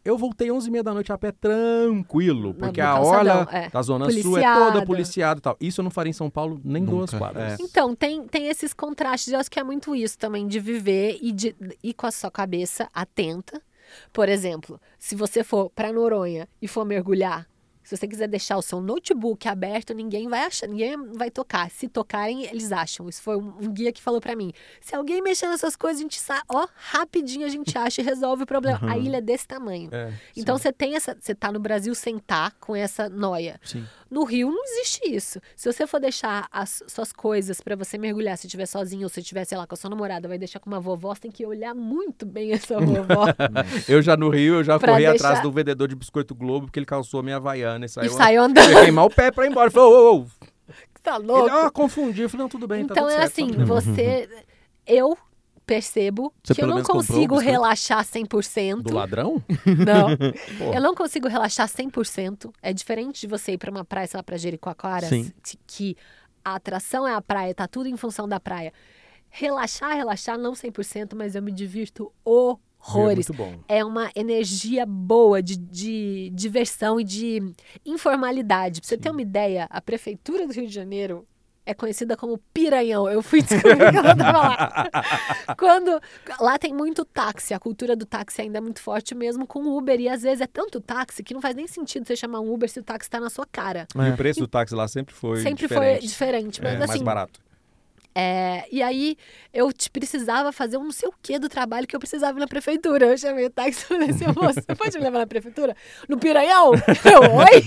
Eu 0.04 0.18
voltei 0.18 0.48
11h30 0.48 0.82
da 0.82 0.94
noite 0.94 1.12
a 1.12 1.18
pé 1.18 1.32
tranquilo, 1.34 2.54
porque 2.54 2.80
a 2.80 2.94
calçadão, 2.94 3.40
orla 3.42 3.50
é. 3.52 3.70
da 3.70 3.82
Zona 3.82 4.10
Sul 4.10 4.38
é 4.38 4.54
toda 4.54 4.86
policiada 4.86 5.40
e 5.40 5.42
tal. 5.42 5.58
Isso 5.60 5.82
eu 5.82 5.84
não 5.84 5.92
faria 5.92 6.10
em 6.10 6.14
São 6.14 6.30
Paulo 6.30 6.60
nem 6.64 6.82
Nunca, 6.82 6.96
duas 6.96 7.14
quadras. 7.14 7.60
é. 7.60 7.64
Então, 7.64 7.94
tem, 7.94 8.26
tem 8.26 8.48
esses 8.48 8.74
contrastes. 8.74 9.34
Eu 9.34 9.40
acho 9.40 9.52
que 9.52 9.60
é 9.60 9.64
muito 9.64 9.94
isso 9.94 10.18
também, 10.18 10.48
de 10.48 10.60
viver 10.60 11.20
e 11.22 11.34
de 11.34 11.54
ir 11.84 11.94
com 11.94 12.08
a 12.08 12.12
sua 12.12 12.32
cabeça 12.32 12.90
atenta. 12.94 13.62
Por 14.12 14.30
exemplo, 14.30 14.80
se 14.98 15.16
você 15.16 15.44
for 15.44 15.70
para 15.70 15.92
Noronha 15.92 16.48
e 16.62 16.68
for 16.68 16.86
mergulhar, 16.86 17.48
se 17.90 17.98
você 17.98 18.08
quiser 18.08 18.28
deixar 18.28 18.56
o 18.56 18.62
seu 18.62 18.80
notebook 18.80 19.48
aberto, 19.48 19.96
ninguém 19.96 20.30
vai 20.30 20.42
achar, 20.42 20.68
ninguém 20.68 20.96
vai 21.14 21.32
tocar. 21.32 21.72
Se 21.72 21.88
tocarem, 21.88 22.44
eles 22.44 22.72
acham. 22.72 23.10
Isso 23.10 23.20
foi 23.20 23.36
um, 23.36 23.74
guia 23.74 23.92
que 23.92 24.00
falou 24.00 24.22
para 24.22 24.36
mim. 24.36 24.54
Se 24.80 24.96
alguém 24.96 25.24
mexer 25.24 25.48
nessas 25.48 25.76
coisas, 25.76 26.00
a 26.00 26.04
gente 26.04 26.20
sabe, 26.20 26.44
ó, 26.50 26.68
rapidinho 26.76 27.48
a 27.48 27.50
gente 27.50 27.76
acha 27.76 28.00
e 28.00 28.04
resolve 28.04 28.44
o 28.44 28.46
problema. 28.46 28.80
A 28.84 28.96
ilha 28.96 29.18
é 29.18 29.22
desse 29.22 29.48
tamanho. 29.48 29.90
É. 29.92 30.14
Então 30.38 30.56
você 30.56 30.72
tem 30.72 30.96
essa, 30.96 31.18
você 31.20 31.34
tá 31.34 31.52
no 31.52 31.60
Brasil 31.60 31.96
sem 31.96 32.20
tá 32.20 32.52
com 32.60 32.76
essa 32.76 33.10
noia. 33.10 33.60
Sim. 33.64 33.84
No 34.10 34.24
Rio 34.24 34.50
não 34.52 34.64
existe 34.66 35.02
isso. 35.16 35.40
Se 35.56 35.72
você 35.72 35.86
for 35.86 36.00
deixar 36.00 36.48
as 36.52 36.82
suas 36.88 37.12
coisas 37.14 37.62
pra 37.62 37.76
você 37.76 37.98
mergulhar, 37.98 38.38
se 38.38 38.48
estiver 38.48 38.66
sozinho 38.66 39.04
ou 39.04 39.10
se 39.10 39.20
estiver, 39.20 39.46
sei 39.46 39.58
lá, 39.58 39.68
com 39.68 39.76
a 39.76 39.78
sua 39.78 39.90
namorada, 39.90 40.28
vai 40.28 40.38
deixar 40.38 40.60
com 40.60 40.70
uma 40.70 40.80
vovó, 40.80 41.14
você 41.14 41.22
tem 41.22 41.32
que 41.32 41.46
olhar 41.46 41.76
muito 41.76 42.26
bem 42.26 42.52
essa 42.54 42.80
vovó. 42.80 43.26
Eu 43.88 44.02
já 44.02 44.18
no 44.18 44.30
Rio, 44.30 44.56
eu 44.56 44.64
já 44.64 44.80
Pra 44.80 44.94
corri 44.94 45.06
deixar- 45.06 45.28
atrás 45.28 45.44
do 45.44 45.52
vendedor 45.52 45.88
de 45.88 45.96
biscoito 45.96 46.34
Globo, 46.34 46.66
porque 46.66 46.80
ele 46.80 46.86
calçou 46.86 47.20
a 47.20 47.24
minha 47.24 47.36
havaiana 47.36 47.86
e 47.86 47.90
saiu. 47.90 48.08
e 48.08 48.10
saiu 48.16 48.42
andando. 48.42 48.66
Você 48.74 48.82
queimar 48.82 49.06
o 49.06 49.10
pé 49.10 49.32
pra 49.32 49.46
ir 49.46 49.50
embora. 49.52 49.68
Ele 49.68 49.74
falou, 49.74 49.94
ô, 49.94 50.18
ô, 50.18 50.22
ô. 50.22 50.26
Tá 51.04 51.16
Ele, 51.16 51.26
louco? 51.28 51.50
ah, 51.50 51.70
confundi. 51.72 52.22
Eu 52.24 52.30
falei, 52.30 52.44
não, 52.44 52.50
tudo 52.50 52.68
bem, 52.68 52.86
tá 52.86 52.94
então 52.94 53.08
tudo 53.08 53.14
é 53.14 53.28
certo, 53.28 53.32
assim, 53.32 53.50
tá 53.52 53.58
bem. 53.58 53.66
você. 53.66 54.30
Eu 54.86 55.18
percebo 55.70 56.34
Você 56.44 56.56
que 56.56 56.64
eu 56.64 56.68
não 56.68 56.82
consigo 56.82 57.38
relaxar 57.38 58.04
100%. 58.04 58.82
Do 58.82 58.96
ladrão? 58.96 59.44
Não. 59.86 60.74
Eu 60.74 60.82
não 60.82 60.96
consigo 60.96 61.28
relaxar 61.28 61.68
100%. 61.68 62.52
É 62.62 62.74
diferente 62.74 63.22
de 63.22 63.28
você 63.28 63.52
ir 63.52 63.58
pra 63.60 63.70
uma 63.70 63.86
praia, 63.86 64.08
sei 64.08 64.18
lá, 64.18 64.24
pra 64.24 64.36
Jericoacoara, 64.38 65.08
Sim. 65.08 65.32
que- 65.68 65.96
a 66.44 66.56
atração 66.56 67.08
é 67.08 67.14
a 67.14 67.22
praia, 67.22 67.54
tá 67.54 67.68
tudo 67.68 67.88
em 67.88 67.96
função 67.98 68.28
da 68.28 68.40
praia. 68.40 68.74
Relaxar, 69.30 69.96
relaxar, 69.96 70.38
não 70.40 70.54
100%, 70.54 71.14
mas 71.16 71.36
eu 71.36 71.42
me 71.44 71.52
divirto 71.52 72.12
horrores. 72.26 73.30
É 73.30 73.34
muito 73.34 73.34
bom. 73.34 73.60
É 73.68 73.86
uma 73.86 74.10
energia 74.16 74.86
boa 74.88 75.44
de, 75.44 75.56
de 75.58 76.32
diversão 76.34 77.00
e 77.00 77.04
de 77.04 77.54
informalidade. 77.86 78.82
Pra 78.82 78.88
você 78.88 78.98
ter 78.98 79.12
uma 79.12 79.22
ideia, 79.22 79.68
a 79.70 79.80
prefeitura 79.82 80.48
do 80.48 80.54
Rio 80.54 80.66
de 80.66 80.74
Janeiro 80.74 81.28
é 81.70 81.74
conhecida 81.76 82.18
como 82.18 82.40
Piranhão. 82.52 83.08
Eu 83.08 83.22
fui 83.22 83.42
descobrir 83.44 83.92
que 83.92 83.98
ela 83.98 84.16
tava 84.16 84.38
lá. 84.40 84.90
Quando 85.58 86.02
lá 86.40 86.58
tem 86.58 86.74
muito 86.74 87.06
táxi, 87.06 87.54
a 87.54 87.60
cultura 87.60 87.96
do 87.96 88.06
táxi 88.08 88.42
ainda 88.42 88.58
é 88.58 88.62
muito 88.62 88.82
forte 88.82 89.14
mesmo 89.14 89.46
com 89.46 89.60
Uber 89.78 90.00
e 90.00 90.10
às 90.10 90.24
vezes 90.24 90.42
é 90.42 90.48
tanto 90.48 90.82
táxi 90.82 91.22
que 91.24 91.34
não 91.34 91.42
faz 91.42 91.56
nem 91.56 91.68
sentido 91.68 92.08
você 92.08 92.16
chamar 92.16 92.40
um 92.40 92.52
Uber 92.52 92.68
se 92.68 92.80
o 92.80 92.84
táxi 92.84 93.08
tá 93.10 93.20
na 93.20 93.30
sua 93.30 93.46
cara. 93.46 93.88
E 93.96 94.10
o 94.10 94.18
preço 94.18 94.40
do 94.40 94.48
táxi 94.48 94.74
lá 94.74 94.88
sempre 94.88 95.14
foi 95.14 95.38
Sempre 95.42 95.68
diferente. 95.68 96.00
foi 96.00 96.08
diferente, 96.08 96.62
mas 96.62 96.74
É, 96.74 96.78
mais 96.80 96.90
assim, 96.92 97.04
barato. 97.04 97.40
É, 98.16 98.66
e 98.72 98.82
aí 98.82 99.16
eu 99.54 99.72
te 99.72 99.90
precisava 99.90 100.52
fazer 100.52 100.78
um 100.78 100.84
não 100.86 100.92
sei 100.92 101.08
o 101.08 101.14
que 101.22 101.38
do 101.40 101.48
trabalho 101.48 101.88
que 101.88 101.96
eu 101.96 102.00
precisava 102.00 102.38
ir 102.38 102.42
na 102.42 102.48
prefeitura. 102.48 103.06
Eu 103.08 103.18
chamei 103.18 103.46
o 103.46 103.50
táxi 103.50 103.82
e 103.82 103.86
falei 103.86 104.10
assim, 104.10 104.26
moço, 104.26 104.62
você 104.62 104.76
pode 104.76 104.98
me 104.98 105.04
levar 105.04 105.20
na 105.20 105.28
prefeitura? 105.28 105.76
No 106.08 106.18
Piranhão? 106.18 106.72
Eu, 107.06 107.36
oi? 107.36 107.64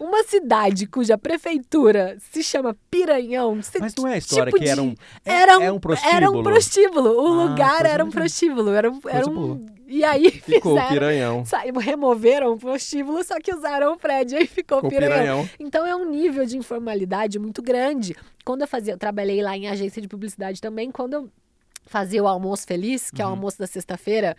Uma 0.00 0.22
cidade 0.24 0.86
cuja 0.86 1.16
prefeitura 1.16 2.16
se 2.32 2.42
chama 2.42 2.76
Piranhão. 2.90 3.56
Você, 3.62 3.78
Mas 3.78 3.94
não 3.94 4.06
é 4.08 4.14
a 4.14 4.18
história 4.18 4.52
tipo 4.52 4.62
que 4.62 4.68
era 4.68 4.82
um, 4.82 4.94
é, 5.24 5.32
era 5.32 5.58
um, 5.58 5.62
é 5.62 5.72
um 5.72 5.80
prostíbulo? 5.80 6.16
Era 6.16 6.30
um 6.30 6.42
prostíbulo. 6.42 7.10
O 7.10 7.26
Ah, 7.40 7.44
lugar 7.44 7.86
era 7.86 8.04
um 8.04 8.10
prostíbulo. 8.10 8.70
Era 8.70 8.90
um, 8.90 9.00
era 9.06 9.28
um... 9.28 9.66
E 9.86 10.02
aí 10.04 10.30
Ficou 10.40 10.72
o 10.72 10.76
fizeram... 10.76 10.88
piranhão. 10.92 11.44
Removeram 11.78 12.52
o 12.52 12.58
prostíbulo, 12.58 13.22
só 13.22 13.38
que 13.38 13.54
usaram 13.54 13.92
o 13.92 13.98
prédio. 13.98 14.38
Aí 14.38 14.46
ficou, 14.46 14.78
Ficou 14.78 14.90
piranhão. 14.90 15.18
piranhão. 15.18 15.50
Então 15.60 15.86
é 15.86 15.94
um 15.94 16.08
nível 16.08 16.46
de 16.46 16.56
informalidade 16.56 17.38
muito 17.38 17.60
grande. 17.62 18.16
Quando 18.44 18.62
eu 18.62 18.68
fazia, 18.68 18.92
eu 18.94 18.98
trabalhei 18.98 19.42
lá 19.42 19.56
em 19.56 19.68
agência 19.68 20.00
de 20.02 20.08
publicidade 20.08 20.60
também, 20.60 20.90
quando 20.90 21.14
eu 21.14 21.30
fazia 21.86 22.22
o 22.22 22.28
almoço 22.28 22.64
feliz, 22.66 23.10
que 23.10 23.20
é 23.20 23.24
o 23.26 23.28
almoço 23.30 23.58
da 23.58 23.66
sexta-feira, 23.66 24.36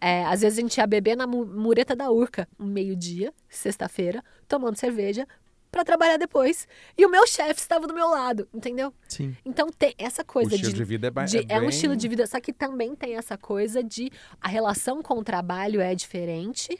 é, 0.00 0.24
às 0.26 0.40
vezes 0.42 0.58
a 0.58 0.62
gente 0.62 0.76
ia 0.78 0.86
beber 0.86 1.16
na 1.16 1.26
mu- 1.26 1.44
mureta 1.46 1.94
da 1.96 2.10
Urca, 2.10 2.46
meio-dia, 2.58 3.32
sexta-feira, 3.48 4.22
tomando 4.46 4.76
cerveja 4.76 5.26
para 5.72 5.84
trabalhar 5.84 6.16
depois. 6.18 6.68
E 6.96 7.04
o 7.04 7.10
meu 7.10 7.26
chefe 7.26 7.58
estava 7.60 7.84
do 7.88 7.92
meu 7.94 8.08
lado, 8.08 8.48
entendeu? 8.54 8.94
Sim. 9.08 9.36
Então 9.44 9.70
tem 9.76 9.92
essa 9.98 10.22
O 10.22 10.24
coisa 10.24 10.54
estilo 10.54 10.70
de 10.72 10.78
de 10.78 10.84
vida 10.84 11.08
é, 11.08 11.10
ba- 11.10 11.24
de- 11.24 11.38
é 11.38 11.44
é, 11.48 11.56
um 11.56 11.60
bem- 11.62 11.68
estilo 11.68 11.96
de 11.96 12.06
vida, 12.06 12.26
só 12.28 12.38
que 12.40 12.52
também 12.52 12.94
tem 12.94 13.16
essa 13.16 13.36
coisa 13.36 13.82
de 13.82 14.08
a 14.40 14.46
relação 14.48 15.02
com 15.02 15.14
o 15.18 15.24
trabalho 15.24 15.80
é 15.80 15.92
diferente. 15.96 16.78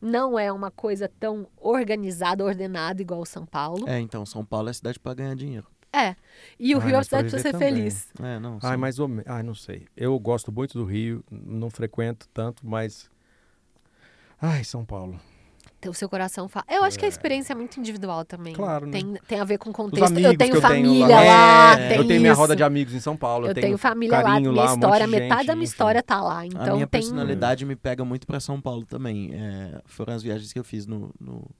Não 0.00 0.38
é 0.38 0.50
uma 0.50 0.70
coisa 0.70 1.10
tão 1.20 1.46
organizada, 1.58 2.42
ordenada 2.42 3.02
igual 3.02 3.20
o 3.20 3.26
São 3.26 3.44
Paulo. 3.44 3.86
É, 3.88 4.00
então, 4.00 4.24
São 4.24 4.44
Paulo 4.44 4.70
é 4.70 4.72
cidade 4.72 4.98
pra 4.98 5.12
ganhar 5.14 5.36
dinheiro. 5.36 5.66
É. 5.92 6.16
E 6.58 6.74
o 6.74 6.78
Ai, 6.78 6.86
Rio 6.86 6.92
é 6.92 6.94
a 6.94 6.98
mas 6.98 7.08
pra 7.08 7.18
cidade 7.18 7.28
pra 7.30 7.36
viver 7.38 7.42
ser 7.42 7.52
também. 7.52 7.74
feliz. 7.74 8.08
É, 8.20 8.38
não. 8.38 8.58
Ai, 8.62 8.74
sim. 8.74 8.80
mais 8.80 8.98
ou 8.98 9.08
menos. 9.08 9.26
Ai, 9.26 9.42
não 9.42 9.54
sei. 9.54 9.86
Eu 9.96 10.18
gosto 10.18 10.50
muito 10.50 10.78
do 10.78 10.84
Rio, 10.84 11.22
não 11.30 11.68
frequento 11.70 12.26
tanto, 12.32 12.66
mas. 12.66 13.10
Ai, 14.40 14.64
São 14.64 14.84
Paulo. 14.84 15.20
O 15.86 15.92
seu 15.92 16.08
coração 16.08 16.48
fala. 16.48 16.64
Eu 16.70 16.84
acho 16.84 16.96
que 16.96 17.04
a 17.04 17.08
experiência 17.08 17.52
é 17.54 17.56
muito 17.56 17.78
individual 17.80 18.24
também. 18.24 18.54
Claro, 18.54 18.86
né? 18.86 18.92
Tem, 18.92 19.14
tem 19.26 19.40
a 19.40 19.44
ver 19.44 19.58
com 19.58 19.72
contexto. 19.72 20.04
amigos 20.12 20.30
Eu 20.30 20.38
tenho 20.38 20.50
que 20.52 20.56
eu 20.58 20.60
tenho 20.60 20.70
família 20.76 21.08
lá. 21.08 21.22
lá, 21.24 21.72
É, 21.80 21.88
tem 21.88 21.96
eu 21.98 22.06
tenho 22.06 22.20
minha 22.20 22.32
isso. 22.32 22.40
roda 22.40 22.54
de 22.54 22.62
amigos 22.62 22.94
em 22.94 23.00
São 23.00 23.16
Paulo. 23.16 23.48
Eu 23.48 23.54
tenho 23.54 23.76
família 23.76 24.16
lá, 24.18 24.22
carinho 24.22 24.52
minha 24.52 24.62
lá, 24.64 24.70
um 24.70 24.74
história, 24.76 25.06
de 25.06 25.10
metade 25.10 25.38
gente, 25.40 25.46
da 25.48 25.54
minha 25.56 25.64
enfim. 25.64 25.72
história 25.72 26.00
tá 26.02 26.22
lá. 26.22 26.38
a 26.38 26.46
Então 26.46 26.74
minha 26.76 26.86
tem. 26.86 27.00
personalidade 27.00 27.64
me 27.64 27.74
pega 27.74 28.04
muito 28.04 28.28
pra 28.28 28.38
São 28.38 28.60
Paulo 28.60 28.86
também. 28.86 29.32
É, 29.34 29.82
foram 29.84 30.14
as 30.14 30.22
viagens 30.22 30.52
que 30.52 30.58
eu 30.60 30.62
fiz 30.64 30.86
no, 30.86 31.12
no 31.20 31.50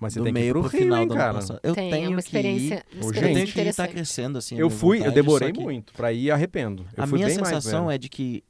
Mas 0.00 0.12
você 0.12 0.20
do 0.20 0.24
tem 0.24 0.32
que 0.32 0.38
ir 0.38 0.42
meio 0.42 0.52
pro 0.54 0.62
pro 0.62 0.70
final 0.70 1.02
hein, 1.02 1.08
do 1.08 1.14
ano 1.14 1.20
cara. 1.20 1.60
Eu 1.62 1.74
tem, 1.74 1.90
tenho 1.90 2.06
é 2.06 2.08
uma 2.08 2.16
que 2.18 2.24
experiência, 2.24 2.74
ir. 2.74 2.96
uma 2.96 3.04
Ô, 3.04 3.08
Eu 3.08 3.10
experiência 3.12 3.54
tenho 3.54 3.70
que 3.70 3.76
tá 3.76 3.88
crescendo 3.88 4.38
assim. 4.38 4.56
Eu 4.56 4.70
fui, 4.70 4.98
eu 4.98 5.00
vontade, 5.00 5.14
demorei 5.16 5.48
só 5.48 5.54
que 5.54 5.60
muito 5.60 5.92
pra 5.92 6.12
ir 6.12 6.24
e 6.24 6.30
arrependo. 6.30 6.86
Eu 6.96 7.04
a 7.04 7.06
fui 7.06 7.18
minha 7.18 7.30
sensação 7.30 7.90
é 7.90 7.98
de 7.98 8.08
que 8.08 8.44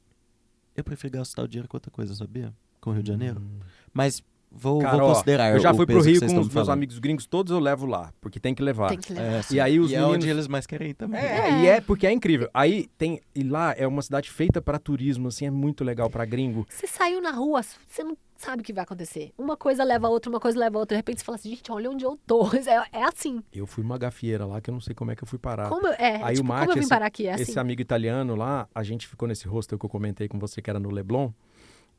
eu 0.75 0.83
prefiro 0.83 1.13
gastar 1.13 1.43
o 1.43 1.47
dinheiro 1.47 1.67
com 1.67 1.75
outra 1.75 1.91
coisa, 1.91 2.13
sabia? 2.13 2.53
Com 2.79 2.91
o 2.91 2.93
Rio 2.93 3.03
de 3.03 3.09
Janeiro. 3.09 3.39
Hum. 3.41 3.59
Mas 3.91 4.23
vou, 4.51 4.79
Cara, 4.79 4.97
vou 4.97 5.05
ó, 5.09 5.13
considerar 5.13 5.51
eu 5.53 5.59
já 5.59 5.71
o 5.71 5.75
fui 5.75 5.85
pro 5.85 6.01
Rio 6.01 6.19
com 6.19 6.25
os 6.25 6.33
meus 6.33 6.47
falando. 6.53 6.69
amigos 6.71 6.99
gringos, 6.99 7.25
todos 7.25 7.51
eu 7.51 7.59
levo 7.59 7.85
lá, 7.85 8.11
porque 8.21 8.39
tem 8.39 8.53
que 8.55 8.61
levar. 8.63 8.89
Tem 8.89 8.97
que 8.97 9.13
levar. 9.13 9.27
É, 9.37 9.41
sim. 9.41 9.55
E 9.55 9.59
aí 9.59 9.79
os 9.79 9.91
é 9.91 9.95
meninos- 9.95 10.15
onde 10.15 10.29
eles 10.29 10.47
mais 10.47 10.65
querem 10.65 10.89
ir 10.89 10.93
também. 10.93 11.19
É, 11.21 11.49
É. 11.49 11.61
e 11.61 11.67
é 11.67 11.81
porque 11.81 12.05
é 12.07 12.11
incrível. 12.11 12.49
Aí 12.53 12.87
tem. 12.97 13.21
E 13.35 13.43
lá 13.43 13.73
é 13.77 13.85
uma 13.87 14.01
cidade 14.01 14.29
feita 14.29 14.61
para 14.61 14.77
turismo, 14.79 15.27
assim, 15.27 15.45
é 15.45 15.51
muito 15.51 15.83
legal 15.83 16.09
para 16.09 16.25
gringo. 16.25 16.65
Você 16.69 16.87
saiu 16.87 17.21
na 17.21 17.31
rua, 17.31 17.61
você 17.87 18.03
não 18.03 18.17
sabe 18.37 18.61
o 18.61 18.63
que 18.65 18.71
vai 18.71 18.83
acontecer. 18.85 19.33
Uma 19.37 19.57
coisa 19.57 19.83
leva 19.83 20.07
a 20.07 20.09
outra, 20.09 20.29
uma 20.29 20.39
coisa 20.39 20.57
leva 20.57 20.77
a 20.77 20.79
outra. 20.79 20.95
De 20.95 20.99
repente 20.99 21.19
você 21.19 21.25
fala 21.25 21.35
assim, 21.35 21.49
gente, 21.49 21.69
olha 21.71 21.89
onde 21.91 22.05
eu 22.05 22.17
tô. 22.25 22.47
É, 22.93 22.99
é 22.99 23.03
assim. 23.03 23.43
Eu 23.53 23.67
fui 23.67 23.83
uma 23.83 23.97
gafieira 23.97 24.45
lá 24.45 24.61
que 24.61 24.69
eu 24.69 24.73
não 24.73 24.79
sei 24.81 24.95
como 24.95 25.11
é 25.11 25.15
que 25.15 25.23
eu 25.23 25.27
fui 25.27 25.37
parar. 25.39 25.67
Como 25.69 25.85
eu, 25.87 25.93
é, 25.93 26.23
Aí 26.23 26.33
o 26.33 26.35
tipo, 26.37 26.47
Mate, 26.47 26.59
como 26.61 26.71
eu 26.71 26.75
vim 26.75 26.79
esse- 26.81 26.89
parar 26.89 27.05
aqui? 27.07 27.27
É 27.27 27.33
assim. 27.33 27.43
Esse 27.43 27.59
amigo 27.59 27.81
italiano 27.81 28.35
lá, 28.35 28.67
a 28.73 28.81
gente 28.83 29.07
ficou 29.07 29.27
nesse 29.27 29.47
hostel 29.47 29.77
que 29.77 29.85
eu 29.85 29.89
comentei 29.89 30.27
com 30.29 30.39
você, 30.39 30.61
que 30.61 30.69
era 30.69 30.79
no 30.79 30.89
Leblon. 30.89 31.31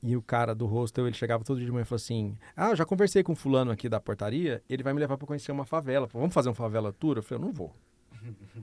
E 0.02 0.16
o 0.16 0.22
cara 0.22 0.54
do 0.54 0.66
hostel, 0.66 1.06
ele 1.06 1.14
chegava 1.16 1.44
todo 1.44 1.58
dia 1.58 1.66
de 1.66 1.72
manhã 1.72 1.82
e 1.82 1.86
falou 1.86 1.96
assim: 1.96 2.38
Ah, 2.56 2.74
já 2.74 2.84
conversei 2.86 3.22
com 3.22 3.34
fulano 3.34 3.70
aqui 3.70 3.88
da 3.88 4.00
portaria, 4.00 4.62
ele 4.68 4.82
vai 4.82 4.94
me 4.94 5.00
levar 5.00 5.18
para 5.18 5.26
conhecer 5.26 5.52
uma 5.52 5.66
favela. 5.66 6.06
Vamos 6.12 6.32
fazer 6.32 6.48
uma 6.48 6.54
favela 6.54 6.92
tour? 6.92 7.16
Eu 7.18 7.22
falei, 7.22 7.42
eu 7.42 7.46
não 7.46 7.52
vou. 7.52 7.74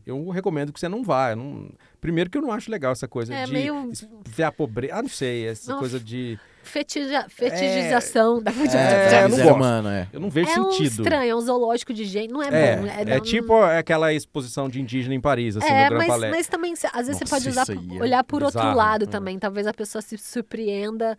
Eu 0.05 0.29
recomendo 0.29 0.71
que 0.71 0.79
você 0.79 0.87
não 0.87 1.03
vá. 1.03 1.35
não- 1.35 1.69
Primeiro 1.99 2.29
que 2.29 2.37
eu 2.37 2.41
não 2.41 2.51
acho 2.51 2.69
legal 2.71 2.91
essa 2.91 3.07
coisa 3.07 3.33
É 3.33 3.45
de 3.45 3.51
meio- 3.51 3.91
ver 4.27 4.43
a 4.43 4.51
pobreza. 4.51 4.93
Ah, 4.95 5.01
não 5.01 5.09
sei, 5.09 5.47
essa 5.47 5.71
Não, 5.73 5.79
coisa 5.79 5.99
de. 5.99 6.39
Fetija- 6.63 7.27
fetichização 7.29 8.41
da 8.41 8.51
É, 8.51 9.15
É, 9.21 9.23
eu 9.23 9.29
não 9.29 9.37
gosto. 9.37 9.53
humano, 9.55 9.89
é. 9.89 10.07
Eu 10.13 10.19
não 10.19 10.29
vejo 10.29 10.49
É 10.49 10.59
um 10.61 10.71
sentido. 10.71 11.01
estranho, 11.03 11.31
é 11.31 11.35
um 11.35 11.41
zoológico 11.41 11.93
de 11.93 12.03
gente, 12.05 12.31
não 12.31 12.41
é, 12.43 12.47
É, 12.47 12.77
bom. 12.77 12.87
é, 12.87 13.05
não- 13.05 13.19
tipo 13.21 13.55
aquela 13.61 14.13
exposição 14.13 14.69
de 14.69 14.79
indígena 14.81 15.15
em 15.15 15.21
Paris, 15.21 15.57
assim, 15.57 15.67
é, 15.67 15.89
no 15.89 15.97
mas, 15.97 16.07
Palais. 16.07 16.35
mas 16.35 16.47
também, 16.47 16.73
às 16.73 16.79
vezes 17.07 17.21
Nossa, 17.21 17.25
você 17.25 17.25
pode 17.25 17.49
usar, 17.49 17.65
aí 17.69 17.97
é 17.97 18.01
olhar 18.01 18.23
por 18.23 18.43
outro 18.43 18.61
lado 18.73 19.05
é. 19.05 19.07
também. 19.07 19.39
Talvez 19.39 19.65
a 19.65 19.73
pessoa 19.73 20.01
se 20.01 20.17
surpreenda 20.17 21.17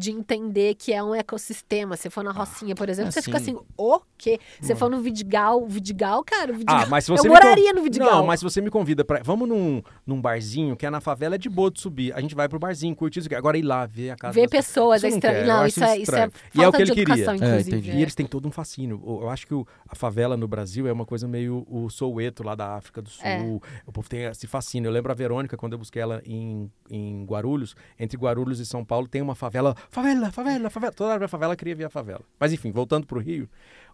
de 0.00 0.10
entender 0.10 0.74
que 0.74 0.92
é 0.92 1.02
um 1.02 1.14
ecossistema. 1.14 1.96
Se 1.96 2.08
for 2.08 2.24
na 2.24 2.32
Rocinha, 2.32 2.74
por 2.74 2.88
exemplo, 2.88 3.10
é 3.10 3.12
você 3.12 3.20
fica 3.22 3.36
assim. 3.36 3.56
o 3.76 4.00
quê? 4.16 4.40
Se 4.62 4.74
for 4.74 4.88
no 4.90 5.00
Vidigal, 5.00 5.66
Vidigal, 5.66 6.24
cara, 6.24 6.52
o 6.52 6.54
Vidigal... 6.54 6.80
Ah, 6.82 6.86
mas 6.86 7.04
se 7.04 7.10
você 7.10 7.28
eu 7.28 7.32
moraria 7.32 7.72
no 7.74 7.82
Vidigal. 7.82 8.10
Não, 8.10 8.26
mas 8.26 8.40
se 8.40 8.44
você 8.44 8.60
me 8.62 8.70
convida 8.70 9.04
pra. 9.04 9.20
Vamos 9.22 9.46
num, 9.48 9.82
num 10.06 10.20
barzinho 10.20 10.74
que 10.76 10.86
é 10.86 10.90
na 10.90 11.00
favela, 11.00 11.34
é 11.34 11.38
de 11.38 11.48
boa 11.50 11.70
de 11.70 11.80
subir. 11.80 12.12
A 12.14 12.20
gente 12.20 12.34
vai 12.34 12.48
pro 12.48 12.58
barzinho, 12.58 12.96
curtir 12.96 13.18
isso 13.20 13.28
aqui. 13.28 13.34
Agora 13.34 13.58
ir 13.58 13.62
lá, 13.62 13.84
ver 13.86 14.10
a 14.10 14.16
casa. 14.16 14.32
Ver 14.34 14.42
das 14.48 14.50
pessoas 14.50 15.04
é 15.04 15.08
não 15.10 15.14
estranho. 15.16 15.46
Não, 15.46 15.66
isso 15.66 15.84
é, 15.84 15.98
isso 15.98 16.14
é 16.16 16.30
E 16.54 16.62
é 16.62 16.68
o 16.68 16.72
que 16.72 16.82
ele 16.82 16.94
queria. 16.94 17.14
educação, 17.14 17.34
É, 17.34 17.36
inclusive. 17.36 17.76
entendi. 17.76 17.90
E 17.98 18.02
eles 18.02 18.14
têm 18.14 18.26
todo 18.26 18.48
um 18.48 18.50
fascínio. 18.50 19.02
Eu 19.04 19.28
acho 19.28 19.46
que 19.46 19.54
o- 19.54 19.66
a 19.88 19.94
favela 19.94 20.36
no 20.36 20.48
Brasil 20.48 20.86
é 20.86 20.92
uma 20.92 21.04
coisa 21.04 21.28
meio 21.28 21.66
o 21.68 21.90
Soweto 21.90 22.42
lá 22.42 22.54
da 22.54 22.74
África 22.76 23.02
do 23.02 23.10
Sul. 23.10 23.24
É. 23.26 23.40
O 23.86 23.92
povo 23.92 24.08
tem 24.08 24.24
esse 24.24 24.46
fascínio. 24.46 24.88
Eu 24.88 24.92
lembro 24.92 25.12
a 25.12 25.14
Verônica, 25.14 25.56
quando 25.56 25.74
eu 25.74 25.78
busquei 25.78 26.00
ela 26.00 26.22
em, 26.24 26.70
em 26.90 27.24
Guarulhos, 27.26 27.74
entre 27.98 28.16
Guarulhos 28.16 28.60
e 28.60 28.66
São 28.66 28.84
Paulo, 28.84 29.06
tem 29.06 29.20
uma 29.20 29.34
favela. 29.34 29.74
Favela, 29.90 30.30
favela, 30.30 30.70
favela. 30.70 30.92
Toda 30.92 31.12
hora 31.14 31.24
a 31.24 31.28
favela 31.28 31.56
queria 31.56 31.74
ver 31.74 31.84
a 31.84 31.90
favela. 31.90 32.22
Mas 32.38 32.52
enfim, 32.52 32.70
voltando 32.70 33.06
pro 33.06 33.20
Rio, 33.20 33.48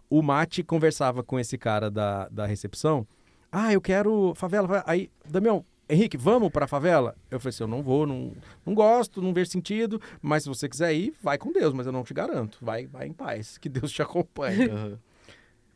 o 0.09 0.21
Mate 0.21 0.63
conversava 0.63 1.23
com 1.23 1.39
esse 1.39 1.57
cara 1.57 1.89
da, 1.89 2.29
da 2.29 2.45
recepção. 2.45 3.05
Ah, 3.51 3.73
eu 3.73 3.81
quero 3.81 4.33
favela. 4.35 4.67
favela." 4.67 4.83
Aí, 4.87 5.09
Damião, 5.27 5.65
Henrique, 5.89 6.17
vamos 6.17 6.51
pra 6.51 6.67
favela? 6.67 7.15
Eu 7.31 7.39
falei 7.39 7.49
assim, 7.49 7.63
eu 7.63 7.67
não 7.67 7.81
vou, 7.81 8.05
não, 8.05 8.33
não 8.65 8.73
gosto, 8.75 9.21
não 9.21 9.33
vejo 9.33 9.49
sentido, 9.49 10.01
mas 10.21 10.43
se 10.43 10.49
você 10.49 10.67
quiser 10.67 10.93
ir, 10.93 11.13
vai 11.21 11.37
com 11.37 11.51
Deus, 11.51 11.73
mas 11.73 11.85
eu 11.87 11.93
não 11.93 12.03
te 12.03 12.13
garanto. 12.13 12.57
Vai, 12.61 12.85
vai 12.85 13.07
em 13.07 13.13
paz, 13.13 13.57
que 13.57 13.69
Deus 13.69 13.91
te 13.91 14.01
acompanhe. 14.01 14.65
Aham. 14.69 14.99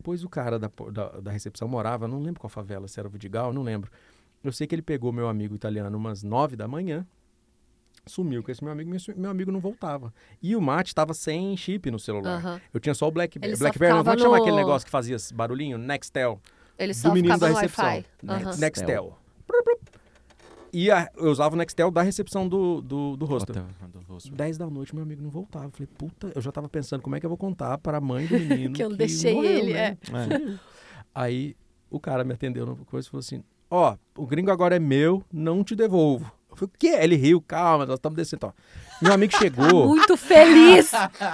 Pois 0.04 0.24
o 0.24 0.30
cara 0.30 0.58
da, 0.60 0.70
da, 0.92 1.10
da 1.22 1.32
recepção 1.32 1.68
morava, 1.68 2.08
não 2.08 2.20
lembro 2.20 2.42
qual 2.42 2.50
favela, 2.50 2.88
se 2.88 3.00
era 3.00 3.08
o 3.08 3.12
Vidigal, 3.12 3.54
não 3.54 3.62
lembro. 3.64 3.90
Eu 4.44 4.52
sei 4.52 4.66
que 4.68 4.74
ele 4.76 4.82
pegou 4.82 5.12
meu 5.14 5.30
amigo 5.30 5.56
italiano 5.56 5.96
umas 5.96 6.24
nove 6.24 6.56
da 6.56 6.68
manhã, 6.68 7.06
sumiu 8.06 8.42
com 8.44 8.52
esse 8.52 8.64
meu 8.64 8.72
amigo, 8.74 8.90
meu, 8.90 9.00
meu 9.16 9.30
amigo 9.32 9.52
não 9.52 9.60
voltava. 9.60 10.14
E 10.42 10.56
o 10.56 10.62
Mate 10.62 10.88
estava 10.90 11.14
sem 11.14 11.56
chip 11.58 11.90
no 11.92 12.00
celular. 12.00 12.38
Aham. 12.38 12.62
Eu 12.74 12.80
tinha 12.80 12.94
só 12.94 13.08
o 13.08 13.12
Blackberry, 13.12 13.54
como 13.58 13.68
é 13.68 13.72
que 13.72 13.80
ficava 13.80 14.18
chama 14.18 14.38
no- 14.38 14.42
aquele 14.44 14.56
negócio 14.56 14.86
que 14.86 14.92
fazia 14.92 15.16
esse 15.16 15.34
barulhinho? 15.34 15.78
Nextel. 15.78 16.40
Ele 16.78 16.94
do 16.94 16.98
só 16.98 17.14
menino 17.14 17.34
ficava 17.36 17.40
da 17.40 17.50
no 17.50 17.56
recepção. 17.62 17.86
Aham. 18.28 18.56
Nextel. 18.58 19.18
E 20.74 20.90
a- 20.90 21.10
eu 21.18 21.30
usava 21.30 21.54
o 21.54 21.58
Nextel 21.58 21.92
da 21.92 22.02
recepção 22.02 22.48
do, 22.48 22.82
do, 22.82 23.18
do 23.18 23.26
hostel. 23.26 23.56
Hotel, 23.64 23.90
do 23.92 24.00
hostel. 24.14 24.34
10 24.34 24.58
da 24.58 24.68
noite, 24.70 24.96
meu 24.96 25.04
amigo 25.04 25.22
não 25.22 25.30
voltava. 25.30 25.66
Eu 25.66 25.72
falei, 25.72 25.88
puta, 25.98 26.32
eu 26.34 26.42
já 26.42 26.50
tava 26.52 26.70
pensando 26.70 27.02
como 27.02 27.14
é 27.16 27.20
que 27.20 27.26
eu 27.26 27.30
vou 27.30 27.38
contar 27.38 27.78
para 27.78 27.98
a 27.98 28.02
mãe 28.02 28.26
do 28.26 28.34
menino. 28.40 28.74
Que 28.74 28.84
eu 28.84 28.96
deixei 28.96 29.34
morreu, 29.34 29.52
ele, 29.52 29.74
né? 29.74 29.98
É. 30.14 30.60
Aí 31.14 31.58
o 31.90 32.00
cara 32.00 32.24
me 32.24 32.34
atendeu 32.34 32.66
no 32.66 32.78
coisa 32.86 33.06
e 33.06 33.12
falou 33.12 33.20
assim: 33.20 33.44
Ó, 33.70 33.98
o 34.18 34.26
gringo 34.26 34.50
agora 34.50 34.74
é 34.76 34.80
meu, 34.80 35.22
não 35.32 35.62
te 35.62 35.76
devolvo. 35.76 36.32
Eu 36.52 36.58
falei, 36.58 36.72
o 36.74 36.78
quê? 36.78 36.88
Ele 37.02 37.16
riu, 37.16 37.42
calma, 37.42 37.86
nós 37.86 37.96
estamos 37.96 38.16
descendo. 38.16 38.48
Ó. 38.48 38.52
Meu 39.02 39.14
amigo 39.14 39.34
chegou. 39.38 39.88
Muito 39.88 40.16
feliz! 40.18 40.92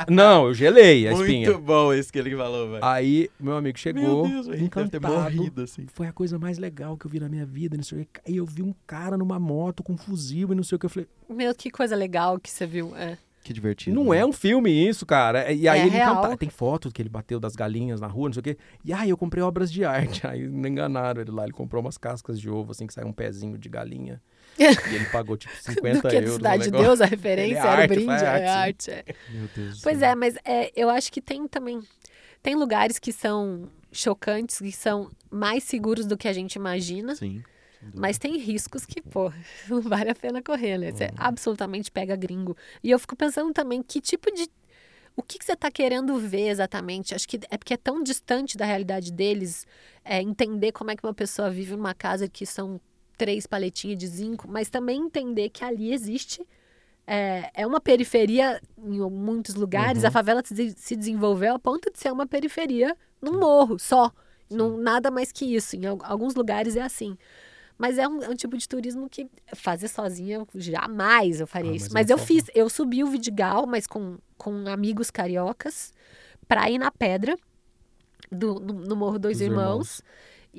não, 0.10 0.48
eu 0.48 0.53
gelei 0.53 1.07
a 1.07 1.14
espinha. 1.14 1.49
Muito 1.49 1.61
bom 1.61 1.91
esse 1.94 2.11
que 2.11 2.19
ele 2.19 2.35
falou, 2.35 2.69
velho. 2.72 2.85
Aí 2.85 3.30
meu 3.39 3.57
amigo 3.57 3.77
chegou, 3.77 4.23
Meu 4.27 4.31
Deus, 4.31 4.48
o 4.48 4.53
Henrique 4.53 4.76
deve 4.76 4.89
ter 4.89 4.98
encantado. 4.98 5.35
morrido, 5.35 5.61
assim. 5.64 5.85
Foi 5.94 6.07
a 6.07 6.14
coisa 6.14 6.38
mais 6.39 6.57
legal 6.57 6.95
que 6.95 7.06
eu 7.06 7.11
vi 7.11 7.19
na 7.19 7.27
minha 7.27 7.45
vida, 7.45 7.76
não 7.76 7.84
sei 7.84 8.02
o. 8.03 8.07
Aí 8.27 8.38
eu 8.38 8.45
vi 8.45 8.61
um 8.64 8.73
cara 8.85 9.18
numa 9.18 9.39
moto 9.39 9.84
com 9.84 9.94
um 9.94 9.98
fuzil 9.98 10.52
e 10.52 10.56
não 10.56 10.64
sei 10.64 10.76
o 10.76 10.80
que. 10.80 10.85
Eu 10.85 10.89
falei, 10.89 11.07
Meu, 11.30 11.53
que 11.56 11.69
coisa 11.69 11.95
legal 11.95 12.39
que 12.39 12.49
você 12.49 12.65
viu. 12.65 12.95
É. 12.95 13.18
Que 13.44 13.53
divertido. 13.53 13.95
Não 13.95 14.11
né? 14.11 14.19
é 14.19 14.26
um 14.26 14.34
filme 14.34 14.69
isso, 14.89 15.06
cara. 15.06 15.52
E 15.53 15.69
aí 15.69 15.80
É 15.80 15.84
ele 15.84 15.91
real. 15.91 16.19
encanta- 16.19 16.35
Tem 16.38 16.49
foto 16.49 16.91
que 16.91 17.02
ele 17.02 17.07
bateu 17.07 17.39
das 17.39 17.56
galinhas 17.56 18.02
na 18.02 18.07
rua, 18.07 18.27
não 18.27 18.34
sei 18.34 18.41
o 18.41 18.44
quê. 18.44 18.57
E 18.84 18.91
aí 18.91 19.10
eu 19.10 19.15
comprei 19.18 19.41
obras 19.41 19.72
de 19.72 19.85
arte. 19.85 20.22
Aí 20.27 20.45
não 20.48 20.68
enganaram 20.69 21.22
ele 21.22 21.31
lá. 21.31 21.44
Ele 21.44 21.53
comprou 21.53 21.81
umas 21.81 21.98
cascas 21.98 22.39
de 22.41 22.49
ovo, 22.49 22.72
assim, 22.72 22.85
que 22.85 22.94
saiu 22.94 23.07
um 23.07 23.14
pezinho 23.14 23.57
de 23.57 23.69
galinha. 23.69 24.22
E 24.60 24.96
ele 24.96 25.06
pagou, 25.06 25.38
tipo, 25.38 25.54
50 25.62 26.02
Do 26.02 26.10
que 26.10 26.16
euros. 26.16 26.34
Cidade 26.36 26.64
de. 26.66 26.72
Deus, 26.72 27.02
a 27.02 27.06
referência, 27.06 27.52
Ele 27.52 27.56
é 27.56 27.60
era 27.60 27.68
o 27.68 27.82
arte, 27.82 27.88
brinde, 27.90 28.06
faz 28.06 28.22
é 28.24 28.28
arte, 28.28 28.48
arte. 28.48 28.92
é. 28.92 29.06
Meu 29.30 29.48
Deus 29.56 29.82
Pois 29.82 30.02
é, 30.02 30.16
mas 30.16 30.36
é, 30.44 30.72
eu 30.76 30.90
acho 30.90 31.12
que 31.12 31.22
tem 31.22 31.48
também. 31.48 31.82
Tem 32.42 32.56
lugares 32.56 33.00
que 33.00 33.12
são 33.12 33.70
chocantes, 33.92 34.60
que 34.60 34.72
são 34.72 35.10
mais 35.30 35.64
seguros 35.64 36.06
do 36.06 36.18
que 36.18 36.28
a 36.28 36.34
gente 36.34 36.56
imagina. 36.56 37.16
Sim. 37.16 37.44
Mas 37.94 38.18
tem 38.18 38.38
riscos 38.38 38.86
que, 38.86 39.02
pô, 39.02 39.32
não 39.70 39.82
vale 39.82 40.10
a 40.10 40.16
pena 40.16 40.42
correr, 40.42 40.78
né? 40.78 40.92
Você 40.92 41.06
Uhum. 41.06 41.10
absolutamente 41.18 41.92
pega 41.92 42.16
gringo. 42.16 42.56
E 42.84 42.90
eu 42.92 42.98
fico 43.00 43.16
pensando 43.16 43.54
também 43.54 43.82
que 43.84 44.02
tipo 44.02 44.32
de. 44.34 44.48
O 45.16 45.24
que, 45.24 45.40
que 45.40 45.46
você 45.46 45.54
está 45.54 45.72
querendo 45.72 46.16
ver 46.20 46.48
exatamente? 46.50 47.16
Acho 47.16 47.28
que 47.28 47.40
é 47.50 47.58
porque 47.58 47.74
é 47.74 47.78
tão 47.78 48.04
distante 48.04 48.56
da 48.56 48.66
realidade 48.66 49.12
deles 49.12 49.66
é, 50.06 50.22
entender 50.22 50.72
como 50.72 50.92
é 50.92 50.96
que 50.96 51.04
uma 51.04 51.14
pessoa 51.14 51.50
vive 51.50 51.76
numa 51.76 51.94
casa 51.96 52.28
que 52.28 52.46
são 52.46 52.80
três 53.18 53.48
paletinhas 53.48 53.98
de 53.98 54.07
zinco, 54.07 54.48
mas 54.48 54.69
também 54.69 55.02
entender 55.02 55.49
que 55.49 55.64
ali 55.64 55.91
existe. 55.94 56.45
É, 57.06 57.49
é 57.53 57.65
uma 57.65 57.80
periferia 57.80 58.61
em 58.77 58.99
muitos 59.10 59.56
lugares. 59.56 60.03
Uhum. 60.03 60.10
A 60.10 60.11
favela 60.11 60.41
se 60.45 60.72
se 60.77 60.95
desenvolveu 60.95 61.56
a 61.56 61.60
ponto 61.60 61.89
de 61.91 61.98
ser 61.99 62.11
uma 62.11 62.27
periferia 62.27 62.95
num 63.22 63.39
morro 63.39 63.80
só. 63.80 64.11
Não, 64.49 64.77
nada 64.77 65.10
mais 65.10 65.31
que 65.31 65.45
isso. 65.56 65.76
Em 65.77 65.85
al- 65.85 65.99
alguns 66.03 66.35
lugares 66.35 66.76
é 66.76 66.81
assim. 66.81 67.18
Mas 67.77 67.98
é 67.98 68.07
um, 68.07 68.22
é 68.23 68.30
um 68.30 68.35
tipo 68.35 68.57
de 68.57 68.68
turismo 68.68 69.07
que 69.10 69.27
fazer 69.53 69.88
sozinha, 69.88 70.38
eu 70.38 70.48
jamais 70.56 71.39
eu 71.39 71.45
faria 71.48 71.72
Ah, 71.72 71.76
isso. 71.76 71.85
mas 71.94 71.94
Mas 71.94 72.10
é 72.10 72.14
eu 72.14 72.18
só- 72.18 72.26
fiz, 72.26 72.44
eu 72.56 72.69
subi 72.69 73.03
o 73.03 73.07
Vidigal, 73.07 73.65
mas 73.68 73.85
com, 73.88 74.18
com 74.38 74.68
amigos 74.68 75.10
cariocas, 75.11 75.94
pra 76.48 76.69
ir 76.72 76.77
na 76.80 76.91
pedra 76.91 77.38
do, 78.31 78.56
no, 78.60 78.73
no 78.73 78.95
Morro 78.95 79.19
Dois 79.19 79.38
Dos 79.38 79.48
Irmãos. 79.48 80.02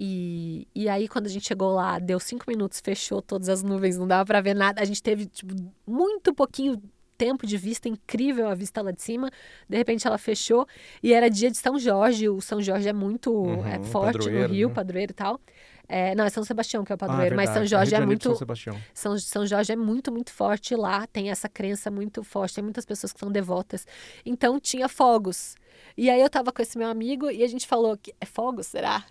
E, 0.00 0.68
e 0.76 0.88
aí, 0.88 1.08
quando 1.08 1.26
a 1.26 1.28
gente 1.28 1.44
chegou 1.48 1.74
lá, 1.74 1.98
deu 1.98 2.20
cinco 2.20 2.44
minutos, 2.46 2.78
fechou 2.80 3.20
todas 3.20 3.48
as 3.48 3.64
nuvens, 3.64 3.96
não 3.98 4.06
dava 4.06 4.24
pra 4.24 4.40
ver 4.40 4.54
nada. 4.54 4.80
A 4.80 4.84
gente 4.84 5.02
teve, 5.02 5.26
tipo, 5.26 5.52
muito 5.84 6.32
pouquinho 6.32 6.80
tempo 7.16 7.44
de 7.44 7.56
vista, 7.56 7.88
incrível 7.88 8.46
a 8.46 8.54
vista 8.54 8.80
lá 8.80 8.92
de 8.92 9.02
cima. 9.02 9.28
De 9.68 9.76
repente 9.76 10.06
ela 10.06 10.16
fechou 10.16 10.68
e 11.02 11.12
era 11.12 11.28
dia 11.28 11.50
de 11.50 11.56
São 11.56 11.76
Jorge. 11.76 12.28
O 12.28 12.40
São 12.40 12.62
Jorge 12.62 12.88
é 12.88 12.92
muito 12.92 13.32
Uhum, 13.32 13.66
é, 13.66 13.82
forte 13.82 14.30
no 14.30 14.46
Rio, 14.46 14.68
né? 14.68 14.74
padroeiro 14.74 15.10
e 15.10 15.14
tal. 15.14 15.40
É, 15.88 16.14
não, 16.14 16.24
é 16.24 16.30
São 16.30 16.44
Sebastião 16.44 16.84
que 16.84 16.92
é 16.92 16.94
o 16.94 16.96
Ah, 16.96 16.98
padroeiro, 16.98 17.34
mas 17.34 17.50
São. 17.50 17.66
Jorge 17.66 17.92
é 17.94 18.06
muito. 18.06 18.22
São 18.28 18.36
Sebastião. 18.36 18.76
São, 18.94 19.18
São 19.18 19.46
Jorge 19.46 19.72
é 19.72 19.76
muito, 19.76 20.12
muito 20.12 20.30
forte 20.30 20.76
lá. 20.76 21.08
Tem 21.08 21.28
essa 21.28 21.48
crença 21.48 21.90
muito 21.90 22.22
forte. 22.22 22.54
Tem 22.54 22.62
muitas 22.62 22.84
pessoas 22.84 23.12
que 23.12 23.18
são 23.18 23.32
devotas. 23.32 23.84
Então 24.24 24.60
tinha 24.60 24.88
fogos. 24.88 25.56
E 25.96 26.08
aí 26.08 26.20
eu 26.20 26.30
tava 26.30 26.52
com 26.52 26.62
esse 26.62 26.78
meu 26.78 26.88
amigo 26.88 27.28
e 27.30 27.42
a 27.42 27.48
gente 27.48 27.66
falou 27.66 27.96
que 27.96 28.14
é 28.20 28.26
fogos, 28.26 28.66
será? 28.68 29.04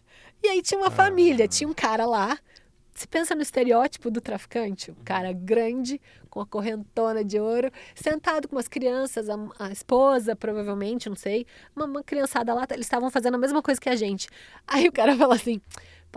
E 0.43 0.47
aí 0.47 0.61
tinha 0.61 0.79
uma 0.79 0.91
família, 0.91 1.45
Ah. 1.45 1.47
tinha 1.47 1.67
um 1.67 1.73
cara 1.73 2.05
lá. 2.05 2.37
Você 2.93 3.05
pensa 3.05 3.35
no 3.35 3.43
estereótipo 3.43 4.09
do 4.09 4.19
traficante? 4.19 4.89
Um 4.89 5.03
cara 5.05 5.31
grande, 5.31 6.01
com 6.31 6.41
a 6.41 6.47
correntona 6.47 7.23
de 7.23 7.39
ouro, 7.39 7.71
sentado 7.93 8.47
com 8.47 8.55
umas 8.55 8.67
crianças, 8.67 9.29
a, 9.29 9.35
a 9.59 9.71
esposa, 9.71 10.35
provavelmente, 10.35 11.07
não 11.07 11.15
sei. 11.15 11.45
Uma, 11.75 11.85
uma 11.85 12.03
criançada 12.03 12.53
lá, 12.55 12.65
eles 12.71 12.87
estavam 12.87 13.11
fazendo 13.11 13.35
a 13.35 13.37
mesma 13.37 13.61
coisa 13.61 13.79
que 13.79 13.89
a 13.89 13.95
gente. 13.95 14.27
Aí 14.65 14.87
o 14.87 14.91
cara 14.91 15.15
falou 15.15 15.35
assim: 15.35 15.61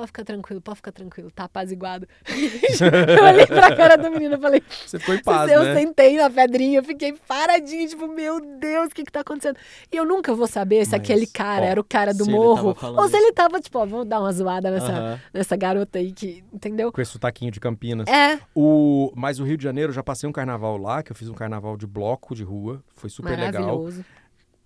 pode 0.01 0.07
ficar 0.09 0.25
tranquilo, 0.25 0.61
pode 0.61 0.77
ficar 0.77 0.93
tranquilo, 0.93 1.31
tá 1.31 1.45
apaziguado. 1.45 2.09
eu 2.27 3.25
olhei 3.25 3.47
pra 3.47 3.77
cara 3.77 3.97
do 3.97 4.11
menino 4.11 4.37
e 4.37 4.41
falei: 4.41 4.63
Você 4.87 4.99
ficou 4.99 5.15
em 5.15 5.23
paz, 5.23 5.51
eu 5.51 5.63
né? 5.63 5.75
sentei 5.75 6.17
na 6.17 6.31
pedrinha, 6.31 6.79
eu 6.79 6.85
fiquei 6.85 7.13
paradinho, 7.13 7.89
tipo, 7.89 8.09
meu 8.09 8.41
Deus, 8.59 8.87
o 8.87 8.95
que 8.95 9.05
que 9.05 9.13
tá 9.13 9.21
acontecendo? 9.21 9.57
E 9.93 9.97
eu 9.97 10.05
nunca 10.05 10.35
vou 10.35 10.47
saber 10.47 10.85
se 10.87 10.93
Mas, 10.93 11.01
aquele 11.01 11.27
cara 11.27 11.63
ó, 11.63 11.69
era 11.69 11.81
o 11.81 11.85
cara 11.85 12.15
do 12.15 12.25
morro, 12.27 12.77
ou 12.83 13.03
se 13.03 13.09
isso. 13.09 13.17
ele 13.17 13.33
tava, 13.33 13.61
tipo, 13.61 13.79
ó, 13.79 13.85
vamos 13.85 14.07
dar 14.07 14.21
uma 14.21 14.33
zoada 14.33 14.71
nessa, 14.71 14.93
Aham. 14.93 15.21
nessa 15.35 15.57
garota 15.57 15.99
aí 15.99 16.13
que, 16.13 16.43
entendeu? 16.53 16.91
Com 16.91 17.01
esse 17.01 17.13
sotaquinho 17.13 17.51
de 17.51 17.61
Campinas. 17.61 18.09
É, 18.09 18.39
O, 18.55 19.13
mas 19.15 19.39
o 19.39 19.45
Rio 19.45 19.57
de 19.59 19.65
Janeiro, 19.65 19.91
eu 19.91 19.95
já 19.95 20.03
passei 20.03 20.29
um 20.29 20.33
carnaval 20.33 20.79
lá, 20.79 21.03
que 21.03 21.13
eu 21.13 21.17
fiz 21.17 21.29
um 21.29 21.35
carnaval 21.35 21.77
de 21.77 21.87
bloco 21.87 22.35
de 22.35 22.43
rua. 22.43 22.83
Foi 22.97 23.11
super 23.11 23.39
legal. 23.39 23.87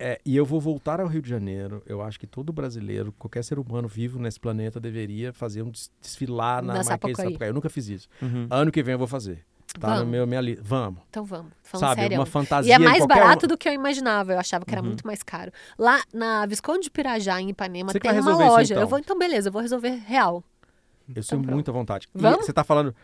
É, 0.07 0.21
e 0.25 0.37
eu 0.37 0.45
vou 0.45 0.61
voltar 0.61 1.01
ao 1.01 1.07
Rio 1.07 1.23
de 1.23 1.29
Janeiro. 1.31 1.83
Eu 1.87 2.03
acho 2.03 2.21
que 2.21 2.27
todo 2.27 2.53
brasileiro, 2.53 3.11
qualquer 3.19 3.43
ser 3.43 3.59
humano 3.59 3.89
vivo 3.89 4.19
nesse 4.19 4.39
planeta, 4.39 4.79
deveria 4.79 5.33
fazer 5.33 5.63
um 5.63 5.71
des- 5.71 5.91
desfilar 6.01 6.63
na, 6.63 6.75
Na 6.75 6.85
Marquês 6.85 7.17
de 7.17 7.23
Sapucaí. 7.23 7.49
Eu 7.49 7.55
nunca 7.55 7.71
fiz 7.71 7.89
isso. 7.89 8.09
Uhum. 8.21 8.47
Ano 8.51 8.71
que 8.71 8.83
vem 8.83 8.93
eu 8.93 8.99
vou 8.99 9.09
fazer. 9.09 9.43
Tá 9.81 9.89
no 9.89 9.95
Vamos. 9.97 10.11
meu, 10.11 10.27
minha 10.27 10.41
lista. 10.43 10.63
Vamos. 10.63 11.01
Então 11.09 11.25
vamos, 11.25 11.51
falando 11.63 11.89
Sabe, 11.89 12.01
sério. 12.03 12.19
uma 12.19 12.25
E 12.27 12.31
fantasia 12.31 12.75
é 12.75 12.77
em 12.77 12.85
mais 12.85 13.07
barato 13.07 13.47
uma- 13.47 13.49
do 13.49 13.57
que 13.59 13.67
eu 13.69 13.73
imaginava. 13.73 14.33
Eu 14.35 14.39
achava 14.39 14.65
que 14.65 14.73
era 14.73 14.83
Uhum. 14.83 14.89
muito 14.89 15.07
mais 15.07 15.23
caro. 15.23 15.51
Lá 15.79 16.01
na 16.13 16.45
Visconde 16.47 16.83
de 16.83 16.91
Pirajá, 16.91 17.41
em 17.41 17.49
Ipanema, 17.49 17.91
Você 17.91 17.99
tem 17.99 18.11
uma 18.11 18.15
resolver 18.17 18.45
isso, 18.45 18.53
loja. 18.53 18.75
então. 18.75 18.83
Eu 18.83 18.89
vou, 18.89 18.99
então 18.99 19.19
beleza, 19.19 19.49
eu 19.49 19.53
vou 19.53 19.63
resolver 19.63 19.89
real. 20.07 20.45
Eu 21.09 21.15
tenho 21.25 21.43
pronto. 21.43 21.55
muita 21.55 21.73
vontade. 21.73 22.09
E 22.15 22.19
Vamos? 22.21 22.45
você 22.47 22.53
tá 22.53 22.63
falando. 22.63 22.95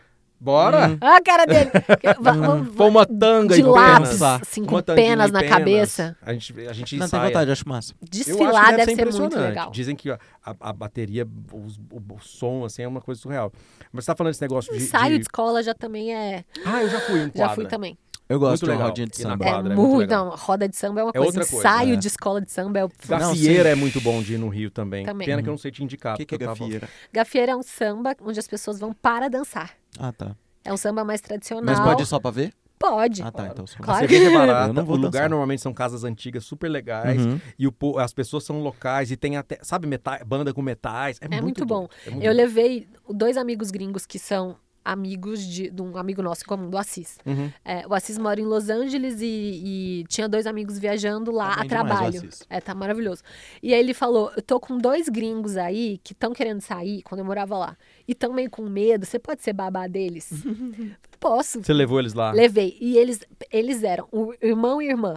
Bora! 0.43 0.89
Hum. 0.89 0.97
Ah, 0.99 1.17
a 1.17 1.21
cara 1.21 1.45
dele. 1.45 1.69
Vamos- 2.19 2.75
Foi 2.75 2.87
uma 2.89 3.05
tanga 3.05 3.53
de 3.55 3.61
lápis, 3.61 4.19
assim, 4.19 4.61
Uma 4.63 4.81
com 4.81 4.95
penas 4.95 5.29
na 5.31 5.43
cabeça. 5.43 6.17
A 6.19 6.33
gente, 6.33 6.51
a 6.67 6.73
gente 6.73 6.95
Não, 6.97 6.99
tem 7.01 7.05
ensaia. 7.05 7.27
vontade, 7.27 7.51
acho 7.51 7.69
massa. 7.69 7.93
Eu 7.93 7.97
acho 8.01 8.09
Desfilar 8.11 8.65
deve, 8.75 8.77
deve, 8.77 8.95
ser 8.95 9.11
ser 9.13 9.19
muito 9.19 9.37
legal. 9.39 9.69
Dizem 9.69 9.95
que 9.95 10.09
a, 10.09 10.17
a- 10.43 10.73
bateria, 10.73 11.27
os- 11.53 11.77
o, 11.77 12.15
o 12.15 12.19
som, 12.19 12.65
assim, 12.65 12.81
é 12.81 12.87
uma 12.87 13.01
coisa 13.01 13.21
surreal. 13.21 13.53
Mas 13.93 14.03
você 14.03 14.11
tá 14.11 14.15
falando 14.15 14.31
desse 14.31 14.41
negócio 14.41 14.73
de... 14.75 14.81
ensaio 14.83 15.11
de 15.11 15.17
de... 15.17 15.21
escola 15.25 15.61
já 15.61 15.75
também 15.75 16.11
é. 16.15 16.43
Ah, 16.65 16.81
eu 16.81 16.89
já 16.89 16.99
fui 17.01 17.19
em 17.21 17.29
quadra. 17.29 17.47
Já 17.47 17.49
fui 17.55 17.65
também. 17.67 17.95
Eu 18.27 18.39
gosto 18.39 18.65
Muito 18.65 18.77
de 18.77 18.83
rodinha 18.83 19.07
de 19.07 19.17
samba. 19.17 19.45
É 19.45 19.49
quadra, 19.51 19.73
é 19.73 19.75
muito 19.75 19.89
muito. 19.89 19.99
legal. 19.99 20.25
Não, 20.25 20.35
roda 20.37 20.67
de 20.67 20.75
samba 20.75 21.01
é 21.01 21.03
uma 21.03 21.09
É 21.09 21.19
coisa. 21.19 21.25
outra 21.39 21.41
coisa, 21.45 21.57
ensaio 21.67 21.93
é. 21.93 21.97
de 21.97 22.07
escola 22.07 22.41
de 22.41 22.49
samba 22.51 22.79
é 22.79 22.85
o. 22.85 22.89
Gafieira 23.05 23.63
sim. 23.65 23.69
é 23.69 23.75
muito 23.75 23.99
bom 24.01 24.23
de 24.23 24.35
ir 24.35 24.37
no 24.37 24.47
Rio 24.47 24.71
também. 24.71 25.05
Também. 25.05 25.27
Pena 25.27 25.43
que 25.43 25.49
eu 25.49 25.51
não 25.51 25.57
sei 25.57 25.69
te 25.69 25.83
indicar. 25.83 26.15
O 26.15 26.17
que, 26.17 26.25
que 26.25 26.33
é 26.33 26.37
eu 26.37 26.39
tava- 26.39 26.57
gafieira? 26.57 26.89
Gafieira 27.13 27.51
é 27.51 27.55
um 27.55 27.61
samba 27.61 28.15
onde 28.21 28.39
as 28.39 28.47
pessoas 28.47 28.79
vão 28.79 28.91
para 28.93 29.29
dançar. 29.29 29.71
Ah, 29.99 30.11
tá. 30.11 30.35
É 30.63 30.71
um 30.73 30.77
samba 30.77 31.03
mais 31.03 31.21
tradicional. 31.21 31.63
Mas 31.65 31.79
pode 31.79 32.03
ir 32.03 32.05
só 32.05 32.19
pra 32.19 32.31
ver? 32.31 32.53
Pode. 32.77 33.21
Ah, 33.21 33.31
tá. 33.31 33.47
Então 33.47 33.67
só 33.67 33.77
Claro 33.77 33.99
Você 33.99 34.07
vê 34.07 34.19
que 34.19 34.25
é 34.25 34.27
Eu 34.27 34.33
barata. 34.33 34.73
não 34.73 34.83
vou 34.83 34.95
o 34.95 34.97
lugar 34.97 35.11
dançar. 35.11 35.29
normalmente 35.29 35.61
são 35.61 35.71
casas 35.73 36.03
antigas 36.03 36.43
super 36.45 36.67
legais. 36.67 37.23
Uhum. 37.23 37.39
E 37.59 37.67
o, 37.67 37.73
as 37.99 38.11
pessoas 38.13 38.43
são 38.43 38.59
locais 38.61 39.11
e 39.11 39.15
tem 39.17 39.37
até, 39.37 39.59
sabe, 39.61 39.85
meta- 39.87 40.23
banda 40.25 40.51
com 40.53 40.61
metais. 40.63 41.17
É, 41.21 41.25
É 41.35 41.41
muito 41.41 41.63
doido. 41.63 41.67
bom. 41.67 41.87
É 42.07 42.09
muito 42.09 42.23
Eu 42.25 42.31
bom. 42.31 42.37
levei 42.37 42.87
dois 43.09 43.37
amigos 43.37 43.69
gringos 43.69 44.05
que 44.07 44.17
são 44.17 44.55
amigos 44.83 45.43
de, 45.45 45.69
de 45.69 45.81
um 45.81 45.97
amigo 45.97 46.21
nosso 46.21 46.41
em 46.43 46.47
comum, 46.47 46.69
do 46.69 46.77
Assis. 46.77 47.17
Uhum. 47.25 47.51
É, 47.63 47.85
o 47.87 47.93
Assis 47.93 48.17
mora 48.17 48.39
em 48.39 48.45
Los 48.45 48.69
Angeles 48.69 49.21
e, 49.21 49.25
e 49.25 50.03
tinha 50.07 50.27
dois 50.27 50.47
amigos 50.47 50.77
viajando 50.79 51.31
lá 51.31 51.49
Tá 51.49 51.53
a 51.53 51.59
bem 51.59 51.67
demais 51.67 51.83
o 51.83 51.87
trabalho. 51.87 52.17
Assis. 52.17 52.43
É, 52.49 52.59
tá 52.61 52.73
maravilhoso. 52.73 53.21
E 53.61 53.73
aí 53.73 53.79
ele 53.79 53.93
falou: 53.93 54.31
Eu 54.35 54.41
tô 54.41 54.59
com 54.59 54.77
dois 54.77 55.07
gringos 55.09 55.57
aí 55.57 55.99
que 56.03 56.13
estão 56.13 56.33
querendo 56.33 56.61
sair 56.61 57.01
quando 57.03 57.19
eu 57.19 57.25
morava 57.25 57.57
lá. 57.57 57.77
E 58.07 58.15
tão 58.15 58.33
meio 58.33 58.49
com 58.49 58.63
medo. 58.63 59.05
Você 59.05 59.19
pode 59.19 59.43
ser 59.43 59.53
babá 59.53 59.87
deles? 59.87 60.31
Posso. 61.19 61.63
Você 61.63 61.73
levou 61.73 61.99
eles 61.99 62.13
lá? 62.13 62.31
Levei. 62.31 62.75
E 62.81 62.97
eles, 62.97 63.19
eles 63.51 63.83
eram 63.83 64.07
o 64.11 64.33
irmão 64.41 64.81
e 64.81 64.87
irmã. 64.87 65.15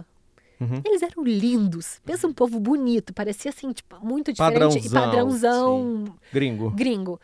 Uhum. 0.59 0.81
Eles 0.85 1.01
eram 1.01 1.23
lindos. 1.23 1.99
Pensa 2.05 2.27
um 2.27 2.33
povo 2.33 2.59
bonito. 2.59 3.13
Parecia 3.13 3.49
assim, 3.49 3.71
tipo, 3.73 3.97
muito 4.05 4.31
diferente. 4.31 4.77
e 4.77 4.89
Padrãozão, 4.89 5.01
padrãozão 5.01 6.15
Gringo. 6.31 6.69
gringo. 6.71 7.21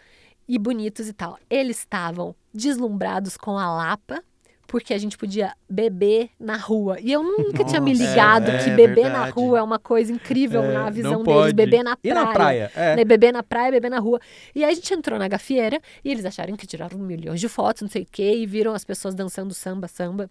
E 0.54 0.60
bonitos 0.60 1.08
e 1.08 1.14
tal. 1.14 1.38
Eles 1.50 1.80
estavam 1.80 2.36
deslumbrados 2.54 3.38
com 3.38 3.58
a 3.58 3.74
Lapa, 3.74 4.22
porque 4.68 4.94
a 4.94 4.98
gente 4.98 5.18
podia 5.18 5.54
beber 5.70 6.30
na 6.38 6.58
rua. 6.58 6.98
E 7.00 7.10
eu 7.12 7.24
nunca 7.24 7.64
tinha 7.64 7.80
me 7.80 7.92
Nossa, 7.94 8.04
ligado 8.04 8.52
é, 8.52 8.64
que 8.64 8.70
é 8.70 8.76
beber 8.76 9.04
na 9.06 9.24
verdade. 9.24 9.32
rua 9.32 9.60
é 9.60 9.62
uma 9.62 9.80
coisa 9.80 10.12
incrível 10.12 10.62
É, 10.64 10.74
na 10.74 10.90
visão 10.90 11.24
deles. 11.24 11.54
Beber 11.54 11.84
na 11.84 11.94
E 12.04 12.10
praia. 12.10 12.26
na 12.26 12.34
praia? 12.34 12.72
É. 12.76 12.96
Né, 12.98 13.06
beber 13.06 13.32
na 13.32 13.44
praia, 13.44 13.72
beber 13.72 13.90
na 13.90 14.00
rua. 14.00 14.20
E 14.54 14.64
aí 14.66 14.72
a 14.72 14.74
gente 14.76 14.94
entrou 14.94 15.18
na 15.18 15.28
gafieira 15.30 15.80
e 16.04 16.12
eles 16.12 16.26
acharam 16.26 16.56
que 16.58 16.68
tiraram 16.68 16.98
milhões 17.00 17.40
de 17.40 17.48
fotos, 17.48 17.82
não 17.84 17.90
sei 17.90 18.04
o 18.04 18.08
quê, 18.12 18.34
e 18.36 18.46
viram 18.46 18.74
as 18.74 18.84
pessoas 18.84 19.16
dançando 19.16 19.54
samba, 19.54 19.88
samba. 19.88 20.30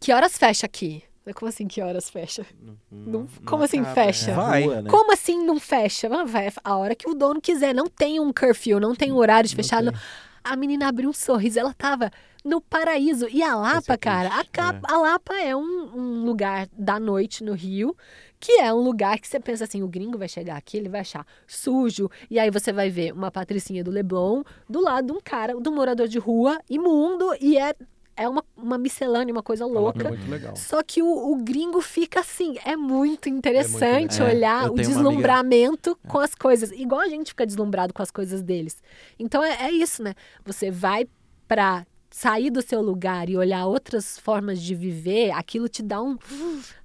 Que 0.00 0.12
horas 0.12 0.36
fecha 0.38 0.66
aqui? 0.66 1.02
Como 1.34 1.48
assim, 1.48 1.66
que 1.68 1.80
horas 1.80 2.10
fecha? 2.10 2.44
Não- 2.90 3.26
como 3.46 3.62
assim 3.62 3.80
acaba, 3.80 3.94
fecha? 3.94 4.30
é 4.30 4.34
Vai. 4.34 4.62
rua, 4.64 4.82
né? 4.82 4.90
Como 4.90 5.12
assim 5.12 5.44
não 5.44 5.60
fecha? 5.60 6.08
Vai 6.24 6.52
a 6.64 6.76
hora 6.76 6.94
que 6.94 7.08
o 7.08 7.14
dono 7.14 7.40
quiser. 7.40 7.74
Não 7.74 7.86
tem 7.86 8.18
um 8.18 8.32
curfew, 8.32 8.80
não 8.80 8.94
tem 8.94 9.12
um 9.12 9.16
horário 9.16 9.48
de 9.48 9.54
Não 9.56 9.62
fechado. 9.62 9.92
tem. 9.92 10.00
A 10.44 10.56
menina 10.56 10.88
abriu 10.88 11.08
um 11.08 11.12
sorriso, 11.12 11.60
ela 11.60 11.72
tava 11.72 12.10
no 12.44 12.60
paraíso. 12.60 13.28
E 13.30 13.40
a 13.44 13.54
Lapa, 13.54 13.94
é 13.94 13.96
cara, 13.96 14.28
a, 14.28 14.32
triste, 14.38 14.50
Ca- 14.50 14.80
a 14.82 14.96
Lapa 14.98 15.34
é 15.36 15.54
um, 15.54 15.90
um 15.94 16.24
lugar 16.24 16.68
da 16.76 16.98
noite 16.98 17.44
no 17.44 17.52
Rio, 17.52 17.96
que 18.40 18.54
é 18.60 18.74
um 18.74 18.80
lugar 18.80 19.20
que 19.20 19.28
você 19.28 19.38
pensa 19.38 19.62
assim, 19.62 19.84
o 19.84 19.86
gringo 19.86 20.18
vai 20.18 20.26
chegar 20.28 20.56
aqui, 20.56 20.76
ele 20.76 20.88
vai 20.88 21.02
achar 21.02 21.24
sujo. 21.46 22.10
E 22.28 22.40
aí 22.40 22.50
você 22.50 22.72
vai 22.72 22.90
ver 22.90 23.12
uma 23.12 23.30
patricinha 23.30 23.84
do 23.84 23.92
Leblon 23.92 24.42
do 24.68 24.80
lado 24.82 25.06
de 25.06 25.12
um 25.12 25.20
cara, 25.22 25.54
de 25.54 25.68
um 25.68 25.72
morador 25.72 26.08
de 26.08 26.18
rua, 26.18 26.58
imundo, 26.68 27.32
e 27.40 27.56
é, 27.56 27.72
é 28.16 28.28
uma, 28.28 28.44
uma 28.56 28.78
miscelânea, 28.78 29.32
uma 29.32 29.42
coisa 29.42 29.64
Lapa 29.66 29.80
louca. 29.80 30.06
É 30.06 30.10
muito 30.10 30.30
legal. 30.30 30.56
Só 30.56 30.82
que 30.82 31.02
o, 31.02 31.32
o 31.32 31.36
gringo 31.36 31.80
fica 31.80 32.20
assim, 32.20 32.56
é 32.64 32.76
muito 32.76 33.28
interessante. 33.28 34.20
É, 34.20 34.24
olhar 34.24 34.66
eu 34.66 34.72
o 34.72 34.74
uma 34.74 34.82
amiga- 34.82 34.88
deslumbramento 34.88 35.98
com 36.08 36.18
as 36.18 36.34
coisas, 36.34 36.70
igual 36.72 37.00
a 37.00 37.08
gente 37.08 37.28
fica 37.28 37.46
deslumbrado 37.46 37.92
com 37.94 38.02
as 38.02 38.10
coisas 38.10 38.42
deles. 38.42 38.82
Então 39.18 39.42
é, 39.42 39.66
é 39.66 39.70
isso, 39.72 40.02
né? 40.02 40.14
Você 40.44 40.70
vai 40.70 41.06
pra 41.48 41.86
sair 42.10 42.50
do 42.50 42.60
seu 42.60 42.82
lugar 42.82 43.30
e 43.30 43.36
olhar 43.38 43.64
outras 43.64 44.18
formas 44.18 44.60
de 44.60 44.74
viver, 44.74 45.30
aquilo 45.30 45.66
te 45.66 45.82
dá 45.82 46.02
um 46.02 46.18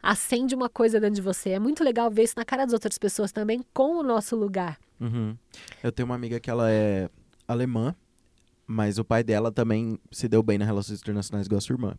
acende 0.01 0.55
uma 0.55 0.69
coisa 0.69 0.99
dentro 0.99 1.15
de 1.15 1.21
você. 1.21 1.49
É 1.51 1.59
muito 1.59 1.83
legal 1.83 2.09
ver 2.09 2.23
isso 2.23 2.35
na 2.37 2.45
cara 2.45 2.63
das 2.63 2.73
outras 2.73 2.97
pessoas 2.97 3.31
também 3.31 3.61
com 3.73 3.97
o 3.97 4.03
nosso 4.03 4.35
lugar. 4.35 4.77
Uhum. 4.99 5.35
Eu 5.83 5.91
tenho 5.91 6.05
uma 6.05 6.15
amiga 6.15 6.39
que 6.39 6.49
ela 6.49 6.71
é 6.71 7.09
alemã, 7.47 7.93
mas 8.67 8.97
o 8.99 9.05
pai 9.05 9.23
dela 9.23 9.51
também 9.51 9.97
se 10.11 10.27
deu 10.27 10.43
bem 10.43 10.57
nas 10.57 10.67
relações 10.67 10.99
internacionais 10.99 11.45
igual 11.47 11.57
a 11.57 11.61
sua 11.61 11.73
irmã. 11.75 11.95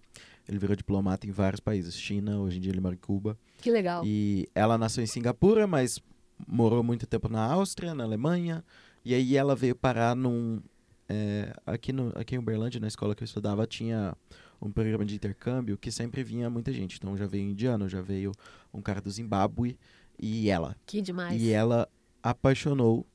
Ele 0.47 0.59
virou 0.59 0.77
diplomata 0.77 1.27
em 1.27 1.31
vários 1.31 1.61
países. 1.61 1.97
China, 1.99 2.39
hoje 2.40 2.59
em 2.59 2.61
dia 2.61 2.70
ele 2.70 2.81
mora 2.81 2.95
em 2.95 2.99
Cuba. 2.99 3.39
Que 3.59 3.70
legal. 3.70 4.03
E 4.05 4.49
ela 4.55 4.77
nasceu 4.78 5.03
em 5.03 5.07
Singapura, 5.07 5.66
mas 5.66 5.99
morou 6.47 6.82
muito 6.82 7.07
tempo 7.07 7.28
na 7.28 7.43
Áustria, 7.43 7.95
na 7.95 8.05
Alemanha. 8.05 8.62
E 9.05 9.15
aí 9.15 9.36
ela 9.36 9.57
veio 9.57 9.74
parar 9.74 10.15
num. 10.15 10.61
é, 11.09 11.53
aqui, 11.66 11.93
no, 11.93 12.12
aqui 12.15 12.35
em 12.35 12.39
Uberlândia, 12.39 12.81
na 12.81 12.86
escola 12.89 13.15
que 13.15 13.23
eu 13.23 13.27
estudava, 13.27 13.66
tinha 13.66 14.15
um 14.61 14.70
programa 14.70 15.05
de 15.05 15.15
intercâmbio 15.15 15.78
que 15.78 15.90
sempre 15.90 16.23
vinha 16.23 16.51
muita 16.51 16.73
gente. 16.73 16.97
Então 16.97 17.16
já 17.16 17.27
veio 17.27 17.49
indiano, 17.49 17.89
já 17.89 18.03
veio 18.03 18.32
um 18.73 18.82
cara 18.82 19.01
do 19.01 19.11
Zimbábue 19.11 19.78
e 20.19 20.51
ela. 20.51 20.77
Que 20.85 21.01
demais. 21.01 21.40
E 21.40 21.51
ela 21.51 21.89
apaixonou 22.23 23.07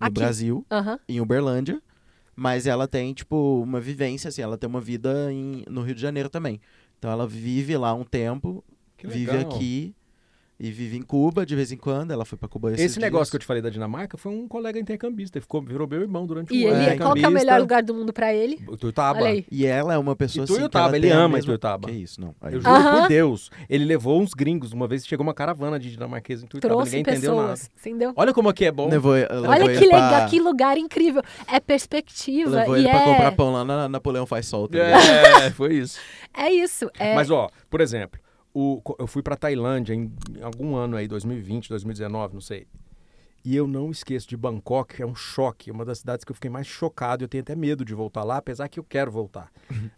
no 0.00 0.06
Aqui. 0.06 0.14
Brasil, 0.14 0.64
Aham. 0.70 0.98
em 1.08 1.20
Uberlândia. 1.20 1.82
Mas 2.40 2.68
ela 2.68 2.86
tem, 2.86 3.12
tipo, 3.12 3.60
uma 3.62 3.80
vivência, 3.80 4.28
assim, 4.28 4.40
ela 4.42 4.56
tem 4.56 4.68
uma 4.70 4.80
vida 4.80 5.32
em- 5.32 5.64
no 5.68 5.82
Rio 5.82 5.92
de 5.96 6.00
Janeiro 6.00 6.28
também. 6.30 6.60
Então 6.96 7.10
ela 7.10 7.26
vive 7.26 7.76
lá 7.76 7.92
um 7.92 8.04
tempo, 8.04 8.62
Que 8.96 9.08
vive 9.08 9.32
legal. 9.32 9.50
aqui 9.56 9.92
e 10.60 10.70
vive 10.72 10.96
em 10.96 11.02
Cuba 11.02 11.46
de 11.46 11.54
vez 11.54 11.70
em 11.70 11.76
quando. 11.76 12.10
Ela 12.10 12.24
foi 12.24 12.36
pra 12.36 12.48
Cuba 12.48 12.72
esses 12.72 12.84
Esse 12.92 13.00
negócio 13.00 13.30
que 13.30 13.36
eu 13.36 13.38
dias. 13.38 13.44
te 13.44 13.46
falei 13.46 13.62
da 13.62 13.70
Dinamarca 13.70 14.16
foi 14.16 14.32
um 14.32 14.48
colega 14.48 14.78
intercambista. 14.78 15.38
Ele 15.38 15.42
ficou, 15.42 15.62
virou 15.62 15.86
meu 15.86 16.00
irmão 16.00 16.26
durante 16.26 16.54
E 16.54 16.66
um 16.66 16.70
ano. 16.70 16.82
ele, 16.82 16.96
qual 16.98 17.14
que 17.14 17.24
é 17.24 17.28
o 17.28 17.30
melhor 17.30 17.60
lugar 17.60 17.82
do 17.82 17.94
mundo 17.94 18.12
pra 18.12 18.34
ele? 18.34 18.56
Tuiutaba. 18.78 19.20
E 19.50 19.66
ela 19.66 19.94
é 19.94 19.98
uma 19.98 20.16
pessoa 20.16 20.44
assim. 20.44 20.56
ela 20.74 20.96
ele 20.96 21.10
ama 21.10 21.28
mesma... 21.28 21.38
Ituiutaba. 21.38 21.88
Que 21.88 21.94
isso, 21.94 22.20
não. 22.20 22.34
Aí 22.40 22.54
Eu 22.54 22.60
juro 22.60 22.74
Aham. 22.74 23.00
por 23.02 23.08
Deus. 23.08 23.50
Ele 23.68 23.84
levou 23.84 24.20
uns 24.20 24.34
gringos. 24.34 24.72
Uma 24.72 24.88
vez 24.88 25.06
chegou 25.06 25.24
uma 25.24 25.34
caravana 25.34 25.78
de 25.78 25.90
dinamarqueses 25.90 26.44
em 26.44 26.46
Tuiutaba. 26.48 26.74
Trouxe 26.74 26.96
Ninguém 26.96 27.14
entendeu 27.14 27.36
nada. 27.36 27.50
pessoas. 27.52 27.70
Entendeu? 27.80 28.12
Olha 28.16 28.34
como 28.34 28.48
aqui 28.48 28.64
é 28.64 28.72
bom. 28.72 28.88
levou, 28.88 29.12
levou 29.14 29.48
Olha 29.48 29.64
ele 29.64 29.78
que 29.78 29.88
pra- 29.88 30.10
legal, 30.10 30.28
que 30.28 30.40
lugar 30.40 30.76
incrível. 30.76 31.22
É 31.46 31.60
perspectiva. 31.60 32.50
Levou 32.50 32.76
e 32.76 32.80
ele 32.80 32.88
pra 32.88 33.00
é... 33.00 33.04
comprar 33.04 33.32
pão 33.32 33.52
lá 33.52 33.64
na 33.64 33.88
Napoleão 33.88 34.26
faz 34.26 34.46
sol. 34.46 34.68
É, 34.72 35.50
foi 35.52 35.74
isso. 35.74 35.98
É 36.36 36.50
isso. 36.50 36.90
É... 36.98 37.14
Mas, 37.14 37.30
ó, 37.30 37.48
por 37.70 37.80
exemplo, 37.80 38.18
o, 38.60 38.82
eu 38.98 39.06
fui 39.06 39.22
pra 39.22 39.36
Tailândia 39.36 39.94
em, 39.94 40.12
em 40.36 40.42
algum 40.42 40.74
ano 40.74 40.96
aí, 40.96 41.06
2020, 41.06 41.68
2019, 41.68 42.34
não 42.34 42.40
sei. 42.40 42.66
E 43.44 43.54
eu 43.56 43.66
não 43.68 43.90
esqueço 43.90 44.28
de 44.28 44.36
Bangkok, 44.36 44.96
que 44.96 45.02
é 45.02 45.06
um 45.06 45.14
choque, 45.14 45.70
uma 45.70 45.84
das 45.84 46.00
cidades 46.00 46.24
que 46.24 46.30
eu 46.32 46.34
fiquei 46.34 46.50
mais 46.50 46.66
chocado. 46.66 47.22
Eu 47.24 47.28
tenho 47.28 47.40
até 47.40 47.54
medo 47.54 47.84
de 47.84 47.94
voltar 47.94 48.24
lá, 48.24 48.36
apesar 48.38 48.68
que 48.68 48.78
eu 48.80 48.84
quero 48.84 49.10
voltar. 49.12 49.50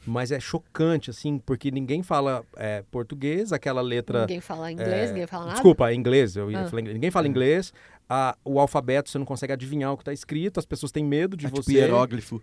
Mas 0.07 0.31
é 0.31 0.39
chocante, 0.39 1.09
assim, 1.11 1.39
porque 1.39 1.70
ninguém 1.70 2.03
fala 2.03 2.45
é, 2.57 2.85
português, 2.91 3.51
aquela 3.53 3.81
letra. 3.81 4.20
Ninguém 4.20 4.41
fala 4.41 4.70
inglês, 4.70 5.09
é, 5.09 5.12
ninguém 5.12 5.27
fala 5.27 5.45
nada. 5.45 5.55
Desculpa, 5.55 5.91
é 5.91 5.95
inglês. 5.95 6.37
Eu 6.37 6.51
ia 6.51 6.61
Ah. 6.61 6.69
falar. 6.69 6.82
Ninguém 6.82 7.11
fala 7.11 7.27
inglês. 7.27 7.73
a- 8.12 8.37
o 8.45 8.59
alfabeto 8.61 9.09
você 9.09 9.19
não 9.19 9.24
consegue 9.24 9.53
adivinhar 9.53 9.93
o 9.93 9.97
que 9.97 10.03
está 10.03 10.12
escrito. 10.12 10.59
As 10.61 10.66
pessoas 10.66 10.91
têm 10.93 11.05
medo 11.05 11.37
de 11.37 11.47
É 11.47 11.49
tipo 11.49 11.62
você. 11.62 11.73
hieróglifo. 11.74 12.43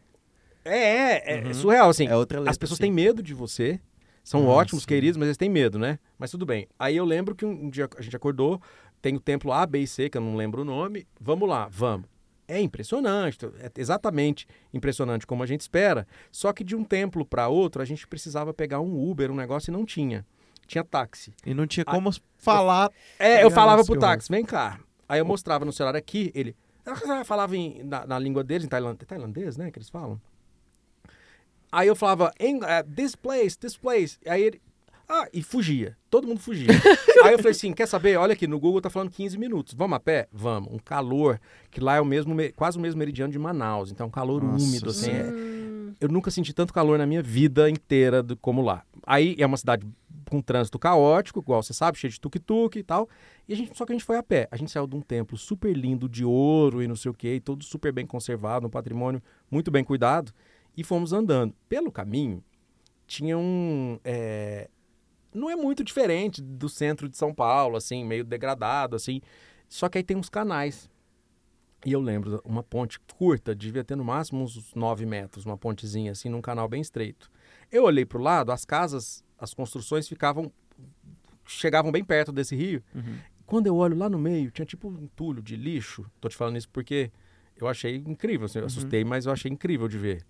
É, 0.65 1.35
é, 1.35 1.39
é 1.41 1.43
Uhum. 1.45 1.53
surreal, 1.53 1.89
assim. 1.89 2.07
É 2.07 2.15
outra 2.15 2.39
letra. 2.39 2.51
As 2.51 2.57
pessoas 2.57 2.77
assim. 2.79 2.87
têm 2.87 2.91
medo 2.91 3.21
de 3.21 3.33
você. 3.33 3.79
São 4.27 4.41
Ah, 4.45 4.55
ótimos, 4.55 4.85
queridos, 4.85 5.15
mas 5.15 5.27
eles 5.27 5.37
têm 5.37 5.47
medo, 5.49 5.79
né? 5.79 5.99
Mas 6.19 6.29
tudo 6.29 6.45
bem. 6.45 6.67
Aí 6.77 6.97
eu 6.97 7.05
lembro 7.05 7.33
que 7.33 7.45
um, 7.45 7.69
dia 7.69 7.87
a 7.97 8.01
gente 8.01 8.13
acordou, 8.13 8.61
tem 9.01 9.15
o 9.15 9.21
templo 9.21 9.53
A, 9.53 9.65
B 9.65 9.79
e 9.79 9.87
C, 9.87 10.09
que 10.09 10.17
eu 10.17 10.21
não 10.21 10.35
lembro 10.35 10.63
o 10.63 10.65
nome. 10.65 11.07
Vamos 11.17 11.47
lá, 11.47 11.69
vamos. 11.71 12.09
É 12.45 12.59
impressionante, 12.59 13.45
é 13.45 13.71
exatamente 13.77 14.45
impressionante 14.73 15.25
como 15.25 15.43
a 15.43 15.45
gente 15.45 15.61
espera. 15.61 16.05
Só 16.29 16.51
que 16.51 16.61
de 16.61 16.75
um 16.75 16.83
templo 16.83 17.25
para 17.25 17.47
outro, 17.47 17.81
a 17.81 17.85
gente 17.85 18.05
precisava 18.05 18.53
pegar 18.53 18.81
um 18.81 19.09
Uber, 19.09 19.31
um 19.31 19.35
negócio 19.35 19.71
e 19.71 19.73
não 19.73 19.85
tinha. 19.85 20.25
Tinha 20.67 20.83
táxi. 20.83 21.33
E 21.45 21.53
não 21.53 21.65
tinha 21.65 21.85
como 21.85 22.11
falar. 22.37 22.91
É, 23.17 23.37
eu 23.37 23.43
Nossa, 23.43 23.55
falava 23.55 23.85
pro 23.85 23.97
táxi, 23.97 24.29
vem 24.29 24.43
cá. 24.43 24.77
Aí 25.07 25.19
eu 25.19 25.25
mostrava 25.25 25.63
no 25.63 25.71
celular 25.71 25.95
aqui, 25.95 26.33
ele 26.35 26.53
falava 27.23 27.55
em- 27.55 27.81
na, 27.81 28.05
na 28.05 28.19
língua 28.19 28.43
deles, 28.43 28.65
em 28.65 28.67
tailand, 28.67 28.97
tailandês, 29.05 29.55
né, 29.55 29.71
que 29.71 29.79
eles 29.79 29.89
falam. 29.89 30.19
Aí 31.71 31.87
eu 31.87 31.95
falava, 31.95 32.31
"Eng- 32.39 32.63
eh, 32.63 32.83
this 32.83 33.15
place, 33.15 33.57
this 33.57 33.75
place. 33.77 34.17
Aí 34.25 34.41
ele, 34.43 34.61
ah, 35.09 35.27
e 35.33 35.41
fugia. 35.43 35.97
Todo 36.09 36.27
mundo 36.27 36.39
fugia. 36.39 36.67
Aí 37.23 37.33
eu 37.33 37.37
falei 37.37 37.51
assim, 37.51 37.71
quer 37.73 37.87
saber? 37.87 38.17
Olha 38.17 38.33
aqui, 38.33 38.45
no 38.47 38.59
Google 38.59 38.81
tá 38.81 38.89
falando 38.89 39.09
15 39.11 39.37
minutos. 39.37 39.73
Vamos 39.73 39.95
a 39.95 39.99
pé? 39.99 40.27
Vamos. 40.31 40.73
Um 40.73 40.77
calor, 40.79 41.39
que 41.71 41.79
lá 41.81 41.95
é 41.95 42.01
o 42.01 42.05
mesmo, 42.05 42.33
me- 42.35 42.51
quase 42.51 42.77
o 42.77 42.81
mesmo 42.81 42.99
meridiano 42.99 43.31
de 43.31 43.39
Manaus. 43.39 43.91
Então, 43.91 44.07
um 44.07 44.11
calor 44.11 44.43
Nossa 44.43 44.63
úmido, 44.65 44.89
assim. 44.89 45.11
É- 45.11 45.31
eu 45.99 46.09
nunca 46.09 46.29
senti 46.29 46.53
tanto 46.53 46.73
calor 46.73 46.97
na 46.97 47.05
minha 47.05 47.21
vida 47.23 47.69
inteira 47.69 48.21
do, 48.21 48.35
como 48.37 48.61
lá. 48.61 48.83
Aí 49.05 49.35
é 49.39 49.45
uma 49.45 49.57
cidade 49.57 49.85
com 50.29 50.41
trânsito 50.41 50.77
caótico, 50.77 51.39
igual 51.39 51.63
você 51.63 51.73
sabe, 51.73 51.97
cheio 51.97 52.11
de 52.11 52.19
tuk-tuk 52.19 52.77
e 52.77 52.83
tal. 52.83 53.07
E 53.47 53.53
a 53.53 53.55
gente, 53.55 53.75
só 53.77 53.85
que 53.85 53.93
a 53.93 53.95
gente 53.95 54.03
foi 54.03 54.17
a 54.17 54.23
pé. 54.23 54.47
A 54.51 54.57
gente 54.57 54.69
saiu 54.69 54.85
de 54.85 54.95
um 54.95 55.01
templo 55.01 55.37
super 55.37 55.73
lindo 55.75 56.09
de 56.09 56.25
ouro 56.25 56.83
e 56.83 56.87
não 56.87 56.97
sei 56.97 57.09
o 57.09 57.13
quê, 57.13 57.35
e 57.35 57.39
todo 57.39 57.63
super 57.63 57.93
bem 57.93 58.05
conservado, 58.05 58.67
um 58.67 58.69
patrimônio 58.69 59.21
muito 59.49 59.71
bem 59.71 59.83
cuidado. 59.85 60.33
E 60.77 60.83
fomos 60.83 61.11
andando. 61.11 61.53
Pelo 61.67 61.91
caminho, 61.91 62.41
tinha 63.07 63.37
um. 63.37 63.99
é, 64.05 64.69
Não 65.33 65.49
é 65.49 65.55
muito 65.55 65.83
diferente 65.83 66.41
do 66.41 66.69
centro 66.69 67.09
de 67.09 67.17
São 67.17 67.33
Paulo, 67.33 67.75
assim, 67.75 68.05
meio 68.05 68.23
degradado, 68.23 68.95
assim. 68.95 69.19
Só 69.67 69.89
que 69.89 69.97
aí 69.97 70.03
tem 70.03 70.15
uns 70.15 70.29
canais. 70.29 70.89
E 71.85 71.91
eu 71.93 71.99
lembro, 71.99 72.41
uma 72.43 72.63
ponte 72.63 72.99
curta, 73.17 73.53
devia 73.55 73.83
ter 73.83 73.95
no 73.95 74.03
máximo 74.03 74.43
uns 74.43 74.73
9 74.73 75.05
metros, 75.05 75.45
uma 75.45 75.57
pontezinha 75.57 76.11
assim, 76.11 76.27
num 76.29 76.41
canal 76.41 76.67
bem 76.67 76.81
estreito. 76.81 77.29
Eu 77.71 77.83
olhei 77.83 78.05
para 78.05 78.17
o 78.17 78.21
lado, 78.21 78.51
as 78.51 78.65
casas, 78.65 79.23
as 79.37 79.53
construções 79.53 80.07
ficavam. 80.07 80.51
chegavam 81.45 81.91
bem 81.91 82.03
perto 82.03 82.31
desse 82.31 82.55
rio. 82.55 82.83
Uhum. 82.93 83.17
Quando 83.45 83.67
eu 83.67 83.75
olho 83.77 83.95
lá 83.97 84.09
no 84.09 84.17
meio, 84.19 84.51
tinha 84.51 84.65
tipo 84.65 84.89
um 84.89 85.03
entulho 85.03 85.41
de 85.41 85.55
lixo. 85.55 86.05
Tô 86.19 86.27
te 86.27 86.35
falando 86.35 86.57
isso 86.57 86.67
porque 86.69 87.11
eu 87.55 87.67
achei 87.67 87.95
incrível. 87.95 88.45
Assim, 88.45 88.57
eu 88.59 88.63
Uhum. 88.63 88.67
assustei, 88.67 89.03
mas 89.05 89.25
eu 89.25 89.31
achei 89.31 89.49
incrível 89.51 89.87
de 89.87 89.97
ver. 89.97 90.25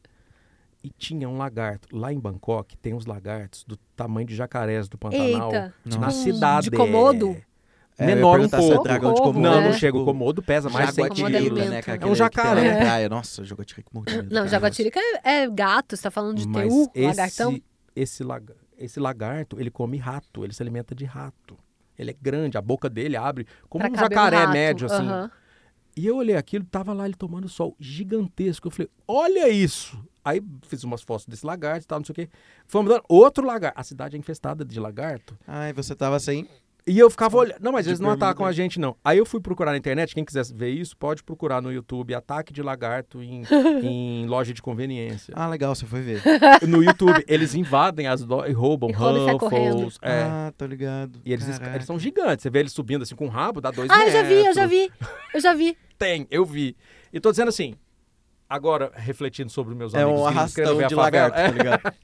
E 0.83 0.89
tinha 0.89 1.27
um 1.27 1.37
lagarto. 1.37 1.87
Lá 1.95 2.13
em 2.13 2.19
Bangkok 2.19 2.77
tem 2.77 2.93
uns 2.93 3.05
lagartos 3.05 3.63
do 3.65 3.75
tamanho 3.95 4.27
de 4.27 4.35
jacarés 4.35 4.87
do 4.87 4.97
Pantanal. 4.97 5.51
Eita, 5.53 5.73
Nossa. 5.85 5.99
Na 5.99 6.07
tipo, 6.09 6.23
cidade. 6.23 6.69
de 6.69 6.77
Komodo? 6.77 7.35
É, 7.99 8.07
ia 8.09 8.15
Menor 8.15 8.39
um 8.39 8.43
é 8.45 8.47
pouco. 8.47 8.83
dragão 8.83 9.13
de 9.13 9.19
Komodo. 9.21 9.39
Não, 9.39 9.53
É. 9.59 9.63
não 9.65 9.73
chega. 9.73 9.97
O 9.97 10.05
Komodo 10.05 10.41
pesa 10.43 10.69
mais 10.69 10.89
de 10.89 10.95
100 10.95 11.03
Komodo 11.09 11.19
Jaguatirica, 11.31 11.55
quilos. 11.55 11.69
né? 11.71 11.81
que 11.81 11.89
É 11.91 12.05
um 12.07 12.15
jacaré. 12.15 12.67
É. 12.67 12.77
praia. 12.77 13.09
Nossa, 13.09 13.43
jaguatirica 13.43 13.89
morreu 13.91 14.05
de 14.21 14.23
medo 14.23 14.35
Não, 14.35 14.47
jaguatirica 14.47 14.99
é, 15.23 15.41
é 15.43 15.49
gato, 15.49 15.95
você 15.97 16.03
tá 16.03 16.11
falando 16.11 16.37
de 16.37 16.47
Mas 16.47 16.71
TU, 16.71 16.91
esse, 16.93 17.07
lagartão? 17.07 17.61
Esse, 17.95 18.23
laga- 18.23 18.55
esse 18.77 18.99
lagarto, 18.99 19.59
ele 19.59 19.71
come 19.71 19.97
rato. 19.97 20.43
Ele 20.43 20.53
se 20.53 20.61
alimenta 20.61 20.93
de 20.93 21.05
rato. 21.05 21.57
Ele 21.97 22.11
é 22.11 22.15
grande, 22.21 22.55
a 22.55 22.61
boca 22.61 22.87
dele 22.87 23.17
abre 23.17 23.47
como 23.67 23.83
Pra 23.83 23.91
um 23.91 23.95
jacaré 23.97 24.37
rato. 24.37 24.53
médio, 24.53 24.85
assim. 24.85 25.03
Aham. 25.03 25.31
E 25.95 26.05
eu 26.05 26.15
olhei 26.17 26.35
aquilo, 26.35 26.63
tava 26.63 26.93
lá 26.93 27.05
ele 27.05 27.15
tomando 27.15 27.49
sol 27.49 27.75
gigantesco. 27.79 28.67
Eu 28.67 28.71
falei, 28.71 28.89
olha 29.07 29.49
isso! 29.49 29.99
Aí 30.27 30.41
fiz 30.67 30.83
umas 30.83 31.01
fotos 31.01 31.25
desse 31.25 31.45
lagarto 31.45 31.83
e 31.85 31.87
tal, 31.87 31.99
não 31.99 32.05
sei 32.05 32.11
o 32.11 32.15
quê. 32.15 32.29
Fomos 32.67 32.91
dando 32.91 33.03
outro 33.07 33.45
lagarto. 33.45 33.79
A 33.79 33.83
cidade 33.83 34.17
é 34.17 34.19
infestada 34.19 34.65
de 34.65 34.77
lagarto. 34.79 35.37
Ai, 35.47 35.71
você 35.71 35.95
tava 35.95 36.19
sem. 36.19 36.47
E 36.85 36.97
eu 36.99 37.09
ficava 37.09 37.35
olhando. 37.37 37.57
Não, 37.61 37.71
mas 37.73 37.83
De 37.85 37.91
eles 37.91 37.99
não 37.99 38.09
atacam 38.09 38.45
a 38.45 38.51
gente, 38.53 38.79
não. 38.79 38.95
Aí 39.03 39.17
eu 39.17 39.25
fui 39.25 39.39
procurar 39.41 39.71
na 39.71 39.77
internet. 39.77 40.13
Quem 40.13 40.23
quiser 40.23 40.45
ver 40.53 40.69
isso, 40.69 40.95
pode 40.97 41.21
procurar 41.23 41.61
no 41.61 41.71
YouTube 41.71 42.13
Ataque 42.13 42.51
de 42.53 42.61
Lagarto 42.61 43.21
em, 43.21 43.43
em 43.83 44.25
loja 44.25 44.53
de 44.53 44.61
conveniência. 44.61 45.33
Ah, 45.35 45.47
legal, 45.47 45.75
você 45.75 45.85
foi 45.85 46.01
ver. 46.01 46.21
No 46.67 46.81
YouTube, 46.83 47.23
eles 47.27 47.55
invadem 47.55 48.07
as 48.07 48.21
lojas 48.21 48.49
e 48.51 48.53
roubam 48.53 48.89
E. 48.89 48.93
Ruffles. 48.93 49.97
É. 50.01 50.23
Ah, 50.23 50.53
tô 50.57 50.65
ligado. 50.65 51.19
E 51.25 51.31
eles, 51.33 51.45
eles 51.59 51.85
são 51.85 51.99
gigantes. 51.99 52.43
Você 52.43 52.49
vê 52.49 52.59
eles 52.59 52.71
subindo 52.73 53.01
assim 53.03 53.15
com 53.15 53.25
o 53.25 53.29
rabo, 53.29 53.59
dá 53.61 53.69
dois 53.71 53.89
Ah, 53.89 53.95
eu 53.95 54.05
metros. 54.05 54.13
já 54.13 54.23
vi, 54.23 54.45
eu 54.45 54.53
já 54.53 54.65
vi. 54.65 54.91
Eu 55.33 55.39
já 55.41 55.53
vi. 55.53 55.77
Tem, 55.97 56.27
eu 56.31 56.45
vi. 56.45 56.75
E 57.11 57.19
tô 57.19 57.31
dizendo 57.31 57.49
assim, 57.49 57.75
agora 58.49 58.91
refletindo 58.95 59.49
sobre 59.51 59.73
os 59.73 59.77
meus 59.77 59.93
É 59.93 60.01
amigos 60.03 60.21
um 60.21 60.25
gringos 60.25 60.53
querendo 60.53 60.69
arrastão 60.69 60.87
de 60.87 60.95
favela, 60.95 61.27
lagarto, 61.27 61.35
tá 61.35 61.47
ligado? 61.51 61.95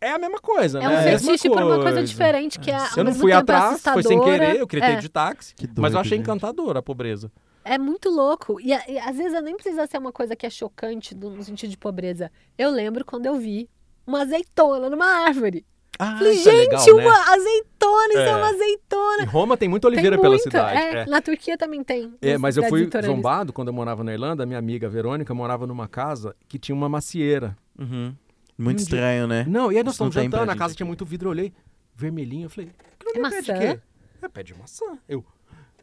É, 0.00 0.06
é 0.08 0.12
a 0.12 0.18
mesma 0.18 0.38
coisa, 0.40 0.78
É 0.78 0.82
né? 0.82 0.88
um 0.88 0.98
a 0.98 1.02
mesma 1.02 1.18
fetiche 1.28 1.50
pra 1.50 1.66
uma 1.66 1.80
coisa 1.80 2.02
diferente, 2.02 2.58
que 2.58 2.70
é 2.70 2.76
ao 2.76 2.86
Eu 2.96 3.04
não 3.04 3.14
fui 3.14 3.30
tempo 3.30 3.42
atrás, 3.42 3.82
foi 3.82 4.02
sem 4.02 4.20
querer, 4.20 4.56
eu 4.56 4.66
queria 4.66 4.86
ter 4.86 4.92
É. 4.92 4.96
de 4.96 5.08
táxi. 5.08 5.54
Que 5.54 5.66
mas 5.66 5.74
doido, 5.76 5.94
eu 5.94 6.00
achei 6.00 6.18
gente. 6.18 6.22
encantadora 6.26 6.78
a 6.78 6.82
pobreza. 6.82 7.30
É 7.64 7.76
muito 7.78 8.08
louco. 8.08 8.58
E, 8.60 8.70
e 8.70 8.98
às 8.98 9.16
vezes 9.16 9.42
nem 9.42 9.54
precisa 9.54 9.86
ser 9.86 9.98
uma 9.98 10.10
coisa 10.12 10.34
que 10.34 10.46
é 10.46 10.50
chocante 10.50 11.14
no 11.14 11.42
sentido 11.42 11.70
de 11.70 11.76
pobreza. 11.76 12.30
Eu 12.56 12.70
lembro 12.70 13.04
quando 13.04 13.26
eu 13.26 13.36
vi 13.36 13.68
uma 14.06 14.22
azeitona 14.22 14.88
numa 14.88 15.04
árvore. 15.26 15.64
Ah, 16.02 16.16
Falei, 16.16 16.32
isso 16.32 16.48
é 16.48 16.52
gente, 16.52 16.60
legal, 16.70 16.86
né? 16.86 16.92
uma 17.06 17.32
azeitona, 17.34 18.08
isso 18.08 18.18
é 18.18 18.28
É. 18.30 18.36
uma 18.36 18.48
azeitona. 18.48 19.22
Em 19.22 19.26
Roma 19.26 19.56
tem 19.56 19.68
muita 19.68 19.86
oliveira 19.88 20.16
tem 20.16 20.22
pela 20.22 20.34
muito. 20.34 20.42
cidade. 20.42 20.78
É, 20.78 20.94
é. 21.02 21.06
Na 21.06 21.20
Turquia 21.20 21.58
também 21.58 21.84
tem. 21.84 22.14
É, 22.22 22.38
mas 22.38 22.56
eu 22.56 22.64
fui 22.64 22.88
zombado 23.04 23.52
quando 23.52 23.68
eu 23.68 23.74
morava 23.74 24.02
na 24.02 24.12
Irlanda. 24.12 24.46
Minha 24.46 24.58
amiga 24.58 24.88
Verônica 24.88 25.34
morava 25.34 25.66
numa 25.66 25.86
casa 25.86 26.34
que 26.48 26.58
tinha 26.58 26.74
uma 26.74 26.88
macieira. 26.88 27.56
Uhum. 27.78 28.14
Muito 28.58 28.76
Um 28.80 28.84
dia- 28.84 28.84
estranho, 28.84 29.26
né? 29.26 29.44
Não, 29.48 29.70
e 29.72 29.76
aí 29.78 29.82
nós 29.84 29.94
estamos 29.94 30.14
jantando, 30.14 30.44
a 30.44 30.46
gente 30.52 30.58
casa 30.58 30.74
tinha 30.74 30.86
muito 30.86 31.04
vidro, 31.04 31.28
eu 31.28 31.30
olhei, 31.30 31.52
vermelhinho, 31.94 32.46
eu 32.46 32.50
falei, 32.50 32.70
aquilo 32.98 33.10
É 33.26 33.28
é 33.28 33.30
pé 33.30 33.40
de 33.42 33.52
maçã? 33.52 33.58
quê? 33.58 33.80
É 34.22 34.28
pé 34.28 34.42
de 34.42 34.54
maçã. 34.54 34.84
Eu, 35.08 35.24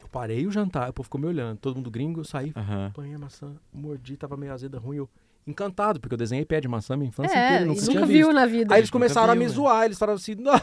eu 0.01 0.07
parei 0.11 0.45
o 0.45 0.51
jantar, 0.51 0.89
o 0.89 0.93
povo 0.93 1.05
ficou 1.05 1.19
me 1.19 1.25
olhando, 1.27 1.57
todo 1.57 1.75
mundo 1.75 1.89
gringo, 1.89 2.19
eu 2.19 2.23
saí, 2.23 2.53
Aham. 2.55 2.87
apanhei 2.87 3.15
a 3.15 3.19
maçã, 3.19 3.55
mordi, 3.73 4.15
tava 4.15 4.37
meio 4.37 4.53
azeda, 4.53 4.77
ruim, 4.77 4.97
eu 4.97 5.09
encantado, 5.47 5.99
porque 5.99 6.13
eu 6.13 6.17
desenhei 6.17 6.45
pé 6.45 6.59
de 6.59 6.67
maçã 6.67 6.95
minha 6.97 7.09
infância 7.09 7.35
É, 7.37 7.45
inteira, 7.45 7.65
nunca 7.65 7.81
nunca 7.85 8.05
viu 8.05 8.27
visto. 8.27 8.33
na 8.33 8.45
vida. 8.45 8.73
Aí 8.75 8.81
eles 8.81 8.89
começaram 8.89 9.31
a 9.31 9.33
viu, 9.33 9.43
me 9.43 9.47
né? 9.47 9.53
zoar, 9.53 9.85
eles 9.85 9.97
falaram 9.97 10.17
assim, 10.17 10.35
"Nossa, 10.39 10.61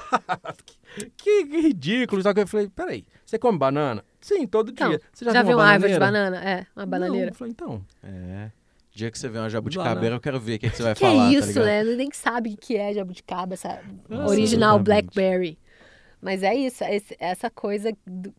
que, 1.16 1.47
que 1.47 1.61
ridículo, 1.61 2.23
sabe? 2.23 2.43
Eu 2.43 2.47
falei, 2.47 2.69
peraí, 2.69 3.05
você 3.24 3.39
come 3.39 3.59
banana? 3.59 4.05
Sim, 4.20 4.47
todo 4.47 4.70
Então, 4.70 4.90
dia. 4.90 5.01
Você 5.12 5.24
já, 5.24 5.32
Já, 5.32 5.43
viu 5.43 5.48
viu 5.48 5.56
uma 5.59 5.65
uma 5.65 5.70
árvore 5.73 5.93
de 5.93 5.98
banana? 5.98 6.36
É, 6.44 6.66
uma 6.77 6.85
Não. 6.85 6.86
bananeira. 6.86 7.31
Eu 7.31 7.35
falei, 7.35 7.51
então, 7.52 7.85
É. 8.02 8.51
dia 8.93 9.11
que 9.11 9.19
você 9.19 9.28
vê 9.28 9.39
uma 9.39 9.51
jabuticabeira, 9.51 10.15
eu 10.16 10.20
quero 10.20 10.39
ver 10.40 10.55
o 10.56 10.59
que, 10.61 10.70
que 10.70 10.77
você 10.77 10.82
vai 10.82 10.94
Que 10.94 11.01
falar, 11.01 11.15
é 11.31 11.32
tá 11.32 11.39
isso, 11.39 11.48
ligado? 11.48 11.65
né? 11.65 11.81
Ele 11.81 11.97
nem 11.97 12.11
sabe 12.12 12.51
o 12.55 12.56
que 12.56 12.77
é 12.77 12.93
jabuticaba, 12.94 13.55
essa 13.55 13.81
Ah, 14.11 14.27
original 14.28 14.77
exatamente. 14.78 14.85
Blackberry. 14.85 15.59
Mas 16.23 16.43
é 16.43 16.55
isso, 16.55 16.82
esse- 16.85 17.16
essa 17.19 17.51
coisa 17.51 17.90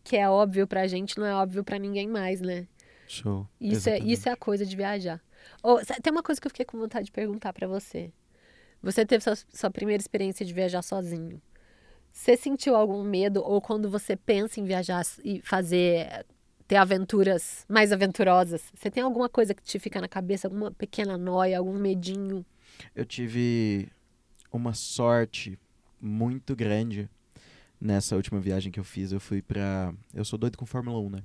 que 0.02 0.16
é 0.16 0.28
óbvio 0.28 0.66
pra 0.66 0.86
gente 0.88 1.16
não 1.18 1.26
é 1.26 1.34
óbvio 1.34 1.62
pra 1.62 1.78
ninguém 1.78 2.08
mais, 2.08 2.40
né? 2.40 2.66
Show. 3.06 3.46
Isso 3.60 3.88
é, 3.88 3.98
isso 4.00 4.28
é 4.28 4.32
a 4.32 4.36
coisa 4.36 4.66
de 4.66 4.74
viajar. 4.74 5.20
Tem 6.02 6.12
uma 6.12 6.22
coisa 6.22 6.40
que 6.40 6.46
eu 6.46 6.50
fiquei 6.50 6.64
com 6.64 6.78
vontade 6.78 7.06
de 7.06 7.12
perguntar 7.12 7.52
pra 7.52 7.66
você. 7.66 8.12
Você 8.82 9.04
teve 9.04 9.22
sua, 9.22 9.34
sua 9.52 9.70
primeira 9.70 10.00
experiência 10.00 10.44
de 10.44 10.52
viajar 10.52 10.82
sozinho. 10.82 11.40
Você 12.12 12.36
sentiu 12.36 12.74
algum 12.74 13.02
medo 13.02 13.42
ou 13.44 13.60
quando 13.60 13.90
você 13.90 14.16
pensa 14.16 14.60
em 14.60 14.64
viajar 14.64 15.04
e 15.24 15.40
fazer 15.42 16.24
ter 16.66 16.76
aventuras 16.76 17.64
mais 17.68 17.92
aventurosas, 17.92 18.72
você 18.74 18.90
tem 18.90 19.02
alguma 19.02 19.28
coisa 19.28 19.54
que 19.54 19.62
te 19.62 19.78
fica 19.78 20.00
na 20.00 20.08
cabeça, 20.08 20.48
alguma 20.48 20.70
pequena 20.70 21.16
noia, 21.16 21.58
algum 21.58 21.78
medinho? 21.78 22.44
Eu 22.94 23.04
tive 23.04 23.88
uma 24.52 24.74
sorte 24.74 25.58
muito 26.00 26.56
grande 26.56 27.08
nessa 27.80 28.16
última 28.16 28.40
viagem 28.40 28.72
que 28.72 28.80
eu 28.80 28.84
fiz. 28.84 29.12
Eu 29.12 29.20
fui 29.20 29.40
pra. 29.40 29.94
Eu 30.12 30.24
sou 30.24 30.38
doido 30.38 30.58
com 30.58 30.66
Fórmula 30.66 30.98
1, 30.98 31.10
né? 31.10 31.18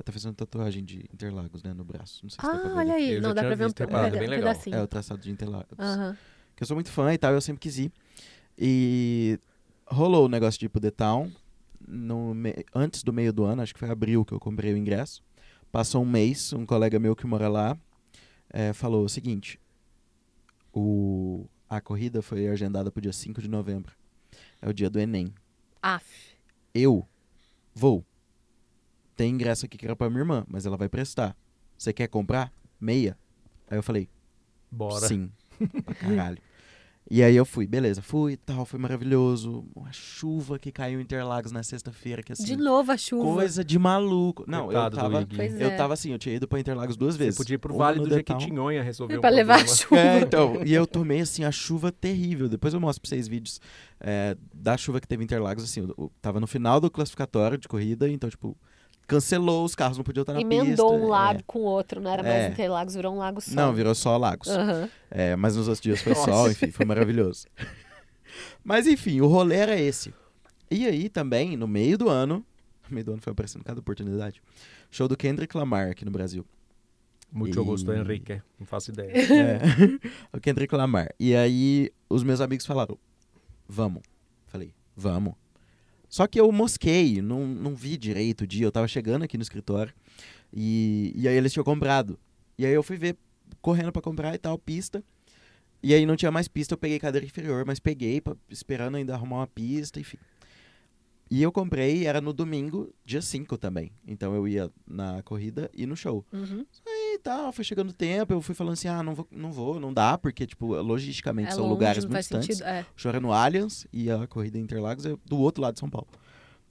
Eu 0.00 0.04
tô 0.04 0.12
fazendo 0.12 0.34
tatuagem 0.34 0.82
de 0.82 1.00
Interlagos, 1.12 1.62
né? 1.62 1.74
No 1.74 1.84
braço. 1.84 2.20
Não 2.22 2.30
sei 2.30 2.38
se 2.40 2.46
dá 2.46 2.58
pra 2.58 2.70
Ah, 2.70 2.72
ver 2.72 2.78
olha 2.78 2.94
aí, 2.94 3.12
Eu 3.12 3.20
não 3.20 3.34
dá 3.34 3.42
pra 3.42 3.54
ver 3.54 3.64
um, 3.64 3.66
visto, 3.66 3.76
pe- 3.76 3.84
reparado, 3.84 4.08
peda- 4.12 4.18
bem 4.20 4.28
legal. 4.30 4.52
pedacinho. 4.52 4.76
É 4.76 4.82
o 4.82 4.86
traçado 4.86 5.20
de 5.20 5.30
Interlagos. 5.30 5.76
Que 6.56 6.62
eu 6.62 6.66
sou 6.66 6.74
muito 6.74 6.90
fã 6.90 7.12
e 7.12 7.18
tal, 7.18 7.34
eu 7.34 7.40
sempre 7.42 7.60
quis 7.60 7.76
ir. 7.78 7.92
E 8.58 9.38
rolou 9.86 10.24
o 10.24 10.28
negócio 10.28 10.58
de 10.58 10.64
ir 10.64 10.68
pro 10.70 10.80
The 10.80 10.90
Town. 10.90 11.30
No 11.86 12.34
me- 12.34 12.64
Antes 12.74 13.02
do 13.02 13.12
meio 13.12 13.30
do 13.30 13.44
ano, 13.44 13.60
acho 13.60 13.74
que 13.74 13.78
foi 13.78 13.90
abril 13.90 14.24
que 14.24 14.32
eu 14.32 14.40
comprei 14.40 14.72
o 14.72 14.76
ingresso. 14.76 15.22
Passou 15.70 16.02
um 16.02 16.06
mês, 16.08 16.50
um 16.54 16.64
colega 16.64 16.98
meu 16.98 17.14
que 17.14 17.26
mora 17.26 17.46
lá 17.48 17.76
eh, 18.50 18.72
falou 18.72 19.04
o 19.04 19.08
seguinte: 19.08 19.60
o... 20.72 21.46
a 21.68 21.78
corrida 21.80 22.22
foi 22.22 22.48
agendada 22.48 22.90
pro 22.90 23.02
dia 23.02 23.12
5 23.12 23.40
de 23.42 23.48
novembro. 23.48 23.92
É 24.62 24.68
o 24.68 24.72
dia 24.72 24.88
do 24.88 24.98
Enem. 24.98 25.32
Aff. 25.82 26.06
Eu 26.74 27.06
vou. 27.74 28.02
Tem 29.20 29.34
ingresso 29.34 29.66
aqui 29.66 29.76
que 29.76 29.84
era 29.84 29.94
pra 29.94 30.08
minha 30.08 30.20
irmã, 30.22 30.46
mas 30.48 30.64
ela 30.64 30.78
vai 30.78 30.88
prestar. 30.88 31.36
Você 31.76 31.92
quer 31.92 32.08
comprar? 32.08 32.50
Meia? 32.80 33.18
Aí 33.70 33.76
eu 33.76 33.82
falei, 33.82 34.08
bora. 34.70 35.06
Sim. 35.06 35.30
Pra 35.84 35.94
caralho. 35.94 36.38
E 37.10 37.22
aí 37.22 37.36
eu 37.36 37.44
fui, 37.44 37.66
beleza, 37.66 38.00
fui 38.00 38.32
e 38.32 38.36
tal, 38.38 38.64
foi 38.64 38.78
maravilhoso. 38.78 39.66
Uma 39.76 39.92
chuva 39.92 40.58
que 40.58 40.72
caiu 40.72 40.98
em 40.98 41.02
Interlagos 41.02 41.52
na 41.52 41.62
sexta-feira, 41.62 42.22
que 42.22 42.32
assim, 42.32 42.44
De 42.44 42.56
novo 42.56 42.92
a 42.92 42.96
chuva. 42.96 43.34
coisa 43.34 43.62
de 43.62 43.78
maluco. 43.78 44.46
Não, 44.48 44.66
Coitado 44.66 44.96
eu 44.96 45.02
tava, 45.02 45.28
eu 45.58 45.68
é. 45.68 45.76
tava 45.76 45.92
assim, 45.92 46.12
eu 46.12 46.18
tinha 46.18 46.36
ido 46.36 46.48
pra 46.48 46.58
Interlagos 46.58 46.96
duas 46.96 47.14
vezes. 47.14 47.34
Você 47.34 47.42
podia 47.42 47.56
ir 47.56 47.58
pro 47.58 47.76
Vale 47.76 48.00
do. 48.00 48.08
Jequitinhonha 48.08 48.82
resolver 48.82 49.18
um 49.18 49.20
pra 49.20 49.28
levar 49.28 49.56
a 49.56 49.64
problema. 49.64 49.76
chuva. 49.76 50.00
É, 50.00 50.20
então, 50.20 50.62
e 50.64 50.72
eu 50.72 50.86
tomei 50.86 51.20
assim 51.20 51.44
a 51.44 51.52
chuva 51.52 51.92
terrível. 51.92 52.48
Depois 52.48 52.72
eu 52.72 52.80
mostro 52.80 53.02
pra 53.02 53.10
vocês 53.10 53.28
vídeos 53.28 53.60
é, 54.00 54.34
da 54.54 54.78
chuva 54.78 54.98
que 54.98 55.06
teve 55.06 55.22
em 55.22 55.26
Interlagos, 55.26 55.62
assim, 55.64 55.80
eu, 55.80 55.94
eu 55.98 56.10
tava 56.22 56.40
no 56.40 56.46
final 56.46 56.80
do 56.80 56.90
classificatório 56.90 57.58
de 57.58 57.68
corrida, 57.68 58.08
então, 58.08 58.30
tipo, 58.30 58.56
cancelou, 59.10 59.64
os 59.64 59.74
carros 59.74 59.96
não 59.96 60.04
podiam 60.04 60.22
estar 60.22 60.32
na 60.32 60.38
pista. 60.38 60.54
Emendou 60.54 60.96
um 60.96 61.06
é. 61.06 61.08
lago 61.08 61.42
com 61.44 61.58
o 61.58 61.62
outro, 61.62 62.00
não 62.00 62.10
era 62.12 62.22
mais 62.22 62.44
É. 62.44 62.48
Interlagos, 62.48 62.94
virou 62.94 63.12
um 63.12 63.18
lago 63.18 63.40
só. 63.40 63.52
Não, 63.52 63.74
virou 63.74 63.92
só 63.92 64.16
Lagos. 64.16 64.48
Aham. 64.48 64.88
É, 65.10 65.34
mas 65.34 65.56
nos 65.56 65.66
outros 65.66 65.80
dias 65.80 66.00
foi 66.00 66.14
Nossa. 66.14 66.30
sol, 66.30 66.50
enfim, 66.50 66.70
foi 66.70 66.86
maravilhoso. 66.86 67.46
mas 68.62 68.86
enfim, 68.86 69.20
o 69.20 69.26
rolê 69.26 69.56
era 69.56 69.76
esse. 69.76 70.14
E 70.70 70.86
aí 70.86 71.08
também, 71.08 71.56
no 71.56 71.66
meio 71.66 71.98
do 71.98 72.08
ano, 72.08 72.46
no 72.88 72.94
meio 72.94 73.04
do 73.04 73.12
ano 73.12 73.20
foi 73.20 73.32
aparecendo 73.32 73.64
cada 73.64 73.80
oportunidade, 73.80 74.40
show 74.92 75.08
do 75.08 75.16
Kendrick 75.16 75.56
Lamar 75.56 75.90
aqui 75.90 76.04
no 76.04 76.12
Brasil. 76.12 76.46
Muito 77.32 77.60
E- 77.60 77.64
gosto, 77.64 77.92
Henrique. 77.92 78.40
Não 78.58 78.66
faço 78.66 78.92
ideia. 78.92 79.10
É, 79.34 79.58
o 80.36 80.40
Kendrick 80.40 80.72
Lamar. 80.74 81.12
E 81.18 81.34
aí 81.34 81.90
os 82.08 82.22
meus 82.22 82.40
amigos 82.40 82.64
falaram, 82.64 82.96
vamos. 83.68 84.02
Falei, 84.46 84.72
vamos. 84.96 85.34
Só 86.10 86.26
que 86.26 86.38
eu 86.40 86.50
mosquei, 86.52 87.22
não, 87.22 87.46
não 87.46 87.74
vi 87.74 87.96
direito 87.96 88.42
o 88.42 88.46
dia, 88.46 88.66
eu 88.66 88.72
tava 88.72 88.88
chegando 88.88 89.22
aqui 89.22 89.38
no 89.38 89.42
escritório 89.42 89.94
e, 90.52 91.12
e 91.14 91.28
aí 91.28 91.36
eles 91.36 91.52
tinham 91.52 91.64
comprado. 91.64 92.18
E 92.58 92.66
aí 92.66 92.72
eu 92.72 92.82
fui 92.82 92.96
ver, 92.98 93.16
correndo 93.62 93.92
pra 93.92 94.02
comprar 94.02 94.34
e 94.34 94.38
tal, 94.38 94.58
pista. 94.58 95.02
E 95.82 95.94
aí 95.94 96.04
não 96.04 96.16
tinha 96.16 96.30
mais 96.30 96.48
pista, 96.48 96.74
eu 96.74 96.78
peguei 96.78 96.98
cadeira 96.98 97.24
inferior, 97.24 97.64
mas 97.64 97.78
peguei, 97.78 98.20
pra- 98.20 98.36
esperando 98.50 98.96
ainda 98.96 99.14
arrumar 99.14 99.36
uma 99.36 99.46
pista, 99.46 99.98
enfim. 100.00 100.18
E 101.30 101.40
eu 101.40 101.52
comprei, 101.52 102.06
era 102.06 102.20
no 102.20 102.32
domingo, 102.32 102.92
dia 103.04 103.22
5 103.22 103.56
também. 103.56 103.92
Então 104.04 104.34
eu 104.34 104.48
ia 104.48 104.68
na 104.84 105.22
corrida 105.22 105.70
e 105.72 105.86
no 105.86 105.96
show. 105.96 106.26
Uhum. 106.32 106.66
E 106.84 107.18
tal, 107.20 107.52
foi 107.52 107.62
chegando 107.62 107.90
o 107.90 107.92
tempo, 107.92 108.32
eu 108.32 108.42
fui 108.42 108.52
falando 108.52 108.72
assim, 108.72 108.88
ah, 108.88 109.00
não 109.00 109.14
vou, 109.14 109.28
não 109.30 109.52
vou, 109.52 109.78
não 109.78 109.94
dá, 109.94 110.18
porque, 110.18 110.44
tipo, 110.44 110.74
logisticamente 110.82 111.50
É 111.50 111.52
são 111.52 111.62
longe, 111.62 111.74
lugares 111.74 112.04
muito 112.04 112.18
distantes. 112.18 112.60
É. 112.60 112.84
O 112.96 113.00
show 113.00 113.10
era 113.10 113.20
no 113.20 113.32
Allianz 113.32 113.86
e 113.92 114.10
a 114.10 114.26
corrida 114.26 114.58
em 114.58 114.62
Interlagos 114.62 115.06
é 115.06 115.16
do 115.24 115.38
outro 115.38 115.62
lado 115.62 115.74
de 115.74 115.80
São 115.80 115.88
Paulo. 115.88 116.08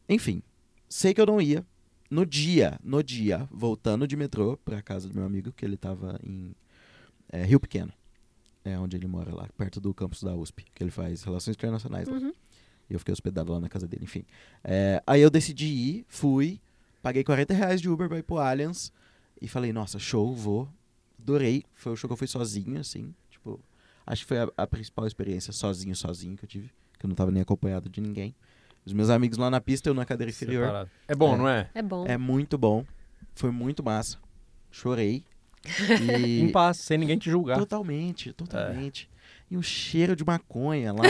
Enfim, 0.10 0.44
sei 0.90 1.14
que 1.14 1.22
eu 1.22 1.26
não 1.26 1.40
ia. 1.40 1.65
No 2.10 2.26
dia, 2.26 2.80
no 2.84 3.02
dia, 3.02 3.48
voltando 3.52 4.06
de 4.07 4.18
metrô 4.18 4.57
pra 4.57 4.81
casa 4.81 5.07
do 5.07 5.15
meu 5.15 5.23
amigo, 5.23 5.53
que 5.53 5.64
ele 5.64 5.77
tava 5.77 6.19
em 6.22 6.53
é, 7.31 7.44
Rio 7.44 7.60
Pequeno. 7.61 7.94
É 8.65 8.77
onde 8.77 8.98
ele 8.98 9.07
mora 9.07 9.34
lá, 9.34 9.48
perto 9.57 9.80
do 9.80 9.94
campus 9.94 10.22
da 10.22 10.36
USP, 10.36 10.65
que 10.73 10.84
ele 10.84 10.91
faz 10.91 11.23
relações 11.23 11.56
internacionais 11.56 12.10
lá. 12.10 12.19
E 12.90 12.94
eu 12.94 12.99
fiquei 12.99 13.11
hospedado 13.14 13.52
lá 13.52 13.60
na 13.60 13.70
casa 13.70 13.88
dele, 13.88 14.03
enfim. 14.06 14.24
É, 14.64 15.02
aí 15.06 15.22
eu 15.22 15.30
decidi 15.30 15.68
ir, 15.68 16.06
fui, 16.07 16.60
paguei 17.02 17.24
40 17.24 17.53
reais 17.53 17.80
de 17.82 17.88
Uber 17.90 18.07
pra 18.10 18.18
ir 18.18 18.24
pro 18.24 18.38
Allianz 18.40 18.91
e 19.41 19.48
falei, 19.48 19.72
nossa, 19.72 19.99
show, 19.99 20.34
vou. 20.36 20.68
Adorei. 21.22 21.64
Foi 21.74 21.91
o 21.91 21.95
show 21.95 22.07
que 22.07 22.14
eu 22.14 22.18
fui 22.18 22.28
sozinho, 22.28 22.80
assim. 22.80 23.14
Tipo, 23.30 23.60
acho 24.06 24.24
que 24.24 24.28
foi 24.28 24.40
a, 24.40 24.49
a 24.57 24.66
principal 24.68 25.06
experiência 25.06 25.53
sozinho, 25.53 25.95
sozinho 25.95 26.36
que 26.36 26.45
eu 26.45 26.49
tive. 26.49 26.72
Que 26.98 27.06
eu 27.06 27.07
não 27.07 27.16
tava 27.16 27.30
nem 27.32 27.41
acompanhado 27.41 27.88
de 27.90 28.02
ninguém. 28.02 28.34
Os 28.86 28.94
meus 28.94 29.10
amigos 29.10 29.38
lá 29.38 29.49
na 29.52 29.61
pista, 29.61 29.90
eu 29.90 29.94
na 29.94 30.06
cadeira 30.06 30.32
inferior. 30.32 30.66
Separado. 30.66 30.90
É 31.07 31.16
bom, 31.16 31.36
É. 31.36 31.38
não 31.38 31.48
é? 31.48 31.70
É 31.76 31.82
bom. 31.82 32.06
É 32.07 32.18
muito 32.18 32.57
bom. 32.57 32.84
Foi 33.36 33.52
muito 33.52 33.84
massa. 33.84 34.18
Chorei. 34.72 35.24
Em 36.02 36.48
E 36.48 36.52
paz, 36.52 36.78
sem 36.78 36.98
ninguém 36.98 37.18
te 37.18 37.30
julgar. 37.30 37.57
Totalmente, 37.60 38.34
totalmente. 38.34 39.10
E 39.51 39.57
um 39.57 39.61
cheiro 39.61 40.15
de 40.15 40.23
maconha 40.23 40.93
lá, 40.93 41.01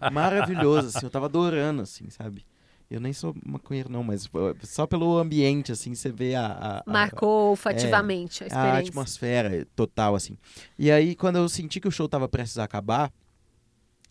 lá. 0.00 0.10
maravilhoso, 0.10 0.88
assim, 0.88 1.04
eu 1.06 1.10
tava 1.10 1.26
adorando, 1.26 1.82
assim, 1.82 2.08
sabe? 2.08 2.46
Eu 2.90 3.00
nem 3.00 3.12
sou 3.12 3.34
maconheiro 3.44 3.90
não, 3.90 4.02
mas 4.04 4.28
só 4.62 4.86
pelo 4.86 5.16
ambiente, 5.18 5.72
assim, 5.72 5.94
você 5.94 6.10
vê 6.10 6.34
a, 6.34 6.46
a, 6.46 6.78
a- 6.78 6.82
Marcou 6.86 7.50
olfativamente 7.50 8.42
a 8.42 8.46
a 8.46 8.48
experiência. 8.48 8.88
atmosfera 8.90 9.66
total, 9.74 10.14
assim. 10.14 10.36
E 10.78 10.90
aí, 10.90 11.14
quando 11.14 11.36
eu 11.36 11.48
senti 11.48 11.80
que 11.80 11.88
o 11.88 11.90
show 11.90 12.08
tava 12.08 12.28
prestes 12.28 12.58
a 12.58 12.64
acabar, 12.64 13.10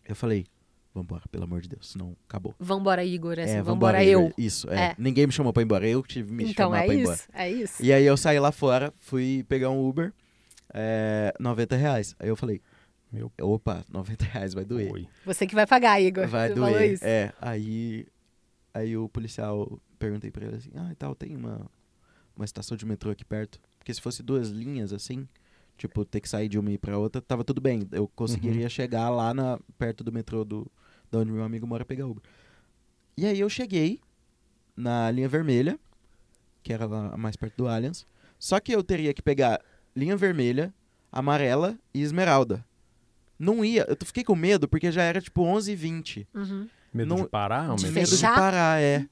eu 0.08 0.16
falei, 0.16 0.46
vambora, 0.94 1.22
pelo 1.30 1.44
amor 1.44 1.60
de 1.60 1.68
Deus, 1.68 1.90
senão 1.90 2.16
acabou. 2.28 2.54
Vambora, 2.58 3.04
Igor. 3.04 3.38
Assim, 3.38 3.52
é, 3.56 3.62
vambora, 3.62 4.02
Igor. 4.04 4.24
eu. 4.26 4.34
Isso, 4.36 4.68
é. 4.70 4.80
É. 4.86 4.94
Ninguém 4.98 5.26
me 5.26 5.32
chamou 5.32 5.52
pra 5.52 5.62
ir 5.62 5.64
embora, 5.64 5.86
eu 5.86 6.02
tive 6.02 6.28
que 6.28 6.34
me 6.34 6.44
Então 6.50 6.66
chamar 6.70 6.82
é 6.82 6.86
pra 6.86 6.94
ir 6.94 7.00
embora. 7.00 7.16
isso. 7.16 7.28
É 7.32 7.50
isso. 7.50 7.82
E 7.84 7.92
aí 7.92 8.04
eu 8.04 8.16
saí 8.16 8.38
lá 8.40 8.50
fora, 8.52 8.92
fui 8.98 9.44
pegar 9.48 9.70
um 9.70 9.84
Uber, 9.88 10.12
é, 10.74 11.32
90 11.38 11.76
reais. 11.76 12.16
Aí 12.18 12.28
eu 12.28 12.36
falei, 12.36 12.60
Meu 13.12 13.30
opa, 13.40 13.84
90 13.92 14.24
reais 14.24 14.54
vai 14.54 14.64
doer. 14.64 14.90
oi. 14.90 15.08
Você 15.26 15.46
que 15.46 15.54
vai 15.54 15.66
pagar, 15.66 16.00
Igor. 16.00 16.26
Vai 16.26 16.48
Você 16.48 16.54
falou 16.54 16.70
doer. 16.70 16.92
isso. 16.92 17.04
É, 17.04 17.32
aí, 17.40 18.06
aí 18.72 18.96
o 18.96 19.08
policial, 19.08 19.78
perguntei 19.98 20.30
pra 20.30 20.46
ele 20.46 20.56
assim, 20.56 20.70
ah, 20.74 20.90
e 20.90 20.94
tal, 20.94 21.14
tem 21.14 21.36
uma, 21.36 21.70
uma 22.34 22.44
estação 22.44 22.76
de 22.76 22.86
metrô 22.86 23.10
aqui 23.10 23.24
perto? 23.24 23.60
Porque 23.78 23.92
se 23.92 24.00
fosse 24.00 24.22
duas 24.22 24.48
linhas 24.48 24.92
assim, 24.92 25.28
tipo, 25.76 26.04
ter 26.04 26.20
que 26.20 26.28
sair 26.28 26.48
de 26.48 26.58
uma 26.58 26.70
e 26.70 26.74
ir 26.74 26.78
pra 26.78 26.96
outra, 26.98 27.20
tava 27.20 27.44
tudo 27.44 27.60
bem. 27.60 27.86
Eu 27.92 28.08
conseguiria 28.08 28.68
chegar 28.68 29.10
lá 29.10 29.34
na, 29.34 29.58
perto 29.76 30.02
do 30.02 30.10
metrô 30.12 30.44
do, 30.44 30.70
de 31.10 31.18
onde 31.18 31.30
meu 31.30 31.44
amigo 31.44 31.66
mora 31.66 31.84
pegar 31.84 32.06
Uber. 32.06 32.22
E 33.16 33.26
aí 33.26 33.38
eu 33.38 33.48
cheguei 33.48 34.00
na 34.74 35.10
linha 35.10 35.28
vermelha, 35.28 35.78
que 36.62 36.72
era 36.72 36.86
lá 36.86 37.16
mais 37.16 37.36
perto 37.36 37.56
do 37.56 37.68
Allianz. 37.68 38.06
Só 38.38 38.58
que 38.58 38.72
eu 38.72 38.82
teria 38.82 39.12
que 39.12 39.20
pegar 39.20 39.60
linha 39.94 40.16
vermelha, 40.16 40.72
amarela 41.10 41.78
e 41.92 42.00
esmeralda. 42.00 42.64
Não 43.44 43.64
ia, 43.64 43.84
eu 43.88 43.96
fiquei 44.06 44.22
com 44.22 44.36
medo 44.36 44.68
porque 44.68 44.92
já 44.92 45.02
era 45.02 45.20
tipo 45.20 45.42
11h20. 45.42 46.28
Uhum. 46.32 46.68
Medo 46.94 47.08
Não- 47.08 47.24
de 47.24 47.28
parar? 47.28 47.70
Ou 47.70 47.76
De 47.76 47.82
medo 47.86 47.94
Medo 47.94 48.04
de 48.10 48.16
fechar? 48.16 48.34
parar, 48.36 48.80
é. 48.80 49.04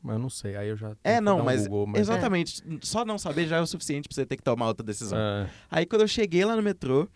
Mas 0.00 0.14
eu 0.14 0.18
não 0.20 0.30
sei, 0.30 0.54
aí 0.54 0.68
eu 0.68 0.76
já. 0.76 0.94
É, 1.02 1.20
não, 1.20 1.40
um 1.40 1.44
mas, 1.44 1.66
Google, 1.66 1.86
mas 1.88 2.02
exatamente. 2.02 2.62
Só 2.82 3.04
não 3.04 3.18
saber 3.18 3.46
já 3.48 3.56
é 3.56 3.60
o 3.60 3.66
suficiente 3.66 4.06
pra 4.06 4.14
você 4.14 4.24
ter 4.24 4.36
que 4.36 4.42
tomar 4.42 4.68
outra 4.68 4.86
decisão. 4.86 5.18
É. 5.18 5.48
Aí 5.70 5.86
quando 5.86 6.02
eu 6.02 6.08
cheguei 6.08 6.44
lá 6.44 6.54
no 6.54 6.62
metrô, 6.62 7.08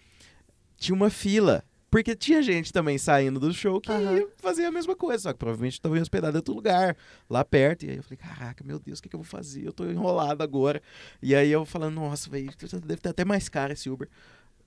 tinha 0.76 0.96
uma 0.96 1.10
fila. 1.10 1.62
Porque 1.90 2.14
tinha 2.14 2.42
gente 2.42 2.70
também 2.70 2.98
saindo 2.98 3.40
do 3.40 3.50
show 3.54 3.80
que 3.80 3.90
Aham. 3.90 4.16
ia 4.18 4.28
fazer 4.36 4.66
a 4.66 4.70
mesma 4.70 4.94
coisa, 4.94 5.22
só 5.22 5.32
que 5.32 5.38
provavelmente 5.38 5.72
estava 5.74 5.98
hospedado 5.98 6.36
em 6.36 6.40
outro 6.40 6.52
lugar, 6.52 6.94
lá 7.30 7.42
perto. 7.42 7.84
E 7.86 7.90
aí 7.90 7.96
eu 7.96 8.02
falei, 8.02 8.18
caraca, 8.18 8.62
meu 8.62 8.78
Deus, 8.78 8.98
o 8.98 9.02
que, 9.02 9.08
que 9.08 9.16
eu 9.16 9.20
vou 9.20 9.26
fazer? 9.26 9.66
Eu 9.66 9.72
tô 9.72 9.86
enrolado 9.86 10.42
agora. 10.42 10.82
E 11.22 11.34
aí 11.34 11.50
eu 11.50 11.64
falando, 11.64 11.94
nossa, 11.94 12.28
velho, 12.28 12.50
deve 12.84 13.00
ter 13.00 13.08
até 13.08 13.24
mais 13.24 13.48
caro 13.48 13.72
esse 13.72 13.88
Uber. 13.88 14.06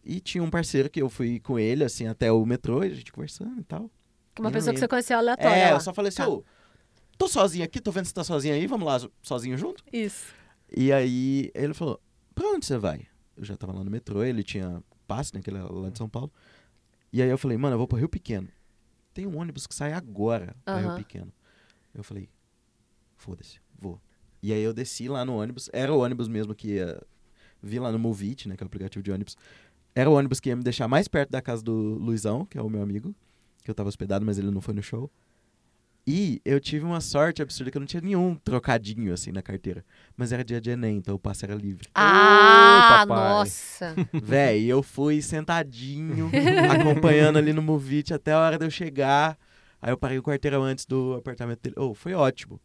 E 0.04 0.20
tinha 0.20 0.44
um 0.44 0.50
parceiro 0.50 0.90
que 0.90 1.02
eu 1.02 1.10
fui 1.10 1.40
com 1.40 1.60
ele, 1.60 1.84
assim, 1.84 2.08
até 2.08 2.32
o 2.32 2.44
metrô, 2.46 2.84
e 2.84 2.88
a 2.92 2.94
gente 2.96 3.12
conversando 3.12 3.60
e 3.60 3.64
tal. 3.64 3.90
Uma 4.40 4.50
Eu 4.50 4.54
pessoa 4.54 4.74
que 4.74 4.80
você 4.80 4.88
conheceu 4.88 5.18
aleatória. 5.18 5.50
É, 5.56 5.66
lá. 5.70 5.76
eu 5.78 5.80
só 5.82 5.94
falei 5.94 6.10
assim, 6.10 6.18
Tá. 6.24 6.30
ô, 6.30 6.44
tô 7.18 7.28
sozinho 7.28 7.64
aqui, 7.64 7.80
tô 7.80 7.92
vendo 7.92 8.04
que 8.04 8.10
você 8.10 8.16
tá 8.16 8.24
sozinho 8.24 8.56
aí, 8.56 8.66
vamos 8.66 8.86
lá 8.88 8.98
sozinho 9.22 9.58
junto? 9.58 9.84
Isso. 9.94 10.34
E 10.76 10.92
aí 10.92 11.52
ele 11.54 11.74
falou, 11.74 12.02
pra 12.34 12.48
onde 12.48 12.66
você 12.66 12.78
vai? 12.78 13.06
Eu 13.38 13.44
já 13.46 13.56
tava 13.56 13.74
lá 13.74 13.84
no 13.84 13.92
metrô, 13.92 14.24
ele 14.24 14.42
tinha 14.44 14.82
passe, 15.08 15.36
né, 15.36 15.42
que 15.42 15.50
ele 15.50 15.58
era 15.58 15.72
lá 15.72 15.90
de 15.90 15.98
São 15.98 16.10
Paulo. 16.10 16.32
E 17.14 17.22
aí 17.22 17.30
eu 17.30 17.38
falei, 17.38 17.58
mano, 17.58 17.74
eu 17.76 17.78
vou 17.78 17.88
pro 17.88 17.98
Rio 17.98 18.10
Pequeno. 18.10 18.48
Tem 19.14 19.28
um 19.28 19.38
ônibus 19.38 19.68
que 19.68 19.76
sai 19.76 19.92
agora 19.94 20.56
pra 20.64 20.80
Rio 20.80 20.90
Aham. 20.90 20.98
Pequeno. 20.98 21.32
Eu 21.94 22.04
falei, 22.04 22.30
foda-se, 23.18 23.60
vou. 23.78 24.00
E 24.42 24.52
aí 24.54 24.62
eu 24.64 24.74
desci 24.74 25.08
lá 25.08 25.24
no 25.26 25.36
ônibus, 25.36 25.70
era 25.74 25.94
o 25.94 26.00
ônibus 26.00 26.28
mesmo 26.28 26.56
que 26.56 26.70
ia... 26.76 27.00
Vi 27.62 27.78
lá 27.78 27.92
no 27.92 28.00
Movit, 28.00 28.48
né, 28.50 28.56
que 28.58 28.64
é 28.64 28.66
o 28.66 28.68
aplicativo 28.68 29.04
de 29.04 29.12
ônibus. 29.12 29.38
Era 29.94 30.10
o 30.10 30.14
ônibus 30.14 30.40
que 30.40 30.50
ia 30.50 30.56
me 30.56 30.64
deixar 30.64 30.88
mais 30.88 31.08
perto 31.08 31.30
da 31.30 31.42
casa 31.42 31.62
do 31.64 31.74
Luizão, 31.74 32.46
que 32.46 32.58
é 32.58 32.62
o 32.62 32.70
meu 32.70 32.82
amigo, 32.82 33.14
que 33.64 33.70
eu 33.70 33.76
tava 33.76 33.90
hospedado, 33.90 34.26
mas 34.26 34.38
ele 34.38 34.52
não 34.52 34.62
foi 34.62 34.74
no 34.74 34.82
show. 34.82 35.12
E 36.06 36.42
eu 36.44 36.60
tive 36.60 36.84
uma 36.84 37.00
sorte 37.00 37.42
absurda 37.42 37.70
que 37.70 37.78
eu 37.78 37.80
não 37.80 37.86
tinha 37.86 38.02
nenhum 38.02 38.34
trocadinho 38.36 39.14
assim 39.14 39.32
na 39.32 39.42
carteira. 39.42 39.86
Mas 40.18 40.32
era 40.32 40.44
dia 40.44 40.60
de 40.60 40.72
Enem, 40.72 40.98
então 40.98 41.14
o 41.14 41.20
passe 41.20 41.46
era 41.46 41.54
livre. 41.54 41.88
Ah, 41.94 43.06
papai. 43.06 43.30
nossa. 43.30 43.96
Véi, 44.12 44.66
eu 44.66 44.82
fui 44.82 45.22
sentadinho, 45.22 46.32
acompanhando 46.72 47.38
ali 47.38 47.54
no 47.54 47.62
Movit 47.62 48.14
até 48.14 48.34
a 48.34 48.40
hora 48.40 48.58
de 48.58 48.66
eu 48.66 48.72
chegar. 48.72 49.38
Aí 49.80 49.92
eu 49.92 49.98
parei 49.98 50.18
o 50.18 50.24
quarteirão 50.24 50.64
antes 50.64 50.86
do 50.86 51.14
apartamento 51.14 51.62
dele. 51.62 51.76
Oh, 51.78 51.94
foi 51.94 52.14
ótimo. 52.14 52.60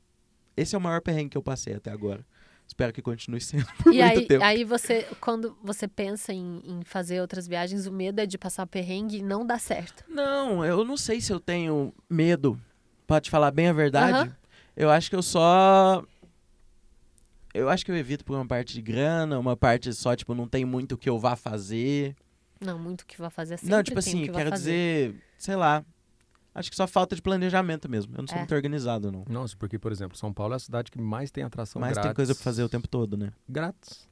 Esse 0.57 0.75
é 0.75 0.79
o 0.79 0.81
maior 0.81 1.03
perrengue 1.03 1.31
que 1.31 1.37
eu 1.37 1.43
passei 1.43 1.75
até 1.75 1.91
agora. 1.91 2.25
Espero 2.67 2.93
que 2.93 3.01
continue 3.01 3.41
sendo 3.41 3.67
por 3.83 3.93
E 3.95 4.01
muito 4.03 4.19
aí, 4.19 4.27
tempo. 4.27 4.45
aí 4.45 4.65
você, 4.65 5.07
quando 5.21 5.57
você 5.63 5.87
pensa 5.87 6.33
em, 6.33 6.61
em 6.65 6.83
fazer 6.85 7.21
outras 7.21 7.47
viagens, 7.47 7.87
o 7.87 7.93
medo 7.93 8.21
é 8.21 8.27
de 8.27 8.37
passar 8.37 8.67
perrengue 8.67 9.19
e 9.19 9.23
não 9.23 9.47
dar 9.47 9.61
certo. 9.61 10.05
Não, 10.09 10.65
eu 10.65 10.85
não 10.85 10.97
sei 10.97 11.21
se 11.21 11.33
eu 11.33 11.41
tenho 11.41 11.93
medo. 12.11 12.61
Pra 13.07 13.21
te 13.21 13.31
falar 13.31 13.53
bem 13.53 13.69
a 13.69 13.73
verdade, 13.73 14.19
Aham. 14.19 14.37
eu 14.77 14.91
acho 14.91 15.09
que 15.09 15.15
eu 15.17 15.23
só. 15.23 16.05
Eu 17.55 17.69
acho 17.71 17.85
que 17.85 17.91
eu 17.91 17.97
evito 17.97 18.25
por 18.25 18.35
uma 18.35 18.47
parte 18.47 18.75
de 18.75 18.83
grana, 18.83 19.39
uma 19.39 19.57
parte 19.57 19.93
só, 19.95 20.15
tipo, 20.15 20.35
não 20.35 20.47
tem 20.49 20.65
muito 20.65 20.93
o 20.93 20.99
que 20.99 21.09
eu 21.09 21.19
vá 21.19 21.37
fazer. 21.37 22.15
Não, 22.61 22.79
muito 22.79 23.07
que 23.07 23.19
vai 23.19 23.31
fazer 23.31 23.55
assim. 23.55 23.69
não, 23.69 23.83
tipo 23.83 23.99
assim, 23.99 24.27
quero 24.27 24.51
dizer, 24.51 25.15
sei 25.39 25.57
lá. 25.57 25.85
Acho 26.59 26.71
que 26.71 26.77
só 26.77 26.87
falta 26.87 27.15
de 27.15 27.21
planejamento 27.21 27.89
mesmo. 27.89 28.15
Eu 28.15 28.23
não 28.23 28.27
sou 28.29 28.37
É. 28.37 28.41
muito 28.41 28.55
organizado, 28.55 29.13
não. 29.13 29.25
Nossa, 29.29 29.55
porque, 29.59 29.79
por 29.79 29.93
exemplo, 29.93 30.17
São 30.17 30.33
Paulo 30.33 30.55
é 30.55 30.57
a 30.57 30.59
cidade 30.59 30.91
que 30.91 30.99
mais 31.01 31.31
tem 31.31 31.45
atração 31.45 31.79
Mas 31.81 31.93
grátis. 31.93 32.09
tem 32.09 32.15
coisa 32.15 32.35
pra 32.35 32.43
fazer 32.43 32.63
o 32.65 32.69
tempo 32.69 32.89
todo, 32.89 33.17
né? 33.17 33.31
Grátis. 33.49 34.09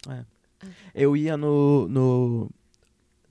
Eu 0.94 1.16
ia 1.16 1.36
no, 1.36 1.88
no. 1.88 2.50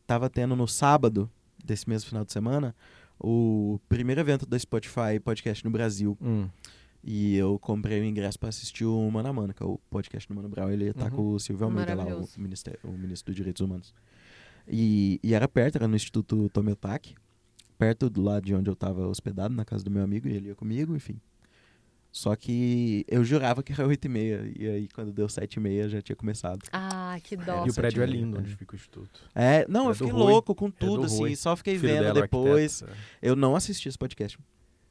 Tava 0.08 0.30
tendo 0.30 0.56
no 0.56 0.68
sábado 0.68 1.30
desse 1.64 1.88
mesmo 1.88 2.10
final 2.10 2.26
de 2.26 2.34
semana 2.34 2.76
o 3.20 3.80
primeiro 3.88 4.20
evento 4.20 4.46
da 4.46 4.58
Spotify 4.60 5.20
Podcast 5.24 5.64
no 5.64 5.72
Brasil. 5.72 6.18
Hum. 6.22 6.50
E 7.04 7.36
eu 7.36 7.60
comprei 7.60 8.00
o 8.02 8.04
ingresso 8.04 8.40
pra 8.40 8.50
assistir 8.50 8.86
o 8.86 9.12
Mano 9.12 9.30
a 9.30 9.34
Mano, 9.34 9.54
que 9.54 9.62
é 9.62 9.66
o 9.66 9.78
podcast 9.90 10.28
do 10.28 10.34
Mano 10.36 10.50
Brown. 10.50 10.70
Ele 10.72 10.92
tá 10.94 11.06
Uhum. 11.06 11.12
com 11.12 11.30
o 11.34 11.40
Silvio 11.40 11.66
Almeida 11.66 11.94
lá, 11.94 12.06
o 12.06 12.28
ministério, 12.38 12.80
o 12.84 12.92
ministro 12.92 13.32
dos 13.32 13.36
Direitos 13.36 13.62
Humanos. 13.62 13.94
E, 14.68 15.20
e 15.22 15.34
era 15.34 15.48
perto, 15.48 15.76
era 15.76 15.88
no 15.88 15.96
Instituto 15.96 16.50
Tomiotaki, 16.50 17.16
perto 17.84 18.10
do 18.10 18.22
lado 18.22 18.46
de 18.46 18.56
onde 18.56 18.70
eu 18.70 18.76
tava 18.76 19.06
hospedado, 19.08 19.54
na 19.54 19.66
casa 19.66 19.84
do 19.84 19.92
meu 19.92 20.04
amigo, 20.04 20.28
e 20.28 20.34
ele 20.34 20.48
ia 20.50 20.56
comigo, 20.56 20.96
enfim. 20.96 21.20
Só 22.12 22.36
que 22.36 23.04
eu 23.10 23.24
jurava 23.26 23.64
que 23.64 23.74
era 23.74 23.88
8 23.88 24.06
e 24.06 24.10
meia, 24.10 24.54
e 24.56 24.68
aí 24.68 24.88
quando 24.88 25.12
deu 25.12 25.28
7 25.28 25.56
e 25.56 25.60
meia 25.60 25.90
já 25.90 26.02
tinha 26.02 26.16
começado. 26.16 26.62
Ah, 26.72 27.18
que 27.24 27.36
dó. 27.36 27.42
e 27.44 27.56
Nossa, 27.58 27.72
o 27.72 27.74
prédio 27.76 28.04
é 28.04 28.06
lindo 28.06 28.38
é. 28.38 28.40
onde 28.40 28.56
fica 28.56 28.74
o 28.74 28.76
instituto. 28.76 29.20
É, 29.34 29.66
não, 29.68 29.88
É 29.88 29.90
eu 29.90 29.96
fiquei 29.96 30.12
Rui. 30.14 30.22
louco 30.22 30.54
com 30.56 30.68
do 30.70 30.74
tudo, 30.74 31.06
assim, 31.06 31.18
Rui. 31.18 31.36
só 31.36 31.56
fiquei 31.56 31.78
Filho 31.78 31.94
vendo 31.94 32.04
dela, 32.04 32.22
depois. 32.22 32.84
arquiteto. 32.84 33.08
Eu 33.22 33.36
não 33.36 33.56
assisti 33.56 33.90
esse 33.90 33.98
podcast. 33.98 34.38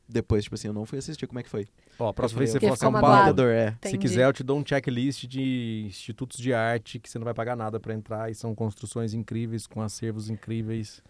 Depois, 0.09 0.43
tipo 0.45 0.57
assim, 0.57 0.67
eu 0.67 0.75
não 0.75 0.85
fui 0.85 0.99
assistir 0.99 1.27
como 1.29 1.39
é 1.39 1.43
que 1.45 1.49
foi. 1.49 1.67
Ó, 1.99 2.09
a 2.09 2.13
próxima 2.13 2.39
Eu 2.39 2.41
vez 2.41 2.53
que 2.53 2.59
você 2.59 2.67
for 2.67 2.73
a 2.75 2.77
São. 2.77 2.93
Paulo, 2.93 3.43
é. 3.45 3.79
se 3.85 3.97
quiser, 3.97 4.25
eu 4.27 4.33
te 4.33 4.43
dou 4.43 4.59
um 4.59 4.67
checklist 4.67 5.25
de 5.27 5.85
institutos 5.87 6.39
de 6.39 6.53
arte 6.53 6.99
que 6.99 7.09
você 7.09 7.19
não 7.19 7.25
vai 7.25 7.33
pagar 7.33 7.57
nada 7.57 7.79
pra 7.81 7.95
entrar 7.95 8.31
e 8.31 8.35
são 8.35 8.55
construções 8.55 9.15
incríveis, 9.15 9.67
com 9.67 9.81
acervos 9.81 10.29
incríveis. 10.29 11.01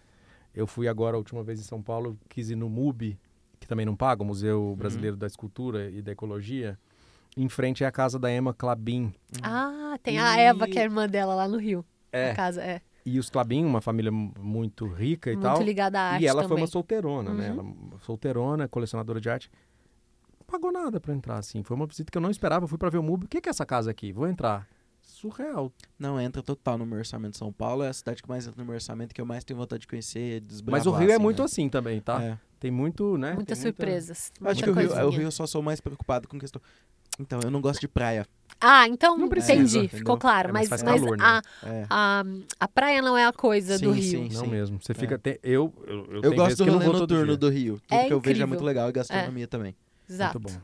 Eu 0.53 0.67
fui 0.67 0.87
agora, 0.87 1.15
a 1.15 1.17
última 1.19 1.43
vez 1.43 1.59
em 1.59 1.63
São 1.63 1.81
Paulo, 1.81 2.17
quis 2.29 2.49
ir 2.49 2.55
no 2.55 2.69
MUBI, 2.69 3.17
que 3.59 3.67
também 3.67 3.85
não 3.85 3.95
paga, 3.95 4.21
o 4.21 4.25
Museu 4.25 4.75
Brasileiro 4.77 5.15
da 5.17 5.25
Escultura 5.27 5.89
e 5.89 6.01
da 6.01 6.11
Ecologia. 6.11 6.77
Em 7.35 7.49
frente 7.49 7.83
é 7.83 7.87
a 7.87 7.91
casa 7.91 8.19
da 8.19 8.31
Emma 8.31 8.53
Clabin. 8.53 9.11
Ah, 9.41 9.97
tem 10.03 10.19
a 10.19 10.35
E- 10.37 10.41
Eva, 10.41 10.67
que 10.67 10.77
é 10.77 10.81
a 10.81 10.85
irmã 10.85 11.07
dela 11.07 11.33
lá 11.33 11.47
no 11.47 11.57
Rio. 11.57 11.83
É. 12.11 12.31
A 12.31 12.35
casa, 12.35 12.61
é. 12.61 12.81
E 13.05 13.17
os 13.19 13.29
Clabin, 13.29 13.65
uma 13.65 13.81
família 13.81 14.11
mu- 14.11 14.31
muito 14.39 14.85
rica 14.85 15.29
e 15.31 15.35
Muito 15.35 15.43
tal. 15.43 15.61
ligada 15.63 15.99
à 15.99 16.03
arte 16.11 16.23
E 16.23 16.27
ela 16.27 16.41
foi 16.43 16.49
também. 16.49 16.63
uma 16.63 16.67
solteirona, 16.69 17.33
né? 17.33 17.47
Uhum. 17.47 17.53
Ela, 17.53 17.63
uma 17.63 17.99
solteirona, 17.99 18.67
colecionadora 18.67 19.19
de 19.19 19.29
arte. 19.29 19.49
pagou 20.45 20.71
nada 20.71 20.99
pra 21.01 21.13
entrar, 21.15 21.39
assim. 21.39 21.63
Foi 21.63 21.75
uma 21.75 21.87
visita 21.87 22.11
que 22.11 22.17
eu 22.17 22.21
não 22.21 22.29
esperava. 22.29 22.65
Eu 22.65 22.67
fui 22.67 22.77
pra 22.77 22.87
ver 22.89 22.99
o 22.99 23.03
MUBI. 23.03 23.25
O 23.25 23.27
que 23.27 23.41
que 23.41 23.49
é 23.49 23.51
essa 23.51 23.65
casa 23.65 23.89
aqui? 23.89 24.11
Vou 24.13 24.27
entrar. 24.27 24.67
Surreal. 25.29 25.71
Não, 25.97 26.19
entra 26.19 26.41
total 26.43 26.77
no 26.77 26.85
meu 26.85 26.97
orçamento. 26.99 27.37
São 27.37 27.51
Paulo 27.51 27.83
é 27.83 27.89
a 27.89 27.93
cidade 27.93 28.21
que 28.21 28.27
mais 28.27 28.45
entra 28.45 28.59
no 28.61 28.65
meu 28.65 28.75
orçamento, 28.75 29.13
que 29.15 29.21
eu 29.21 29.25
mais 29.25 29.43
tenho 29.43 29.57
vontade 29.57 29.81
de 29.81 29.87
conhecer, 29.87 30.41
desbravar. 30.41 30.79
Mas 30.79 30.85
o 30.87 30.91
Rio 30.97 31.09
é 31.09 31.13
assim, 31.13 31.21
muito 31.23 31.39
né? 31.39 31.45
assim 31.45 31.69
também, 31.69 31.99
tá? 32.01 32.21
É. 32.21 32.37
Tem 32.59 32.69
muito, 32.71 33.17
né? 33.17 33.33
Muitas 33.33 33.57
Tem 33.57 33.65
muita- 33.65 33.77
surpresas. 33.83 34.31
Eu 34.39 34.47
Acho 34.47 34.55
muita 34.55 34.63
que 34.63 34.69
o 34.69 34.73
Rio, 34.73 34.87
coisinha. 34.89 35.07
o 35.07 35.09
Rio 35.11 35.21
eu 35.23 35.31
só 35.31 35.47
sou 35.47 35.61
mais 35.61 35.79
preocupado 35.81 36.27
com 36.27 36.37
questão. 36.39 36.61
Então, 37.19 37.39
eu 37.43 37.51
não 37.51 37.61
gosto 37.61 37.79
de 37.79 37.87
praia. 37.87 38.25
Ah, 38.59 38.87
então 38.87 39.17
Não 39.17 39.27
precisa, 39.29 39.53
entendi, 39.53 39.77
entendeu? 39.79 39.97
ficou 39.99 40.17
claro. 40.17 40.49
É, 40.49 40.51
mas 40.51 40.69
mas 40.69 40.81
mas 40.83 40.99
calor, 41.01 41.17
né? 41.17 41.23
a, 41.23 41.41
É. 41.67 41.85
a, 41.89 42.23
a 42.59 42.67
praia 42.67 43.01
não 43.01 43.17
é 43.17 43.25
a 43.25 43.31
coisa 43.33 43.77
do 43.77 43.93
Sim, 43.93 43.99
Rio. 43.99 44.31
sim. 44.31 44.37
Não 44.37 44.47
mesmo. 44.47 44.79
Você 44.81 44.93
fica. 44.93 45.17
tem- 45.19 45.37
eu, 45.43 45.71
eu, 45.85 45.93
eu, 46.05 46.13
Eu 46.15 46.21
tenho 46.21 46.35
gosto 46.35 46.57
do 46.57 46.69
eu 46.69 46.73
rolê 46.73 46.85
noturno 46.87 47.37
do 47.37 47.49
Rio. 47.49 47.79
Tudo 47.87 47.97
É 47.99 48.07
que 48.07 48.13
eu 48.13 48.19
vejo 48.19 48.41
é 48.41 48.45
muito 48.45 48.63
legal 48.63 48.89
e 48.89 48.91
gastronomia 48.91 49.47
também. 49.47 49.75
Exato. 50.09 50.39
Muito 50.39 50.53
bom. 50.53 50.61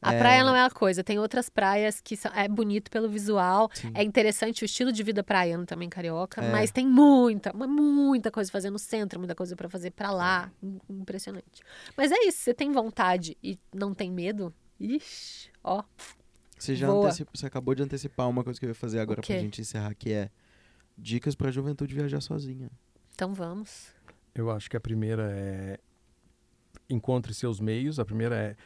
A 0.00 0.14
É. 0.14 0.18
praia 0.18 0.44
não 0.44 0.54
é 0.54 0.64
a 0.64 0.70
coisa. 0.70 1.02
Tem 1.02 1.18
outras 1.18 1.48
praias 1.48 2.00
que 2.00 2.16
são, 2.16 2.30
é 2.32 2.46
bonito 2.48 2.90
pelo 2.90 3.08
visual. 3.08 3.68
Sim. 3.74 3.90
É 3.94 4.02
interessante 4.04 4.62
o 4.62 4.64
estilo 4.64 4.92
de 4.92 5.02
vida 5.02 5.24
praiano 5.24 5.66
também, 5.66 5.88
carioca. 5.88 6.40
É. 6.40 6.52
Mas 6.52 6.70
tem 6.70 6.86
muita, 6.86 7.52
muita 7.52 8.30
coisa 8.30 8.48
pra 8.50 8.58
fazer 8.58 8.70
no 8.70 8.78
centro, 8.78 9.18
muita 9.18 9.34
coisa 9.34 9.56
pra 9.56 9.68
fazer 9.68 9.90
pra 9.90 10.10
lá. 10.12 10.52
Im- 10.62 10.78
Impressionante. 10.88 11.62
Mas 11.96 12.12
é 12.12 12.16
isso, 12.26 12.38
você 12.38 12.54
tem 12.54 12.70
vontade 12.70 13.36
e 13.42 13.58
não 13.74 13.92
tem 13.92 14.10
medo? 14.12 14.54
Ixi, 14.78 15.50
ó. 15.64 15.82
Você 16.56 16.74
já 16.76 16.88
antecipa- 16.88 17.30
você 17.34 17.46
acabou 17.46 17.74
de 17.74 17.82
antecipar 17.82 18.28
uma 18.28 18.44
coisa 18.44 18.58
que 18.60 18.66
eu 18.66 18.70
ia 18.70 18.74
fazer 18.74 19.00
agora 19.00 19.20
pra 19.20 19.36
gente 19.38 19.60
encerrar, 19.60 19.94
que 19.94 20.12
é 20.12 20.30
dicas 20.96 21.34
pra 21.34 21.50
juventude 21.50 21.94
viajar 21.94 22.20
sozinha. 22.20 22.70
Então 23.14 23.34
vamos. 23.34 23.88
Eu 24.34 24.48
acho 24.50 24.70
que 24.70 24.76
a 24.76 24.80
primeira 24.80 25.28
é 25.32 25.78
encontre 26.88 27.34
seus 27.34 27.60
meios. 27.60 27.98
A 27.98 28.04
primeira 28.04 28.36
é, 28.36 28.50
é 28.50 28.56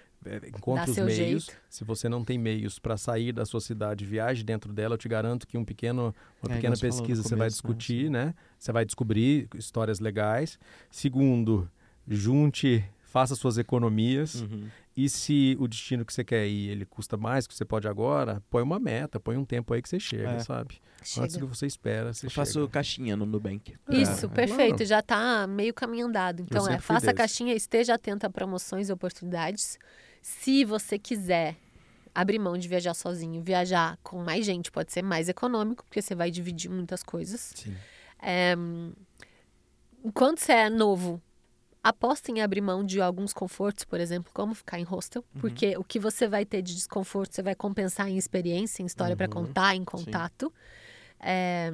encontre 0.48 0.86
Dá 0.94 1.02
os 1.02 1.16
meios. 1.16 1.44
jeito. 1.44 1.60
Se 1.68 1.84
você 1.84 2.08
não 2.08 2.24
tem 2.24 2.38
meios 2.38 2.78
para 2.78 2.96
sair 2.96 3.32
da 3.32 3.44
sua 3.44 3.60
cidade, 3.60 4.04
viaje 4.04 4.42
dentro 4.42 4.72
dela. 4.72 4.94
Eu 4.94 4.98
te 4.98 5.08
garanto 5.08 5.46
que 5.46 5.56
um 5.58 5.64
pequeno, 5.64 6.14
uma 6.42 6.52
É, 6.52 6.56
pequena 6.56 6.76
pesquisa 6.76 7.22
você 7.22 7.30
vai 7.30 7.48
começo, 7.48 7.56
né? 7.66 7.74
discutir, 7.74 8.10
né? 8.10 8.34
Você 8.58 8.72
vai 8.72 8.84
descobrir 8.84 9.48
histórias 9.56 10.00
legais. 10.00 10.58
Segundo, 10.90 11.68
junte, 12.08 12.84
faça 13.02 13.34
suas 13.34 13.58
economias. 13.58 14.42
Uhum. 14.42 14.66
E 14.94 15.08
se 15.08 15.56
o 15.58 15.66
destino 15.66 16.04
que 16.04 16.12
você 16.12 16.22
quer 16.22 16.46
ir, 16.46 16.68
ele 16.68 16.84
custa 16.84 17.16
mais 17.16 17.46
que 17.46 17.54
você 17.54 17.64
pode 17.64 17.88
agora, 17.88 18.42
põe 18.50 18.62
uma 18.62 18.78
meta, 18.78 19.18
põe 19.18 19.38
um 19.38 19.44
tempo 19.44 19.72
aí 19.72 19.80
que 19.80 19.88
você 19.88 19.98
chega, 19.98 20.32
É. 20.32 20.38
sabe? 20.40 20.78
Antes 21.00 21.12
Chega. 21.14 21.38
do 21.38 21.48
que 21.48 21.56
você 21.56 21.66
espera, 21.66 22.12
você 22.12 22.26
Eu 22.26 22.30
faço 22.30 22.68
caixinha 22.68 23.16
no 23.16 23.24
Nubank. 23.26 23.74
Isso, 23.90 24.26
É, 24.26 24.28
perfeito. 24.28 24.68
claro. 24.76 24.84
Já 24.84 25.02
tá 25.02 25.46
meio 25.48 25.72
caminho 25.74 26.06
andado. 26.06 26.42
Então, 26.42 26.68
é, 26.68 26.78
faça 26.78 27.06
a 27.06 27.12
desse. 27.12 27.14
caixinha, 27.14 27.54
esteja 27.54 27.94
atento 27.94 28.24
a 28.26 28.30
promoções 28.30 28.88
e 28.88 28.92
oportunidades. 28.92 29.78
Se 30.22 30.64
você 30.64 30.98
quiser 30.98 31.56
abrir 32.14 32.38
mão 32.38 32.56
de 32.56 32.68
viajar 32.68 32.94
sozinho, 32.94 33.42
viajar 33.42 33.98
com 34.02 34.22
mais 34.22 34.46
gente 34.46 34.70
pode 34.70 34.92
ser 34.92 35.02
mais 35.02 35.28
econômico, 35.28 35.84
porque 35.84 36.00
você 36.00 36.14
vai 36.14 36.30
dividir 36.30 36.70
muitas 36.70 37.02
coisas. 37.02 37.52
Sim. 37.56 37.74
É, 38.22 38.54
enquanto 40.04 40.38
você 40.40 40.52
é 40.52 40.70
novo, 40.70 41.20
aposta 41.82 42.30
em 42.30 42.40
abrir 42.40 42.60
mão 42.60 42.84
de 42.84 43.00
alguns 43.00 43.32
confortos, 43.32 43.84
por 43.84 43.98
exemplo, 44.00 44.30
como 44.32 44.54
ficar 44.54 44.78
em 44.78 44.84
hostel, 44.84 45.24
Uhum. 45.34 45.40
porque 45.40 45.76
o 45.76 45.82
que 45.84 45.98
você 45.98 46.28
vai 46.28 46.44
ter 46.44 46.62
de 46.62 46.74
desconforto, 46.74 47.34
você 47.34 47.42
vai 47.42 47.54
compensar 47.54 48.08
em 48.08 48.16
experiência, 48.16 48.82
em 48.82 48.86
história 48.86 49.16
pra 49.16 49.26
Uhum. 49.26 49.32
contar, 49.46 49.74
em 49.74 49.84
contato. 49.84 50.52
É, 51.18 51.70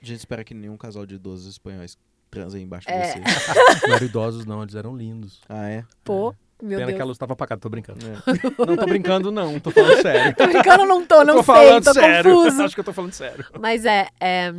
A 0.00 0.04
gente 0.04 0.18
espera 0.18 0.42
que 0.44 0.54
nenhum 0.54 0.76
casal 0.78 1.04
de 1.04 1.16
idosos 1.16 1.46
espanhóis 1.46 1.98
transem 2.30 2.62
embaixo 2.62 2.88
É. 2.88 3.02
de 3.02 3.08
você. 3.08 3.20
Não 3.88 3.94
eram 3.96 4.06
idosos, 4.06 4.46
não, 4.46 4.62
eles 4.62 4.74
eram 4.74 4.96
lindos. 4.96 5.40
Ah, 5.48 5.68
é? 5.68 5.84
pô, 6.04 6.34
meu 6.62 6.78
Pena 6.78 6.86
Deus. 6.86 6.96
que 6.96 7.02
a 7.02 7.04
luz 7.04 7.18
tava 7.18 7.32
apagada, 7.32 7.60
tô 7.60 7.68
brincando. 7.68 8.00
É. 8.06 8.12
Não 8.66 8.76
tô 8.76 8.86
brincando, 8.86 9.30
não, 9.32 9.58
tô 9.60 9.70
falando 9.70 10.02
sério. 10.02 10.34
Tô 10.36 10.46
brincando, 10.46 10.84
não 10.86 11.06
tô, 11.06 11.24
não 11.24 11.34
tô 11.36 11.42
sei, 11.42 11.54
falando 11.54 11.84
tô 11.84 11.92
sério. 11.94 12.34
confuso. 12.34 12.62
Acho 12.64 12.74
que 12.74 12.80
eu 12.80 12.84
tô 12.84 12.92
falando 12.92 13.12
sério. 13.12 13.44
Mas 13.58 13.84
é, 13.84 14.08
é, 14.20 14.52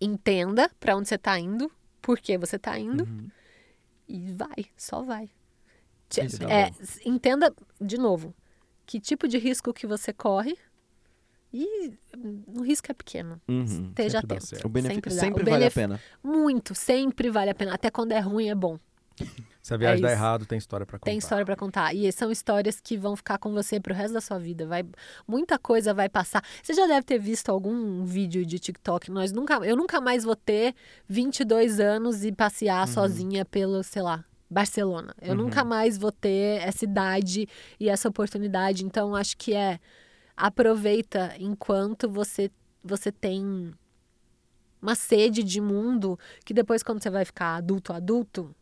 entenda 0.00 0.70
pra 0.78 0.96
onde 0.96 1.08
você 1.08 1.18
tá 1.18 1.38
indo, 1.38 1.70
por 2.00 2.18
que 2.18 2.38
você 2.38 2.58
tá 2.58 2.78
indo 2.78 3.04
Uhum. 3.04 3.28
e 4.08 4.32
vai, 4.32 4.66
só 4.76 5.02
vai. 5.02 5.28
Isso 6.24 6.38
tá 6.38 6.50
é, 6.50 6.70
entenda, 7.04 7.52
de 7.80 7.98
novo, 7.98 8.34
que 8.86 8.98
tipo 8.98 9.28
de 9.28 9.36
risco 9.38 9.72
que 9.74 9.86
você 9.86 10.12
corre 10.12 10.56
e 11.52 11.92
o 12.46 12.62
risco 12.62 12.90
é 12.90 12.94
pequeno. 12.94 13.40
Uhum. 13.48 13.62
Esteja 13.90 14.20
sempre 14.20 14.26
dá 14.28 14.34
atento. 14.36 14.46
certo. 14.46 14.64
O 14.64 14.68
benefício 14.68 15.02
dá. 15.02 15.10
sempre, 15.20 15.42
O 15.42 15.44
vale 15.44 15.56
a 15.56 15.58
benef- 15.58 15.74
pena. 15.74 16.00
Muito, 16.22 16.74
sempre 16.74 17.30
vale 17.30 17.50
a 17.50 17.54
pena. 17.54 17.74
Até 17.74 17.90
quando 17.90 18.12
é 18.12 18.20
ruim, 18.20 18.48
é 18.48 18.54
bom. 18.54 18.78
Se 19.68 19.74
a 19.74 19.76
viagem 19.76 20.02
É 20.02 20.08
dá 20.08 20.12
errado, 20.12 20.46
tem 20.46 20.56
história 20.56 20.86
pra 20.86 20.98
contar. 20.98 21.10
Tem 21.10 21.18
história 21.18 21.44
pra 21.44 21.54
contar. 21.54 21.94
E 21.94 22.10
são 22.10 22.30
histórias 22.32 22.80
que 22.80 22.96
vão 22.96 23.14
ficar 23.14 23.36
com 23.36 23.52
você 23.52 23.78
pro 23.78 23.92
resto 23.92 24.14
da 24.14 24.20
sua 24.22 24.38
vida. 24.38 24.66
Vai, 24.66 24.82
muita 25.26 25.58
coisa 25.58 25.92
vai 25.92 26.08
passar. 26.08 26.42
Você 26.62 26.72
já 26.72 26.86
deve 26.86 27.02
ter 27.02 27.18
visto 27.18 27.50
algum 27.50 28.02
vídeo 28.02 28.46
de 28.46 28.58
TikTok. 28.58 29.10
Nós 29.10 29.30
nunca, 29.30 29.56
eu 29.56 29.76
nunca 29.76 30.00
mais 30.00 30.24
vou 30.24 30.34
ter 30.34 30.74
22 31.06 31.78
anos 31.80 32.24
e 32.24 32.32
passear 32.32 32.86
Uhum. 32.86 32.94
sozinha 32.94 33.44
pelo, 33.44 33.82
sei 33.84 34.00
lá, 34.00 34.24
Barcelona. 34.48 35.14
Eu 35.20 35.32
Uhum. 35.36 35.42
nunca 35.42 35.62
mais 35.64 35.98
vou 35.98 36.10
ter 36.12 36.62
essa 36.62 36.86
idade 36.86 37.46
e 37.78 37.90
essa 37.90 38.08
oportunidade. 38.08 38.86
Então, 38.86 39.14
acho 39.14 39.36
que 39.36 39.54
é 39.54 39.78
aproveita 40.34 41.34
enquanto 41.38 42.08
você 42.08 42.50
você 42.82 43.12
tem 43.12 43.70
uma 44.80 44.94
sede 44.94 45.42
de 45.42 45.60
mundo 45.60 46.18
que 46.44 46.54
depois 46.54 46.82
quando 46.82 47.02
você 47.02 47.10
vai 47.10 47.24
ficar 47.26 47.56
adulto 47.56 47.92
adulto 47.92 48.54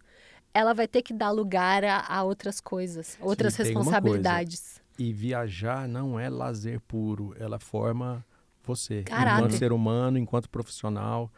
ela 0.56 0.72
vai 0.72 0.88
ter 0.88 1.02
que 1.02 1.12
dar 1.12 1.30
lugar 1.30 1.84
a, 1.84 2.00
a 2.06 2.22
outras 2.22 2.60
coisas, 2.60 3.16
outras 3.20 3.56
coisa. 3.56 3.70
responsabilidades. 3.72 4.80
E 4.98 5.12
viajar 5.12 5.86
não 5.86 6.18
é 6.18 6.28
lazer 6.30 6.80
puro, 6.80 7.34
ela 7.38 7.58
forma 7.58 8.24
você. 8.64 9.02
Caráter. 9.02 9.38
Enquanto 9.44 9.58
ser 9.58 9.72
humano, 9.72 10.18
enquanto 10.18 10.48
profissional. 10.48 11.30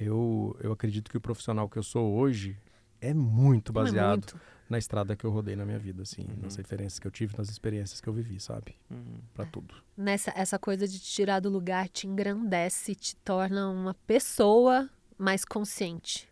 Eu, 0.00 0.56
eu 0.60 0.72
acredito 0.72 1.08
que 1.08 1.16
o 1.16 1.20
profissional 1.20 1.68
que 1.68 1.76
eu 1.78 1.82
sou 1.84 2.14
hoje 2.14 2.56
é 3.00 3.14
muito 3.14 3.70
é 3.70 3.72
baseado 3.72 4.32
muito. 4.32 4.40
na 4.68 4.76
estrada 4.76 5.14
que 5.14 5.24
eu 5.24 5.30
rodei 5.30 5.54
na 5.54 5.64
minha 5.64 5.78
vida, 5.78 6.02
assim, 6.02 6.22
Uhum. 6.22 6.42
nas 6.42 6.56
referências 6.56 6.98
que 6.98 7.06
eu 7.06 7.12
tive, 7.12 7.36
nas 7.38 7.48
experiências 7.48 8.00
que 8.00 8.08
eu 8.08 8.12
vivi, 8.12 8.40
sabe? 8.40 8.74
Uhum. 8.90 9.20
Pra 9.32 9.46
tudo. 9.46 9.72
Nessa 9.96 10.32
essa 10.34 10.58
coisa 10.58 10.88
de 10.88 10.98
te 10.98 11.08
tirar 11.12 11.38
do 11.38 11.48
lugar 11.48 11.88
te 11.88 12.08
engrandece, 12.08 12.96
te 12.96 13.14
torna 13.18 13.68
uma 13.70 13.94
pessoa 14.04 14.90
mais 15.16 15.44
consciente. 15.44 16.28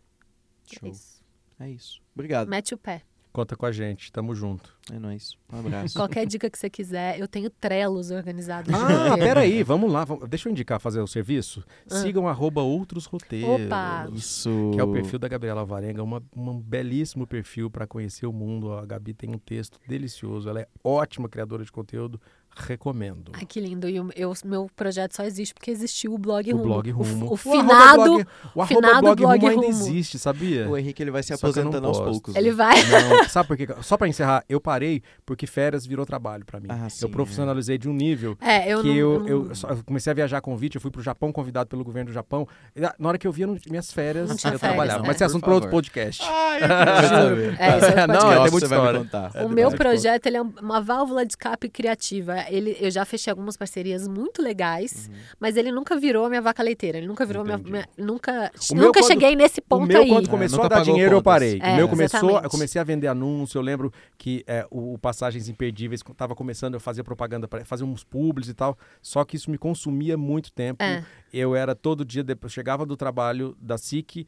É 0.73 0.79
Show. 0.79 0.89
isso. 0.89 1.23
É 1.57 1.69
isso. 1.69 2.02
Obrigado. 2.13 2.47
Mete 2.49 2.73
o 2.73 2.77
pé. 2.77 3.01
Conta 3.31 3.55
com 3.55 3.65
a 3.65 3.71
gente, 3.71 4.11
tamo 4.11 4.35
junto. 4.35 4.77
É 4.91 4.99
nóis. 4.99 5.35
Um 5.51 5.57
abraço. 5.57 5.97
Qualquer 5.97 6.27
dica 6.27 6.47
que 6.51 6.55
você 6.59 6.69
quiser, 6.69 7.19
eu 7.19 7.27
tenho 7.27 7.49
trelos 7.49 8.11
organizados. 8.11 8.71
Ah, 8.71 9.17
peraí, 9.17 9.63
vamos 9.63 9.91
lá. 9.91 10.05
vamos- 10.05 10.29
Deixa 10.29 10.47
eu 10.47 10.51
indicar 10.51 10.79
fazer 10.79 10.99
o 11.01 11.07
serviço. 11.07 11.63
Ah. 11.89 11.95
Sigam 11.95 12.27
arroba 12.27 12.61
outros 12.61 13.07
roteiros. 13.07 13.65
Opa! 13.65 14.07
Isso. 14.13 14.69
Que 14.75 14.79
é 14.79 14.83
o 14.83 14.91
perfil 14.93 15.17
da 15.17 15.27
Gabriela 15.27 15.65
Varenga, 15.65 16.03
uma, 16.03 16.21
um 16.37 16.59
belíssimo 16.61 17.25
perfil 17.25 17.71
para 17.71 17.87
conhecer 17.87 18.27
o 18.27 18.31
mundo. 18.31 18.71
A 18.73 18.85
Gabi 18.85 19.15
tem 19.15 19.31
um 19.31 19.39
texto 19.39 19.79
delicioso, 19.87 20.47
ela 20.47 20.59
é 20.61 20.67
ótima 20.83 21.27
criadora 21.27 21.65
de 21.65 21.71
conteúdo, 21.71 22.21
recomendo. 22.55 23.31
Ai, 23.33 23.45
que 23.45 23.59
lindo. 23.59 23.87
E 23.89 23.99
o 23.99 24.09
eu, 24.15 24.33
meu 24.45 24.69
projeto 24.75 25.15
só 25.15 25.23
existe 25.23 25.53
porque 25.53 25.71
existiu 25.71 26.13
o 26.13 26.17
blog 26.17 26.51
o 26.53 26.57
Rumo. 26.57 26.63
blog 26.65 26.91
O- 26.91 26.95
Rumo. 26.95 27.25
O, 27.25 27.33
arroba 27.33 27.37
finado, 27.37 28.03
blog, 28.03 28.27
o 28.55 28.61
arroba 28.61 28.67
finado 28.67 29.01
blog, 29.01 29.17
blog 29.21 29.39
Rumo 29.39 29.49
ainda 29.49 29.61
Rumo. 29.61 29.67
existe, 29.69 30.19
sabia? 30.19 30.67
O 30.69 30.77
Henrique 30.77 31.01
ele 31.01 31.11
vai 31.11 31.23
se 31.23 31.33
eu 31.33 31.35
aposentando 31.35 31.87
aos 31.87 31.99
poucos. 31.99 32.35
ele 32.35 32.51
vai. 32.51 32.75
Não, 32.87 33.27
sabe 33.29 33.47
por 33.47 33.57
quê? 33.57 33.67
Só 33.81 33.97
para 33.97 34.07
encerrar, 34.07 34.43
eu 34.47 34.59
parei 34.61 35.01
porque 35.25 35.45
férias 35.47 35.85
virou 35.85 36.05
trabalho 36.05 36.45
para 36.45 36.59
mim. 36.59 36.67
Ah, 36.69 36.89
sim, 36.89 37.05
eu 37.05 37.09
profissionalizei 37.09 37.77
de 37.77 37.89
um 37.89 37.93
nível 37.93 38.37
É, 38.41 38.71
eu 38.71 38.81
que 38.81 38.87
não, 38.89 38.95
eu, 38.95 39.19
não- 39.19 39.27
eu, 39.27 39.55
só- 39.55 39.69
eu 39.69 39.83
comecei 39.83 40.11
a 40.11 40.13
viajar 40.13 40.41
convite, 40.41 40.75
eu 40.75 40.81
fui 40.81 40.91
pro 40.91 41.01
Japão 41.01 41.31
convidado 41.31 41.69
pelo 41.69 41.83
governo 41.83 42.09
do 42.09 42.13
Japão. 42.13 42.47
Ah, 42.81 42.93
Na 42.99 43.09
hora 43.09 43.17
que 43.17 43.27
eu 43.27 43.31
via 43.31 43.47
minhas 43.69 43.91
férias, 43.91 44.29
Não 44.29 44.35
tinha 44.35 44.53
eu 44.53 44.59
férias, 44.59 44.75
trabalhava. 44.75 45.01
né? 45.01 45.07
Mas 45.07 45.15
esse 45.15 45.23
é 45.23 45.25
assunto 45.27 45.43
para 45.43 45.53
outro 45.53 45.69
podcast. 45.69 46.21
Ai, 46.23 46.57
eu 46.63 46.67
quero 46.67 47.07
saber. 47.07 47.55
É, 47.59 47.77
isso 47.77 47.85
é 47.85 48.07
Não, 48.07 48.15
é, 48.15 48.19
tem 48.41 48.51
muita 48.51 48.51
você 48.51 48.67
vai 48.67 48.77
me 48.79 48.85
história. 48.85 48.99
contar. 48.99 49.31
O 49.35 49.37
É 49.37 49.47
meu 49.47 49.71
projeto 49.71 50.25
ele 50.27 50.37
é 50.37 50.41
um- 50.41 50.53
uma 50.61 50.81
válvula 50.81 51.25
de 51.25 51.33
escape 51.33 51.69
criativa. 51.69 52.42
Ele, 52.49 52.77
eu 52.79 52.89
já 52.91 53.03
fechei 53.05 53.31
algumas 53.31 53.55
parcerias 53.57 54.07
muito 54.07 54.41
legais, 54.41 55.09
mas 55.39 55.55
ele 55.57 55.71
nunca 55.71 55.97
virou 55.97 56.25
a 56.25 56.29
minha 56.29 56.41
vaca 56.41 56.61
leiteira. 56.63 56.97
Ele 56.97 57.07
nunca 57.07 57.25
virou 57.25 57.43
minha, 57.43 57.55
Entendi. 57.55 57.71
minha- 57.71 57.87
nunca 57.97 58.51
O 58.71 58.75
nunca 58.75 58.99
quando- 58.99 59.07
cheguei 59.07 59.35
nesse 59.35 59.59
O 59.59 59.63
ponto 59.63 59.87
meu, 59.87 60.01
aí. 60.01 60.07
quando 60.09 60.27
É, 60.27 60.29
começou 60.29 60.57
nunca 60.63 60.75
a 60.75 60.77
dar 60.79 60.83
dinheiro, 60.83 61.15
eu 61.15 61.21
contas. 61.23 61.33
parei. 61.33 61.59
É, 61.61 61.73
o 61.73 61.75
meu 61.77 61.89
começou, 61.89 62.19
exatamente. 62.19 62.43
eu 62.45 62.49
comecei 62.49 62.81
a 62.81 62.83
vender 62.83 63.07
anúncio. 63.07 63.57
Eu 63.57 63.61
lembro 63.61 63.91
que 64.17 64.43
é, 64.47 64.65
o, 64.69 64.93
o 64.93 64.97
Passagens 64.97 65.47
Imperdíveis 65.49 66.01
estava 66.07 66.35
começando, 66.35 66.73
eu 66.73 66.79
fazia 66.79 67.03
propaganda, 67.03 67.47
para 67.47 67.63
fazer 67.65 67.83
uns 67.83 68.03
publis 68.03 68.47
e 68.49 68.53
tal. 68.53 68.77
Só 69.01 69.23
que 69.25 69.35
isso 69.35 69.49
me 69.51 69.57
consumia 69.57 70.17
muito 70.17 70.51
tempo. 70.51 70.83
É. 70.83 71.03
Eu 71.33 71.55
era 71.55 71.73
todo 71.75 72.05
dia, 72.05 72.23
depois 72.23 72.53
chegava 72.53 72.85
do 72.85 72.95
trabalho 72.95 73.55
da 73.59 73.77
SIC, 73.77 74.27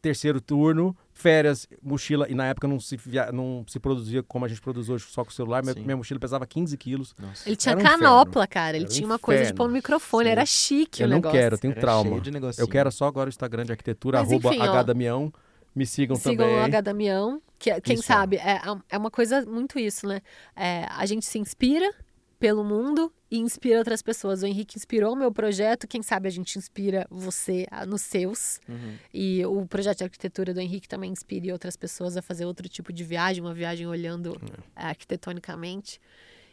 terceiro 0.00 0.40
turno, 0.40 0.96
férias, 1.18 1.66
mochila. 1.82 2.26
E 2.30 2.34
na 2.34 2.46
época 2.46 2.68
não 2.68 2.78
se, 2.78 2.96
via- 2.96 3.32
não 3.32 3.64
se 3.66 3.80
produzia 3.80 4.22
como 4.22 4.44
a 4.44 4.48
gente 4.48 4.60
produz 4.60 4.88
hoje, 4.90 5.06
só 5.08 5.24
com 5.24 5.30
o 5.30 5.34
celular. 5.34 5.62
Minha, 5.64 5.74
minha 5.74 5.96
mochila 5.96 6.20
pesava 6.20 6.46
15 6.46 6.76
quilos. 6.76 7.14
Nossa. 7.18 7.48
Ele 7.48 7.56
tinha 7.56 7.74
um 7.74 7.80
canopla, 7.80 8.46
cara. 8.46 8.76
Ele 8.76 8.84
Era 8.84 8.92
um 8.92 8.94
tinha 8.94 9.06
uma 9.06 9.18
coisa 9.18 9.46
de 9.46 9.54
pôr 9.54 9.64
no 9.64 9.70
inferno. 9.70 9.74
microfone. 9.78 10.24
Sim. 10.26 10.30
Era 10.30 10.46
chique 10.46 11.00
eu 11.02 11.06
o 11.06 11.10
não 11.10 11.16
negócio. 11.16 11.38
quero, 11.38 11.54
eu 11.54 11.58
tenho 11.58 11.72
Era 11.72 11.80
trauma. 11.80 12.10
cheio 12.10 12.20
de 12.20 12.30
negocinho. 12.30 12.62
Eu 12.64 12.68
quero 12.68 12.92
só 12.92 13.06
agora 13.06 13.28
o 13.28 13.30
Instagram 13.30 13.64
de 13.64 13.72
arquitetura, 13.72 14.20
Mas 14.20 14.30
arroba 14.30 14.48
enfim, 14.54 14.60
ó. 14.60 14.72
hdamião. 14.76 15.32
Me 15.74 15.84
sigam, 15.86 16.16
Sigam 16.16 16.46
também. 16.46 16.60
o 16.60 16.64
H 16.64 16.80
Damião, 16.80 17.42
que 17.58 17.70
é- 17.70 17.80
quem 17.82 17.94
Isso. 17.96 18.04
sabe, 18.04 18.36
é, 18.36 18.60
é 18.88 18.96
uma 18.96 19.10
coisa 19.10 19.44
muito 19.44 19.78
isso, 19.78 20.06
né? 20.06 20.22
É, 20.54 20.86
a 20.90 21.04
gente 21.04 21.26
se 21.26 21.38
inspira 21.38 21.92
pelo 22.38 22.64
mundo 22.64 23.12
e 23.30 23.38
inspira 23.38 23.78
outras 23.78 24.02
pessoas. 24.02 24.42
O 24.42 24.46
Henrique 24.46 24.76
inspirou 24.76 25.12
o 25.12 25.16
meu 25.16 25.32
projeto, 25.32 25.86
quem 25.86 26.02
sabe 26.02 26.28
a 26.28 26.30
gente 26.30 26.56
inspira 26.58 27.06
você 27.10 27.66
nos 27.86 28.02
seus. 28.02 28.60
Uhum. 28.68 28.96
E 29.12 29.44
o 29.44 29.66
projeto 29.66 29.98
de 29.98 30.04
arquitetura 30.04 30.54
do 30.54 30.60
Henrique 30.60 30.88
também 30.88 31.10
inspire 31.10 31.52
outras 31.52 31.76
pessoas 31.76 32.16
a 32.16 32.22
fazer 32.22 32.44
outro 32.44 32.68
tipo 32.68 32.92
de 32.92 33.04
viagem, 33.04 33.42
uma 33.42 33.54
viagem 33.54 33.86
olhando 33.86 34.40
eh, 34.42 34.60
arquitetonicamente. 34.74 36.00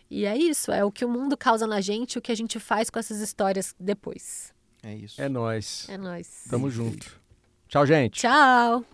E 0.09 0.25
é 0.25 0.37
isso, 0.37 0.71
é 0.71 0.83
o 0.83 0.91
que 0.91 1.05
o 1.05 1.09
mundo 1.09 1.35
causa 1.37 1.65
na 1.65 1.81
gente, 1.81 2.17
o 2.17 2.21
que 2.21 2.31
a 2.31 2.35
gente 2.35 2.59
faz 2.59 2.89
com 2.89 2.99
essas 2.99 3.19
histórias 3.19 3.75
depois. 3.79 4.53
É 4.83 4.93
isso. 4.93 5.21
É 5.21 5.29
nóis. 5.29 5.87
É 5.89 5.97
nóis. 5.97 6.45
Tamo 6.49 6.69
junto. 6.69 7.19
Tchau, 7.67 7.85
gente. 7.85 8.19
Tchau! 8.19 8.85